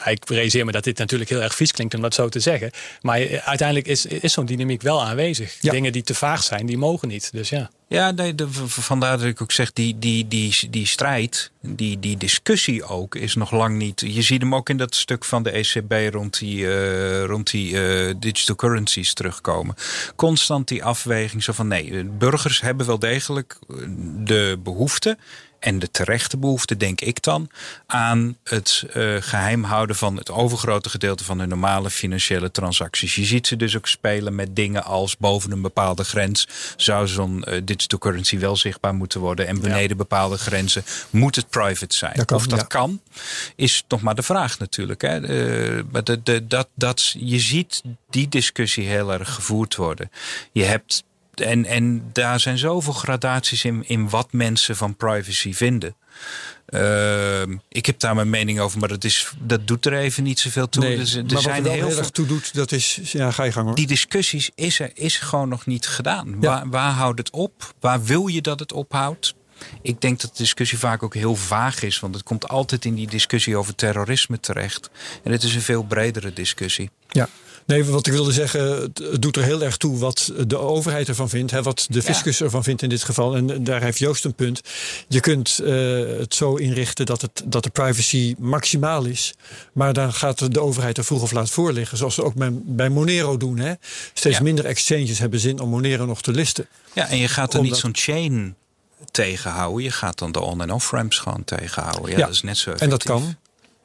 Ja, 0.05 0.11
ik 0.11 0.29
realiseer 0.29 0.65
me 0.65 0.73
dat 0.73 0.85
dit 0.85 0.99
natuurlijk 0.99 1.31
heel 1.31 1.43
erg 1.43 1.55
vies 1.55 1.73
klinkt 1.73 1.95
om 1.95 2.01
dat 2.01 2.15
zo 2.15 2.29
te 2.29 2.41
zeggen. 2.41 2.71
Maar 3.01 3.41
uiteindelijk 3.45 3.89
is, 3.89 4.07
is 4.07 4.33
zo'n 4.33 4.47
dynamiek 4.47 4.83
wel 4.83 5.03
aanwezig. 5.03 5.57
Ja. 5.61 5.73
Dingen 5.73 5.93
die 5.93 6.03
te 6.03 6.15
vaag 6.15 6.43
zijn, 6.43 6.67
die 6.67 6.79
mogen 6.79 7.09
niet. 7.09 7.33
Dus 7.33 7.49
ja. 7.49 7.71
Ja, 7.89 8.11
nee, 8.11 8.35
de, 8.35 8.49
vandaar 8.67 9.19
dat 9.19 9.27
ik 9.27 9.43
ook 9.43 9.53
zeg, 9.53 9.73
die, 9.73 9.99
die, 9.99 10.29
die, 10.29 10.69
die 10.71 10.87
strijd, 10.87 11.51
die, 11.61 11.99
die 11.99 12.17
discussie 12.17 12.85
ook, 12.85 13.15
is 13.15 13.35
nog 13.35 13.51
lang 13.51 13.77
niet. 13.77 14.01
Je 14.01 14.23
ziet 14.23 14.41
hem 14.41 14.55
ook 14.55 14.69
in 14.69 14.77
dat 14.77 14.95
stuk 14.95 15.25
van 15.25 15.43
de 15.43 15.51
ECB 15.51 16.15
rond 16.15 16.39
die, 16.39 16.59
uh, 16.59 17.25
rond 17.25 17.51
die 17.51 17.73
uh, 17.73 18.15
digital 18.19 18.57
currencies 18.57 19.15
terugkomen. 19.15 19.75
Constant 20.17 20.69
die 20.69 20.85
afweging 20.85 21.43
zo 21.43 21.53
van 21.53 21.69
nee, 21.69 22.05
burgers 22.05 22.61
hebben 22.61 22.87
wel 22.87 22.99
degelijk 22.99 23.59
de 24.25 24.59
behoefte 24.63 25.19
en 25.59 25.79
de 25.79 25.91
terechte 25.91 26.37
behoefte, 26.37 26.77
denk 26.77 27.01
ik 27.01 27.23
dan, 27.23 27.51
aan 27.87 28.37
het 28.45 28.85
uh, 28.97 29.17
geheim 29.21 29.65
houden 29.65 29.97
van 29.97 30.17
het 30.17 30.31
overgrote 30.31 30.89
gedeelte 30.89 31.25
van 31.25 31.39
hun 31.39 31.49
normale 31.49 31.91
financiële 31.91 32.51
transacties. 32.51 33.15
Je 33.15 33.25
ziet 33.25 33.47
ze 33.47 33.57
dus 33.57 33.77
ook 33.77 33.87
spelen 33.87 34.35
met 34.35 34.57
dingen 34.57 34.85
als 34.85 35.17
boven 35.17 35.53
een 35.53 35.63
bepaalde 35.63 36.05
grens 36.05 36.49
zou 36.77 37.07
zo'n 37.07 37.45
uh, 37.49 37.61
digital 37.65 37.99
currency 37.99 38.39
wel 38.39 38.57
zichtbaar 38.57 38.95
moeten 38.95 39.21
worden 39.21 39.47
en 39.47 39.61
beneden 39.61 39.89
ja. 39.89 39.95
bepaalde 39.95 40.39
grenzen 40.39 40.85
moet 41.11 41.37
het 41.37 41.49
private 41.49 41.95
zijn. 41.95 42.15
Dat 42.15 42.27
kan, 42.27 42.37
of 42.37 42.47
dat 42.47 42.61
ja. 42.61 42.65
kan, 42.67 43.01
is 43.57 43.85
nog 43.89 44.01
maar 44.01 44.15
de 44.15 44.23
vraag 44.23 44.59
natuurlijk. 44.59 45.03
Hè. 45.03 45.21
Uh, 45.21 45.83
maar 45.91 46.05
de, 46.05 46.23
de, 46.23 46.47
dat, 46.47 46.69
dat, 46.75 47.15
je 47.19 47.39
ziet 47.39 47.83
die 48.11 48.29
discussie 48.29 48.87
heel 48.87 49.13
erg 49.13 49.35
gevoerd 49.35 49.77
worden. 49.77 50.11
Je 50.53 50.65
hebt 50.65 51.05
en, 51.41 51.65
en 51.65 52.11
daar 52.13 52.41
zijn 52.41 52.59
zoveel 52.59 52.93
gradaties 52.93 53.65
in, 53.65 53.85
in 53.87 54.09
wat 54.09 54.33
mensen 54.33 54.77
van 54.77 54.97
privacy 54.97 55.55
vinden. 55.55 55.95
Uh, 56.69 57.43
ik 57.69 57.87
heb 57.87 57.99
daar 57.99 58.15
mijn 58.15 58.31
mening 58.31 58.61
over, 58.61 58.79
maar 58.79 58.89
dat, 58.89 59.05
is, 59.05 59.33
dat 59.39 59.67
doet 59.67 59.87
er 59.87 59.93
even 59.93 60.23
niet 60.23 60.39
zoveel 60.39 60.69
toe. 60.69 60.83
Nee, 60.83 60.97
dus, 60.97 61.15
er 61.15 61.25
maar 61.25 61.43
zijn 61.43 61.63
wat 61.63 61.73
er 61.73 61.79
heel, 61.79 61.89
heel 61.89 61.99
erg 61.99 62.11
toe 62.11 62.27
doet, 62.27 62.55
dat 62.55 62.73
is... 62.73 63.01
Ja, 63.03 63.31
ga 63.31 63.43
je 63.43 63.53
gang 63.53 63.67
hoor. 63.67 63.75
Die 63.75 63.87
discussies 63.87 64.51
is 64.55 64.81
er 64.81 64.91
is 64.95 65.17
gewoon 65.17 65.49
nog 65.49 65.67
niet 65.67 65.87
gedaan. 65.87 66.29
Ja. 66.29 66.37
Waar, 66.49 66.69
waar 66.69 66.93
houdt 66.93 67.19
het 67.19 67.31
op? 67.31 67.75
Waar 67.81 68.05
wil 68.05 68.27
je 68.27 68.41
dat 68.41 68.59
het 68.59 68.73
ophoudt? 68.73 69.35
Ik 69.83 70.01
denk 70.01 70.21
dat 70.21 70.31
de 70.31 70.43
discussie 70.43 70.79
vaak 70.79 71.03
ook 71.03 71.15
heel 71.15 71.37
vaag 71.37 71.83
is. 71.83 72.01
Want 72.01 72.15
het 72.15 72.25
komt 72.25 72.49
altijd 72.49 72.85
in 72.85 72.95
die 72.95 73.09
discussie 73.09 73.57
over 73.57 73.75
terrorisme 73.75 74.41
terecht. 74.41 74.91
En 75.23 75.33
het 75.33 75.43
is 75.43 75.55
een 75.55 75.63
veel 75.63 75.83
bredere 75.83 76.33
discussie. 76.33 76.91
Ja, 77.09 77.29
Nee, 77.69 77.85
wat 77.85 78.07
ik 78.07 78.13
wilde 78.13 78.33
zeggen, 78.33 78.81
het 78.81 79.23
doet 79.23 79.37
er 79.37 79.43
heel 79.43 79.63
erg 79.63 79.77
toe 79.77 79.99
wat 79.99 80.33
de 80.47 80.59
overheid 80.59 81.09
ervan 81.09 81.29
vindt. 81.29 81.51
Hè, 81.51 81.63
wat 81.63 81.87
de 81.91 82.03
fiscus 82.03 82.39
ja. 82.39 82.45
ervan 82.45 82.63
vindt 82.63 82.83
in 82.83 82.89
dit 82.89 83.03
geval. 83.03 83.37
En 83.37 83.65
daar 83.65 83.83
heeft 83.83 83.99
Joost 83.99 84.25
een 84.25 84.35
punt. 84.35 84.61
Je 85.09 85.21
kunt 85.21 85.61
uh, 85.63 85.69
het 86.19 86.35
zo 86.35 86.55
inrichten 86.55 87.07
dat, 87.07 87.23
het, 87.23 87.43
dat 87.45 87.63
de 87.63 87.71
privacy 87.71 88.35
maximaal 88.39 89.05
is. 89.05 89.35
Maar 89.73 89.93
dan 89.93 90.13
gaat 90.13 90.53
de 90.53 90.61
overheid 90.61 90.99
er 90.99 91.05
vroeg 91.05 91.23
of 91.23 91.33
laat 91.33 91.51
voor 91.51 91.73
liggen. 91.73 91.99
Zoals 91.99 92.15
ze 92.15 92.25
ook 92.25 92.35
bij, 92.35 92.51
bij 92.53 92.89
Monero 92.89 93.37
doen. 93.37 93.59
Hè. 93.59 93.73
Steeds 94.13 94.37
ja. 94.37 94.43
minder 94.43 94.65
exchanges 94.65 95.19
hebben 95.19 95.41
zin 95.41 95.61
om 95.61 95.69
Monero 95.69 96.07
nog 96.07 96.23
te 96.23 96.33
listen. 96.33 96.67
Ja, 96.93 97.09
en 97.09 97.19
je 97.19 97.29
gaat 97.29 97.53
er 97.53 97.59
Omdat... 97.59 97.73
niet 97.73 97.81
zo'n 97.81 98.15
chain 98.15 98.55
tegenhouden. 99.11 99.85
Je 99.85 99.91
gaat 99.91 100.19
dan 100.19 100.33
de 100.33 100.41
on- 100.41 100.63
en 100.63 100.73
off-ramps 100.73 101.19
gewoon 101.19 101.45
tegenhouden. 101.45 102.11
Ja, 102.11 102.19
ja, 102.19 102.25
dat 102.25 102.35
is 102.35 102.43
net 102.43 102.57
zo 102.57 102.71
effectief. 102.71 102.93
En 102.93 102.99
dat 102.99 103.03
kan. 103.03 103.37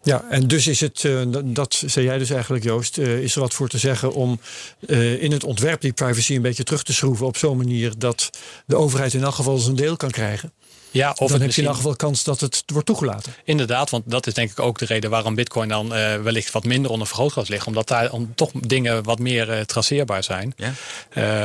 Ja, 0.04 0.26
en 0.30 0.48
dus 0.48 0.68
is 0.68 0.80
het, 0.80 1.04
uh, 1.04 1.22
dat 1.44 1.84
zei 1.86 2.06
jij 2.06 2.18
dus 2.18 2.30
eigenlijk 2.30 2.64
Joost, 2.64 2.98
uh, 2.98 3.18
is 3.18 3.36
er 3.36 3.42
wat 3.42 3.54
voor 3.54 3.70
te 3.70 3.78
zeggen 3.78 4.14
om 4.14 4.40
uh, 4.80 5.24
in 5.24 5.32
het 5.32 5.44
ontwerp 5.44 5.82
die 5.82 5.94
privacy 5.94 6.36
een 6.36 6.42
beetje 6.42 6.64
terug 6.64 6.84
te 6.84 6.94
schroeven 6.94 7.26
op 7.26 7.38
zo'n 7.38 7.58
manier 7.58 7.94
dat 7.98 8.30
de 8.66 8.76
overheid 8.76 9.14
in 9.14 9.24
elk 9.24 9.36
geval 9.36 9.58
zijn 9.58 9.76
deel 9.76 9.98
kan 9.98 10.12
krijgen. 10.12 10.52
Ja, 10.92 11.16
of 11.18 11.32
dan 11.32 11.42
heb 11.42 11.52
je 11.52 11.62
in 11.62 11.68
elk 11.68 11.76
geval 11.76 11.96
kans 11.96 12.24
dat 12.24 12.40
het 12.40 12.64
wordt 12.66 12.86
toegelaten. 12.86 13.34
Inderdaad, 13.44 13.90
want 13.90 14.04
dat 14.08 14.28
is 14.28 14.34
denk 14.34 14.52
ik 14.52 14.60
ook 14.60 14.80
de 14.80 14.86
reden 14.86 15.10
waarom 15.10 15.36
Bitcoin 15.36 15.70
dan 15.70 15.86
uh, 15.86 16.16
wellicht 16.16 16.52
wat 16.52 16.64
minder 16.64 16.92
onder 16.92 17.08
vergrootglas 17.08 17.48
ligt. 17.48 17.68
Omdat 17.68 17.88
daar 17.88 18.12
om, 18.12 18.36
toch 18.36 18.52
dingen 18.52 19.04
wat 19.04 19.20
meer 19.20 19.50
uh, 19.50 19.60
traceerbaar 19.60 20.24
zijn. 20.24 20.54
Ja. 20.56 20.74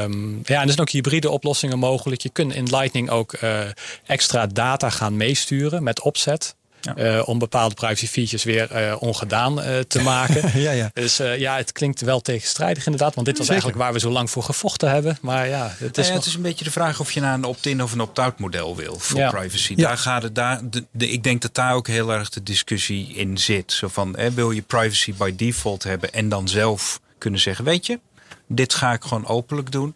Um, 0.02 0.40
ja, 0.44 0.54
en 0.54 0.62
er 0.62 0.68
zijn 0.68 0.80
ook 0.80 0.90
hybride 0.90 1.30
oplossingen 1.30 1.78
mogelijk. 1.78 2.20
Je 2.20 2.28
kunt 2.28 2.54
in 2.54 2.68
Lightning 2.70 3.11
ook 3.11 3.40
uh, 3.42 3.61
extra 4.06 4.46
data 4.46 4.90
gaan 4.90 5.16
meesturen 5.16 5.82
met 5.82 6.00
opzet. 6.00 6.54
Ja. 6.80 7.16
Uh, 7.18 7.28
om 7.28 7.38
bepaalde 7.38 7.74
privacy 7.74 8.06
features 8.06 8.44
weer 8.44 8.88
uh, 8.88 9.02
ongedaan 9.02 9.58
uh, 9.58 9.78
te 9.78 10.02
maken. 10.02 10.50
ja, 10.60 10.70
ja. 10.70 10.90
Dus 10.92 11.16
ja, 11.16 11.56
het 11.56 11.72
klinkt 11.72 12.00
wel 12.00 12.20
tegenstrijdig 12.20 12.86
inderdaad. 12.86 13.14
Want 13.14 13.26
dit 13.26 13.38
was 13.38 13.46
Zeker. 13.46 13.62
eigenlijk 13.62 13.90
waar 13.90 14.00
we 14.00 14.06
zo 14.08 14.14
lang 14.14 14.30
voor 14.30 14.42
gevochten 14.42 14.90
hebben. 14.90 15.18
Maar 15.20 15.48
ja, 15.48 15.74
het 15.78 15.98
is, 15.98 16.06
ja, 16.06 16.12
nog... 16.12 16.20
het 16.20 16.28
is 16.28 16.34
een 16.34 16.42
beetje 16.42 16.64
de 16.64 16.70
vraag 16.70 17.00
of 17.00 17.12
je 17.12 17.20
naar 17.20 17.34
een 17.34 17.44
opt-in 17.44 17.82
of 17.82 17.92
een 17.92 18.00
opt-out 18.00 18.38
model 18.38 18.76
wil 18.76 18.98
voor 18.98 19.20
ja. 19.20 19.30
privacy. 19.30 19.74
Daar 19.74 19.98
gaat 19.98 20.22
het, 20.22 20.34
daar, 20.34 20.60
de, 20.70 20.84
de, 20.90 21.10
ik 21.10 21.22
denk 21.22 21.42
dat 21.42 21.54
daar 21.54 21.74
ook 21.74 21.86
heel 21.86 22.12
erg 22.12 22.28
de 22.28 22.42
discussie 22.42 23.14
in 23.14 23.38
zit. 23.38 23.72
Zo 23.72 23.88
van, 23.88 24.16
eh, 24.16 24.30
wil 24.30 24.50
je 24.50 24.62
privacy 24.62 25.14
by 25.14 25.36
default 25.36 25.82
hebben 25.82 26.12
en 26.12 26.28
dan 26.28 26.48
zelf 26.48 27.00
kunnen 27.18 27.40
zeggen, 27.40 27.64
weet 27.64 27.86
je, 27.86 28.00
dit 28.46 28.74
ga 28.74 28.92
ik 28.92 29.02
gewoon 29.02 29.26
openlijk 29.26 29.72
doen. 29.72 29.94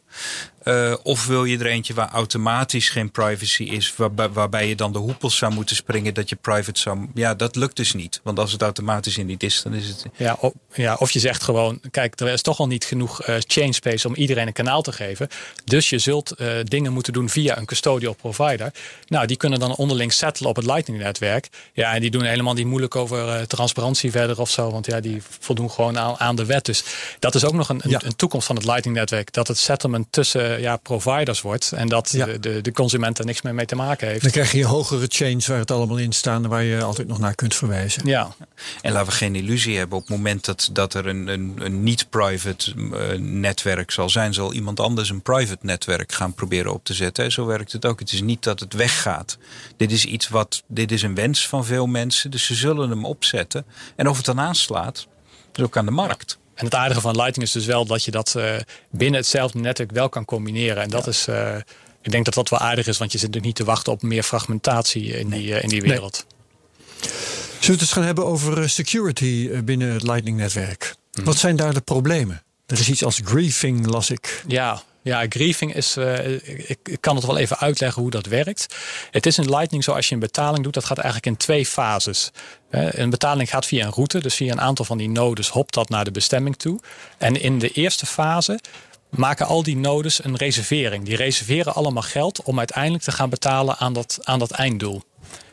Uh, 0.64 0.94
of 1.02 1.26
wil 1.26 1.44
je 1.44 1.58
er 1.58 1.66
eentje 1.66 1.94
waar 1.94 2.10
automatisch 2.10 2.88
geen 2.88 3.10
privacy 3.10 3.62
is, 3.62 3.96
waarbij, 3.96 4.28
waarbij 4.28 4.68
je 4.68 4.76
dan 4.76 4.92
de 4.92 4.98
hoepels 4.98 5.36
zou 5.36 5.52
moeten 5.52 5.76
springen 5.76 6.14
dat 6.14 6.28
je 6.28 6.36
private 6.36 6.80
zou. 6.80 7.08
Ja, 7.14 7.34
dat 7.34 7.56
lukt 7.56 7.76
dus 7.76 7.92
niet. 7.92 8.20
Want 8.22 8.38
als 8.38 8.52
het 8.52 8.62
automatisch 8.62 9.18
in 9.18 9.26
niet 9.26 9.42
is, 9.42 9.62
dan 9.62 9.74
is 9.74 9.88
het. 9.88 10.04
Ja, 10.16 10.36
of, 10.40 10.52
ja, 10.72 10.94
of 10.94 11.10
je 11.10 11.18
zegt 11.18 11.42
gewoon: 11.42 11.80
kijk, 11.90 12.20
er 12.20 12.28
is 12.28 12.42
toch 12.42 12.58
al 12.58 12.66
niet 12.66 12.84
genoeg 12.84 13.28
uh, 13.28 13.36
chain 13.38 13.72
space 13.72 14.08
om 14.08 14.14
iedereen 14.14 14.46
een 14.46 14.52
kanaal 14.52 14.82
te 14.82 14.92
geven. 14.92 15.28
Dus 15.64 15.90
je 15.90 15.98
zult 15.98 16.34
uh, 16.36 16.52
dingen 16.64 16.92
moeten 16.92 17.12
doen 17.12 17.28
via 17.28 17.58
een 17.58 17.66
custodial 17.66 18.12
provider. 18.14 18.72
Nou, 19.06 19.26
die 19.26 19.36
kunnen 19.36 19.58
dan 19.58 19.74
onderling 19.74 20.12
settelen 20.12 20.50
op 20.50 20.56
het 20.56 20.64
Lightning-netwerk. 20.64 21.48
Ja, 21.72 21.94
en 21.94 22.00
die 22.00 22.10
doen 22.10 22.24
helemaal 22.24 22.54
niet 22.54 22.66
moeilijk 22.66 22.96
over 22.96 23.46
transparantie 23.46 24.10
verder 24.10 24.40
of 24.40 24.50
zo. 24.50 24.70
Want 24.70 24.86
ja, 24.86 25.00
die 25.00 25.22
voldoen 25.40 25.70
gewoon 25.70 25.98
aan, 25.98 26.18
aan 26.18 26.36
de 26.36 26.44
wet. 26.44 26.64
Dus 26.64 26.84
dat 27.18 27.34
is 27.34 27.44
ook 27.44 27.52
nog 27.54 27.68
een, 27.68 27.80
een, 27.84 28.06
een 28.06 28.16
toekomst 28.16 28.46
van 28.46 28.56
het 28.56 28.64
Lightning-netwerk. 28.64 29.32
Dat 29.32 29.48
het 29.48 29.58
settlement 29.58 30.01
tussen 30.10 30.56
eh, 30.56 30.60
ja, 30.60 30.76
providers 30.76 31.40
wordt. 31.40 31.72
En 31.72 31.88
dat 31.88 32.08
de, 32.08 32.38
de, 32.40 32.60
de, 32.60 32.72
consument 32.72 33.18
er 33.18 33.24
niks 33.24 33.42
meer 33.42 33.54
mee 33.54 33.66
te 33.66 33.74
maken 33.74 34.08
heeft. 34.08 34.22
Dan 34.22 34.30
krijg 34.30 34.52
je 34.52 34.64
hogere 34.64 35.06
chains 35.08 35.46
waar 35.46 35.58
het 35.58 35.70
allemaal 35.70 35.96
in 35.96 36.12
staan. 36.12 36.48
Waar 36.48 36.62
je 36.62 36.82
altijd 36.82 37.08
nog 37.08 37.18
naar 37.18 37.34
kunt 37.34 37.54
verwijzen. 37.54 38.06
Ja. 38.06 38.34
En 38.82 38.92
laten 38.92 39.08
we 39.08 39.16
geen 39.16 39.34
illusie 39.34 39.78
hebben. 39.78 39.98
Op 39.98 40.02
het 40.02 40.16
moment 40.16 40.44
dat, 40.44 40.70
dat 40.72 40.94
er 40.94 41.06
een, 41.06 41.26
een, 41.26 41.54
een 41.58 41.82
niet-private 41.82 42.74
uh, 42.76 43.18
netwerk 43.18 43.90
zal 43.90 44.08
zijn. 44.08 44.34
Zal 44.34 44.52
iemand 44.52 44.80
anders 44.80 45.10
een 45.10 45.22
private 45.22 45.66
netwerk 45.66 46.12
gaan 46.12 46.34
proberen 46.34 46.72
op 46.72 46.84
te 46.84 46.94
zetten. 46.94 47.32
Zo 47.32 47.46
werkt 47.46 47.72
het 47.72 47.86
ook. 47.86 47.98
Het 47.98 48.12
is 48.12 48.22
niet 48.22 48.42
dat 48.42 48.60
het 48.60 48.72
weggaat. 48.72 49.38
Dit 49.76 49.92
is 49.92 50.04
iets 50.04 50.28
wat. 50.28 50.62
Dit 50.66 50.92
is 50.92 51.02
een 51.02 51.14
wens 51.14 51.48
van 51.48 51.64
veel 51.64 51.86
mensen. 51.86 52.30
Dus 52.30 52.46
ze 52.46 52.54
zullen 52.54 52.90
hem 52.90 53.04
opzetten. 53.04 53.64
En 53.96 54.08
of 54.08 54.16
het 54.16 54.26
dan 54.26 54.40
aanslaat. 54.40 55.06
is 55.54 55.62
ook 55.62 55.76
aan 55.76 55.84
de 55.84 55.90
markt. 55.90 56.40
En 56.62 56.68
het 56.68 56.76
aardige 56.76 57.00
van 57.00 57.16
Lightning 57.16 57.48
is 57.48 57.52
dus 57.52 57.66
wel 57.66 57.84
dat 57.86 58.04
je 58.04 58.10
dat 58.10 58.34
uh, 58.36 58.54
binnen 58.90 59.20
hetzelfde 59.20 59.58
netwerk 59.58 59.90
wel 59.90 60.08
kan 60.08 60.24
combineren. 60.24 60.82
En 60.82 60.88
dat 60.88 61.06
is, 61.06 61.26
uh, 61.28 61.56
ik 62.02 62.10
denk 62.10 62.24
dat 62.24 62.34
dat 62.34 62.48
wel 62.48 62.58
aardig 62.58 62.86
is, 62.86 62.98
want 62.98 63.12
je 63.12 63.18
zit 63.18 63.26
natuurlijk 63.26 63.44
niet 63.58 63.66
te 63.66 63.72
wachten 63.72 63.92
op 63.92 64.02
meer 64.02 64.22
fragmentatie 64.22 65.18
in, 65.18 65.28
nee. 65.28 65.40
die, 65.40 65.48
uh, 65.50 65.62
in 65.62 65.68
die 65.68 65.82
wereld. 65.82 66.24
Nee. 66.26 67.10
Zullen 67.10 67.60
we 67.60 67.72
het 67.72 67.80
eens 67.80 67.92
gaan 67.92 68.04
hebben 68.04 68.26
over 68.26 68.70
security 68.70 69.60
binnen 69.60 69.92
het 69.92 70.02
Lightning-netwerk? 70.02 70.94
Hmm. 71.12 71.24
Wat 71.24 71.36
zijn 71.36 71.56
daar 71.56 71.74
de 71.74 71.80
problemen? 71.80 72.42
Er 72.66 72.78
is 72.78 72.88
iets 72.88 73.04
als 73.04 73.20
griefing, 73.24 73.86
las 73.86 74.10
ik. 74.10 74.42
Ja, 74.46 74.82
ja, 75.02 75.26
griefing 75.28 75.74
is. 75.74 75.96
Uh, 75.96 76.34
ik, 76.34 76.78
ik, 76.82 77.00
kan 77.00 77.16
het 77.16 77.24
wel 77.24 77.38
even 77.38 77.58
uitleggen 77.58 78.02
hoe 78.02 78.10
dat 78.10 78.26
werkt. 78.26 78.66
Het 79.10 79.26
is 79.26 79.38
in 79.38 79.50
Lightning 79.50 79.84
zo 79.84 79.92
als 79.92 80.08
je 80.08 80.14
een 80.14 80.20
betaling 80.20 80.64
doet, 80.64 80.74
dat 80.74 80.84
gaat 80.84 80.98
eigenlijk 80.98 81.26
in 81.26 81.36
twee 81.36 81.66
fases. 81.66 82.30
Een 82.70 83.10
betaling 83.10 83.50
gaat 83.50 83.66
via 83.66 83.84
een 83.86 83.92
route, 83.92 84.20
dus 84.20 84.34
via 84.34 84.52
een 84.52 84.60
aantal 84.60 84.84
van 84.84 84.98
die 84.98 85.10
nodes 85.10 85.48
hopt 85.48 85.74
dat 85.74 85.88
naar 85.88 86.04
de 86.04 86.10
bestemming 86.10 86.56
toe. 86.56 86.80
En 87.18 87.40
in 87.40 87.58
de 87.58 87.70
eerste 87.70 88.06
fase 88.06 88.60
maken 89.08 89.46
al 89.46 89.62
die 89.62 89.76
nodes 89.76 90.24
een 90.24 90.36
reservering. 90.36 91.04
Die 91.04 91.16
reserveren 91.16 91.74
allemaal 91.74 92.02
geld 92.02 92.42
om 92.42 92.58
uiteindelijk 92.58 93.04
te 93.04 93.12
gaan 93.12 93.30
betalen 93.30 93.76
aan 93.76 93.92
dat, 93.92 94.18
aan 94.22 94.38
dat 94.38 94.50
einddoel. 94.50 95.02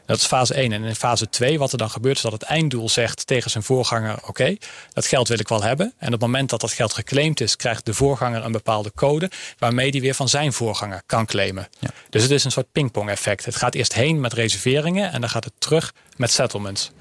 Dat 0.09 0.17
is 0.17 0.25
fase 0.25 0.53
1. 0.53 0.71
En 0.71 0.83
in 0.83 0.95
fase 0.95 1.29
2, 1.29 1.59
wat 1.59 1.71
er 1.71 1.77
dan 1.77 1.89
gebeurt, 1.89 2.15
is 2.15 2.21
dat 2.21 2.31
het 2.31 2.41
einddoel 2.41 2.89
zegt 2.89 3.27
tegen 3.27 3.51
zijn 3.51 3.63
voorganger: 3.63 4.19
Oké, 4.27 4.55
dat 4.93 5.07
geld 5.07 5.27
wil 5.27 5.39
ik 5.39 5.47
wel 5.47 5.63
hebben. 5.63 5.93
En 5.97 6.05
op 6.05 6.11
het 6.11 6.21
moment 6.21 6.49
dat 6.49 6.61
dat 6.61 6.71
geld 6.71 6.93
geclaimd 6.93 7.41
is, 7.41 7.55
krijgt 7.55 7.85
de 7.85 7.93
voorganger 7.93 8.45
een 8.45 8.51
bepaalde 8.51 8.91
code. 8.95 9.31
waarmee 9.57 9.91
die 9.91 10.01
weer 10.01 10.13
van 10.13 10.29
zijn 10.29 10.53
voorganger 10.53 11.01
kan 11.05 11.25
claimen. 11.25 11.67
Ja. 11.79 11.89
Dus 12.09 12.21
het 12.21 12.31
is 12.31 12.43
een 12.43 12.51
soort 12.51 12.71
pingpong-effect. 12.71 13.45
Het 13.45 13.55
gaat 13.55 13.75
eerst 13.75 13.93
heen 13.93 14.19
met 14.19 14.33
reserveringen 14.33 15.11
en 15.11 15.21
dan 15.21 15.29
gaat 15.29 15.43
het 15.43 15.53
terug 15.57 15.93
met 16.15 16.31
settlements. 16.31 16.91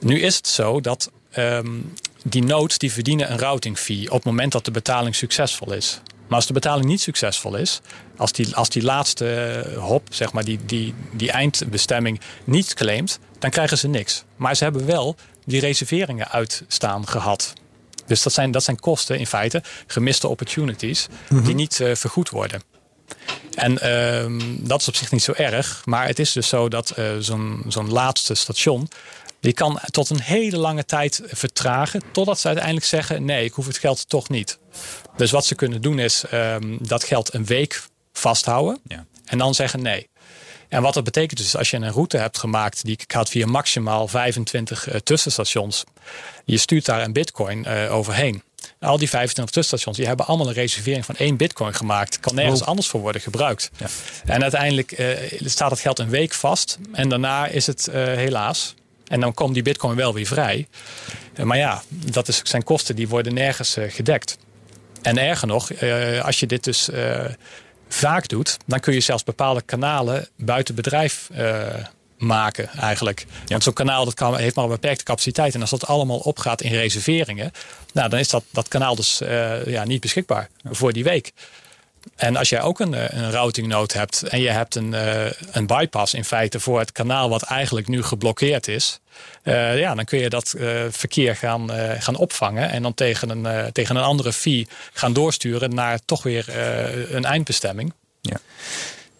Nu 0.00 0.20
is 0.20 0.36
het 0.36 0.48
zo 0.48 0.80
dat 0.80 1.10
um, 1.36 1.94
die 2.22 2.44
nodes 2.44 2.78
die 2.78 2.92
verdienen 2.92 3.30
een 3.30 3.38
routing 3.38 3.78
fee 3.78 4.06
op 4.06 4.16
het 4.16 4.24
moment 4.24 4.52
dat 4.52 4.64
de 4.64 4.70
betaling 4.70 5.14
succesvol 5.14 5.72
is. 5.72 6.00
Maar 6.26 6.36
als 6.36 6.46
de 6.46 6.52
betaling 6.52 6.86
niet 6.86 7.00
succesvol 7.00 7.56
is, 7.56 7.80
als 8.16 8.32
die, 8.32 8.56
als 8.56 8.68
die 8.68 8.82
laatste 8.82 9.34
eh, 9.34 9.78
hop, 9.78 10.08
zeg 10.10 10.32
maar, 10.32 10.44
die, 10.44 10.58
die, 10.64 10.94
die 11.12 11.30
eindbestemming 11.30 12.20
niet 12.44 12.74
claimt, 12.74 13.18
dan 13.38 13.50
krijgen 13.50 13.78
ze 13.78 13.88
niks. 13.88 14.24
Maar 14.36 14.56
ze 14.56 14.64
hebben 14.64 14.86
wel 14.86 15.16
die 15.44 15.60
reserveringen 15.60 16.28
uitstaan 16.28 17.08
gehad. 17.08 17.52
Dus 18.06 18.22
dat 18.22 18.32
zijn, 18.32 18.50
dat 18.50 18.64
zijn 18.64 18.80
kosten 18.80 19.18
in 19.18 19.26
feite, 19.26 19.62
gemiste 19.86 20.28
opportunities, 20.28 21.06
die 21.28 21.40
mhm. 21.40 21.54
niet 21.54 21.78
uh, 21.78 21.94
vergoed 21.94 22.30
worden. 22.30 22.62
En 23.54 23.72
uh, 23.72 24.40
dat 24.60 24.80
is 24.80 24.88
op 24.88 24.94
zich 24.94 25.10
niet 25.10 25.22
zo 25.22 25.32
erg, 25.32 25.82
maar 25.84 26.06
het 26.06 26.18
is 26.18 26.32
dus 26.32 26.48
zo 26.48 26.68
dat 26.68 26.94
uh, 26.98 27.10
zo'n 27.18 27.64
zo'n 27.68 27.90
laatste 27.90 28.34
station 28.34 28.88
die 29.46 29.54
kan 29.54 29.80
tot 29.90 30.10
een 30.10 30.20
hele 30.20 30.56
lange 30.56 30.84
tijd 30.84 31.22
vertragen. 31.24 32.02
Totdat 32.12 32.40
ze 32.40 32.46
uiteindelijk 32.46 32.86
zeggen: 32.86 33.24
nee, 33.24 33.44
ik 33.44 33.52
hoef 33.52 33.66
het 33.66 33.78
geld 33.78 34.08
toch 34.08 34.28
niet. 34.28 34.58
Dus 35.16 35.30
wat 35.30 35.46
ze 35.46 35.54
kunnen 35.54 35.82
doen 35.82 35.98
is 35.98 36.24
um, 36.32 36.78
dat 36.80 37.04
geld 37.04 37.34
een 37.34 37.44
week 37.44 37.82
vasthouden. 38.12 38.80
Ja. 38.84 39.04
En 39.24 39.38
dan 39.38 39.54
zeggen 39.54 39.82
nee. 39.82 40.08
En 40.68 40.82
wat 40.82 40.94
dat 40.94 41.04
betekent 41.04 41.40
is, 41.40 41.56
als 41.56 41.70
je 41.70 41.76
een 41.76 41.92
route 41.92 42.16
hebt 42.16 42.38
gemaakt 42.38 42.84
die 42.84 42.98
gaat 43.06 43.28
via 43.28 43.46
maximaal 43.46 44.08
25 44.08 44.88
uh, 44.88 44.94
tussenstations. 44.94 45.84
Je 46.44 46.56
stuurt 46.56 46.84
daar 46.84 47.02
een 47.02 47.12
bitcoin 47.12 47.64
uh, 47.68 47.94
overheen. 47.94 48.42
Al 48.80 48.98
die 48.98 49.08
25 49.08 49.54
tussenstations, 49.54 49.96
die 49.96 50.06
hebben 50.06 50.26
allemaal 50.26 50.48
een 50.48 50.52
reservering 50.52 51.04
van 51.04 51.16
één 51.16 51.36
bitcoin 51.36 51.74
gemaakt. 51.74 52.20
Kan 52.20 52.34
nergens 52.34 52.60
oh. 52.60 52.68
anders 52.68 52.88
voor 52.88 53.00
worden 53.00 53.20
gebruikt. 53.20 53.70
Ja. 53.76 53.86
En 54.24 54.42
uiteindelijk 54.42 54.98
uh, 54.98 55.08
staat 55.44 55.70
het 55.70 55.80
geld 55.80 55.98
een 55.98 56.08
week 56.08 56.34
vast. 56.34 56.78
En 56.92 57.08
daarna 57.08 57.46
is 57.46 57.66
het 57.66 57.88
helaas 57.92 58.74
en 59.08 59.20
dan 59.20 59.34
komt 59.34 59.54
die 59.54 59.62
bitcoin 59.62 59.96
wel 59.96 60.14
weer 60.14 60.26
vrij. 60.26 60.66
Eh, 61.34 61.44
maar 61.44 61.56
ja, 61.56 61.82
dat 61.88 62.28
is, 62.28 62.40
zijn 62.44 62.64
kosten 62.64 62.96
die 62.96 63.08
worden 63.08 63.34
nergens 63.34 63.76
uh, 63.76 63.90
gedekt. 63.90 64.38
En 65.02 65.18
erger 65.18 65.48
nog, 65.48 65.70
uh, 65.70 66.24
als 66.24 66.40
je 66.40 66.46
dit 66.46 66.64
dus 66.64 66.88
vaak 67.88 68.28
doet, 68.28 68.56
dan 68.66 68.80
kun 68.80 68.94
je 68.94 69.00
zelfs 69.00 69.24
bepaalde 69.24 69.62
kanalen 69.62 70.28
buiten 70.36 70.74
bedrijf 70.74 71.30
maken 72.18 72.68
eigenlijk. 72.68 73.24
Ja. 73.28 73.36
Want 73.46 73.62
zo'n 73.62 73.72
kanaal 73.72 74.04
dat 74.04 74.14
kan, 74.14 74.36
heeft 74.36 74.54
maar 74.54 74.64
een 74.64 74.70
beperkte 74.70 75.04
capaciteit. 75.04 75.54
En 75.54 75.60
als 75.60 75.70
dat 75.70 75.86
allemaal 75.86 76.18
opgaat 76.18 76.62
in 76.62 76.72
reserveringen, 76.72 77.50
nou, 77.92 78.08
dan 78.08 78.18
is 78.18 78.28
dat, 78.28 78.44
dat 78.50 78.68
kanaal 78.68 78.94
dus 78.94 79.18
ja, 79.66 79.84
niet 79.84 80.00
beschikbaar 80.00 80.48
voor 80.64 80.92
die 80.92 81.04
week. 81.04 81.32
En 82.16 82.36
als 82.36 82.48
jij 82.48 82.62
ook 82.62 82.80
een, 82.80 82.94
eh, 82.94 83.18
een 83.22 83.30
routing 83.30 83.66
node 83.66 83.98
hebt 83.98 84.22
en 84.22 84.40
je 84.40 84.50
hebt 84.50 84.74
een, 84.74 84.92
uh, 84.92 85.30
een 85.50 85.66
bypass 85.66 86.14
in 86.14 86.24
feite 86.24 86.60
voor 86.60 86.78
het 86.78 86.92
kanaal 86.92 87.28
wat 87.28 87.42
eigenlijk 87.42 87.88
nu 87.88 88.02
geblokkeerd 88.02 88.68
is, 88.68 89.00
uh, 89.42 89.78
ja, 89.78 89.94
dan 89.94 90.04
kun 90.04 90.18
je 90.18 90.28
dat 90.28 90.54
uh, 90.56 90.80
verkeer 90.90 91.36
gaan, 91.36 91.70
gaan 91.98 92.16
opvangen 92.16 92.70
en 92.70 92.82
dan 92.82 92.94
tegen 92.94 93.30
een, 93.30 93.72
tegen 93.72 93.96
een 93.96 94.02
andere 94.02 94.32
fee 94.32 94.68
gaan 94.92 95.12
doorsturen 95.12 95.74
naar 95.74 95.98
toch 96.04 96.22
weer 96.22 96.58
een 97.14 97.24
eindbestemming. 97.24 97.92
Ja. 98.20 98.36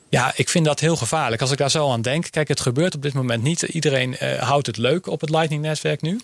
Ja, 0.09 0.32
ik 0.36 0.49
vind 0.49 0.64
dat 0.64 0.80
heel 0.80 0.97
gevaarlijk. 0.97 1.42
Als 1.42 1.51
ik 1.51 1.59
daar 1.59 1.70
zo 1.70 1.90
aan 1.90 2.03
denk. 2.03 2.30
Kijk, 2.30 2.49
het 2.49 2.61
gebeurt 2.61 2.94
op 2.94 3.03
dit 3.03 3.12
moment 3.12 3.42
niet. 3.42 3.62
Iedereen 3.62 4.16
houdt 4.38 4.66
het 4.66 4.76
leuk 4.76 5.07
op 5.07 5.20
het 5.20 5.30
Lightning-netwerk 5.30 6.03
nu. 6.03 6.20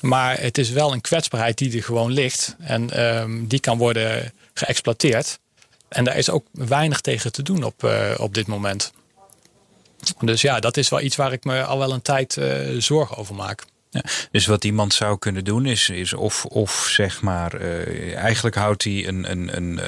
Maar 0.00 0.40
het 0.40 0.58
is 0.58 0.70
wel 0.70 0.92
een 0.92 1.00
kwetsbaarheid 1.00 1.58
die 1.58 1.76
er 1.76 1.82
gewoon 1.82 2.12
ligt. 2.12 2.56
En 2.58 3.06
um, 3.06 3.46
die 3.46 3.60
kan 3.60 3.78
worden 3.78 4.32
geëxploiteerd. 4.54 5.38
En 5.88 6.04
daar 6.04 6.16
is 6.16 6.30
ook 6.30 6.46
weinig 6.52 7.00
tegen 7.00 7.32
te 7.32 7.42
doen 7.42 7.62
op, 7.62 7.84
uh, 7.84 8.14
op 8.16 8.34
dit 8.34 8.46
moment. 8.46 8.92
Dus 10.20 10.40
ja, 10.40 10.60
dat 10.60 10.76
is 10.76 10.88
wel 10.88 11.00
iets 11.00 11.16
waar 11.16 11.32
ik 11.32 11.44
me 11.44 11.64
al 11.64 11.78
wel 11.78 11.92
een 11.92 12.02
tijd 12.02 12.36
uh, 12.36 12.80
zorgen 12.80 13.16
over 13.16 13.34
maak. 13.34 13.64
Ja, 13.90 14.02
dus 14.30 14.46
wat 14.46 14.64
iemand 14.64 14.94
zou 14.94 15.18
kunnen 15.18 15.44
doen 15.44 15.66
is, 15.66 15.88
is 15.88 16.12
of, 16.12 16.44
of 16.44 16.88
zeg 16.90 17.22
maar, 17.22 17.60
uh, 17.60 18.16
eigenlijk 18.16 18.56
houdt 18.56 18.84
hij 18.84 19.08
een, 19.08 19.30
een, 19.30 19.56
een, 19.56 19.80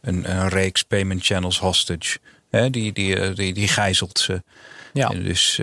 een, 0.00 0.30
een, 0.30 0.48
reeks 0.48 0.82
payment 0.82 1.24
channels 1.24 1.58
hostage. 1.58 2.18
Hè? 2.50 2.70
Die, 2.70 2.92
die, 2.92 3.32
die, 3.32 3.54
die 3.54 3.68
gijzelt 3.68 4.18
ze. 4.18 4.42
Ja. 4.92 5.10
En 5.10 5.22
dus, 5.22 5.60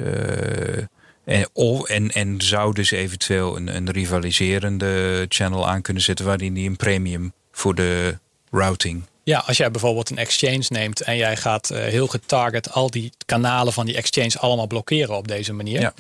en, 1.26 1.50
en, 1.88 2.12
en 2.12 2.42
zou 2.42 2.74
dus 2.74 2.92
eventueel 2.92 3.58
een, 3.58 3.76
een 3.76 3.92
rivaliserende 3.92 5.26
channel 5.28 5.70
aan 5.70 5.82
kunnen 5.82 6.04
zetten 6.04 6.26
waarin 6.26 6.56
hij 6.56 6.66
een 6.66 6.76
premium 6.76 7.34
voor 7.52 7.76
de 7.76 8.18
routing 8.52 9.04
ja, 9.24 9.44
als 9.48 9.58
jij 9.58 9.72
bijvoorbeeld 9.72 10.10
een 10.10 10.18
exchange 10.18 10.66
neemt 10.70 11.02
en 11.02 11.18
jij 11.18 11.38
gaat 11.38 11.72
uh, 11.72 11.78
heel 11.78 12.08
getarget 12.08 12.72
al 12.72 12.90
die 12.90 13.12
kanalen 13.26 13.74
van 13.74 13.86
die 13.86 13.96
exchange 13.96 14.40
allemaal 14.40 14.68
blokkeren 14.68 15.18
op 15.18 15.28
deze 15.28 15.54
manier. 15.54 15.80
Ja. 15.80 15.94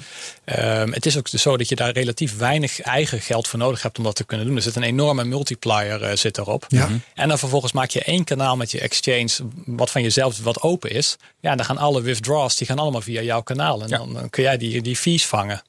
Um, 0.82 0.94
het 0.94 1.06
is 1.06 1.18
ook 1.18 1.28
zo 1.28 1.58
dat 1.58 1.70
je 1.70 1.76
daar 1.76 1.92
relatief 1.92 2.38
weinig 2.38 2.82
eigen 2.82 3.22
geld 3.22 3.48
voor 3.48 3.60
nodig 3.60 3.82
hebt 3.82 3.98
om 3.98 4.04
dat 4.04 4.16
te 4.16 4.24
kunnen 4.24 4.46
doen. 4.48 4.56
Er 4.56 4.62
zit 4.62 4.76
een 4.76 4.84
enorme 4.84 5.24
multiplier 5.24 6.02
uh, 6.02 6.16
zit 6.16 6.38
erop. 6.38 6.66
Ja. 6.68 6.86
Mhm. 6.86 6.98
En 7.16 7.28
dan 7.28 7.40
vervolgens 7.40 7.72
maak 7.72 7.90
je 7.90 8.04
één 8.04 8.24
kanaal 8.24 8.56
met 8.56 8.72
je 8.72 8.80
exchange 8.80 9.30
wat 9.66 9.92
van 9.92 10.02
jezelf 10.02 10.44
wat 10.44 10.62
open 10.62 10.92
is. 10.92 11.18
Ja, 11.40 11.56
dan 11.56 11.66
gaan 11.66 11.78
alle 11.78 12.02
withdraws 12.02 12.56
die 12.56 12.68
gaan 12.68 12.80
allemaal 12.80 13.02
via 13.02 13.22
jouw 13.22 13.42
kanaal. 13.42 13.82
En 13.82 13.90
dan, 13.90 14.14
dan 14.14 14.30
kun 14.30 14.44
jij 14.44 14.58
die, 14.58 14.82
die 14.82 14.96
fees 14.96 15.26
vangen. 15.26 15.62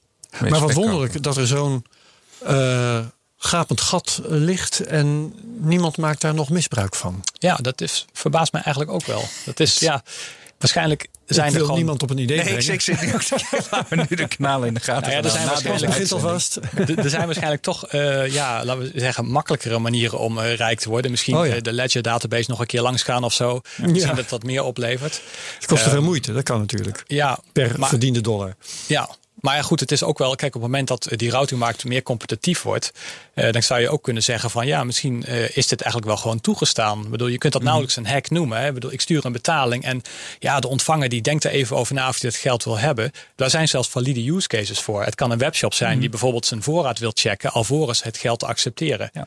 Maar 0.48 0.60
wat 0.60 0.72
wonderlijk 0.72 1.22
dat 1.22 1.36
er 1.36 1.46
zo'n 1.46 1.84
uh, 2.42 3.00
gapend 3.42 3.80
gat 3.80 4.20
ligt 4.24 4.80
en 4.80 5.34
niemand 5.58 5.96
maakt 5.96 6.20
daar 6.20 6.34
nog 6.34 6.50
misbruik 6.50 6.94
van. 6.94 7.24
Ja, 7.32 7.56
dat 7.56 7.80
is, 7.80 8.06
verbaast 8.12 8.52
mij 8.52 8.62
eigenlijk 8.62 8.94
ook 8.94 9.06
wel. 9.06 9.24
Dat 9.44 9.60
is, 9.60 9.78
ja, 9.78 10.02
Waarschijnlijk 10.58 11.08
zijn 11.26 11.46
ik 11.46 11.52
er 11.52 11.52
wil 11.52 11.60
gewoon... 11.62 11.76
niemand 11.76 12.02
op 12.02 12.10
een 12.10 12.18
idee 12.18 12.36
Nee, 12.36 12.46
ik, 12.46 12.52
brengen. 12.54 12.72
ik 12.72 12.80
zit 12.80 13.00
nu 13.00 13.14
ook 13.14 13.22
te 13.22 13.36
laten 13.70 13.86
we 13.98 14.06
nu 14.10 14.16
de 14.16 14.28
kanalen 14.28 14.68
in 14.68 14.74
de 14.74 14.80
gaten. 14.80 15.02
Nou 15.02 15.12
ja, 15.12 15.22
er 15.22 15.30
zijn 15.30 15.46
waarschijnlijk- 15.46 16.12
alvast. 16.12 16.56
Er- 16.76 16.98
Er 16.98 17.10
zijn 17.10 17.24
waarschijnlijk 17.24 17.62
toch, 17.62 17.86
eh, 17.86 18.26
ja, 18.32 18.64
laten 18.64 18.82
we 18.92 19.00
zeggen, 19.00 19.26
makkelijkere 19.26 19.78
manieren 19.78 20.18
om 20.18 20.38
eh, 20.38 20.54
rijk 20.54 20.80
te 20.80 20.88
worden. 20.88 21.10
Misschien 21.10 21.36
Oh 21.36 21.46
ja. 21.46 21.54
eh, 21.54 21.62
de 21.62 21.72
Ledger 21.72 22.02
database 22.02 22.50
nog 22.50 22.60
een 22.60 22.66
keer 22.66 22.80
langs 22.82 23.02
gaan 23.02 23.24
of 23.24 23.32
zo. 23.32 23.60
Misschien 23.76 24.14
dat 24.16 24.28
dat 24.28 24.42
meer 24.42 24.62
oplevert. 24.62 25.20
Het 25.58 25.66
kost 25.66 25.82
te 25.82 25.88
Eh, 25.88 25.94
veel 25.94 26.04
moeite, 26.04 26.32
dat 26.32 26.42
kan 26.42 26.58
natuurlijk. 26.58 27.04
Ja, 27.06 27.38
Per 27.52 27.78
maar- 27.78 27.88
verdiende 27.88 28.20
dollar. 28.20 28.56
Ja, 28.86 29.10
maar 29.40 29.56
ja, 29.56 29.62
goed, 29.62 29.80
het 29.80 29.92
is 29.92 30.02
ook 30.02 30.18
wel, 30.18 30.34
kijk, 30.34 30.54
op 30.54 30.62
het 30.62 30.70
moment 30.70 30.88
dat 30.88 31.06
eh, 31.06 31.18
die 31.18 31.30
routingmarkt 31.30 31.84
meer 31.84 32.02
competitief 32.02 32.62
wordt, 32.62 32.92
eh, 33.34 33.52
dan 33.52 33.62
zou 33.62 33.80
je 33.80 33.88
ook 33.88 34.02
kunnen 34.02 34.22
zeggen 34.22 34.50
van 34.50 34.66
ja, 34.66 34.84
misschien 34.84 35.24
eh, 35.24 35.56
is 35.56 35.66
dit 35.66 35.80
eigenlijk 35.80 36.12
wel 36.12 36.16
gewoon 36.16 36.40
toegestaan. 36.40 37.02
Ik 37.02 37.10
bedoel, 37.10 37.26
je 37.26 37.38
kunt 37.38 37.52
dat 37.52 37.62
nauwelijks 37.62 37.96
een 37.96 38.06
hack 38.06 38.30
noemen. 38.30 38.58
Hè. 38.58 38.66
Ik 38.66 38.74
bedoel, 38.74 38.92
ik 38.92 39.00
stuur 39.00 39.24
een 39.24 39.32
betaling 39.32 39.84
en 39.84 40.02
ja, 40.38 40.60
de 40.60 40.68
ontvanger 40.68 41.08
die 41.08 41.22
denkt 41.22 41.44
er 41.44 41.50
even 41.50 41.76
over 41.76 41.94
na 41.94 42.08
of 42.08 42.20
hij 42.20 42.30
dat 42.30 42.38
geld 42.38 42.64
wil 42.64 42.78
hebben. 42.78 43.12
Daar 43.36 43.50
zijn 43.50 43.68
zelfs 43.68 43.88
valide 43.88 44.32
use 44.32 44.48
cases 44.48 44.80
voor. 44.80 45.04
Het 45.04 45.14
kan 45.14 45.30
een 45.30 45.38
webshop 45.38 45.74
zijn 45.74 46.00
die 46.00 46.08
bijvoorbeeld 46.08 46.46
zijn 46.46 46.62
voorraad 46.62 46.98
wil 46.98 47.10
checken 47.14 47.52
alvorens 47.52 48.02
het 48.02 48.18
geld 48.18 48.38
te 48.38 48.46
accepteren. 48.46 49.10
Ja. 49.12 49.26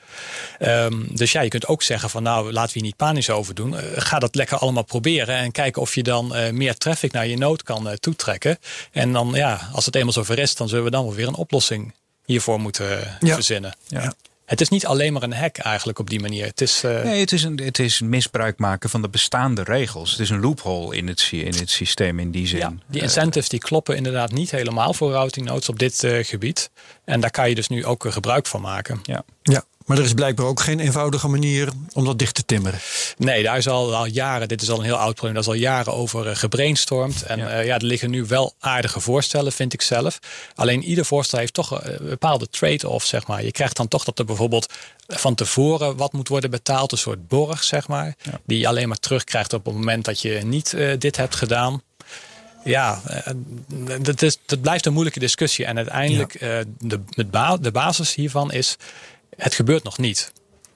Ehm, 0.59 0.93
dus 1.09 1.31
ja, 1.31 1.41
je 1.41 1.49
kunt 1.49 1.67
ook 1.67 1.83
zeggen 1.83 2.09
van 2.09 2.23
nou, 2.23 2.51
laten 2.51 2.73
we 2.73 2.79
hier 2.79 2.83
niet 2.83 2.95
panisch 2.95 3.29
over 3.29 3.55
doen. 3.55 3.75
Ga 3.95 4.19
dat 4.19 4.35
lekker 4.35 4.57
allemaal 4.57 4.83
proberen 4.83 5.35
en 5.35 5.51
kijken 5.51 5.81
of 5.81 5.95
je 5.95 6.03
dan 6.03 6.33
meer 6.51 6.75
traffic 6.75 7.11
naar 7.11 7.27
je 7.27 7.37
nood 7.37 7.63
kan 7.63 7.97
toetrekken. 7.99 8.57
En 8.91 9.13
dan 9.13 9.31
ja, 9.33 9.69
als 9.71 9.85
het 9.85 9.95
eenmaal 10.07 10.23
zover 10.23 10.39
is, 10.39 10.55
dan 10.55 10.69
zullen 10.69 10.83
we 10.83 10.89
dan 10.91 11.05
wel 11.05 11.13
weer 11.13 11.27
een 11.27 11.35
oplossing 11.35 11.93
hiervoor 12.25 12.59
moeten 12.59 13.01
eh, 13.03 13.11
Ja. 13.19 13.33
verzinnen. 13.33 13.75
Ja. 13.87 14.13
Het 14.45 14.61
is 14.61 14.69
niet 14.69 14.85
alleen 14.85 15.13
maar 15.13 15.23
een 15.23 15.33
hack 15.33 15.57
eigenlijk 15.57 15.99
op 15.99 16.09
die 16.09 16.19
manier. 16.19 16.45
Het 16.45 16.61
is, 16.61 16.83
eh, 16.83 17.03
Nee, 17.03 17.19
het 17.19 17.31
is, 17.31 17.43
een, 17.43 17.59
het 17.63 17.79
is 17.79 18.01
misbruik 18.01 18.59
maken 18.59 18.89
van 18.89 19.01
de 19.01 19.09
bestaande 19.09 19.63
regels. 19.63 20.11
Het 20.11 20.19
is 20.19 20.29
een 20.29 20.39
loophole 20.39 20.95
in 20.95 21.07
het, 21.07 21.29
in 21.31 21.53
het 21.55 21.69
systeem 21.69 22.19
in 22.19 22.31
die 22.31 22.47
zin. 22.47 22.59
ja, 22.59 22.73
die 22.87 22.99
Eh, 22.99 23.05
incentives 23.07 23.49
die 23.49 23.59
kloppen 23.59 23.95
inderdaad 23.95 24.31
niet 24.31 24.51
helemaal 24.51 24.93
voor 24.93 25.11
routing 25.11 25.45
nodes 25.45 25.69
op 25.69 25.79
dit 25.79 26.03
eh, 26.03 26.23
gebied. 26.25 26.69
En 27.05 27.19
daar 27.19 27.31
kan 27.31 27.49
je 27.49 27.55
dus 27.55 27.67
nu 27.67 27.85
ook 27.85 28.05
gebruik 28.11 28.47
van 28.47 28.61
maken. 28.61 28.99
ja. 29.03 29.23
Ja, 29.41 29.63
maar 29.85 29.97
er 29.97 30.03
is 30.03 30.13
blijkbaar 30.13 30.45
ook 30.45 30.59
geen 30.59 30.79
eenvoudige 30.79 31.27
manier 31.27 31.69
om 31.93 32.05
dat 32.05 32.19
dicht 32.19 32.35
te 32.35 32.45
timmeren. 32.45 32.79
Nee, 33.17 33.43
daar 33.43 33.57
is 33.57 33.67
al, 33.67 33.95
al 33.95 34.05
jaren, 34.05 34.47
dit 34.47 34.61
is 34.61 34.69
al 34.69 34.77
een 34.77 34.83
heel 34.83 34.95
oud 34.95 35.13
probleem, 35.13 35.33
daar 35.33 35.41
is 35.43 35.47
al 35.49 35.53
jaren 35.53 35.93
over 35.93 36.27
eh, 36.29 36.35
gebrainstormd. 36.35 37.21
En 37.23 37.39
Ja. 37.39 37.49
ja. 37.49 37.59
ja, 37.59 37.75
er 37.75 37.83
liggen 37.85 38.09
nu 38.09 38.25
wel 38.25 38.53
aardige 38.59 38.99
voorstellen, 38.99 39.51
vind 39.51 39.73
ik 39.73 39.81
zelf. 39.81 40.19
Alleen 40.55 40.83
ieder 40.83 41.05
voorstel 41.05 41.39
heeft 41.39 41.53
toch 41.53 41.81
eh, 41.81 41.93
een 41.99 42.09
bepaalde 42.09 42.47
trade-off, 42.49 43.05
zeg 43.05 43.27
maar. 43.27 43.43
Je 43.43 43.51
krijgt 43.51 43.77
dan 43.77 43.87
toch 43.87 44.03
dat 44.03 44.19
er 44.19 44.25
bijvoorbeeld 44.25 44.73
van 45.07 45.35
tevoren 45.35 45.95
wat 45.97 46.13
moet 46.13 46.27
worden 46.27 46.49
betaald, 46.49 46.91
een 46.91 46.97
soort 46.97 47.27
borg, 47.27 47.63
zeg 47.63 47.87
maar. 47.87 48.15
Die 48.45 48.59
je 48.59 48.67
alleen 48.67 48.87
maar 48.87 48.97
terugkrijgt 48.99 49.53
op 49.53 49.65
het 49.65 49.73
moment 49.73 50.05
dat 50.05 50.21
je 50.21 50.29
niet 50.43 50.73
eh, 50.73 50.91
dit 50.99 51.17
hebt 51.17 51.35
gedaan. 51.35 51.81
Ja, 52.63 53.01
eh, 53.05 53.33
dat, 54.01 54.21
is, 54.21 54.37
dat 54.45 54.61
blijft 54.61 54.85
een 54.85 54.93
moeilijke 54.93 55.19
discussie. 55.19 55.65
En 55.65 55.77
uiteindelijk, 55.77 56.33
eh, 56.35 56.57
de, 56.79 57.25
ba- 57.25 57.57
de 57.57 57.71
basis 57.71 58.15
hiervan 58.15 58.51
is, 58.51 58.75
het 59.37 59.53
gebeurt 59.53 59.83
nog 59.83 59.97
niet. 59.97 60.31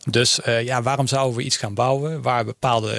Dus 0.10 0.41
eh, 0.41 0.64
ja, 0.64 0.82
waarom 0.82 1.08
zouden 1.08 1.38
we 1.38 1.43
iets 1.43 1.58
gaan 1.58 1.74
bouwen 1.74 2.22
waar 2.22 2.45
bepaalde 2.45 2.91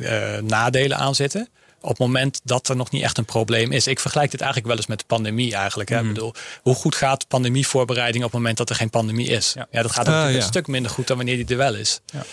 eh, 0.00 0.36
eh, 0.36 0.42
nadelen 0.42 0.96
aan 0.98 1.14
zitten? 1.14 1.48
Op 1.80 1.88
het 1.88 1.98
moment 1.98 2.40
dat 2.44 2.68
er 2.68 2.76
nog 2.76 2.90
niet 2.90 3.02
echt 3.02 3.18
een 3.18 3.24
probleem 3.24 3.72
is. 3.72 3.86
Ik 3.86 4.00
vergelijk 4.00 4.30
dit 4.30 4.40
eigenlijk 4.40 4.68
wel 4.70 4.78
eens 4.78 4.86
met 4.86 4.98
de 4.98 5.04
pandemie 5.06 5.54
eigenlijk. 5.54 5.88
Hè. 5.88 6.00
Ik 6.00 6.06
bedoel, 6.06 6.34
hoe 6.62 6.74
goed 6.74 6.94
gaat 6.94 7.28
pandemievoorbereiding 7.28 8.24
op 8.24 8.30
het 8.30 8.38
moment 8.40 8.56
dat 8.58 8.70
er 8.70 8.76
geen 8.76 8.90
pandemie 8.90 9.28
is? 9.28 9.52
Ja, 9.52 9.66
Ja. 9.70 9.82
dat 9.82 9.90
gaat 9.92 10.06
Ah, 10.06 10.12
natuurlijk 10.12 10.38
ja. 10.38 10.42
een 10.42 10.48
stuk 10.52 10.66
minder 10.66 10.90
goed 10.90 11.06
dan 11.06 11.16
wanneer 11.16 11.36
die 11.36 11.46
er 11.46 11.56
wel 11.56 11.74
is. 11.74 12.00
Ja. 12.06 12.24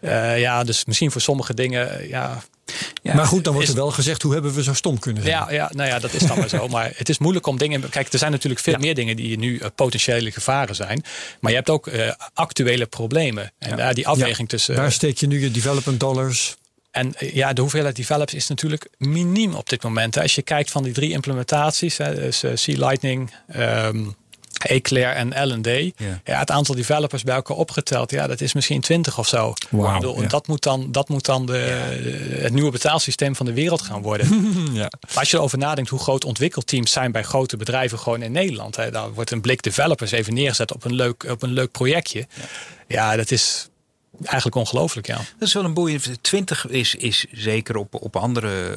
Ja, 0.00 0.32
ja 0.32 0.64
dus 0.64 0.84
misschien 0.84 1.10
voor 1.10 1.20
sommige 1.20 1.54
dingen, 1.54 2.08
ja, 2.08 2.42
Ja, 3.02 3.14
maar 3.14 3.26
goed, 3.26 3.44
dan 3.44 3.52
wordt 3.52 3.68
is- 3.68 3.74
er 3.74 3.80
wel 3.80 3.90
gezegd, 3.90 4.22
hoe 4.22 4.32
hebben 4.32 4.54
we 4.54 4.62
zo 4.62 4.74
stom 4.74 4.98
kunnen 4.98 5.22
zijn? 5.22 5.34
ja, 5.34 5.50
ja, 5.52 5.70
nou 5.74 5.88
ja, 5.88 5.98
dat 5.98 6.12
is 6.12 6.22
dan 6.26 6.38
maar 6.38 6.48
zo. 6.48 6.68
Maar 6.76 6.92
het 6.96 7.08
is 7.08 7.18
moeilijk 7.18 7.46
om 7.46 7.58
dingen. 7.58 7.88
Kijk, 7.88 8.12
er 8.12 8.18
zijn 8.18 8.30
natuurlijk 8.30 8.62
veel 8.62 8.72
Ja. 8.72 8.78
meer 8.78 8.94
dingen 8.94 9.16
die 9.16 9.38
nu 9.38 9.58
eh, 9.58 9.68
potentiële 9.74 10.30
gevaren 10.30 10.74
zijn. 10.74 11.02
Maar 11.40 11.50
je 11.50 11.56
hebt 11.56 11.70
ook 11.70 11.86
eh, 11.86 12.12
actuele 12.34 12.86
problemen. 12.86 13.52
En 13.58 13.76
daar 13.76 13.94
die 13.94 14.08
afweging 14.08 14.48
tussen. 14.48 14.76
Waar 14.76 14.92
steek 14.92 15.18
je 15.18 15.26
nu 15.26 15.40
je 15.40 15.50
development 15.50 16.00
dollars? 16.00 16.56
En 16.90 17.14
eh, 17.14 17.34
ja, 17.34 17.52
de 17.52 17.60
hoeveelheid 17.60 17.96
develops 17.96 18.34
is 18.34 18.48
natuurlijk 18.48 18.88
miniem 18.98 19.54
op 19.54 19.68
dit 19.68 19.82
moment. 19.82 20.18
Als 20.18 20.34
je 20.34 20.42
kijkt 20.42 20.70
van 20.70 20.82
die 20.82 20.92
drie 20.92 21.10
implementaties, 21.12 21.96
hè, 21.96 22.14
dus 22.14 22.44
Sea 22.54 22.86
Lightning, 22.86 23.30
ehm 23.48 24.04
Eclair 24.66 25.12
en 25.14 25.48
L&D. 25.48 25.66
Ja. 25.66 25.92
Ja. 26.24 26.38
het 26.38 26.50
aantal 26.50 26.74
developers 26.74 27.22
bij 27.22 27.34
elkaar 27.34 27.56
opgeteld, 27.56 28.10
ja, 28.10 28.26
dat 28.26 28.40
is 28.40 28.52
misschien 28.52 28.80
20 28.80 29.18
of 29.18 29.28
zo. 29.28 29.54
Wauw, 29.70 29.94
Ik 29.94 30.00
bedoel, 30.00 30.22
ja. 30.22 30.28
Dat 30.28 30.46
moet 30.46 30.62
dan, 30.62 30.92
dat 30.92 31.08
moet 31.08 31.24
dan 31.24 31.46
de, 31.46 31.58
het 32.40 32.52
nieuwe 32.52 32.70
betaalsysteem 32.70 33.36
van 33.36 33.46
de 33.46 33.52
wereld 33.52 33.82
gaan 33.82 34.02
worden. 34.02 34.28
als 35.14 35.30
je 35.30 35.36
erover 35.36 35.58
nadenkt 35.58 35.90
hoe 35.90 35.98
groot 35.98 36.24
ontwikkelteams 36.24 36.92
zijn 36.92 37.12
bij 37.12 37.22
grote 37.22 37.56
bedrijven 37.56 37.98
gewoon 37.98 38.22
in 38.22 38.32
Nederland. 38.32 38.76
Hè, 38.76 38.90
daar 38.90 39.12
wordt 39.12 39.30
een 39.30 39.40
blik 39.40 39.62
developers 39.62 40.10
even 40.10 40.34
neergezet 40.34 40.74
op 40.74 40.84
een 40.84 40.94
leuk, 40.94 41.26
op 41.30 41.42
een 41.42 41.52
leuk 41.52 41.70
projectje. 41.70 42.26
Ja, 42.86 43.16
dat 43.16 43.30
is 43.30 43.68
eigenlijk 44.24 44.56
ongelooflijk, 44.56 45.06
ja. 45.06 45.16
Dat 45.16 45.48
is 45.48 45.52
wel 45.54 45.64
een 45.64 45.74
boeiend. 45.74 46.08
20 46.22 46.66
is, 46.68 46.94
is 46.94 47.26
zeker 47.32 47.76
op, 47.76 47.94
op 48.02 48.16
andere 48.16 48.76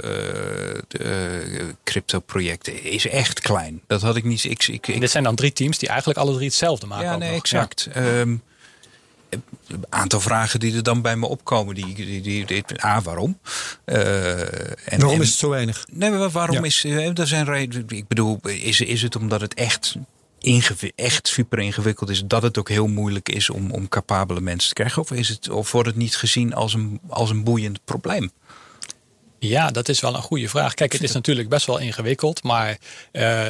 eh, 0.89 1.65
crypto-projecten 1.83 2.83
is 2.83 3.07
echt 3.07 3.39
klein. 3.39 3.81
Dat 3.87 4.01
had 4.01 4.15
ik 4.15 4.23
niet. 4.23 4.43
Ik, 4.43 4.67
ik, 4.67 4.87
ik, 4.87 4.99
Dit 4.99 5.11
zijn 5.11 5.23
dan 5.23 5.35
drie 5.35 5.53
teams 5.53 5.77
die 5.77 5.89
eigenlijk 5.89 6.19
alle 6.19 6.33
drie 6.33 6.45
hetzelfde 6.47 6.85
maken. 6.85 7.05
ja, 7.05 7.13
ook 7.13 7.19
nee, 7.19 7.29
nog. 7.29 7.37
exact. 7.39 7.87
Ehm, 7.93 8.35
een 9.67 9.83
aantal 9.89 10.19
vragen 10.19 10.59
die 10.59 10.75
er 10.75 10.83
dan 10.83 11.01
bij 11.01 11.15
me 11.15 11.25
opkomen. 11.27 11.75
Die, 11.75 11.93
die, 11.95 12.21
die, 12.21 12.45
die- 12.45 12.63
A, 12.85 13.01
waarom? 13.01 13.39
Eh, 13.85 14.39
en, 14.41 14.75
Waarom 14.89 15.15
en- 15.15 15.21
is 15.21 15.29
het 15.29 15.37
zo 15.37 15.49
weinig? 15.49 15.85
Nee, 15.91 16.09
maar 16.11 16.29
waarom 16.29 16.55
Ja. 16.55 16.63
is. 16.63 16.83
Er 16.83 17.27
zijn 17.27 17.45
reden. 17.45 17.85
Ik 17.87 18.07
bedoel, 18.07 18.39
is, 18.43 18.81
is 18.81 19.01
het 19.01 19.15
omdat 19.15 19.41
het 19.41 19.53
echt. 19.53 19.95
Echt 20.95 21.27
super 21.27 21.59
ingewikkeld 21.59 22.09
is, 22.09 22.23
dat 22.25 22.41
het 22.41 22.57
ook 22.57 22.69
heel 22.69 22.87
moeilijk 22.87 23.29
is 23.29 23.49
om, 23.49 23.71
om 23.71 23.87
capabele 23.87 24.41
mensen 24.41 24.67
te 24.67 24.75
krijgen? 24.75 25.01
Of, 25.01 25.11
is 25.11 25.29
het, 25.29 25.49
of 25.49 25.71
wordt 25.71 25.87
het 25.87 25.97
niet 25.97 26.15
gezien 26.15 26.53
als 26.53 26.73
een, 26.73 26.99
als 27.07 27.29
een 27.29 27.43
boeiend 27.43 27.79
probleem? 27.85 28.31
Ja, 29.39 29.71
dat 29.71 29.89
is 29.89 29.99
wel 29.99 30.15
een 30.15 30.21
goede 30.21 30.49
vraag. 30.49 30.73
Kijk, 30.73 30.91
het 30.93 31.03
is 31.03 31.11
natuurlijk 31.21 31.49
best 31.49 31.65
wel 31.65 31.77
ingewikkeld, 31.77 32.43
maar 32.43 32.77
eh, 33.11 33.43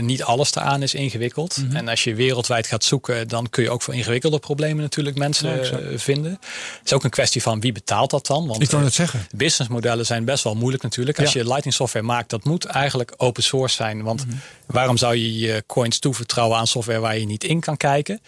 niet 0.00 0.22
alles 0.22 0.52
daaraan 0.52 0.82
is 0.82 0.94
ingewikkeld. 0.94 1.56
Mhm. 1.56 1.76
En 1.76 1.88
als 1.88 2.04
je 2.04 2.14
wereldwijd 2.14 2.66
gaat 2.66 2.84
zoeken, 2.84 3.28
dan 3.28 3.50
kun 3.50 3.62
je 3.62 3.70
ook 3.70 3.82
voor 3.82 3.94
ingewikkelde 3.94 4.38
problemen 4.38 4.82
natuurlijk 4.82 5.16
mensen 5.16 5.56
Ja, 5.64 5.78
eh, 5.78 5.98
vinden. 5.98 6.30
Het 6.30 6.80
is 6.84 6.92
ook 6.92 7.04
een 7.04 7.10
kwestie 7.10 7.42
van 7.42 7.60
wie 7.60 7.72
betaalt 7.72 8.10
dat 8.10 8.26
dan? 8.26 8.46
Want 8.46 8.62
Ik 8.62 8.66
wou 8.70 8.76
eh, 8.78 8.88
net 8.88 8.94
zeggen. 8.96 9.26
businessmodellen 9.34 10.06
zijn 10.06 10.24
best 10.24 10.44
wel 10.44 10.54
moeilijk 10.54 10.82
natuurlijk. 10.82 11.18
Als 11.20 11.32
Ja. 11.32 11.40
je 11.40 11.46
Lightning 11.46 11.74
software 11.74 12.06
maakt, 12.06 12.30
dat 12.30 12.44
moet 12.44 12.64
eigenlijk 12.64 13.14
open 13.16 13.42
source 13.42 13.74
zijn. 13.74 14.02
Want 14.02 14.24
waarom 14.66 14.96
zou 14.96 15.14
je 15.16 15.38
je 15.38 15.64
coins 15.66 15.98
toevertrouwen 15.98 16.58
aan 16.58 16.66
software 16.66 17.00
waar 17.00 17.18
je 17.18 17.26
niet 17.26 17.44
in 17.44 17.60
kan 17.60 17.76
kijken? 17.76 18.20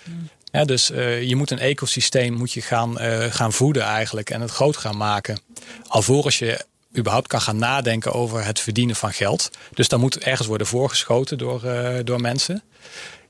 Ja, 0.53 0.65
dus 0.65 0.87
je 1.23 1.33
moet 1.37 1.51
een 1.51 1.59
ecosysteem 1.59 2.33
moet 2.33 2.53
je 2.53 2.63
gaan, 2.63 2.99
gaan 3.31 3.53
voeden 3.53 3.83
eigenlijk 3.83 4.31
en 4.31 4.41
het 4.41 4.51
groot 4.51 4.77
gaan 4.77 4.97
maken. 4.97 5.41
Alvorens 5.87 6.39
je 6.39 6.65
überhaupt 6.97 7.27
kan 7.29 7.41
gaan 7.41 7.57
nadenken 7.57 8.13
over 8.13 8.45
het 8.45 8.61
verdienen 8.61 8.97
van 8.97 9.13
geld. 9.13 9.51
Dus 9.75 9.89
dan 9.89 10.01
moet 10.01 10.19
ergens 10.19 10.49
worden 10.49 10.67
voorgeschoten 10.67 11.39
door, 11.39 11.65
eh, 11.65 11.99
door 12.05 12.21
mensen. 12.21 12.63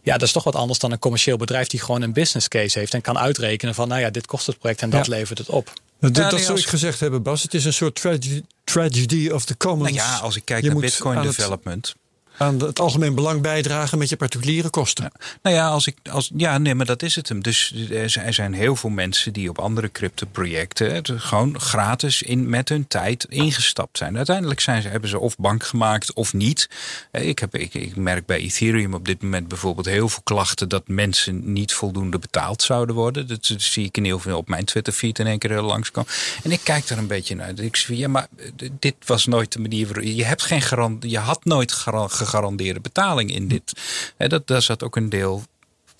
Ja, 0.03 0.13
dat 0.13 0.23
is 0.23 0.33
toch 0.33 0.45
wat 0.45 0.55
anders 0.57 0.79
dan 0.79 0.93
een 0.93 0.99
commercieel 0.99 1.37
bedrijf 1.37 1.67
die 1.69 1.81
gewoon 1.81 2.03
een 2.03 2.13
business 2.13 2.49
case 2.49 2.79
heeft 2.79 2.95
en 2.95 3.01
kan 3.01 3.19
uitrekenen 3.19 3.75
van, 3.75 3.89
nou 3.89 4.01
ja, 4.01 4.11
dit 4.11 4.27
kost 4.27 4.47
het 4.47 4.59
project 4.59 4.83
en 4.83 4.91
dat 4.91 5.07
Ja. 5.07 5.13
levert 5.13 5.39
het 5.39 5.49
op. 5.49 5.73
Dat, 6.01 6.17
Ja, 6.17 6.29
dat 6.31 6.41
zou 6.41 6.59
ik 6.59 6.67
gezegd 6.67 7.01
hebben, 7.01 7.23
Bas. 7.23 7.43
Het 7.43 7.55
is 7.55 7.65
een 7.65 7.73
soort 7.73 7.95
tragedy, 7.95 8.43
tragedy 8.65 9.29
of 9.29 9.45
the 9.45 9.57
commons. 9.57 9.91
Nou 9.91 10.09
ja, 10.09 10.17
als 10.19 10.37
ik 10.37 10.45
kijk 10.45 10.63
Je 10.65 10.71
naar 10.71 10.81
Bitcoin 10.81 11.17
het- 11.19 11.37
development. 11.37 11.95
Aan 12.39 12.61
het 12.61 12.81
algemeen 12.81 13.15
belang 13.15 13.43
bijdragen 13.43 13.99
met 13.99 14.09
je 14.09 14.17
particuliere 14.17 14.71
kosten. 14.71 15.13
Nou 15.43 15.57
ja, 15.57 15.69
als 15.69 15.87
ik, 15.87 15.97
als, 16.11 16.31
ja, 16.37 16.59
nee, 16.59 16.75
maar 16.75 16.87
dat 16.87 17.03
is 17.03 17.15
het 17.15 17.29
hem. 17.29 17.43
Dus 17.43 17.75
er 17.91 18.11
zijn- 18.11 18.27
er 18.27 18.35
zijn 18.35 18.53
heel 18.53 18.77
veel 18.77 18.91
mensen 18.91 19.33
die 19.33 19.49
op 19.49 19.59
andere 19.59 19.93
crypto-projecten 19.93 20.95
het 20.95 21.11
gewoon 21.17 21.61
gratis 21.61 22.23
in, 22.23 22.49
met 22.49 22.69
hun 22.69 22.87
tijd 22.89 23.25
ingestapt 23.25 23.99
zijn. 23.99 24.17
Uiteindelijk 24.17 24.61
zijn 24.61 24.83
ze, 24.83 24.89
hebben 24.89 25.11
ze 25.11 25.19
of 25.19 25.37
bank 25.37 25.65
gemaakt 25.65 26.13
of 26.13 26.33
niet. 26.33 26.69
Eh, 27.11 27.27
Ik, 27.29 27.39
heb, 27.39 27.57
ik, 27.57 27.75
ik 27.75 27.97
merk 27.97 28.27
bij 28.27 28.39
Ethereum 28.39 28.95
op 28.95 29.05
dit 29.05 29.23
moment 29.23 29.49
bijvoorbeeld 29.49 29.87
heel 29.87 30.09
veel 30.09 30.23
klachten 30.25 30.69
dat 30.69 30.89
mensen 30.89 31.53
niet 31.53 31.73
voldoende 31.73 32.19
betaald 32.19 32.63
zouden 32.63 32.95
worden. 32.95 33.27
Dat, 33.29 33.55
zie 33.57 33.85
ik 33.85 33.97
in 33.97 34.05
heel 34.05 34.19
veel 34.19 34.37
op 34.39 34.49
mijn 34.49 34.65
Twitter-feed 34.65 35.19
in 35.19 35.27
één 35.27 35.39
keer 35.39 35.61
langskomen. 35.61 36.11
En 36.43 36.51
ik 36.53 36.61
kijk 36.63 36.89
daar 36.89 36.99
een 36.99 37.07
beetje 37.07 37.35
naar. 37.35 37.59
Ik 37.59 37.77
zeg, 37.77 37.97
ja, 37.97 38.09
maar 38.09 38.27
eh, 38.37 38.69
dit 38.79 38.95
was 39.07 39.27
nooit 39.27 39.53
de 39.53 39.59
manier 39.59 39.87
waarop 39.87 40.05
je 40.05 40.25
hebt 40.25 40.43
geen 40.43 40.63
garant, 40.63 41.05
je 41.11 41.19
had 41.19 41.45
nooit 41.45 41.73
gara- 41.73 42.07
gegarandeerde 42.29 42.81
betaling 42.81 43.35
in 43.35 43.49
dit. 43.49 43.73
Hè, 44.17 44.29
dat, 44.29 44.47
daar 44.47 44.63
zat 44.63 44.83
ook 44.83 44.97
een 44.97 45.09
deel 45.09 45.43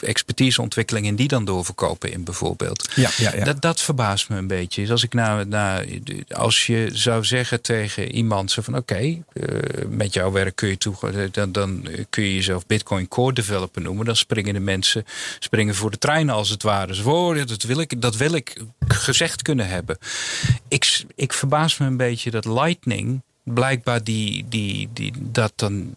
expertiseontwikkeling 0.03 1.07
in 1.07 1.17
die 1.17 1.29
dan 1.29 1.45
doorverkopen 1.45 2.13
in 2.13 2.25
bijvoorbeeld. 2.25 2.89
Ja, 2.95 3.11
ja, 3.17 3.35
ja. 3.37 3.45
Dat, 3.45 3.61
dat 3.61 3.81
verbaast 3.81 4.29
me 4.29 4.37
een 4.37 4.47
beetje. 4.47 4.81
Dus 4.81 4.91
als 4.91 5.03
ik 5.03 5.15
nou, 5.15 5.45
nou, 5.45 6.03
als 6.29 6.67
je 6.67 6.91
zou 6.93 7.25
zeggen 7.25 7.61
tegen 7.61 8.13
iemand 8.13 8.51
zo 8.51 8.63
van 8.63 8.77
oké, 8.77 8.95
eh, 8.95 9.23
met 9.89 10.13
jouw 10.15 10.31
werk 10.31 10.57
kun 10.57 10.69
je 10.69 10.79
toe, 10.79 10.95
dan, 11.31 11.53
dan 11.53 11.89
kun 12.11 12.23
je 12.23 12.35
jezelf 12.35 12.67
Bitcoin 12.67 13.09
Core 13.09 13.33
Developer 13.33 13.83
noemen. 13.83 14.05
Dan 14.05 14.17
springen 14.17 14.55
de 14.55 14.61
mensen 14.61 15.05
springen 15.39 15.75
voor 15.75 15.91
de 15.91 15.99
trein 15.99 16.31
als 16.31 16.49
het 16.49 16.63
ware. 16.63 16.95
Zo, 16.95 17.11
oh, 17.11 17.47
dat 17.47 17.63
wil 17.63 17.81
ik, 17.81 18.03
dat 18.03 18.17
wil 18.17 18.35
ik 18.35 18.57
gezegd 18.89 19.43
kunnen 19.43 19.69
hebben. 19.69 19.99
Ik, 20.69 21.05
ik 21.15 21.33
verbaas 21.33 21.79
me 21.79 21.87
een 21.87 21.97
beetje 21.97 22.31
dat 22.31 22.45
Lightning 22.45 23.23
blijkbaar 23.55 24.05
die, 24.05 24.47
die, 24.49 24.89
die, 24.93 25.13
dat 25.19 25.53
dan 25.57 25.95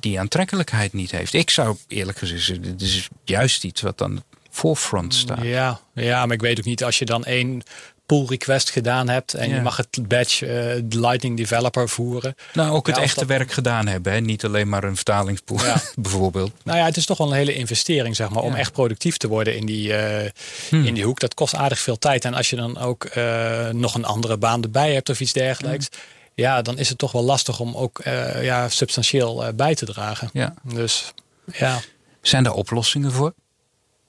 die 0.00 0.20
aantrekkelijkheid 0.20 0.92
niet 0.92 1.10
heeft. 1.10 1.34
Ik 1.34 1.50
zou 1.50 1.76
eerlijk 1.88 2.18
gezegd 2.18 2.62
dit 2.62 2.80
is 2.80 3.08
juist 3.24 3.64
iets 3.64 3.80
wat 3.80 4.02
aan 4.02 4.14
het 4.14 4.24
voorfront 4.50 5.14
staat. 5.14 5.42
Ja, 5.42 5.80
ja, 5.94 6.26
maar 6.26 6.34
ik 6.34 6.42
weet 6.42 6.58
ook 6.58 6.64
niet 6.64 6.84
als 6.84 6.98
je 6.98 7.04
dan 7.04 7.24
één 7.24 7.62
pull 8.10 8.26
request 8.26 8.70
gedaan 8.70 9.08
hebt 9.08 9.34
en 9.34 9.48
je 9.48 9.60
mag 9.60 9.76
het 9.76 10.08
badge 10.08 10.46
uh, 10.46 11.00
Lightning 11.00 11.36
Developer 11.36 11.88
voeren. 11.88 12.34
Nou, 12.52 12.70
ook 12.70 12.86
het 12.86 12.98
echte 12.98 13.26
werk 13.26 13.52
gedaan 13.52 13.86
hebben, 13.86 14.12
hè? 14.12 14.20
niet 14.20 14.44
alleen 14.44 14.68
maar 14.68 14.84
een 14.84 14.96
vertalingspool 14.96 15.64
ja. 15.64 15.80
bijvoorbeeld. 15.96 16.52
Nou 16.62 16.78
ja, 16.78 16.84
het 16.84 16.96
is 16.96 17.06
toch 17.06 17.18
wel 17.18 17.26
een 17.26 17.36
hele 17.36 17.54
investering, 17.54 18.16
zeg 18.16 18.30
maar, 18.30 18.42
om 18.42 18.54
echt 18.54 18.72
productief 18.72 19.16
te 19.16 19.28
worden 19.28 19.56
in 19.56 19.66
die, 19.66 19.88
uh, 19.88 20.24
in 20.70 20.94
die 20.94 21.04
hoek. 21.04 21.20
Dat 21.20 21.34
kost 21.34 21.54
aardig 21.54 21.78
veel 21.78 21.98
tijd. 21.98 22.24
En 22.24 22.34
als 22.34 22.50
je 22.50 22.56
dan 22.56 22.78
ook 22.78 23.08
uh, 23.16 23.68
nog 23.68 23.94
een 23.94 24.04
andere 24.04 24.36
baan 24.36 24.62
erbij 24.62 24.92
hebt 24.92 25.08
of 25.08 25.20
iets 25.20 25.32
dergelijks. 25.32 25.88
Hmm. 25.90 26.19
Ja, 26.40 26.62
dan 26.62 26.78
is 26.78 26.88
het 26.88 26.98
toch 26.98 27.12
wel 27.12 27.22
lastig 27.22 27.60
om 27.60 27.76
ook 27.76 28.00
ja, 28.40 28.68
substantieel 28.68 29.52
bij 29.54 29.74
te 29.74 29.84
dragen. 29.84 30.30
Ja. 30.32 30.54
Dus 30.62 31.12
ja. 31.52 31.80
Zijn 32.22 32.44
er 32.44 32.52
oplossingen 32.52 33.12
voor? 33.12 33.34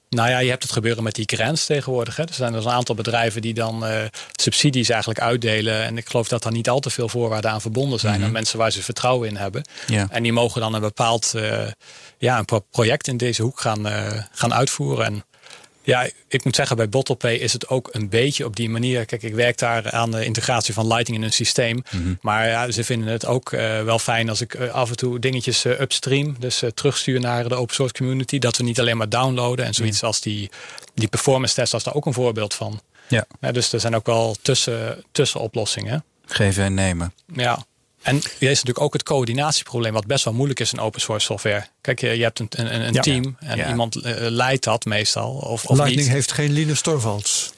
Nou 0.08 0.28
ja, 0.30 0.38
je 0.38 0.50
hebt 0.50 0.62
het 0.62 0.72
gebeuren 0.72 1.02
met 1.02 1.14
die 1.14 1.28
grens 1.34 1.64
tegenwoordig. 1.64 2.16
Hè. 2.16 2.22
Er 2.22 2.34
zijn 2.34 2.52
dus 2.52 2.64
een 2.64 2.70
aantal 2.70 2.94
bedrijven 2.94 3.42
die 3.42 3.54
dan 3.54 3.86
uh, 3.86 4.02
subsidies 4.32 4.88
eigenlijk 4.88 5.20
uitdelen. 5.20 5.84
En 5.84 5.96
ik 5.96 6.08
geloof 6.08 6.28
dat 6.28 6.42
daar 6.42 6.52
niet 6.52 6.68
al 6.68 6.80
te 6.80 6.90
veel 6.90 7.08
voorwaarden 7.08 7.50
aan 7.50 7.60
verbonden 7.60 8.00
zijn. 8.00 8.18
Mm 8.18 8.24
Aan 8.24 8.32
mensen 8.32 8.58
waar 8.58 8.70
ze 8.70 8.82
vertrouwen 8.82 9.28
in 9.28 9.36
hebben. 9.36 9.64
Ja. 9.86 10.06
En 10.10 10.22
die 10.22 10.32
mogen 10.32 10.60
dan 10.60 10.74
een 10.74 10.80
bepaald 10.80 11.34
ja, 12.18 12.38
een 12.38 12.62
project 12.70 13.08
in 13.08 13.16
deze 13.16 13.42
hoek 13.42 13.60
gaan, 13.60 13.86
gaan 14.32 14.54
uitvoeren. 14.54 15.04
En 15.04 15.24
ja, 15.82 16.08
ik 16.28 16.44
moet 16.44 16.56
zeggen, 16.56 16.76
bij 16.76 16.88
BottlePay 16.88 17.34
is 17.34 17.52
het 17.52 17.68
ook 17.68 17.88
een 17.92 18.08
beetje 18.08 18.44
op 18.44 18.56
die 18.56 18.68
manier. 18.68 19.04
Kijk, 19.04 19.22
ik 19.22 19.34
werk 19.34 19.58
daar 19.58 19.90
aan 19.90 20.10
de 20.10 20.24
integratie 20.24 20.74
van 20.74 20.86
Lightning 20.86 21.18
in 21.18 21.24
een 21.24 21.32
systeem. 21.32 21.82
Mhm. 21.90 22.14
Maar 22.20 22.48
ja, 22.48 22.70
ze 22.70 22.84
vinden 22.84 23.08
het 23.08 23.26
ook 23.26 23.52
uh, 23.52 23.82
wel 23.82 23.98
fijn 23.98 24.28
als 24.28 24.40
ik 24.40 24.54
uh, 24.54 24.70
af 24.70 24.90
en 24.90 24.96
toe 24.96 25.18
dingetjes 25.18 25.64
uh, 25.64 25.80
upstream, 25.80 26.36
dus 26.38 26.62
terugstuur 26.74 27.20
naar 27.20 27.48
de 27.48 27.54
open 27.54 27.74
source 27.74 27.94
community. 27.94 28.38
Dat 28.38 28.56
we 28.56 28.62
niet 28.62 28.80
alleen 28.80 28.96
maar 28.96 29.08
downloaden 29.08 29.64
en 29.64 29.74
zoiets 29.74 30.02
als 30.02 30.20
die, 30.20 30.50
die 30.94 31.08
performance 31.08 31.54
test, 31.54 31.74
als 31.74 31.82
daar 31.82 31.94
ook 31.94 32.06
een 32.06 32.12
voorbeeld 32.12 32.54
van. 32.54 32.80
Ja. 33.08 33.26
ja. 33.40 33.52
dus 33.52 33.72
er 33.72 33.80
zijn 33.80 33.96
ook 33.96 34.06
wel 34.06 34.36
tussen, 34.42 35.04
tussenoplossingen. 35.12 36.04
Geven 36.26 36.64
en 36.64 36.74
nemen. 36.74 37.14
Ja. 37.26 37.64
En 38.02 38.16
er 38.16 38.22
is 38.24 38.48
natuurlijk 38.48 38.80
ook 38.80 38.92
het 38.92 39.02
coördinatieprobleem, 39.02 39.92
wat 39.92 40.06
best 40.06 40.24
wel 40.24 40.34
moeilijk 40.34 40.60
is 40.60 40.72
in 40.72 40.80
open 40.80 41.00
source 41.00 41.26
software. 41.26 41.66
Kijk, 41.80 42.00
je, 42.00 42.08
je 42.08 42.22
hebt 42.22 42.38
een, 42.38 42.48
een, 42.50 42.86
een 42.86 43.02
team 43.02 43.36
en 43.38 43.68
iemand 43.68 43.96
uh, 43.96 44.02
leidt 44.16 44.64
dat 44.64 44.84
meestal. 44.84 45.32
Of, 45.32 45.64
of 45.64 45.78
Lightning 45.78 46.08
heeft 46.08 46.32
geen 46.32 46.52
Linus 46.52 46.80
Torvalds. 46.80 47.52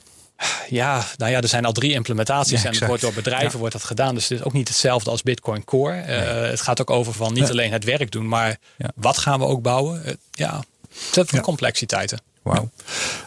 Ja, 0.69 1.07
nou 1.17 1.31
ja, 1.31 1.41
er 1.41 1.49
zijn 1.49 1.65
al 1.65 1.73
drie 1.73 1.93
implementaties 1.93 2.65
en 2.65 2.87
wordt 2.87 3.03
door 3.03 3.13
bedrijven 3.13 3.59
wordt 3.59 3.73
dat 3.73 3.85
gedaan. 3.85 4.15
Dus 4.15 4.29
het 4.29 4.39
is 4.39 4.45
ook 4.45 4.53
niet 4.53 4.69
hetzelfde 4.69 5.11
als 5.11 5.23
Bitcoin 5.23 5.65
Core. 5.65 5.97
Uh, 5.97 6.51
het 6.51 6.61
gaat 6.61 6.81
ook 6.81 6.91
over 6.91 7.13
van 7.13 7.33
niet 7.33 7.51
alleen 7.51 7.73
het 7.73 7.85
werk 7.85 8.11
doen, 8.11 8.29
maar 8.29 8.57
wat 8.95 9.19
gaan 9.19 9.39
we 9.39 9.47
ook 9.47 9.63
bouwen? 9.63 10.03
Uh, 10.07 10.13
ja, 10.31 10.65
het 11.07 11.15
heeft 11.15 11.41
complexiteiten. 11.41 12.21
Wauw. 12.43 12.71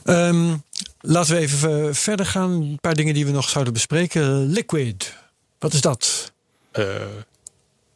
Um, 0.05 0.63
laten 0.99 1.35
we 1.35 1.41
even 1.41 1.95
verder 1.95 2.25
gaan. 2.25 2.51
Een 2.51 2.77
paar 2.81 2.95
dingen 2.95 3.13
die 3.13 3.25
we 3.25 3.31
nog 3.31 3.49
zouden 3.49 3.73
bespreken. 3.73 4.45
Liquid, 4.45 5.13
wat 5.59 5.73
is 5.73 5.81
dat? 5.81 6.31
Uh, 6.77 6.85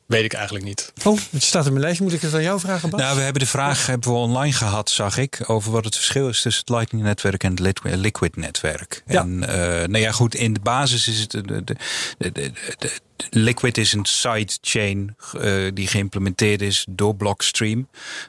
weet 0.05 0.23
ik 0.23 0.33
eigenlijk 0.33 0.65
niet. 0.65 0.93
Oh, 1.03 1.19
het 1.31 1.43
staat 1.43 1.65
in 1.65 1.71
mijn 1.71 1.83
lijstje. 1.83 2.03
Moet 2.03 2.13
ik 2.13 2.21
het 2.21 2.33
aan 2.33 2.41
jou 2.41 2.59
vragen, 2.59 2.89
Bas? 2.89 2.99
Nou, 2.99 3.15
we 3.15 3.21
hebben 3.21 3.41
de 3.41 3.47
vraag 3.47 3.85
hebben 3.85 4.11
we 4.11 4.15
online 4.15 4.53
gehad, 4.53 4.89
zag 4.89 5.17
ik, 5.17 5.43
over 5.47 5.71
wat 5.71 5.85
het 5.85 5.95
verschil 5.95 6.29
is 6.29 6.41
tussen 6.41 6.63
het 6.65 6.75
Lightning-netwerk 6.75 7.43
en 7.43 7.63
het 7.63 7.99
Liquid-netwerk. 7.99 9.03
Ja. 9.05 9.21
En 9.21 9.33
uh, 9.41 9.47
nou 9.87 9.97
ja, 9.97 10.11
goed, 10.11 10.35
in 10.35 10.53
de 10.53 10.59
basis 10.59 11.07
is 11.07 11.19
het 11.19 11.31
de, 11.31 11.63
de, 11.63 11.75
de, 12.17 12.31
de 12.77 12.91
Liquid 13.29 13.77
is 13.77 13.93
een 13.93 14.05
sidechain 14.05 15.15
uh, 15.35 15.71
die 15.73 15.87
geïmplementeerd 15.87 16.61
is 16.61 16.85
door 16.89 17.15
Blockstream 17.15 17.87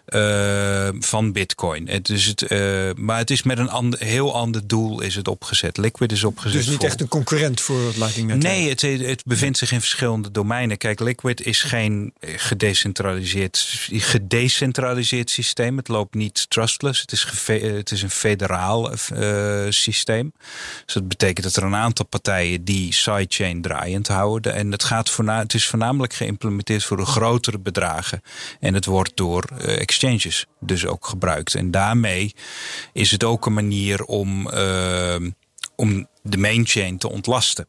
uh, 0.09 0.89
van 0.99 1.33
Bitcoin. 1.33 1.89
Het 1.89 2.09
is 2.09 2.27
het, 2.27 2.51
uh, 2.51 2.91
maar 2.95 3.19
het 3.19 3.31
is 3.31 3.43
met 3.43 3.59
een 3.59 3.71
ander, 3.71 4.01
heel 4.01 4.35
ander 4.35 4.67
doel 4.67 5.01
is 5.01 5.15
het 5.15 5.29
opgezet. 5.29 5.77
Liquid 5.77 6.13
is 6.13 6.25
opgezet. 6.25 6.59
Dus 6.59 6.69
niet 6.69 6.85
echt 6.85 7.01
een 7.01 7.09
concurrent 7.09 7.61
voor 7.61 7.87
het 7.87 7.97
Lightning 7.97 8.29
Network? 8.29 8.55
Nee, 8.55 8.69
het, 8.69 8.81
het 9.07 9.25
bevindt 9.25 9.59
zich 9.59 9.73
in 9.73 9.81
verschillende 9.81 10.31
domeinen. 10.31 10.79
Kijk, 10.79 11.01
Liquid 11.01 11.47
is 11.47 11.63
geen 11.63 12.13
gedecentraliseerd, 12.21 13.89
gedecentraliseerd 13.91 15.31
systeem. 15.31 15.77
Het 15.77 15.89
loopt 15.89 16.15
niet 16.15 16.51
trustless. 16.51 17.01
Het 17.01 17.13
is, 17.13 17.27
het 17.47 17.91
is 17.91 18.03
een 18.03 18.11
federaal 18.11 18.91
systeem. 19.69 20.33
Dus 20.85 20.95
dat 20.95 21.09
betekent 21.09 21.47
dat 21.47 21.57
er 21.57 21.63
een 21.63 21.75
aantal 21.75 22.07
partijen 22.07 22.65
die 22.65 22.93
sidechain 22.93 23.63
draaiend 23.63 24.09
houden. 24.09 24.55
En 24.55 24.73
het 24.73 24.82
het, 24.83 24.91
gaat 24.91 25.11
voorna 25.11 25.39
het 25.39 25.55
is 25.55 25.67
voornamelijk 25.67 26.15
geïmplementeerd 26.15 26.85
voor 26.85 26.97
de 26.97 27.05
grotere 27.05 27.59
bedragen. 27.59 28.23
En 28.61 28.75
het 28.75 28.85
wordt 28.85 29.17
door 29.17 29.45
uh, 29.53 29.81
exchanges 29.81 30.47
dus 30.61 30.87
ook 30.87 31.07
gebruikt. 31.07 31.55
En 31.55 31.71
daarmee 31.71 32.35
is 32.93 33.11
het 33.11 33.25
ook 33.25 33.47
een 33.47 33.53
manier 33.53 34.05
om, 34.05 34.49
uh, 34.49 35.17
om 35.77 36.07
de 36.23 36.39
main 36.39 36.67
chain 36.67 36.99
te 36.99 37.11
ontlasten. 37.11 37.67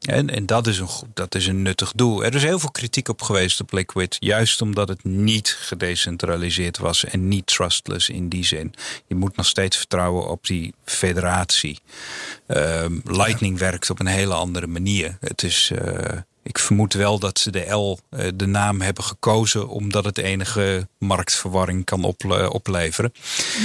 En, 0.00 0.30
en 0.30 0.46
dat, 0.46 0.66
is 0.66 0.78
een, 0.78 0.88
dat 1.14 1.34
is 1.34 1.46
een 1.46 1.62
nuttig 1.62 1.92
doel. 1.92 2.24
Er 2.24 2.34
is 2.34 2.42
heel 2.42 2.58
veel 2.58 2.70
kritiek 2.70 3.08
op 3.08 3.22
geweest 3.22 3.60
op 3.60 3.72
Liquid. 3.72 4.16
Juist 4.20 4.62
omdat 4.62 4.88
het 4.88 5.04
niet 5.04 5.56
gedecentraliseerd 5.60 6.78
was 6.78 7.04
en 7.04 7.28
niet 7.28 7.46
trustless 7.46 8.08
in 8.08 8.28
die 8.28 8.44
zin. 8.44 8.74
Je 9.06 9.14
moet 9.14 9.36
nog 9.36 9.46
steeds 9.46 9.76
vertrouwen 9.76 10.28
op 10.28 10.46
die 10.46 10.74
federatie. 10.84 11.78
Uh, 12.48 12.84
Lightning 13.04 13.58
werkt 13.58 13.90
op 13.90 14.00
een 14.00 14.06
hele 14.06 14.34
andere 14.34 14.66
manier. 14.66 15.16
Het 15.20 15.42
is. 15.42 15.70
Uh, 15.72 16.18
ik 16.44 16.58
vermoed 16.58 16.92
wel 16.92 17.18
dat 17.18 17.38
ze 17.38 17.50
de 17.50 17.70
L, 17.70 17.98
eh, 18.10 18.28
de 18.34 18.46
naam, 18.46 18.80
hebben 18.80 19.04
gekozen 19.04 19.68
omdat 19.68 20.04
het 20.04 20.18
enige 20.18 20.88
marktverwarring 20.98 21.84
kan 21.84 22.14
opleveren. 22.48 23.12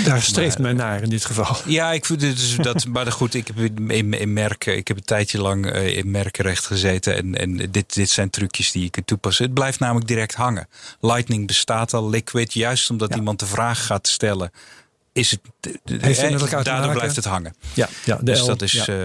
Daar 0.03 0.21
streeft 0.21 0.59
men 0.59 0.75
naar 0.75 1.01
in 1.01 1.09
dit 1.09 1.25
geval. 1.25 1.57
Ja, 1.79 1.91
ik 1.91 2.05
vind 2.05 2.19
dus 2.19 2.55
dat. 2.55 2.85
maar 2.85 3.11
goed, 3.11 3.33
ik 3.33 3.47
heb 3.47 3.57
in, 3.57 4.13
in 4.13 4.33
merken, 4.33 4.77
ik 4.77 4.87
heb 4.87 4.97
een 4.97 5.03
tijdje 5.03 5.41
lang 5.41 5.71
eh, 5.71 5.97
in 5.97 6.11
merkenrecht 6.11 6.65
gezeten 6.65 7.15
en, 7.15 7.35
en 7.35 7.71
dit, 7.71 7.93
dit 7.93 8.09
zijn 8.09 8.29
trucjes 8.29 8.71
die 8.71 8.85
ik 8.85 8.91
kan 8.91 9.03
toepassen. 9.05 9.45
Het 9.45 9.53
blijft 9.53 9.79
namelijk 9.79 10.07
direct 10.07 10.35
hangen. 10.35 10.67
Lightning 10.99 11.47
bestaat 11.47 11.93
al, 11.93 12.09
Liquid, 12.09 12.53
juist 12.53 12.89
omdat 12.89 13.15
iemand 13.15 13.39
de 13.39 13.45
vraag 13.45 13.85
gaat 13.85 14.07
stellen 14.07 14.51
is 15.11 15.31
het, 15.31 15.41
Heeft 16.01 16.21
het 16.21 16.41
elkaar 16.41 16.63
daardoor 16.63 16.93
blijft 16.93 17.15
het 17.15 17.25
hangen. 17.25 17.55
Ja, 17.73 17.89
ja 18.05 18.19
dus 18.21 18.45
dat 18.45 18.61
is, 18.61 18.87
uh, 18.87 18.95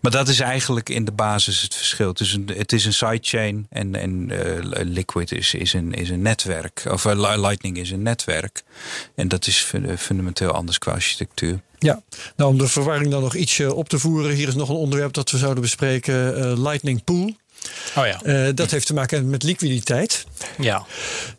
maar 0.00 0.10
dat 0.10 0.28
is 0.28 0.40
eigenlijk 0.40 0.88
in 0.88 1.04
de 1.04 1.12
basis 1.12 1.62
het 1.62 1.74
verschil. 1.74 2.08
Het 2.08 2.20
is 2.20 2.32
een, 2.32 2.50
het 2.56 2.72
is 2.72 2.84
een 2.84 2.92
sidechain 2.92 3.66
en, 3.70 3.94
en 3.94 4.30
uh, 4.30 4.38
Liquid 4.84 5.32
is, 5.32 5.54
is, 5.54 5.72
een, 5.72 5.92
is 5.92 6.10
een 6.10 6.22
netwerk. 6.22 6.82
Of 6.90 7.04
uh, 7.04 7.38
Lightning 7.40 7.76
is 7.76 7.90
een 7.90 8.02
netwerk. 8.02 8.62
En 9.14 9.28
dat 9.28 9.46
is 9.46 9.72
fundamenteel 9.98 10.50
anders 10.50 10.78
qua 10.78 10.92
architectuur. 10.92 11.60
Ja, 11.78 12.02
nou 12.36 12.50
om 12.50 12.58
de 12.58 12.68
verwarring 12.68 13.10
dan 13.10 13.22
nog 13.22 13.34
ietsje 13.34 13.74
op 13.74 13.88
te 13.88 13.98
voeren. 13.98 14.34
Hier 14.34 14.48
is 14.48 14.54
nog 14.54 14.68
een 14.68 14.74
onderwerp 14.74 15.12
dat 15.12 15.30
we 15.30 15.38
zouden 15.38 15.62
bespreken. 15.62 16.62
Lightning 16.62 17.04
Pool. 17.04 17.34
Oh 17.96 18.06
ja. 18.06 18.20
Uh, 18.24 18.48
dat 18.54 18.70
heeft 18.70 18.86
te 18.86 18.94
maken 18.94 19.30
met 19.30 19.42
liquiditeit. 19.42 20.26
Ja. 20.58 20.86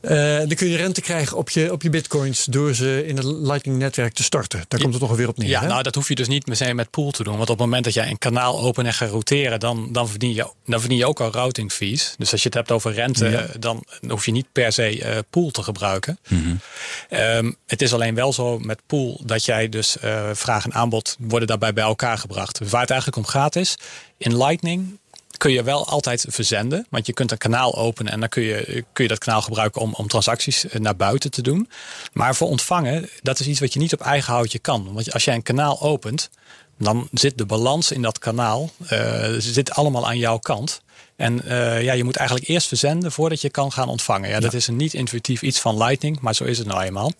Uh, 0.01 0.37
dan 0.37 0.55
kun 0.55 0.67
je 0.67 0.77
rente 0.77 1.01
krijgen 1.01 1.37
op 1.37 1.49
je, 1.49 1.71
op 1.71 1.81
je 1.81 1.89
bitcoins 1.89 2.45
door 2.45 2.73
ze 2.73 3.05
in 3.05 3.17
het 3.17 3.25
Lightning-netwerk 3.25 4.13
te 4.13 4.23
starten. 4.23 4.65
Daar 4.67 4.79
komt 4.79 4.93
het 4.93 5.01
toch 5.01 5.15
weer 5.15 5.27
op 5.27 5.37
neer. 5.37 5.49
Ja, 5.49 5.65
nou 5.65 5.83
dat 5.83 5.95
hoef 5.95 6.07
je 6.07 6.15
dus 6.15 6.27
niet 6.27 6.47
meteen 6.47 6.75
met 6.75 6.89
pool 6.89 7.11
te 7.11 7.23
doen. 7.23 7.37
Want 7.37 7.49
op 7.49 7.57
het 7.57 7.65
moment 7.65 7.83
dat 7.83 7.93
jij 7.93 8.09
een 8.09 8.17
kanaal 8.17 8.59
open 8.59 8.85
en 8.85 8.93
gaat 8.93 9.09
routeren, 9.09 9.59
dan, 9.59 9.89
dan, 9.91 10.09
verdien, 10.09 10.33
je, 10.33 10.51
dan 10.65 10.79
verdien 10.79 10.97
je 10.97 11.05
ook 11.05 11.19
al 11.19 11.31
routing 11.31 11.71
fees. 11.71 12.15
Dus 12.17 12.31
als 12.31 12.41
je 12.41 12.47
het 12.47 12.57
hebt 12.57 12.71
over 12.71 12.93
rente, 12.93 13.29
ja. 13.29 13.47
dan 13.59 13.83
hoef 14.07 14.25
je 14.25 14.31
niet 14.31 14.47
per 14.51 14.71
se 14.71 14.99
uh, 14.99 15.17
pool 15.29 15.51
te 15.51 15.63
gebruiken. 15.63 16.19
Mm 16.27 16.43
-hmm. 16.43 17.19
um, 17.19 17.55
het 17.67 17.81
is 17.81 17.93
alleen 17.93 18.15
wel 18.15 18.33
zo 18.33 18.59
met 18.59 18.79
pool 18.87 19.21
dat 19.25 19.45
jij 19.45 19.69
dus 19.69 19.97
vraag 20.33 20.65
en 20.65 20.73
aanbod 20.73 21.15
worden 21.19 21.47
daarbij 21.47 21.73
bij 21.73 21.83
elkaar 21.83 22.17
gebracht. 22.17 22.59
Dus 22.59 22.69
waar 22.69 22.81
het 22.81 22.89
eigenlijk 22.89 23.19
om 23.19 23.25
gaat 23.25 23.55
is, 23.55 23.75
in 24.17 24.37
Lightning 24.37 24.99
kun 25.37 25.51
je 25.51 25.63
wel 25.63 25.87
altijd 25.87 26.25
verzenden. 26.29 26.87
Want 26.89 27.05
je 27.05 27.13
kunt 27.13 27.31
een 27.31 27.37
kanaal 27.37 27.75
openen 27.75 28.11
en 28.11 28.19
dan 28.19 28.29
kun 28.29 28.43
je, 28.43 28.85
kun 28.93 29.03
je 29.03 29.09
dat 29.09 29.17
kanaal 29.17 29.41
gebruiken 29.41 29.81
om, 29.81 29.93
om 29.93 30.07
transacties 30.07 30.67
eh, 30.67 30.79
naar 30.79 30.95
buiten 30.95 31.31
te 31.31 31.41
doen. 31.41 31.69
Maar 32.13 32.35
voor 32.35 32.47
ontvangen, 32.47 33.09
dat 33.21 33.39
is 33.39 33.47
iets 33.47 33.59
wat 33.59 33.73
je 33.73 33.79
niet 33.79 33.93
op 33.93 34.01
eigen 34.01 34.33
houtje 34.33 34.59
kan. 34.59 34.93
Want 34.93 35.13
als 35.13 35.23
jij 35.23 35.35
een 35.35 35.43
kanaal 35.43 35.81
opent, 35.81 36.29
dan 36.77 37.07
zit 37.11 37.37
de 37.37 37.45
balans 37.45 37.91
in 37.91 38.01
dat 38.01 38.19
kanaal 38.19 38.69
uh, 38.91 39.25
zit 39.37 39.71
allemaal 39.71 40.07
aan 40.07 40.17
jouw 40.17 40.37
kant. 40.37 40.81
En 41.15 41.41
uh, 41.45 41.83
ja, 41.83 41.93
je 41.93 42.03
moet 42.03 42.15
eigenlijk 42.15 42.47
eerst 42.47 42.67
verzenden 42.67 43.11
voordat 43.11 43.41
je 43.41 43.49
kan 43.49 43.71
gaan 43.71 43.89
ontvangen. 43.89 44.29
Ja, 44.29 44.35
ja. 44.35 44.41
dat 44.41 44.53
is 44.53 44.67
een 44.67 44.75
niet 44.75 44.93
intuïtief 44.93 45.41
iets 45.41 45.59
van 45.59 45.77
Lightning, 45.77 46.19
maar 46.19 46.35
zo 46.35 46.43
is 46.43 46.57
het 46.57 46.67
nou 46.67 46.81
eenmaal. 46.81 47.11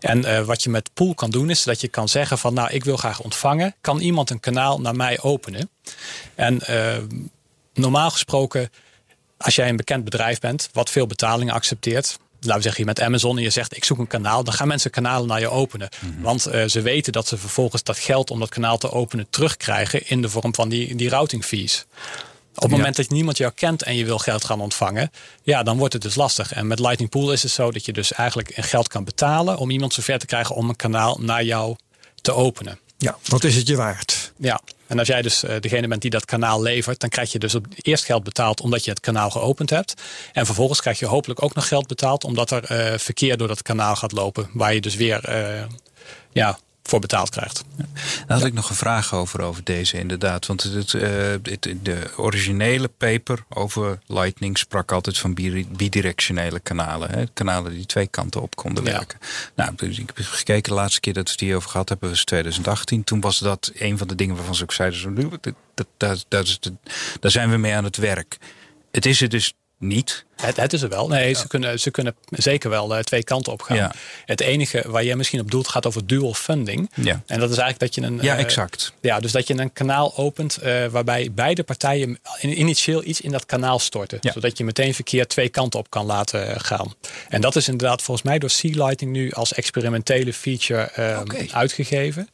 En 0.00 0.18
uh, 0.18 0.40
wat 0.40 0.62
je 0.62 0.70
met 0.70 0.90
Pool 0.94 1.14
kan 1.14 1.30
doen, 1.30 1.50
is 1.50 1.62
dat 1.62 1.80
je 1.80 1.88
kan 1.88 2.08
zeggen 2.08 2.38
van 2.38 2.54
nou, 2.54 2.70
ik 2.70 2.84
wil 2.84 2.96
graag 2.96 3.20
ontvangen. 3.20 3.74
Kan 3.80 4.00
iemand 4.00 4.30
een 4.30 4.40
kanaal 4.40 4.80
naar 4.80 4.96
mij 4.96 5.20
openen? 5.20 5.70
En 6.34 6.60
normaal 7.80 8.10
gesproken, 8.10 8.70
als 9.38 9.54
jij 9.54 9.68
een 9.68 9.76
bekend 9.76 10.04
bedrijf 10.04 10.38
bent, 10.38 10.68
wat 10.72 10.90
veel 10.90 11.06
betalingen 11.06 11.54
accepteert. 11.54 12.18
Laten 12.40 12.56
we 12.56 12.62
zeggen, 12.62 12.80
je 12.80 12.86
met 12.86 13.00
Amazon 13.00 13.36
en 13.36 13.42
je 13.42 13.50
zegt 13.50 13.76
ik 13.76 13.84
zoek 13.84 13.98
een 13.98 14.06
kanaal, 14.06 14.44
dan 14.44 14.54
gaan 14.54 14.68
mensen 14.68 14.90
kanalen 14.90 15.28
naar 15.28 15.40
je 15.40 15.50
openen. 15.50 15.88
Mhm. 15.98 16.22
Want 16.22 16.48
uh, 16.48 16.64
ze 16.64 16.80
weten 16.80 17.12
dat 17.12 17.26
ze 17.26 17.38
vervolgens 17.38 17.82
dat 17.82 17.98
geld 17.98 18.30
om 18.30 18.38
dat 18.38 18.48
kanaal 18.48 18.78
te 18.78 18.90
openen 18.90 19.26
terugkrijgen 19.30 20.08
in 20.08 20.22
de 20.22 20.28
vorm 20.28 20.54
van 20.54 20.68
die, 20.68 20.94
die 20.94 21.08
routing 21.08 21.44
fees. 21.44 21.86
Op 22.54 22.62
het 22.62 22.70
moment 22.70 22.96
dat 22.96 23.08
niemand 23.08 23.36
jou 23.36 23.52
kent 23.52 23.82
en 23.82 23.96
je 23.96 24.04
wil 24.04 24.18
geld 24.18 24.44
gaan 24.44 24.60
ontvangen, 24.60 25.10
ja, 25.42 25.62
dan 25.62 25.78
wordt 25.78 25.92
het 25.92 26.02
dus 26.02 26.14
lastig. 26.14 26.52
En 26.52 26.66
met 26.66 26.78
Lightning 26.78 27.10
Pool 27.10 27.32
is 27.32 27.42
het 27.42 27.52
zo 27.52 27.70
dat 27.70 27.84
je 27.84 27.92
dus 27.92 28.12
eigenlijk 28.12 28.52
geld 28.54 28.88
kan 28.88 29.04
betalen 29.04 29.56
om 29.56 29.70
iemand 29.70 29.94
zover 29.94 30.18
te 30.18 30.26
krijgen 30.26 30.54
om 30.54 30.68
een 30.68 30.76
kanaal 30.76 31.18
naar 31.20 31.44
jou 31.44 31.76
te 32.20 32.32
openen. 32.32 32.78
Ja, 33.00 33.18
wat 33.28 33.44
is 33.44 33.56
het 33.56 33.66
je 33.66 33.76
waard? 33.76 34.32
Ja, 34.36 34.60
en 34.86 34.98
als 34.98 35.08
jij 35.08 35.22
dus 35.22 35.42
eh, 35.42 35.60
degene 35.60 35.88
bent 35.88 36.02
die 36.02 36.10
dat 36.10 36.24
kanaal 36.24 36.62
levert, 36.62 37.00
dan 37.00 37.08
krijg 37.08 37.32
je 37.32 37.38
dus 37.38 37.54
eerst 37.76 38.04
geld 38.04 38.24
betaald 38.24 38.60
omdat 38.60 38.84
je 38.84 38.90
het 38.90 39.00
kanaal 39.00 39.30
geopend 39.30 39.70
hebt. 39.70 39.94
En 40.32 40.46
vervolgens 40.46 40.80
krijg 40.80 40.98
je 40.98 41.06
hopelijk 41.06 41.42
ook 41.42 41.54
nog 41.54 41.68
geld 41.68 41.86
betaald 41.86 42.24
omdat 42.24 42.50
er 42.50 42.92
uh, 42.92 42.98
verkeer 42.98 43.36
door 43.36 43.48
dat 43.48 43.62
kanaal 43.62 43.96
gaat 43.96 44.12
lopen, 44.12 44.50
waar 44.52 44.74
je 44.74 44.80
dus 44.80 44.94
weer 44.94 45.28
uh, 45.28 45.64
ja, 46.32 46.58
voor 46.90 47.00
betaald 47.00 47.30
krijgt. 47.30 47.64
Ja. 47.76 47.84
Had 48.26 48.44
ik 48.44 48.52
nog 48.52 48.68
een 48.68 48.76
vraag 48.76 49.14
over, 49.14 49.40
over 49.40 49.64
deze 49.64 49.98
inderdaad. 49.98 50.46
Want 50.46 50.62
het, 50.62 50.92
uh, 50.92 51.02
het, 51.42 51.74
de 51.82 52.10
originele 52.16 52.88
paper 52.88 53.44
over 53.48 53.98
Lightning 54.06 54.58
sprak 54.58 54.92
altijd 54.92 55.18
van 55.18 55.34
bidirectionele 55.76 56.60
kanalen. 56.60 57.10
Hè? 57.10 57.24
Kanalen 57.32 57.72
die 57.72 57.86
twee 57.86 58.06
kanten 58.06 58.42
op 58.42 58.56
konden 58.56 58.84
werken. 58.84 59.18
Ja. 59.20 59.26
Nou, 59.54 59.72
dus 59.76 59.98
ik 59.98 60.10
heb 60.14 60.26
gekeken, 60.26 60.70
de 60.70 60.78
laatste 60.78 61.00
keer 61.00 61.12
dat 61.12 61.24
we 61.24 61.30
het 61.30 61.40
hier 61.40 61.56
over 61.56 61.70
gehad 61.70 61.88
hebben 61.88 62.08
was 62.08 62.24
2018. 62.24 63.04
Toen 63.04 63.20
was 63.20 63.38
dat 63.38 63.70
een 63.74 63.98
van 63.98 64.08
de 64.08 64.14
dingen 64.14 64.36
waarvan 64.36 64.54
ze 64.54 64.62
ook 64.62 64.72
zeiden, 64.72 65.30
dat, 65.30 65.54
dat, 65.74 65.86
dat, 65.96 66.24
dat 66.28 66.46
is 66.46 66.60
de, 66.60 66.72
daar 67.20 67.30
zijn 67.30 67.50
we 67.50 67.56
mee 67.56 67.74
aan 67.74 67.84
het 67.84 67.96
werk. 67.96 68.38
Het 68.90 69.06
is 69.06 69.20
er 69.20 69.28
dus 69.28 69.54
niet. 69.80 70.24
Het, 70.36 70.56
het, 70.56 70.72
is 70.72 70.82
er 70.82 70.88
wel. 70.88 71.08
Nee, 71.08 71.34
ze, 71.34 71.48
kunnen, 71.48 71.80
ze 71.80 71.90
kunnen 71.90 72.14
zeker 72.30 72.70
wel 72.70 72.96
uh, 72.96 73.02
twee 73.02 73.24
kanten 73.24 73.52
op 73.52 73.62
gaan. 73.62 73.76
Ja. 73.76 73.92
Het 74.24 74.40
enige 74.40 74.84
waar 74.86 75.04
jij 75.04 75.16
misschien 75.16 75.40
op 75.40 75.50
doelt 75.50 75.68
gaat 75.68 75.86
over 75.86 76.06
dual 76.06 76.34
funding. 76.34 76.90
Ja. 76.94 77.22
En 77.26 77.40
dat 77.40 77.50
is 77.50 77.58
eigenlijk 77.58 77.78
dat 77.78 77.94
je 77.94 78.10
een. 78.10 78.18
Ja, 78.22 78.36
exact. 78.36 78.92
Uh, 78.94 79.10
ja, 79.10 79.20
dus 79.20 79.32
dat 79.32 79.46
je 79.46 79.58
een 79.58 79.72
kanaal 79.72 80.16
opent 80.16 80.58
uh, 80.62 80.86
waarbij 80.86 81.28
beide 81.32 81.62
partijen 81.62 82.18
initieel 82.40 83.04
iets 83.04 83.20
in 83.20 83.30
dat 83.30 83.46
kanaal 83.46 83.78
storten. 83.78 84.18
Ja. 84.20 84.32
Zodat 84.32 84.58
je 84.58 84.64
meteen 84.64 84.94
verkeer 84.94 85.26
twee 85.26 85.48
kanten 85.48 85.78
op 85.78 85.90
kan 85.90 86.06
laten 86.06 86.60
gaan. 86.60 86.94
En 87.28 87.40
dat 87.40 87.56
is 87.56 87.68
inderdaad 87.68 88.02
volgens 88.02 88.26
mij 88.26 88.38
door 88.38 88.50
Sea 88.50 88.86
Lighting 88.86 89.12
nu 89.12 89.30
als 89.32 89.52
experimentele 89.52 90.32
feature 90.32 90.90
okay. 91.20 91.48
uitgegeven. 91.52 92.28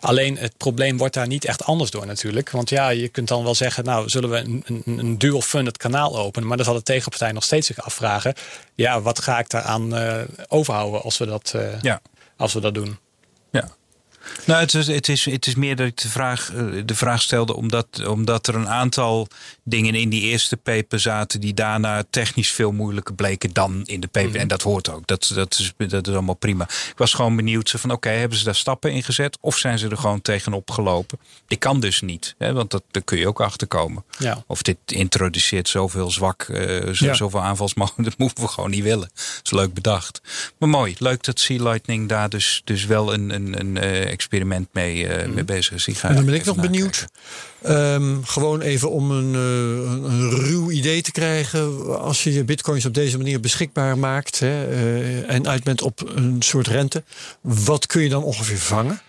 Alleen 0.00 0.38
het 0.38 0.56
probleem 0.56 0.96
wordt 0.96 1.14
daar 1.14 1.26
niet 1.26 1.44
echt 1.44 1.64
anders 1.64 1.90
door 1.90 2.06
natuurlijk. 2.06 2.50
Want 2.50 2.70
ja, 2.70 2.88
je 2.88 3.08
kunt 3.08 3.28
dan 3.28 3.44
wel 3.44 3.54
zeggen, 3.54 3.84
nou 3.84 4.08
zullen 4.08 4.30
we 4.30 4.36
een, 4.36 4.62
een, 4.66 4.98
een 4.98 5.18
dual 5.18 5.40
funded 5.40 5.76
kanaal 5.76 6.18
openen. 6.18 6.48
Maar 6.48 6.56
dan 6.56 6.66
zal 6.66 6.74
de 6.74 6.82
tegenpartij 6.84 7.32
nog 7.32 7.44
steeds 7.44 7.66
zich 7.66 7.84
afvragen: 7.84 8.34
ja, 8.74 9.00
wat 9.00 9.22
ga 9.22 9.38
ik 9.38 9.50
daaraan 9.50 9.98
uh, 9.98 10.22
overhouden 10.48 11.02
als 11.02 11.18
we 11.18 11.26
dat, 11.26 11.52
uh, 11.56 11.80
ja. 11.80 12.00
als 12.36 12.52
we 12.52 12.60
dat 12.60 12.74
doen? 12.74 12.98
Nou, 14.46 14.60
het 14.60 14.74
is, 14.74 14.86
het, 14.86 15.08
is, 15.08 15.24
het 15.24 15.46
is 15.46 15.54
meer 15.54 15.76
dat 15.76 15.86
ik 15.86 15.96
de 15.96 16.08
vraag, 16.08 16.52
de 16.84 16.94
vraag 16.94 17.22
stelde 17.22 17.56
omdat, 17.56 18.06
omdat 18.06 18.46
er 18.46 18.54
een 18.54 18.68
aantal 18.68 19.28
dingen 19.62 19.94
in 19.94 20.08
die 20.08 20.22
eerste 20.22 20.56
paper 20.56 21.00
zaten 21.00 21.40
die 21.40 21.54
daarna 21.54 22.04
technisch 22.10 22.50
veel 22.50 22.72
moeilijker 22.72 23.14
bleken 23.14 23.52
dan 23.52 23.82
in 23.84 24.00
de 24.00 24.06
paper. 24.06 24.30
Mm. 24.30 24.36
En 24.36 24.48
dat 24.48 24.62
hoort 24.62 24.90
ook. 24.90 25.06
Dat, 25.06 25.32
dat, 25.34 25.58
is, 25.58 25.72
dat 25.88 26.06
is 26.06 26.12
allemaal 26.12 26.34
prima. 26.34 26.64
Ik 26.64 26.94
was 26.96 27.14
gewoon 27.14 27.36
benieuwd 27.36 27.70
van 27.70 27.90
oké, 27.90 28.08
okay, 28.08 28.18
hebben 28.18 28.38
ze 28.38 28.44
daar 28.44 28.54
stappen 28.54 28.92
in 28.92 29.02
gezet 29.02 29.38
of 29.40 29.56
zijn 29.56 29.78
ze 29.78 29.88
er 29.88 29.96
gewoon 29.96 30.22
tegenop 30.22 30.70
gelopen? 30.70 31.18
Die 31.46 31.58
kan 31.58 31.80
dus 31.80 32.00
niet, 32.00 32.34
hè, 32.38 32.52
want 32.52 32.70
dat, 32.70 32.82
daar 32.90 33.02
kun 33.02 33.18
je 33.18 33.28
ook 33.28 33.40
achter 33.40 33.66
komen. 33.66 34.04
Ja. 34.18 34.44
Of 34.46 34.62
dit 34.62 34.76
introduceert 34.86 35.68
zoveel 35.68 36.10
zwak, 36.10 36.46
uh, 36.48 36.92
zo, 36.92 37.06
ja. 37.06 37.14
zoveel 37.14 37.42
aanvalsmogelijkheden, 37.42 38.10
dat 38.18 38.18
moeten 38.18 38.44
we 38.44 38.50
gewoon 38.50 38.70
niet 38.70 38.82
willen. 38.82 39.10
Dat 39.14 39.40
is 39.42 39.50
leuk 39.50 39.74
bedacht. 39.74 40.20
Maar 40.58 40.68
mooi, 40.68 40.94
leuk 40.98 41.24
dat 41.24 41.40
Sea 41.40 41.62
Lightning 41.62 42.08
daar 42.08 42.28
dus, 42.28 42.62
dus 42.64 42.84
wel 42.84 43.12
een, 43.12 43.30
een, 43.30 43.60
een 43.60 43.76
uh, 43.76 44.13
experiment 44.14 44.68
mee, 44.72 45.06
mm. 45.06 45.34
mee 45.34 45.44
bezig 45.44 45.86
is. 45.86 45.98
Ga 45.98 46.08
en 46.08 46.14
dan 46.14 46.24
ben 46.24 46.34
ik 46.34 46.44
nog 46.44 46.56
benieuwd. 46.56 47.06
Um, 47.68 48.24
gewoon 48.24 48.60
even 48.60 48.90
om 48.90 49.10
een, 49.10 49.34
uh, 49.34 50.10
een, 50.10 50.30
ruw 50.30 50.70
idee 50.70 51.02
te 51.02 51.12
krijgen. 51.12 51.98
Als 52.00 52.24
je 52.24 52.32
je 52.32 52.44
bitcoins 52.44 52.84
op 52.84 52.94
deze 52.94 53.16
manier 53.16 53.40
beschikbaar 53.40 53.98
maakt 53.98 54.38
hè, 54.38 54.68
uh, 54.68 55.30
en 55.30 55.48
uit 55.48 55.64
bent 55.64 55.82
op 55.82 56.12
een 56.14 56.42
soort 56.42 56.66
rente. 56.66 57.02
Wat 57.40 57.86
kun 57.86 58.02
je 58.02 58.08
dan 58.08 58.22
ongeveer 58.22 58.58
vangen? 58.58 59.00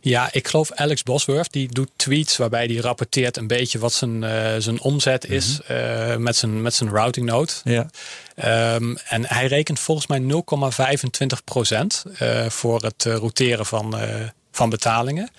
Ja, 0.00 0.28
ik 0.32 0.48
geloof 0.48 0.72
Alex 0.72 1.02
Bosworth, 1.02 1.52
die 1.52 1.68
doet 1.68 1.90
tweets 1.96 2.36
waarbij 2.36 2.64
hij 2.64 2.76
rapporteert 2.76 3.36
een 3.36 3.46
beetje 3.46 3.78
wat 3.78 3.92
zijn, 3.92 4.22
uh, 4.22 4.54
zijn 4.58 4.80
omzet 4.80 5.24
is 5.24 5.46
mm 5.48 5.76
-hmm. 5.76 6.10
uh, 6.10 6.16
met, 6.16 6.36
zijn, 6.36 6.62
met 6.62 6.74
zijn 6.74 6.90
routing 6.90 7.26
node. 7.26 7.52
Ja. 7.64 7.90
Um, 8.74 8.96
en 8.96 9.26
hij 9.26 9.46
rekent 9.46 9.78
volgens 9.78 10.06
mij 10.06 10.20
0,25 10.20 11.44
procent 11.44 12.04
uh, 12.22 12.48
voor 12.48 12.82
het 12.82 13.04
routeren 13.04 13.66
van, 13.66 13.96
van 14.52 14.70
betalingen. 14.70 15.30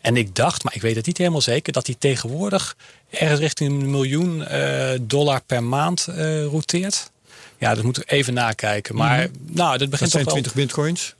En 0.00 0.16
ik 0.16 0.34
dacht, 0.34 0.64
maar 0.64 0.74
ik 0.74 0.82
weet 0.82 0.96
het 0.96 1.06
niet 1.06 1.18
helemaal 1.18 1.40
zeker, 1.40 1.72
dat 1.72 1.86
hij 1.86 1.96
tegenwoordig 1.98 2.76
ergens 3.10 3.40
richting 3.40 3.70
een 3.70 3.90
miljoen 3.90 4.44
dollar 5.00 5.40
per 5.46 5.62
maand 5.62 6.06
routeert. 6.50 7.10
Ja, 7.58 7.74
dat 7.74 7.84
moeten 7.84 8.02
we 8.02 8.10
even 8.10 8.34
nakijken. 8.34 8.94
Maar 8.94 9.18
mm 9.18 9.24
-hmm. 9.24 9.54
nou, 9.54 9.78
dat 9.78 9.90
begint 9.90 10.00
dat 10.00 10.10
zijn 10.10 10.24
toch 10.24 10.32
wel... 10.32 10.42
20 10.42 10.54
bitcoins. 10.54 11.14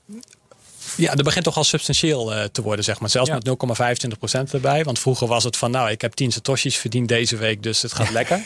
Ja, 0.97 1.15
dat 1.15 1.25
begint 1.25 1.45
toch 1.45 1.57
al 1.57 1.65
substantieel 1.65 2.33
uh, 2.33 2.45
te 2.45 2.63
worden, 2.63 2.85
zeg 2.85 3.01
maar. 3.01 3.11
Zelfs 3.11 3.29
ja. 3.29 3.35
met 3.35 4.49
0,25% 4.49 4.53
erbij. 4.53 4.85
Want 4.85 4.99
vroeger 4.99 5.27
was 5.27 5.45
het 5.45 5.57
van, 5.57 5.71
nou, 5.71 5.91
ik 5.91 6.01
heb 6.01 6.13
10 6.13 6.33
satoshis 6.33 6.77
verdiend 6.77 7.09
deze 7.09 7.37
week, 7.37 7.63
dus 7.63 7.83
het 7.83 7.93
gaat 7.93 8.11
lekker. 8.11 8.41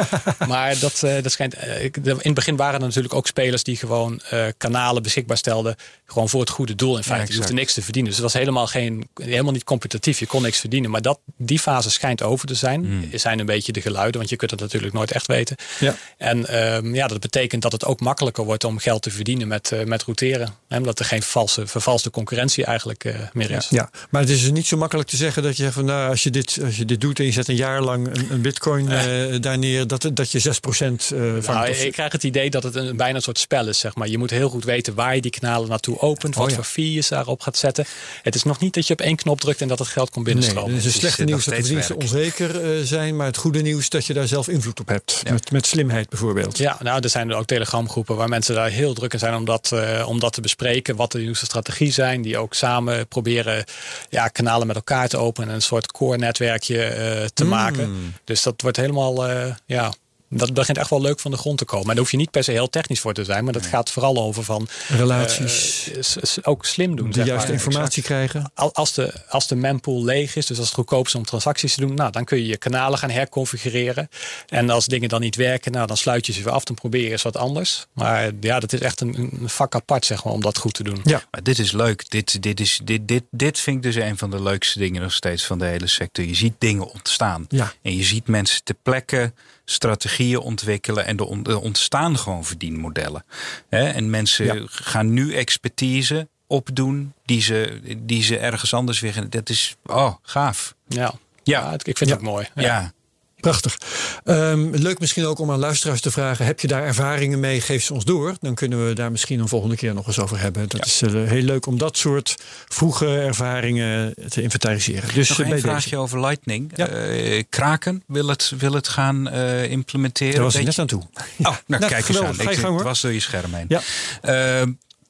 maar 0.48 0.78
dat, 0.78 1.02
uh, 1.04 1.22
dat 1.22 1.32
schijnt. 1.32 1.56
Uh, 1.56 1.84
in 1.84 2.18
het 2.22 2.34
begin 2.34 2.56
waren 2.56 2.80
er 2.80 2.86
natuurlijk 2.86 3.14
ook 3.14 3.26
spelers 3.26 3.62
die 3.62 3.76
gewoon 3.76 4.22
kanalen 4.56 5.02
beschikbaar 5.02 5.36
stelden. 5.36 5.76
Gewoon 6.06 6.28
voor 6.28 6.40
het 6.40 6.50
goede 6.50 6.74
doel. 6.74 6.96
In 6.96 7.02
feite, 7.02 7.26
ja, 7.26 7.32
je 7.32 7.38
hoefde 7.38 7.52
niks 7.52 7.74
te 7.74 7.82
verdienen. 7.82 8.10
Dus 8.10 8.20
het 8.20 8.32
was 8.32 8.40
helemaal, 8.40 8.66
geen, 8.66 9.08
helemaal 9.14 9.52
niet 9.52 9.64
competitief. 9.64 10.18
Je 10.18 10.26
kon 10.26 10.42
niks 10.42 10.58
verdienen. 10.58 10.90
Maar 10.90 11.02
dat, 11.02 11.18
die 11.36 11.58
fase 11.58 11.90
schijnt 11.90 12.22
over 12.22 12.46
te 12.46 12.54
zijn. 12.54 12.80
Mm. 12.80 13.08
zijn 13.12 13.38
een 13.38 13.46
beetje 13.46 13.72
de 13.72 13.80
geluiden, 13.80 14.16
want 14.16 14.30
je 14.30 14.36
kunt 14.36 14.50
het 14.50 14.60
natuurlijk 14.60 14.92
nooit 14.92 15.12
echt 15.12 15.26
weten. 15.26 15.56
Ja. 15.78 15.96
En 16.16 16.64
um, 16.74 16.94
ja, 16.94 17.06
dat 17.06 17.20
betekent 17.20 17.62
dat 17.62 17.72
het 17.72 17.84
ook 17.84 18.00
makkelijker 18.00 18.44
wordt 18.44 18.64
om 18.64 18.78
geld 18.78 19.02
te 19.02 19.10
verdienen 19.10 19.48
met, 19.48 19.72
met 19.84 20.02
routeren. 20.02 20.54
Hè, 20.68 20.76
omdat 20.76 20.98
er 20.98 21.04
geen 21.04 21.22
valse, 21.22 21.66
vervalste 21.80 22.10
concurrentie 22.10 22.64
eigenlijk 22.64 23.04
uh, 23.04 23.14
meer 23.32 23.50
is. 23.50 23.66
Ja, 23.70 23.90
maar 24.10 24.20
het 24.20 24.30
is 24.30 24.40
dus 24.40 24.50
niet 24.50 24.66
zo 24.66 24.76
makkelijk 24.76 25.08
te 25.08 25.16
zeggen 25.16 25.42
dat 25.42 25.56
je 25.56 25.72
van 25.72 25.84
nou, 25.84 26.10
als 26.10 26.22
je 26.22 26.30
dit, 26.30 26.58
als 26.64 26.76
je 26.76 26.84
dit 26.84 27.00
doet 27.00 27.18
en 27.18 27.24
je 27.24 27.32
zet 27.32 27.48
een 27.48 27.54
jaar 27.54 27.82
lang 27.82 28.16
een, 28.16 28.26
een 28.30 28.42
bitcoin 28.42 28.90
uh, 28.90 29.40
daar 29.40 29.58
neer, 29.58 29.86
dat, 29.86 30.10
dat 30.14 30.30
je 30.30 30.38
6% 30.38 30.42
uh, 30.42 31.32
vangt. 31.32 31.46
Nou, 31.46 31.68
ik 31.68 31.92
krijg 31.92 32.12
het 32.12 32.24
idee 32.24 32.50
dat 32.50 32.62
het 32.62 32.74
een, 32.74 32.96
bijna 32.96 33.16
een 33.16 33.22
soort 33.22 33.38
spel 33.38 33.68
is, 33.68 33.78
zeg 33.78 33.94
maar. 33.94 34.08
Je 34.08 34.18
moet 34.18 34.30
heel 34.30 34.48
goed 34.48 34.64
weten 34.64 34.94
waar 34.94 35.14
je 35.14 35.20
die 35.20 35.30
kanalen 35.30 35.68
naartoe 35.68 35.98
opent, 35.98 36.34
wat 36.34 36.44
oh, 36.44 36.50
ja. 36.50 36.56
voor 36.56 36.64
fee 36.64 36.92
je 36.92 37.06
daarop 37.08 37.40
gaat 37.40 37.56
zetten. 37.56 37.84
Het 38.22 38.34
is 38.34 38.42
nog 38.42 38.60
niet 38.60 38.74
dat 38.74 38.86
je 38.86 38.92
op 38.92 39.00
één 39.00 39.16
knop 39.16 39.40
drukt 39.40 39.60
en 39.60 39.68
dat 39.68 39.78
het 39.78 39.88
geld 39.88 40.10
komt 40.10 40.24
binnenstromen. 40.24 40.70
Nee, 40.70 40.76
het 40.76 40.86
is 40.86 40.92
het 40.92 41.00
slechte 41.00 41.24
nieuws 41.24 41.44
dat 41.44 41.56
de 41.56 41.62
diensten 41.62 41.96
onzeker 41.96 42.86
zijn, 42.86 43.16
maar 43.16 43.26
het 43.26 43.36
goede 43.36 43.60
nieuws 43.60 43.88
dat 43.88 44.06
je 44.06 44.12
daar 44.12 44.26
zelf 44.28 44.48
invloed 44.48 44.80
op 44.80 44.88
hebt. 44.88 45.20
Ja. 45.24 45.32
Met, 45.32 45.50
met 45.50 45.66
slimheid 45.66 46.08
bijvoorbeeld. 46.08 46.58
Ja, 46.58 46.78
nou, 46.82 47.00
er 47.00 47.10
zijn 47.10 47.30
er 47.30 47.36
ook 47.36 47.46
telegramgroepen 47.46 48.16
waar 48.16 48.28
mensen 48.28 48.54
daar 48.54 48.70
heel 48.70 48.94
druk 48.94 49.12
in 49.12 49.18
zijn 49.18 49.34
om 49.34 49.44
dat, 49.44 49.74
om 50.06 50.20
dat 50.20 50.32
te 50.32 50.40
bespreken, 50.40 50.96
wat 50.96 51.12
de 51.12 51.18
nieuwste 51.18 51.44
strategie 51.44 51.69
zijn, 51.92 52.22
die 52.22 52.38
ook 52.38 52.54
samen 52.54 53.08
proberen 53.08 53.64
ja, 54.08 54.28
kanalen 54.28 54.66
met 54.66 54.76
elkaar 54.76 55.08
te 55.08 55.16
openen 55.16 55.48
en 55.48 55.54
een 55.54 55.62
soort 55.62 55.92
core 55.92 56.18
netwerkje 56.18 56.76
uh, 56.76 56.92
te 56.92 57.30
Hmm. 57.34 57.44
mm. 57.44 57.48
maken. 57.48 58.14
Dus 58.24 58.42
dat 58.42 58.62
wordt 58.62 58.76
helemaal, 58.76 59.30
uh, 59.30 59.54
ja, 59.66 59.92
dat 60.32 60.54
begint 60.54 60.78
echt 60.78 60.90
wel 60.90 61.00
leuk 61.00 61.20
van 61.20 61.30
de 61.30 61.36
grond 61.36 61.58
te 61.58 61.64
komen. 61.64 61.84
En 61.84 61.90
daar 61.90 61.98
hoef 61.98 62.10
je 62.10 62.16
niet 62.16 62.30
per 62.30 62.44
se 62.44 62.50
heel 62.50 62.68
technisch 62.68 63.00
voor 63.00 63.14
te 63.14 63.24
zijn, 63.24 63.44
maar 63.44 63.52
dat 63.52 63.62
nee. 63.62 63.70
gaat 63.70 63.90
vooral 63.90 64.18
over 64.18 64.44
van 64.44 64.68
relaties. 64.88 65.88
Uh, 65.88 66.24
ook 66.42 66.64
slim 66.64 66.96
doen. 66.96 67.08
De 67.08 67.14
zeg 67.14 67.26
juiste 67.26 67.52
maar. 67.52 67.56
informatie 67.56 68.02
krijgen. 68.02 68.50
Als 68.54 68.94
de, 68.94 69.12
als 69.28 69.46
de 69.46 69.54
mempool 69.54 70.04
leeg 70.04 70.36
is, 70.36 70.46
dus 70.46 70.58
als 70.58 70.66
het 70.66 70.76
goedkoop 70.76 71.06
is 71.06 71.14
om 71.14 71.24
transacties 71.24 71.74
te 71.74 71.80
doen, 71.80 71.94
nou, 71.94 72.10
dan 72.12 72.24
kun 72.24 72.38
je 72.38 72.46
je 72.46 72.56
kanalen 72.56 72.98
gaan 72.98 73.10
herconfigureren. 73.10 74.08
En 74.48 74.70
als 74.70 74.86
dingen 74.86 75.08
dan 75.08 75.20
niet 75.20 75.36
werken, 75.36 75.72
nou, 75.72 75.86
dan 75.86 75.96
sluit 75.96 76.26
je 76.26 76.32
ze 76.32 76.42
weer 76.42 76.52
af. 76.52 76.64
Dan 76.64 76.76
probeer 76.76 77.02
je 77.02 77.10
eens 77.10 77.22
wat 77.22 77.36
anders. 77.36 77.86
Maar 77.92 78.30
ja, 78.40 78.60
dat 78.60 78.72
is 78.72 78.80
echt 78.80 79.00
een, 79.00 79.38
een 79.40 79.48
vak 79.48 79.74
apart, 79.74 80.04
zeg 80.04 80.24
maar, 80.24 80.32
om 80.32 80.40
dat 80.40 80.58
goed 80.58 80.74
te 80.74 80.82
doen. 80.82 81.00
Ja, 81.04 81.22
maar 81.30 81.42
dit 81.42 81.58
is 81.58 81.72
leuk. 81.72 82.10
Dit, 82.10 82.42
dit, 82.42 82.60
is, 82.60 82.80
dit, 82.84 83.08
dit, 83.08 83.22
dit 83.30 83.58
vind 83.58 83.76
ik 83.76 83.82
dus 83.82 83.94
een 83.94 84.18
van 84.18 84.30
de 84.30 84.42
leukste 84.42 84.78
dingen 84.78 85.02
nog 85.02 85.12
steeds 85.12 85.44
van 85.44 85.58
de 85.58 85.64
hele 85.64 85.86
sector. 85.86 86.24
Je 86.24 86.34
ziet 86.34 86.54
dingen 86.58 86.92
ontstaan. 86.92 87.44
Ja. 87.48 87.72
En 87.82 87.96
je 87.96 88.04
ziet 88.04 88.26
mensen 88.26 88.64
te 88.64 88.76
plekken 88.82 89.34
strategieën 89.70 90.38
ontwikkelen 90.38 91.06
en 91.06 91.18
er 91.18 91.60
ontstaan 91.60 92.18
gewoon 92.18 92.44
verdienmodellen. 92.44 93.24
En 93.68 94.10
mensen 94.10 94.44
ja. 94.44 94.62
gaan 94.66 95.12
nu 95.12 95.34
expertise 95.34 96.28
opdoen 96.46 97.12
die 97.24 97.40
ze, 97.40 97.80
die 97.98 98.22
ze 98.22 98.38
ergens 98.38 98.74
anders 98.74 99.00
weer. 99.00 99.30
Dat 99.30 99.48
is 99.48 99.76
oh, 99.86 100.14
gaaf. 100.22 100.74
Ja, 100.88 101.12
ja. 101.42 101.72
ik 101.72 101.96
vind 101.96 102.10
het 102.10 102.18
ook 102.18 102.24
mooi. 102.24 102.48
Ja. 102.54 102.92
Prachtig. 103.40 103.78
Um, 104.24 104.70
leuk 104.74 104.98
misschien 104.98 105.24
ook 105.24 105.38
om 105.38 105.50
aan 105.50 105.58
luisteraars 105.58 106.00
te 106.00 106.10
vragen: 106.10 106.46
heb 106.46 106.60
je 106.60 106.66
daar 106.66 106.82
ervaringen 106.82 107.40
mee? 107.40 107.60
Geef 107.60 107.82
ze 107.82 107.94
ons 107.94 108.04
door. 108.04 108.34
Dan 108.40 108.54
kunnen 108.54 108.86
we 108.86 108.94
daar 108.94 109.10
misschien 109.10 109.40
een 109.40 109.48
volgende 109.48 109.76
keer 109.76 109.94
nog 109.94 110.06
eens 110.06 110.18
over 110.18 110.40
hebben. 110.40 110.68
Dat 110.68 110.80
ja. 110.80 111.08
is 111.08 111.14
uh, 111.14 111.28
heel 111.28 111.42
leuk 111.42 111.66
om 111.66 111.78
dat 111.78 111.96
soort 111.96 112.34
vroege 112.68 113.18
ervaringen 113.18 114.14
te 114.28 114.42
inventariseren. 114.42 115.14
Dus 115.14 115.28
nog 115.28 115.38
een 115.38 115.60
vraagje 115.60 115.90
deze. 115.90 116.02
over 116.02 116.20
Lightning. 116.20 116.72
Ja. 116.74 116.88
Uh, 116.90 117.42
Kraken 117.48 118.02
wil 118.06 118.28
het, 118.28 118.52
wil 118.58 118.72
het 118.72 118.88
gaan 118.88 119.28
uh, 119.34 119.70
implementeren. 119.70 120.34
Daar 120.34 120.42
was 120.42 120.54
ik 120.54 120.64
net 120.64 120.78
aan 120.78 120.86
toe. 120.86 121.02
Oh, 121.02 121.24
nou, 121.36 121.56
nou 121.66 121.86
kijk 121.86 122.08
eens 122.08 122.20
aan. 122.20 122.74
Het 122.74 122.82
was 122.82 123.00
door 123.00 123.12
je 123.12 123.20
scherm 123.20 123.54
heen. 123.54 123.66
Ja. 123.68 123.80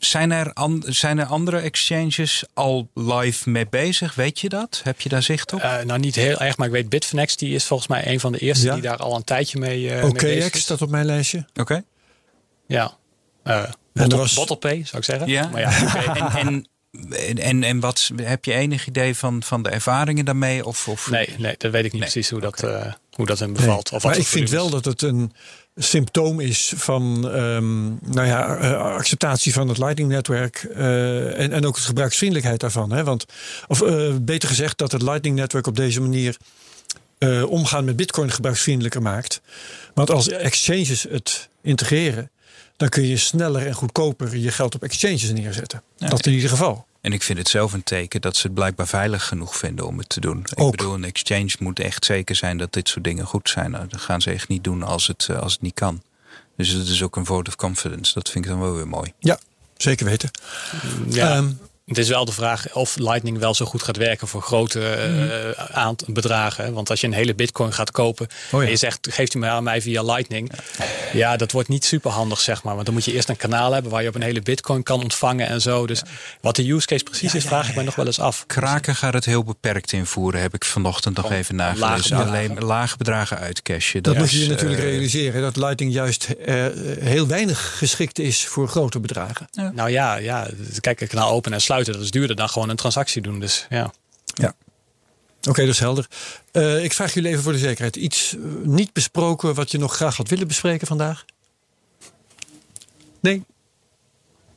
Zijn 0.00 0.32
er, 0.32 0.52
zijn 0.80 1.18
er 1.18 1.26
andere 1.26 1.58
exchanges 1.58 2.44
al 2.54 2.88
live 2.94 3.50
mee 3.50 3.66
bezig? 3.70 4.14
Weet 4.14 4.40
je 4.40 4.48
dat? 4.48 4.80
Heb 4.84 5.00
je 5.00 5.08
daar 5.08 5.22
zicht 5.22 5.52
op? 5.52 5.60
Uh, 5.60 5.80
nou, 5.80 5.98
niet 5.98 6.14
heel 6.14 6.38
erg, 6.38 6.56
maar 6.56 6.66
ik 6.66 6.72
weet 6.72 6.88
Bitfinex, 6.88 7.36
die 7.36 7.54
is 7.54 7.64
volgens 7.64 7.88
mij 7.88 8.06
een 8.06 8.20
van 8.20 8.32
de 8.32 8.38
eerste 8.38 8.72
die 8.72 8.82
daar 8.82 8.96
al 8.96 9.16
een 9.16 9.24
tijdje 9.24 9.58
mee, 9.58 9.82
uh, 9.82 9.96
Oké, 9.96 10.06
okay, 10.06 10.50
staat 10.52 10.82
op 10.82 10.90
mijn 10.90 11.06
lijstje. 11.06 11.44
Oké. 11.54 11.82
Ja. 12.66 12.96
Uh, 13.44 13.62
bottle, 13.92 14.16
was... 14.18 14.34
BottlePay, 14.34 14.84
zou 14.84 14.96
ik 14.96 15.04
zeggen. 15.04 15.28
Ja. 15.28 15.48
Maar 15.48 15.60
ja 15.60 15.82
okay. 15.82 16.16
en, 16.20 16.46
en, 16.46 16.68
en, 17.38 17.62
en 17.62 17.80
wat 17.80 18.10
heb 18.16 18.44
je 18.44 18.52
enig 18.52 18.86
idee 18.86 19.14
van, 19.16 19.42
van 19.42 19.62
de 19.62 19.68
ervaringen 19.68 20.24
daarmee? 20.24 20.64
Of, 20.64 20.88
of... 20.88 21.10
Nee, 21.10 21.28
nee, 21.38 21.54
dat 21.58 21.70
weet 21.72 21.84
ik 21.84 21.92
niet 21.92 22.00
precies 22.00 22.30
hoe 22.30 22.40
dat, 22.40 22.64
okay. 22.64 22.94
hoe 23.10 23.26
dat 23.26 23.38
hem 23.38 23.52
bevalt. 23.52 23.92
Of 23.92 24.04
maar 24.04 24.16
ik 24.16 24.26
vind 24.26 24.50
wel 24.50 24.70
dat 24.70 24.84
het 24.84 25.02
een 25.02 25.32
symptoom 25.76 26.40
is 26.40 26.72
van 26.76 27.34
um, 27.34 27.98
nou 28.02 28.26
ja, 28.26 28.58
uh, 28.60 28.80
acceptatie 28.80 29.52
van 29.52 29.68
het 29.68 29.78
Lightning-netwerk 29.78 30.66
uh, 30.76 31.38
en, 31.38 31.52
en 31.52 31.66
ook 31.66 31.74
de 31.74 31.80
gebruiksvriendelijkheid 31.80 32.60
daarvan. 32.60 32.92
Hè? 32.92 33.04
Want, 33.04 33.24
of 33.68 33.82
uh, 33.82 34.14
beter 34.22 34.48
gezegd, 34.48 34.78
dat 34.78 34.92
het 34.92 35.02
Lightning-netwerk 35.02 35.66
op 35.66 35.76
deze 35.76 36.00
manier 36.00 36.36
omgaan 37.48 37.84
met 37.84 37.96
Bitcoin 37.96 38.30
gebruiksvriendelijker 38.30 39.02
maakt. 39.02 39.40
Want 39.94 40.10
als 40.10 40.28
exchanges 40.28 41.02
het 41.02 41.48
integreren, 41.62 42.30
dan 42.76 42.88
kun 42.88 43.06
je 43.06 43.16
sneller 43.16 43.66
en 43.66 43.74
goedkoper 43.74 44.36
je 44.36 44.50
geld 44.50 44.74
op 44.74 44.82
exchanges 44.82 45.32
neerzetten. 45.32 45.82
Ja, 45.96 46.08
dat 46.08 46.26
in 46.26 46.32
ieder 46.32 46.50
geval. 46.50 46.86
En 47.00 47.12
ik 47.12 47.22
vind 47.22 47.38
het 47.38 47.48
zelf 47.48 47.72
een 47.72 47.82
teken 47.82 48.20
dat 48.20 48.36
ze 48.36 48.46
het 48.46 48.54
blijkbaar 48.54 48.86
veilig 48.86 49.26
genoeg 49.26 49.56
vinden 49.56 49.86
om 49.86 49.98
het 49.98 50.08
te 50.08 50.20
doen. 50.20 50.38
Ik 50.38 50.70
bedoel, 50.70 50.94
een 50.94 51.04
exchange 51.04 51.50
moet 51.58 51.80
echt 51.80 52.04
zeker 52.04 52.36
zijn 52.36 52.58
dat 52.58 52.72
dit 52.72 52.88
soort 52.88 53.04
dingen 53.04 53.26
goed 53.26 53.48
zijn. 53.48 53.70
Nou, 53.70 53.86
dat 53.86 54.00
gaan 54.00 54.20
ze 54.20 54.30
echt 54.30 54.48
niet 54.48 54.64
doen 54.64 54.82
als 54.82 55.06
het, 55.06 55.28
als 55.40 55.52
het 55.52 55.62
niet 55.62 55.74
kan. 55.74 56.02
Dus 56.56 56.68
het 56.68 56.88
is 56.88 57.02
ook 57.02 57.16
een 57.16 57.26
vote 57.26 57.50
of 57.50 57.56
confidence. 57.56 58.14
Dat 58.14 58.30
vind 58.30 58.44
ik 58.44 58.50
dan 58.50 58.60
wel 58.60 58.74
weer 58.74 58.88
mooi. 58.88 59.12
Ja, 59.18 59.38
zeker 59.76 60.06
weten. 60.06 60.30
Ja. 61.08 61.36
Um, 61.36 61.58
het 61.90 61.98
is 61.98 62.08
wel 62.08 62.24
de 62.24 62.32
vraag 62.32 62.74
of 62.74 62.96
Lightning 62.96 63.38
wel 63.38 63.54
zo 63.54 63.64
goed 63.64 63.82
gaat 63.82 63.96
werken 63.96 64.28
voor 64.28 64.42
grote 64.42 65.54
uh, 65.76 65.90
bedragen. 66.06 66.72
Want 66.72 66.90
als 66.90 67.00
je 67.00 67.06
een 67.06 67.12
hele 67.12 67.34
bitcoin 67.34 67.72
gaat 67.72 67.90
kopen 67.90 68.26
oh 68.52 68.60
ja. 68.60 68.64
en 68.64 68.70
je 68.70 68.76
zegt 68.76 69.08
geeft 69.10 69.34
u 69.34 69.38
mij 69.38 69.50
aan 69.50 69.62
mij 69.62 69.82
via 69.82 70.02
Lightning. 70.02 70.52
Ja. 71.12 71.36
dat 71.36 71.52
wordt 71.52 71.68
niet 71.68 71.84
super 71.84 72.10
handig 72.10 72.40
zeg 72.40 72.62
maar. 72.62 72.74
Want 72.74 72.86
dan 72.86 72.94
moet 72.94 73.04
je 73.04 73.12
eerst 73.12 73.28
een 73.28 73.36
kanaal 73.36 73.72
hebben 73.72 73.90
waar 73.90 74.02
je 74.02 74.08
op 74.08 74.14
een 74.14 74.22
hele 74.22 74.40
bitcoin 74.40 74.82
kan 74.82 75.02
ontvangen 75.02 75.46
en 75.46 75.60
zo. 75.60 75.86
Dus 75.86 76.02
wat 76.40 76.56
de 76.56 76.72
use 76.72 76.86
case 76.86 77.04
precies 77.04 77.34
is, 77.34 77.44
vraag 77.44 77.68
ik 77.68 77.74
mij 77.74 77.84
nog 77.84 77.94
wel 77.94 78.06
eens 78.06 78.20
af. 78.20 78.44
Kraken 78.46 78.94
gaat 78.94 79.14
het 79.14 79.24
heel 79.24 79.44
beperkt 79.44 79.92
invoeren, 79.92 80.40
heb 80.40 80.54
ik 80.54 80.64
vanochtend 80.64 81.16
nog 81.16 81.32
even 81.32 81.54
nagelezen. 81.54 82.16
Lage 82.16 82.28
Alleen 82.30 82.58
lage 82.58 82.96
bedragen 82.96 83.38
uitcashen. 83.38 84.02
Dat, 84.02 84.12
dat 84.14 84.22
moet 84.22 84.32
je 84.32 84.42
je 84.42 84.48
natuurlijk 84.48 84.80
realiseren. 84.80 85.42
Dat 85.42 85.56
Lightning 85.56 85.92
juist 85.92 86.28
uh, 86.46 86.66
heel 87.00 87.26
weinig 87.26 87.78
geschikt 87.78 88.18
is 88.18 88.46
voor 88.46 88.68
grote 88.68 89.00
bedragen. 89.00 89.48
Nou 89.72 89.90
ja, 89.90 90.16
ja, 90.16 90.48
kijk, 90.80 91.00
een 91.00 91.08
kanaal 91.08 91.30
open 91.30 91.52
en 91.52 91.60
sluiten 91.60 91.78
dat 91.86 92.00
is 92.00 92.10
duurder 92.10 92.36
dan 92.36 92.48
gewoon 92.48 92.68
een 92.68 92.76
transactie 92.76 93.22
doen. 93.22 93.40
Dus 93.40 93.66
ja. 93.68 93.92
Ja. 94.24 94.54
Oké, 95.48 95.60
dat 95.60 95.74
is 95.74 95.78
helder. 95.78 96.06
Uh, 96.52 96.84
ik 96.84 96.92
vraag 96.92 97.14
jullie 97.14 97.30
even 97.30 97.42
voor 97.42 97.52
de 97.52 97.58
zekerheid. 97.58 97.96
Iets 97.96 98.34
uh, 98.34 98.44
niet 98.62 98.92
besproken 98.92 99.54
wat 99.54 99.70
je 99.70 99.78
nog 99.78 99.94
graag 99.94 100.16
had 100.16 100.28
willen 100.28 100.48
bespreken 100.48 100.86
vandaag? 100.86 101.24
Nee? 103.20 103.44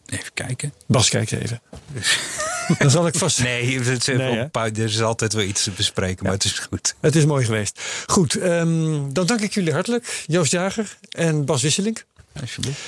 Even 0.05 0.33
kijken. 0.33 0.73
Bas, 0.87 1.09
kijk 1.09 1.31
even. 1.31 1.61
Dan 2.79 2.89
zal 2.89 3.07
ik 3.07 3.15
vast. 3.15 3.39
Nee, 3.39 3.79
het, 3.79 4.07
nee 4.07 4.49
er 4.51 4.79
is 4.79 5.01
altijd 5.01 5.33
wel 5.33 5.43
iets 5.43 5.63
te 5.63 5.71
bespreken, 5.71 6.15
ja. 6.15 6.23
maar 6.23 6.31
het 6.31 6.43
is 6.43 6.59
goed. 6.59 6.95
Het 6.99 7.15
is 7.15 7.25
mooi 7.25 7.45
geweest. 7.45 7.81
Goed, 8.07 8.35
um, 8.35 9.13
dan 9.13 9.25
dank 9.25 9.41
ik 9.41 9.53
jullie 9.53 9.73
hartelijk. 9.73 10.23
Joost 10.27 10.51
Jager 10.51 10.97
en 11.09 11.45
Bas 11.45 11.61
Wisselink. 11.61 12.05
Alsjeblieft. 12.41 12.79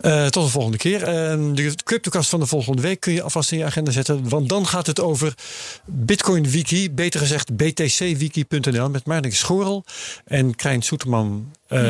Uh, 0.00 0.26
tot 0.26 0.44
de 0.44 0.50
volgende 0.50 0.76
keer. 0.76 1.00
De 1.54 1.74
CryptoCast 1.84 2.30
van 2.30 2.40
de 2.40 2.46
volgende 2.46 2.82
week 2.82 3.00
kun 3.00 3.12
je 3.12 3.22
alvast 3.22 3.52
in 3.52 3.58
je 3.58 3.64
agenda 3.64 3.90
zetten. 3.90 4.28
Want 4.28 4.48
dan 4.48 4.66
gaat 4.66 4.86
het 4.86 5.00
over 5.00 5.34
Bitcoin 5.84 6.50
Wiki. 6.50 6.90
Beter 6.90 7.20
gezegd 7.20 7.56
btcwiki.nl 7.56 8.90
met 8.90 9.06
Marnik 9.06 9.34
Schorel 9.34 9.84
en 10.24 10.54
Krijn 10.54 10.82
Soeterman. 10.82 11.52
Uh, 11.68 11.80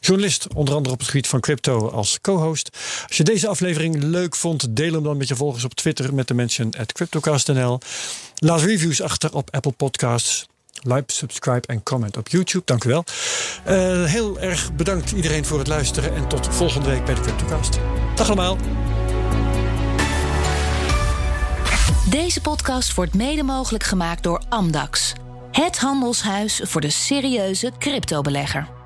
journalist, 0.00 0.46
onder 0.54 0.74
andere 0.74 0.94
op 0.94 1.00
het 1.00 1.08
gebied 1.08 1.26
van 1.26 1.40
crypto 1.40 1.88
als 1.88 2.20
co-host. 2.20 2.70
Als 3.06 3.16
je 3.16 3.24
deze 3.24 3.48
aflevering 3.48 4.02
leuk 4.02 4.36
vond, 4.36 4.76
deel 4.76 4.92
hem 4.92 5.02
dan 5.02 5.16
met 5.16 5.28
je 5.28 5.36
volgers 5.36 5.64
op 5.64 5.74
Twitter 5.74 6.14
met 6.14 6.28
de 6.28 6.34
mention 6.34 6.74
at 6.78 6.92
CryptoCast.nl. 6.92 7.78
Laat 8.36 8.60
reviews 8.60 9.02
achter 9.02 9.34
op 9.34 9.48
Apple 9.50 9.72
Podcasts. 9.72 10.46
Like, 10.82 11.12
subscribe 11.12 11.66
en 11.66 11.82
comment 11.82 12.16
op 12.16 12.28
YouTube. 12.28 12.64
Dank 12.64 12.84
u 12.84 12.88
wel. 12.88 13.04
Uh, 13.68 14.04
heel 14.04 14.40
erg 14.40 14.72
bedankt 14.72 15.10
iedereen 15.10 15.44
voor 15.44 15.58
het 15.58 15.66
luisteren. 15.66 16.14
En 16.14 16.28
tot 16.28 16.48
volgende 16.48 16.88
week 16.88 17.04
bij 17.04 17.14
de 17.14 17.20
CryptoCast. 17.20 17.78
Dag 18.14 18.26
allemaal. 18.26 18.56
Deze 22.10 22.40
podcast 22.40 22.94
wordt 22.94 23.14
mede 23.14 23.42
mogelijk 23.42 23.84
gemaakt 23.84 24.22
door 24.22 24.42
Amdax. 24.48 25.12
Het 25.52 25.78
handelshuis 25.78 26.60
voor 26.64 26.80
de 26.80 26.90
serieuze 26.90 27.72
cryptobelegger. 27.78 28.77